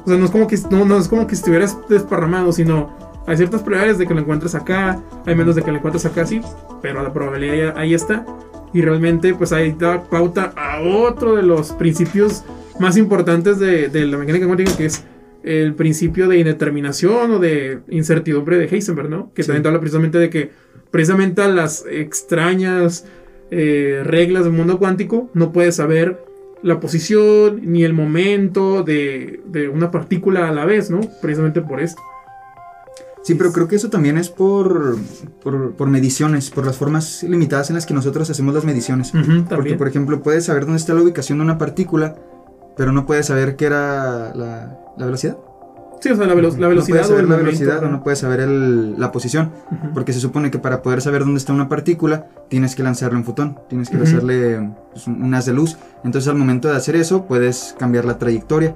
O 0.04 0.08
sea, 0.08 0.18
no 0.18 0.26
es 0.26 0.32
como 0.32 0.48
que 0.48 0.58
no, 0.72 0.84
no 0.84 0.98
es 0.98 1.08
como 1.08 1.28
que 1.28 1.36
estuvieras 1.36 1.78
desparramado, 1.88 2.52
sino 2.52 2.90
hay 3.28 3.38
ciertas 3.38 3.62
probabilidades 3.62 4.00
de 4.00 4.08
que 4.08 4.16
lo 4.16 4.22
encuentres 4.22 4.56
acá, 4.56 5.00
hay 5.28 5.36
menos 5.36 5.56
de 5.56 5.62
que 5.62 5.70
lo 5.72 5.78
encuentres 5.78 6.08
acá, 6.08 6.26
sí, 6.26 6.42
pero 6.82 7.04
la 7.04 7.14
probabilidad 7.14 7.78
ahí 7.78 7.94
está. 7.94 8.26
Y 8.74 8.82
realmente, 8.82 9.36
pues 9.36 9.52
ahí 9.54 9.76
da 9.78 10.04
pauta 10.04 10.54
a 10.58 10.82
otro 10.82 11.36
de 11.36 11.44
los 11.44 11.72
principios 11.74 12.44
más 12.80 12.98
importantes 12.98 13.60
de, 13.60 13.90
de 13.90 14.08
la 14.08 14.18
mecánica 14.18 14.48
cuántica, 14.48 14.76
que 14.76 14.86
es 14.88 15.04
el 15.44 15.76
principio 15.76 16.28
de 16.28 16.40
indeterminación 16.40 17.32
o 17.32 17.38
de 17.40 17.80
incertidumbre 17.90 18.58
de 18.58 18.66
Heisenberg, 18.66 19.08
¿no? 19.10 19.32
Que 19.36 19.44
Sí. 19.44 19.48
también 19.50 19.68
habla 19.68 19.80
precisamente 19.80 20.18
de 20.18 20.30
que 20.32 20.65
precisamente 20.92 21.42
a 21.42 21.48
las 21.48 21.86
extrañas 21.90 23.06
eh, 23.52 24.02
reglas 24.04 24.44
del 24.44 24.54
mundo 24.54 24.80
cuántico 24.80 25.30
no 25.34 25.52
puedes 25.52 25.76
saber 25.76 26.24
la 26.64 26.80
posición 26.80 27.60
ni 27.64 27.84
el 27.84 27.94
momento 27.94 28.84
de, 28.84 29.42
de 29.46 29.70
una 29.70 29.92
partícula 29.92 30.50
a 30.50 30.52
la 30.52 30.66
vez, 30.66 30.90
¿no? 30.90 31.02
Precisamente 31.22 31.62
por 31.62 31.80
esto. 31.80 32.02
Sí, 33.26 33.34
pero 33.34 33.52
creo 33.52 33.68
que 33.68 33.76
eso 33.76 33.90
también 33.90 34.20
es 34.20 34.30
por, 34.30 34.98
por, 35.42 35.74
por 35.74 35.90
mediciones, 35.90 36.52
por 36.52 36.64
las 36.64 36.78
formas 36.78 37.24
limitadas 37.24 37.72
en 37.72 37.76
las 37.76 37.88
que 37.88 37.96
nosotros 37.96 38.30
hacemos 38.30 38.54
las 38.54 38.66
mediciones. 38.66 39.12
Porque, 39.50 39.74
por 39.74 39.88
ejemplo, 39.88 40.22
puedes 40.22 40.46
saber 40.46 40.66
dónde 40.66 40.78
está 40.78 40.94
la 40.94 41.02
ubicación 41.02 41.40
de 41.40 41.44
una 41.44 41.58
partícula, 41.58 42.16
pero 42.78 42.92
no 42.92 43.08
puedes 43.08 43.26
saber 43.26 43.56
qué 43.56 43.66
era 43.66 44.32
la, 44.36 44.78
la 44.96 45.06
velocidad. 45.06 45.38
Sí, 46.02 46.10
o 46.12 46.16
sea, 46.16 46.28
la, 46.28 46.34
velo- 46.36 46.52
la 46.52 46.58
no 46.58 46.70
velocidad 46.70 46.98
puedes 46.98 47.06
o 47.08 47.10
saber 47.10 47.24
el 47.24 47.30
la 47.30 47.38
momento, 47.38 47.60
velocidad 47.60 47.84
o 47.84 47.90
no 47.92 48.04
puedes 48.04 48.20
saber 48.20 48.40
el- 48.42 49.00
la 49.00 49.12
posición. 49.12 49.52
Ujú. 49.72 49.94
Porque 49.94 50.14
se 50.14 50.20
supone 50.20 50.52
que 50.52 50.60
para 50.60 50.82
poder 50.82 51.02
saber 51.02 51.22
dónde 51.22 51.38
está 51.40 51.54
una 51.54 51.68
partícula, 51.70 52.28
tienes 52.50 52.76
que 52.76 52.84
lanzarle 52.84 53.18
un 53.18 53.24
fotón, 53.26 53.60
tienes 53.70 53.90
que 53.90 53.96
Ujú. 53.98 54.06
lanzarle 54.06 54.70
pues, 54.92 55.08
un 55.08 55.24
un 55.24 55.34
haz 55.34 55.46
de 55.46 55.54
luz. 55.54 55.78
Entonces, 56.04 56.28
al 56.30 56.36
momento 56.38 56.68
de 56.68 56.76
hacer 56.76 56.96
eso, 56.96 57.26
puedes 57.26 57.76
cambiar 57.80 58.06
la 58.06 58.18
trayectoria. 58.20 58.76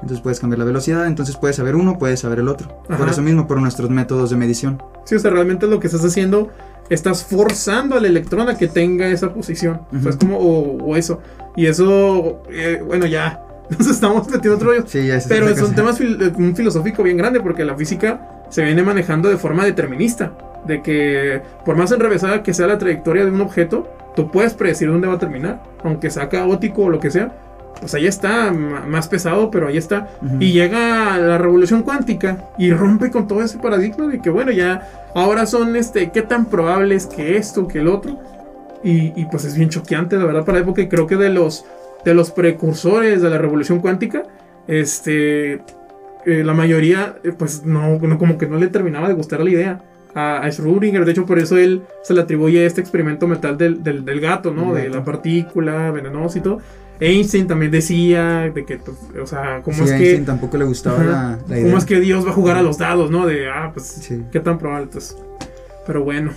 Entonces, 0.00 0.20
puedes 0.20 0.38
cambiar 0.38 0.60
la 0.60 0.64
velocidad. 0.64 1.06
Entonces, 1.08 1.36
puedes 1.36 1.56
saber 1.56 1.74
uno, 1.74 1.98
puedes 1.98 2.20
saber 2.20 2.38
el 2.38 2.46
otro. 2.48 2.82
Por 2.86 2.94
Ajá. 2.94 3.10
eso 3.10 3.22
mismo, 3.22 3.48
por 3.48 3.60
nuestros 3.60 3.90
métodos 3.90 4.30
de 4.30 4.36
medición. 4.36 4.80
Sí, 5.06 5.16
o 5.16 5.18
sea, 5.18 5.32
realmente 5.32 5.66
lo 5.66 5.80
que 5.80 5.88
estás 5.88 6.04
haciendo, 6.04 6.50
estás 6.88 7.24
forzando 7.24 7.96
al 7.96 8.04
electrón 8.04 8.48
a 8.48 8.56
que 8.56 8.68
tenga 8.68 9.08
esa 9.08 9.34
posición. 9.34 9.80
O 9.92 10.00
sea, 10.00 10.10
es 10.10 10.16
como, 10.16 10.38
o, 10.38 10.84
o 10.84 10.94
eso. 10.96 11.20
Y 11.56 11.66
eso, 11.66 12.44
eh, 12.52 12.80
bueno, 12.86 13.06
ya, 13.06 13.42
nos 13.76 13.86
estamos 13.88 14.26
metiendo 14.28 14.54
otro 14.56 14.70
rollo. 14.70 14.84
Sí, 14.86 15.06
ya 15.06 15.18
Pero 15.28 15.48
es 15.48 15.60
un 15.62 15.74
tema 15.74 15.92
fil- 15.92 16.20
eh, 16.22 16.32
un 16.36 16.54
filosófico 16.56 17.02
bien 17.02 17.16
grande 17.16 17.40
porque 17.40 17.64
la 17.64 17.74
física 17.76 18.20
se 18.48 18.62
viene 18.64 18.82
manejando 18.82 19.28
de 19.28 19.36
forma 19.36 19.64
determinista. 19.64 20.32
De 20.66 20.82
que 20.82 21.40
por 21.64 21.76
más 21.76 21.92
enrevesada 21.92 22.42
que 22.42 22.52
sea 22.52 22.66
la 22.66 22.78
trayectoria 22.78 23.24
de 23.24 23.30
un 23.30 23.40
objeto, 23.40 23.88
tú 24.16 24.30
puedes 24.30 24.54
predecir 24.54 24.88
dónde 24.90 25.06
va 25.06 25.14
a 25.14 25.18
terminar. 25.18 25.62
Aunque 25.84 26.10
sea 26.10 26.28
caótico 26.28 26.82
o 26.82 26.90
lo 26.90 26.98
que 27.00 27.10
sea, 27.10 27.32
pues 27.80 27.94
ahí 27.94 28.06
está, 28.06 28.50
más 28.52 29.06
pesado, 29.08 29.50
pero 29.50 29.68
ahí 29.68 29.76
está. 29.76 30.08
Y 30.40 30.52
llega 30.52 31.16
la 31.18 31.38
revolución 31.38 31.82
cuántica 31.82 32.44
y 32.58 32.72
rompe 32.72 33.10
con 33.10 33.28
todo 33.28 33.40
ese 33.42 33.58
paradigma 33.58 34.08
de 34.08 34.18
que, 34.20 34.30
bueno, 34.30 34.50
ya 34.50 35.10
ahora 35.14 35.46
son, 35.46 35.76
este, 35.76 36.10
qué 36.10 36.22
tan 36.22 36.46
probable 36.46 36.96
es 36.96 37.06
que 37.06 37.36
esto, 37.36 37.68
que 37.68 37.78
el 37.78 37.86
otro. 37.88 38.18
Y, 38.82 39.12
y, 39.20 39.26
pues 39.30 39.44
es 39.44 39.54
bien 39.56 39.68
choqueante, 39.70 40.16
la 40.16 40.24
verdad, 40.24 40.44
para 40.44 40.58
la 40.58 40.64
época. 40.64 40.82
Y 40.82 40.88
creo 40.88 41.06
que 41.06 41.16
de 41.16 41.30
los, 41.30 41.64
de 42.04 42.14
los 42.14 42.30
precursores 42.30 43.22
de 43.22 43.30
la 43.30 43.38
revolución 43.38 43.80
cuántica, 43.80 44.22
este, 44.66 45.54
eh, 46.26 46.42
la 46.44 46.54
mayoría, 46.54 47.16
eh, 47.24 47.32
pues 47.36 47.64
no, 47.64 47.98
no, 47.98 48.18
como 48.18 48.38
que 48.38 48.46
no 48.46 48.58
le 48.58 48.68
terminaba 48.68 49.08
de 49.08 49.14
gustar 49.14 49.40
la 49.40 49.50
idea. 49.50 49.82
A, 50.14 50.38
a 50.38 50.48
Schrödinger, 50.48 51.04
de 51.04 51.12
hecho, 51.12 51.26
por 51.26 51.38
eso 51.38 51.56
él 51.58 51.82
se 52.02 52.14
le 52.14 52.22
atribuye 52.22 52.64
este 52.66 52.80
experimento 52.80 53.28
mental 53.28 53.56
del, 53.58 53.82
del, 53.82 54.04
del 54.04 54.20
gato, 54.20 54.52
¿no? 54.52 54.72
De 54.74 54.88
la 54.88 55.04
partícula 55.04 55.90
venenosa 55.90 56.38
y 56.38 56.40
todo. 56.40 56.60
Einstein 57.00 57.46
también 57.46 57.70
decía 57.70 58.50
de 58.52 58.64
que, 58.64 58.78
pues, 58.78 58.96
o 59.22 59.26
sea, 59.26 59.60
cómo 59.62 59.76
Sí, 59.76 59.84
es 59.84 59.92
a 59.92 59.96
que 59.98 60.02
Einstein 60.04 60.24
tampoco 60.24 60.56
le 60.58 60.64
gustaba 60.64 61.04
la, 61.04 61.38
la 61.46 61.54
idea. 61.56 61.66
¿Cómo 61.66 61.78
es 61.78 61.84
que 61.84 62.00
Dios 62.00 62.26
va 62.26 62.30
a 62.30 62.32
jugar 62.32 62.56
a 62.56 62.62
los 62.62 62.78
dados, 62.78 63.10
no? 63.10 63.26
De, 63.26 63.48
ah, 63.48 63.70
pues, 63.72 63.86
Sí. 63.86 64.24
qué 64.32 64.40
tan 64.40 64.58
probable. 64.58 64.84
Entonces, 64.86 65.16
pero 65.86 66.02
bueno. 66.02 66.32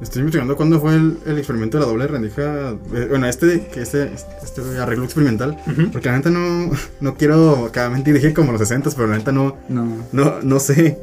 Estoy 0.00 0.20
investigando 0.20 0.56
cuándo 0.56 0.80
fue 0.80 0.94
el, 0.96 1.18
el 1.26 1.38
experimento 1.38 1.78
de 1.78 1.84
la 1.84 1.90
doble 1.90 2.06
rendija. 2.06 2.70
eh, 2.94 3.06
bueno, 3.08 3.26
este, 3.26 3.66
que 3.72 3.82
este, 3.82 4.10
este 4.42 4.60
arreglo 4.80 5.04
experimental. 5.04 5.56
Ujú. 5.66 5.90
Porque 5.92 6.08
la 6.08 6.16
neta 6.16 6.30
no, 6.30 6.70
no 7.00 7.14
quiero 7.14 7.66
acá 7.66 7.88
mentir, 7.90 8.12
dije 8.14 8.34
como 8.34 8.52
los 8.52 8.60
60, 8.60 8.90
pero 8.96 9.06
la 9.08 9.18
neta 9.18 9.32
no, 9.32 9.56
No, 9.68 9.86
no, 10.12 10.34
no 10.42 10.58
sé. 10.60 10.98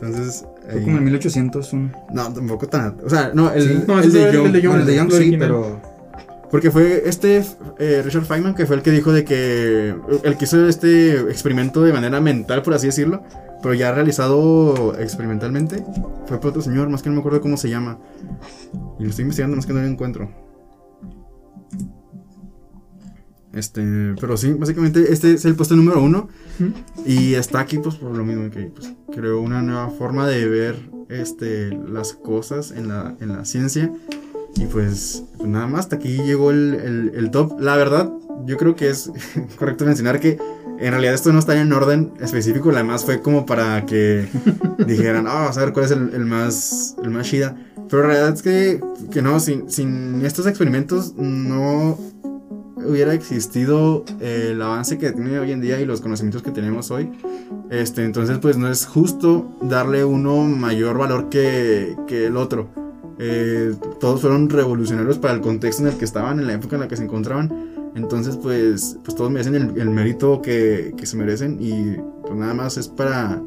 Entonces. 0.00 0.44
fue 0.68 0.78
ahí- 0.80 0.84
como 0.84 0.98
en 0.98 1.04
1801. 1.04 1.92
No, 2.12 2.32
tampoco 2.32 2.66
tan. 2.68 2.96
O 3.04 3.08
sea, 3.08 3.30
no, 3.32 3.52
el, 3.52 3.62
Sí. 3.62 3.84
No, 3.86 4.00
el 4.00 4.12
de 4.12 4.32
Young. 4.32 4.46
el 4.46 4.52
de 4.52 4.60
Young. 4.62 4.72
Bueno, 4.72 4.80
el 4.82 4.86
de 4.86 4.96
Young 4.96 5.12
sí, 5.12 5.36
pero 5.38 5.80
Porque 6.50 6.70
fue 6.72 7.04
este 7.06 7.42
eh, 7.78 8.02
Richard 8.04 8.24
Feynman 8.26 8.54
que 8.54 8.66
fue 8.66 8.76
el 8.76 8.82
que 8.82 8.90
dijo 8.90 9.12
de 9.12 9.24
que. 9.24 9.94
El 10.24 10.36
que 10.36 10.44
hizo 10.44 10.66
este 10.68 11.20
experimento 11.30 11.80
de 11.82 11.92
manera 11.92 12.20
mental, 12.20 12.62
por 12.62 12.74
así 12.74 12.88
decirlo. 12.88 13.22
Pero 13.62 13.74
ya 13.74 13.92
realizado 13.92 14.98
experimentalmente. 14.98 15.84
Fue 16.26 16.38
por 16.40 16.50
otro 16.50 16.62
señor, 16.62 16.88
más 16.88 17.02
que 17.02 17.08
no 17.08 17.14
me 17.14 17.20
acuerdo 17.20 17.40
cómo 17.40 17.56
se 17.56 17.70
llama. 17.70 17.98
Y 18.98 19.04
lo 19.04 19.10
estoy 19.10 19.22
investigando, 19.22 19.56
más 19.56 19.66
que 19.66 19.72
no 19.72 19.80
lo 19.80 19.86
encuentro. 19.86 20.28
Este, 23.52 24.14
pero 24.18 24.36
sí, 24.38 24.52
básicamente 24.54 25.12
este 25.12 25.34
es 25.34 25.44
el 25.44 25.54
puesto 25.54 25.76
número 25.76 26.02
uno. 26.02 26.28
Y 27.04 27.34
está 27.34 27.60
aquí 27.60 27.78
pues 27.78 27.96
por 27.96 28.16
lo 28.16 28.24
mismo 28.24 28.50
que 28.50 28.64
pues, 28.74 28.92
creó 29.14 29.40
una 29.40 29.62
nueva 29.62 29.90
forma 29.90 30.26
de 30.26 30.48
ver 30.48 30.76
este, 31.08 31.68
las 31.88 32.14
cosas 32.14 32.70
en 32.70 32.88
la, 32.88 33.14
en 33.20 33.28
la 33.28 33.44
ciencia. 33.44 33.92
Y 34.56 34.64
pues, 34.66 35.24
pues 35.36 35.48
nada 35.48 35.66
más, 35.66 35.80
hasta 35.80 35.96
aquí 35.96 36.16
llegó 36.18 36.50
el, 36.50 36.74
el- 36.74 37.12
el 37.14 37.30
top. 37.30 37.60
La 37.60 37.76
verdad, 37.76 38.10
yo 38.46 38.56
creo 38.56 38.74
que 38.74 38.88
es 38.90 39.10
correcto 39.58 39.84
mencionar 39.84 40.18
que 40.20 40.38
en 40.78 40.90
realidad 40.90 41.14
esto 41.14 41.32
no 41.32 41.38
está 41.38 41.60
en 41.60 41.72
orden 41.72 42.12
específico. 42.20 42.70
Además 42.70 43.04
fue 43.04 43.20
como 43.20 43.46
para 43.46 43.84
que 43.86 44.26
dijeran, 44.86 45.26
ah, 45.26 45.34
vamos 45.34 45.58
a 45.58 45.64
ver 45.64 45.72
cuál 45.72 45.84
es 45.86 45.90
el, 45.92 46.14
el 46.14 46.24
más, 46.24 46.96
el 47.02 47.10
más 47.10 47.28
chida. 47.28 47.56
Pero 47.88 48.02
la 48.02 48.08
realidad 48.08 48.34
es 48.34 48.42
que, 48.42 48.80
que 49.10 49.22
no, 49.22 49.38
sin, 49.40 49.70
sin 49.70 50.24
estos 50.24 50.46
experimentos 50.46 51.14
no 51.16 51.98
hubiera 52.86 53.14
existido 53.14 54.04
eh, 54.20 54.50
el 54.52 54.62
avance 54.62 54.98
que 54.98 55.12
tiene 55.12 55.38
hoy 55.38 55.52
en 55.52 55.60
día 55.60 55.80
y 55.80 55.84
los 55.84 56.00
conocimientos 56.00 56.42
que 56.42 56.50
tenemos 56.50 56.90
hoy. 56.90 57.10
Este, 57.70 58.04
entonces, 58.04 58.38
pues 58.38 58.56
no 58.56 58.68
es 58.68 58.86
justo 58.86 59.58
darle 59.62 60.04
uno 60.04 60.42
mayor 60.44 60.98
valor 60.98 61.28
que, 61.28 61.96
que 62.06 62.26
el 62.26 62.36
otro. 62.36 62.68
Eh, 63.18 63.74
todos 64.00 64.20
fueron 64.20 64.48
revolucionarios 64.50 65.18
para 65.18 65.34
el 65.34 65.40
contexto 65.40 65.82
en 65.82 65.88
el 65.88 65.98
que 65.98 66.04
estaban, 66.04 66.40
en 66.40 66.46
la 66.46 66.54
época 66.54 66.76
en 66.76 66.80
la 66.80 66.88
que 66.88 66.96
se 66.96 67.04
encontraban. 67.04 67.81
Entonces, 67.94 68.36
pues, 68.36 68.98
pues 69.04 69.14
todos 69.16 69.30
merecen 69.30 69.54
el, 69.54 69.80
el 69.80 69.90
mérito 69.90 70.40
que, 70.40 70.94
que 70.96 71.06
se 71.06 71.16
merecen 71.16 71.58
y 71.60 71.96
pues 72.22 72.34
nada 72.34 72.54
más 72.54 72.76
es 72.76 72.88
para... 72.88 73.40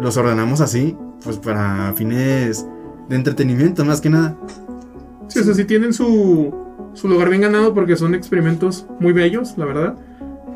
Los 0.00 0.16
ordenamos 0.16 0.60
así, 0.60 0.96
pues 1.24 1.38
para 1.38 1.92
fines 1.94 2.64
de 3.08 3.16
entretenimiento 3.16 3.84
más 3.84 4.00
que 4.00 4.10
nada. 4.10 4.36
Sí, 5.26 5.40
o 5.40 5.42
sea, 5.42 5.54
sí 5.54 5.64
tienen 5.64 5.92
su, 5.92 6.54
su 6.94 7.08
lugar 7.08 7.28
bien 7.30 7.42
ganado 7.42 7.74
porque 7.74 7.96
son 7.96 8.14
experimentos 8.14 8.86
muy 9.00 9.12
bellos, 9.12 9.58
la 9.58 9.64
verdad. 9.64 9.96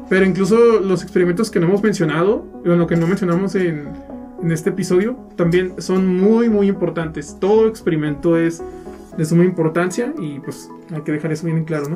Pero 0.09 0.27
incluso 0.27 0.81
los 0.81 1.03
experimentos 1.03 1.51
que 1.51 1.59
no 1.59 1.66
hemos 1.66 1.82
mencionado, 1.82 2.44
lo 2.65 2.86
que 2.86 2.97
no 2.97 3.07
mencionamos 3.07 3.55
en, 3.55 3.89
en 4.43 4.53
este 4.53 4.70
episodio, 4.70 5.16
también 5.36 5.74
son 5.78 6.07
muy, 6.07 6.49
muy 6.49 6.69
importantes. 6.69 7.36
Todo 7.40 7.66
experimento 7.66 8.36
es 8.36 8.62
de 9.16 9.24
suma 9.24 9.44
importancia 9.44 10.15
y 10.20 10.39
pues 10.40 10.69
hay 10.93 11.03
que 11.03 11.12
dejar 11.12 11.32
eso 11.32 11.47
bien 11.47 11.59
en 11.59 11.65
claro, 11.65 11.89
¿no? 11.89 11.94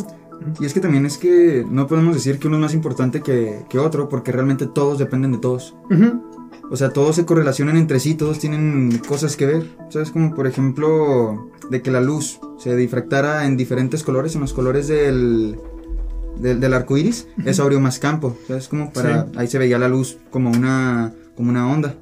Y 0.60 0.66
es 0.66 0.74
que 0.74 0.80
también 0.80 1.06
es 1.06 1.18
que 1.18 1.64
no 1.68 1.86
podemos 1.86 2.14
decir 2.14 2.38
que 2.38 2.48
uno 2.48 2.56
es 2.56 2.62
más 2.62 2.74
importante 2.74 3.20
que, 3.20 3.64
que 3.68 3.78
otro, 3.78 4.08
porque 4.08 4.32
realmente 4.32 4.66
todos 4.66 4.98
dependen 4.98 5.32
de 5.32 5.38
todos. 5.38 5.74
Ujú. 5.90 6.22
O 6.70 6.76
sea, 6.76 6.90
todos 6.90 7.16
se 7.16 7.24
correlacionan 7.24 7.76
entre 7.76 8.00
sí, 8.00 8.14
todos 8.14 8.38
tienen 8.38 9.00
cosas 9.06 9.36
que 9.36 9.46
ver. 9.46 9.76
¿Sabes? 9.90 10.10
Como 10.10 10.34
por 10.34 10.46
ejemplo, 10.46 11.50
de 11.70 11.82
que 11.82 11.90
la 11.90 12.00
luz 12.00 12.40
se 12.58 12.74
difractara 12.76 13.46
en 13.46 13.56
diferentes 13.56 14.02
colores, 14.02 14.34
en 14.34 14.40
los 14.40 14.52
colores 14.52 14.88
del, 14.88 15.58
del, 16.38 16.60
del 16.60 16.74
arco 16.74 16.96
iris, 16.96 17.28
eso 17.44 17.62
abrió 17.62 17.80
más 17.80 17.98
campo. 17.98 18.36
¿Sabes? 18.46 18.68
Como 18.68 18.92
para. 18.92 19.24
Sí. 19.24 19.32
Ahí 19.36 19.46
se 19.46 19.58
veía 19.58 19.78
la 19.78 19.88
luz 19.88 20.18
como 20.30 20.50
una, 20.50 21.12
como 21.36 21.50
una 21.50 21.70
onda. 21.70 21.96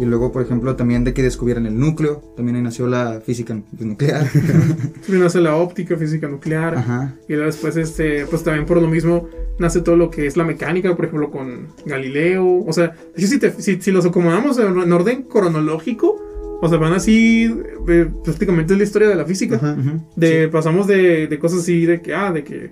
¿Sí? 0.00 0.02
Y 0.02 0.06
luego, 0.06 0.32
por 0.32 0.42
ejemplo, 0.42 0.76
también 0.76 1.04
de 1.04 1.12
que 1.14 1.22
descubrieran 1.22 1.66
el 1.66 1.78
núcleo, 1.78 2.22
también 2.36 2.56
ahí 2.56 2.62
nació 2.62 2.86
la 2.86 3.20
física 3.20 3.56
pues, 3.76 3.86
nuclear. 3.86 4.26
También 5.02 5.20
nace 5.24 5.40
la 5.40 5.56
óptica, 5.56 5.96
física 5.96 6.28
nuclear. 6.28 6.76
Ajá. 6.76 7.14
Y 7.28 7.32
luego 7.34 7.46
después, 7.46 7.76
este, 7.76 8.26
pues 8.26 8.42
también 8.44 8.66
por 8.66 8.80
lo 8.80 8.88
mismo 8.88 9.28
nace 9.58 9.80
todo 9.80 9.96
lo 9.96 10.10
que 10.10 10.26
es 10.26 10.36
la 10.36 10.44
mecánica, 10.44 10.94
por 10.96 11.04
ejemplo, 11.06 11.30
con 11.30 11.68
Galileo. 11.86 12.64
O 12.66 12.72
sea, 12.72 12.94
si, 13.16 13.38
te- 13.38 13.52
si, 13.60 13.80
si 13.80 13.90
los 13.90 14.06
acomodamos 14.06 14.58
en 14.58 14.78
en 14.80 14.92
orden 14.92 15.22
cronológico, 15.24 16.16
o 16.62 16.68
sea, 16.68 16.78
van 16.78 16.92
así, 16.92 17.52
eh, 17.88 18.08
prácticamente 18.24 18.72
es 18.74 18.78
la 18.78 18.84
historia 18.84 19.08
de 19.08 19.14
la 19.14 19.24
física. 19.24 19.56
Ajá. 19.56 19.76
Ujú. 19.78 20.02
De, 20.16 20.48
Pasamos 20.48 20.86
de, 20.86 21.26
de 21.26 21.38
cosas 21.38 21.60
así, 21.60 21.86
de 21.86 22.00
que, 22.00 22.14
ah, 22.14 22.32
de 22.32 22.44
que 22.44 22.70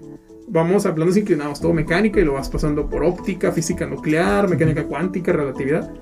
vamos 0.48 0.86
a 0.86 0.94
planos 0.94 1.16
inclinados, 1.16 1.60
todo 1.60 1.72
mecánica, 1.72 2.20
y 2.20 2.24
lo 2.24 2.34
vas 2.34 2.48
pasando 2.48 2.88
por 2.88 3.04
óptica, 3.04 3.52
física 3.52 3.86
nuclear, 3.86 4.48
mecánica 4.48 4.84
cuántica, 4.84 5.32
relatividad. 5.32 5.92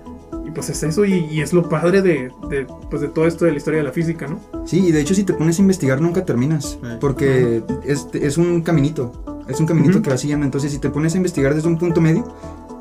Y 0.46 0.50
pues 0.52 0.70
es 0.70 0.82
eso, 0.84 1.04
y, 1.04 1.14
y 1.30 1.40
es 1.40 1.52
lo 1.52 1.68
padre 1.68 2.02
de, 2.02 2.30
de, 2.48 2.66
pues, 2.88 3.02
de 3.02 3.08
todo 3.08 3.26
esto 3.26 3.44
de 3.44 3.50
la 3.50 3.56
historia 3.56 3.78
de 3.80 3.84
la 3.84 3.92
física, 3.92 4.28
¿no? 4.28 4.38
Sí, 4.64 4.86
y 4.86 4.92
de 4.92 5.00
hecho 5.00 5.12
si 5.14 5.24
te 5.24 5.32
pones 5.32 5.58
a 5.58 5.62
investigar 5.62 6.00
nunca 6.00 6.24
terminas, 6.24 6.78
Sí. 6.80 6.88
porque 7.00 7.62
es, 7.84 8.06
es 8.14 8.38
un 8.38 8.62
caminito, 8.62 9.12
es 9.48 9.58
un 9.58 9.66
caminito 9.66 10.00
que 10.02 10.10
va 10.10 10.16
siguiendo, 10.16 10.44
entonces 10.46 10.70
si 10.72 10.78
te 10.78 10.88
pones 10.88 11.14
a 11.14 11.16
investigar 11.16 11.54
desde 11.54 11.66
un 11.68 11.78
punto 11.78 12.00
medio, 12.00 12.24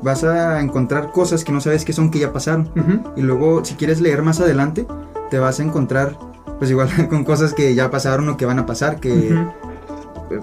vas 0.02 0.22
a 0.22 0.60
encontrar 0.60 1.10
cosas 1.10 1.42
que 1.42 1.50
no 1.50 1.60
sabes 1.60 1.84
qué 1.84 1.92
son, 1.92 2.10
que 2.10 2.20
ya 2.20 2.32
pasaron, 2.32 2.68
Ujú. 2.76 3.00
y 3.16 3.22
luego 3.22 3.64
si 3.64 3.74
quieres 3.74 4.00
leer 4.00 4.22
más 4.22 4.38
adelante, 4.40 4.86
te 5.30 5.38
vas 5.40 5.58
a 5.58 5.64
encontrar 5.64 6.16
pues 6.58 6.70
igual 6.70 6.88
con 7.10 7.24
cosas 7.24 7.52
que 7.52 7.74
ya 7.74 7.90
pasaron 7.90 8.28
o 8.28 8.36
que 8.36 8.46
van 8.46 8.60
a 8.60 8.66
pasar, 8.66 9.00
que 9.00 9.36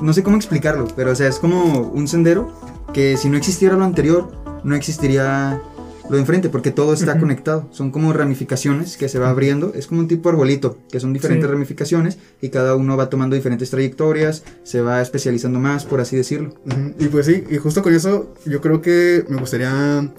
no 0.02 0.14
sé 0.14 0.24
cómo 0.24 0.36
explicarlo, 0.38 0.88
pero 0.96 1.12
o 1.12 1.16
sea, 1.16 1.28
es 1.30 1.40
como 1.40 1.80
un 1.82 2.08
sendero 2.08 2.52
que 2.94 3.16
si 3.18 3.30
no 3.30 3.38
existiera 3.38 3.76
lo 3.78 3.84
anterior, 3.86 4.30
no 4.64 4.76
existiría 4.76 5.62
lo 6.10 6.16
de 6.16 6.20
enfrente, 6.22 6.50
porque 6.50 6.72
todo 6.72 6.94
está 6.94 7.18
conectado. 7.20 7.68
Son 7.72 7.92
como 7.92 8.12
ramificaciones 8.12 8.98
que 8.98 9.08
se 9.08 9.20
va 9.20 9.30
abriendo. 9.30 9.74
Es 9.74 9.88
como 9.88 10.02
un 10.02 10.08
tipo 10.08 10.30
arbolito, 10.30 10.78
que 10.92 11.00
son 11.00 11.14
diferentes 11.14 11.46
Sí. 11.48 11.52
ramificaciones 11.54 12.18
y 12.42 12.50
cada 12.50 12.76
uno 12.76 12.98
va 12.98 13.10
tomando 13.10 13.36
diferentes 13.36 13.70
trayectorias, 13.70 14.44
se 14.64 14.82
va 14.82 15.02
especializando 15.02 15.60
más, 15.60 15.86
por 15.86 16.02
así 16.02 16.16
decirlo. 16.18 16.54
Y 17.00 17.06
pues 17.08 17.26
sí, 17.26 17.44
y 17.50 17.58
justo 17.58 17.82
con 17.82 17.94
eso 17.94 18.34
yo 18.46 18.60
creo 18.62 18.82
que 18.82 19.26
me 19.30 19.38
gustaría 19.38 20.12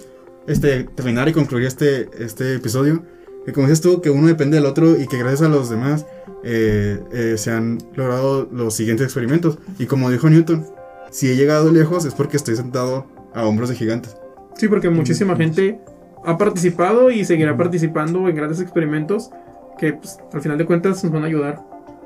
este, 0.47 0.85
terminar 0.85 1.29
y 1.29 1.33
concluir 1.33 1.67
este, 1.67 2.09
este 2.19 2.55
episodio. 2.57 3.03
Que 3.45 3.53
como 3.53 3.67
dices 3.67 3.83
tú, 3.83 4.01
que 4.01 4.09
uno 4.09 4.27
depende 4.27 4.57
del 4.57 4.65
otro 4.67 4.99
y 4.99 5.07
que 5.07 5.19
gracias 5.19 5.43
a 5.43 5.49
los 5.49 5.69
demás 5.69 6.07
eh, 6.45 6.99
eh, 7.13 7.35
se 7.37 7.51
han 7.51 7.79
logrado 7.95 8.49
los 8.51 8.75
siguientes 8.75 9.05
experimentos. 9.05 9.59
Y 9.79 9.85
como 9.85 10.11
dijo 10.11 10.31
Newton, 10.31 10.67
si 11.11 11.31
he 11.31 11.37
llegado 11.37 11.71
lejos 11.71 12.07
es 12.07 12.15
porque 12.15 12.39
estoy 12.39 12.57
sentado 12.57 13.07
a 13.35 13.45
hombros 13.45 13.69
de 13.69 13.77
gigantes. 13.77 14.17
Sí, 14.57 14.69
porque 14.69 14.91
muchísima 14.91 15.37
gente 15.37 15.81
ha 16.25 16.39
participado 16.39 17.11
y 17.11 17.25
seguirá 17.25 17.57
participando 17.57 18.29
en 18.29 18.37
grandes 18.37 18.61
experimentos 18.61 19.31
que 19.79 19.95
pues, 19.95 20.19
al 20.33 20.41
final 20.41 20.59
de 20.59 20.67
cuentas 20.67 21.03
nos 21.05 21.13
van 21.13 21.25
a 21.25 21.27
ayudar 21.27 21.63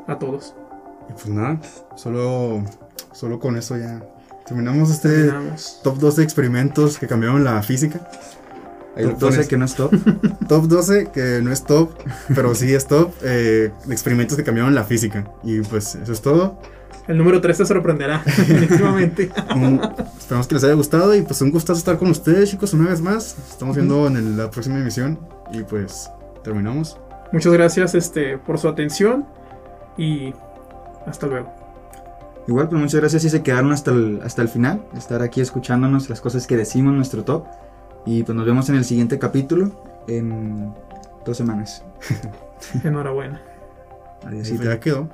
a 0.07 0.19
todos. 0.19 0.55
Y 1.09 1.13
pues 1.13 1.29
nada, 1.29 1.61
solo, 1.95 2.63
solo 3.13 3.39
con 3.39 3.57
eso 3.57 3.77
ya 3.77 4.03
terminamos 4.47 4.91
este 4.91 5.09
Terminamos. 5.09 5.81
top 5.83 5.99
12 5.99 6.23
experimentos 6.23 6.99
que 6.99 7.07
cambiaron 7.07 7.45
la 7.45 7.63
física. 7.63 8.01
Top 8.97 9.19
12 9.19 9.37
12. 9.37 9.49
que 9.49 9.57
no 9.57 9.65
es 9.65 9.75
top. 9.75 9.93
Top 10.49 10.65
12, 10.67 11.11
que 11.13 11.41
no 11.43 11.53
es 11.53 11.63
top, 11.63 11.91
pero 12.35 12.55
sí 12.55 12.75
es 12.75 12.87
top, 12.87 13.13
eh, 13.23 13.71
de 13.85 13.93
experimentos 13.93 14.37
que 14.37 14.43
cambiaron 14.43 14.75
la 14.75 14.83
física. 14.83 15.25
Y 15.45 15.61
pues 15.61 15.95
eso 15.95 16.13
es 16.13 16.21
todo. 16.21 16.59
El 17.09 17.17
número 17.19 17.41
3 17.41 17.57
te 17.57 17.65
sorprenderá, 17.67 18.23
definitivamente. 18.27 19.31
Un- 19.57 19.81
esperamos 20.19 20.47
que 20.47 20.55
les 20.55 20.65
haya 20.65 20.75
gustado 20.75 21.15
y 21.15 21.23
pues 21.23 21.41
un 21.41 21.51
gustazo 21.51 21.79
estar 21.79 21.97
con 21.99 22.11
ustedes, 22.11 22.51
chicos, 22.51 22.75
una 22.75 22.91
vez 22.91 23.01
más. 23.01 23.37
Estamos 23.51 23.77
viendo 23.77 24.07
en 24.07 24.17
el- 24.17 24.37
la 24.37 24.51
próxima 24.51 24.79
emisión 24.79 25.19
y 25.51 25.63
pues 25.63 26.11
terminamos. 26.45 26.99
Muchas 27.33 27.53
gracias 27.53 27.95
este, 27.95 28.37
por 28.39 28.59
su 28.59 28.69
atención 28.69 29.27
y 29.97 30.33
hasta 31.07 31.27
luego. 31.27 31.51
Igual, 32.47 32.69
pues 32.69 32.81
muchas 32.81 33.01
gracias 33.01 33.23
si 33.23 33.31
se 33.31 33.43
quedaron 33.43 33.73
hasta 33.73 33.91
el, 33.91 34.21
hasta 34.25 34.41
el 34.43 34.49
final, 34.49 34.83
estar 34.97 35.21
aquí 35.23 35.41
escuchándonos 35.43 36.09
las 36.09 36.21
cosas 36.21 36.47
que 36.47 36.57
decimos, 36.57 36.95
nuestro 36.95 37.25
top. 37.25 37.45
Y 38.07 38.23
pues 38.23 38.35
nos 38.37 38.47
vemos 38.47 38.69
en 38.71 38.77
el 38.77 38.85
siguiente 38.85 39.19
capítulo 39.19 39.71
en 40.09 40.73
dos 41.27 41.37
semanas. 41.37 41.83
Enhorabuena. 42.85 43.41
Adiós. 44.27 44.49
ya 44.49 44.81
quedó. 44.81 45.09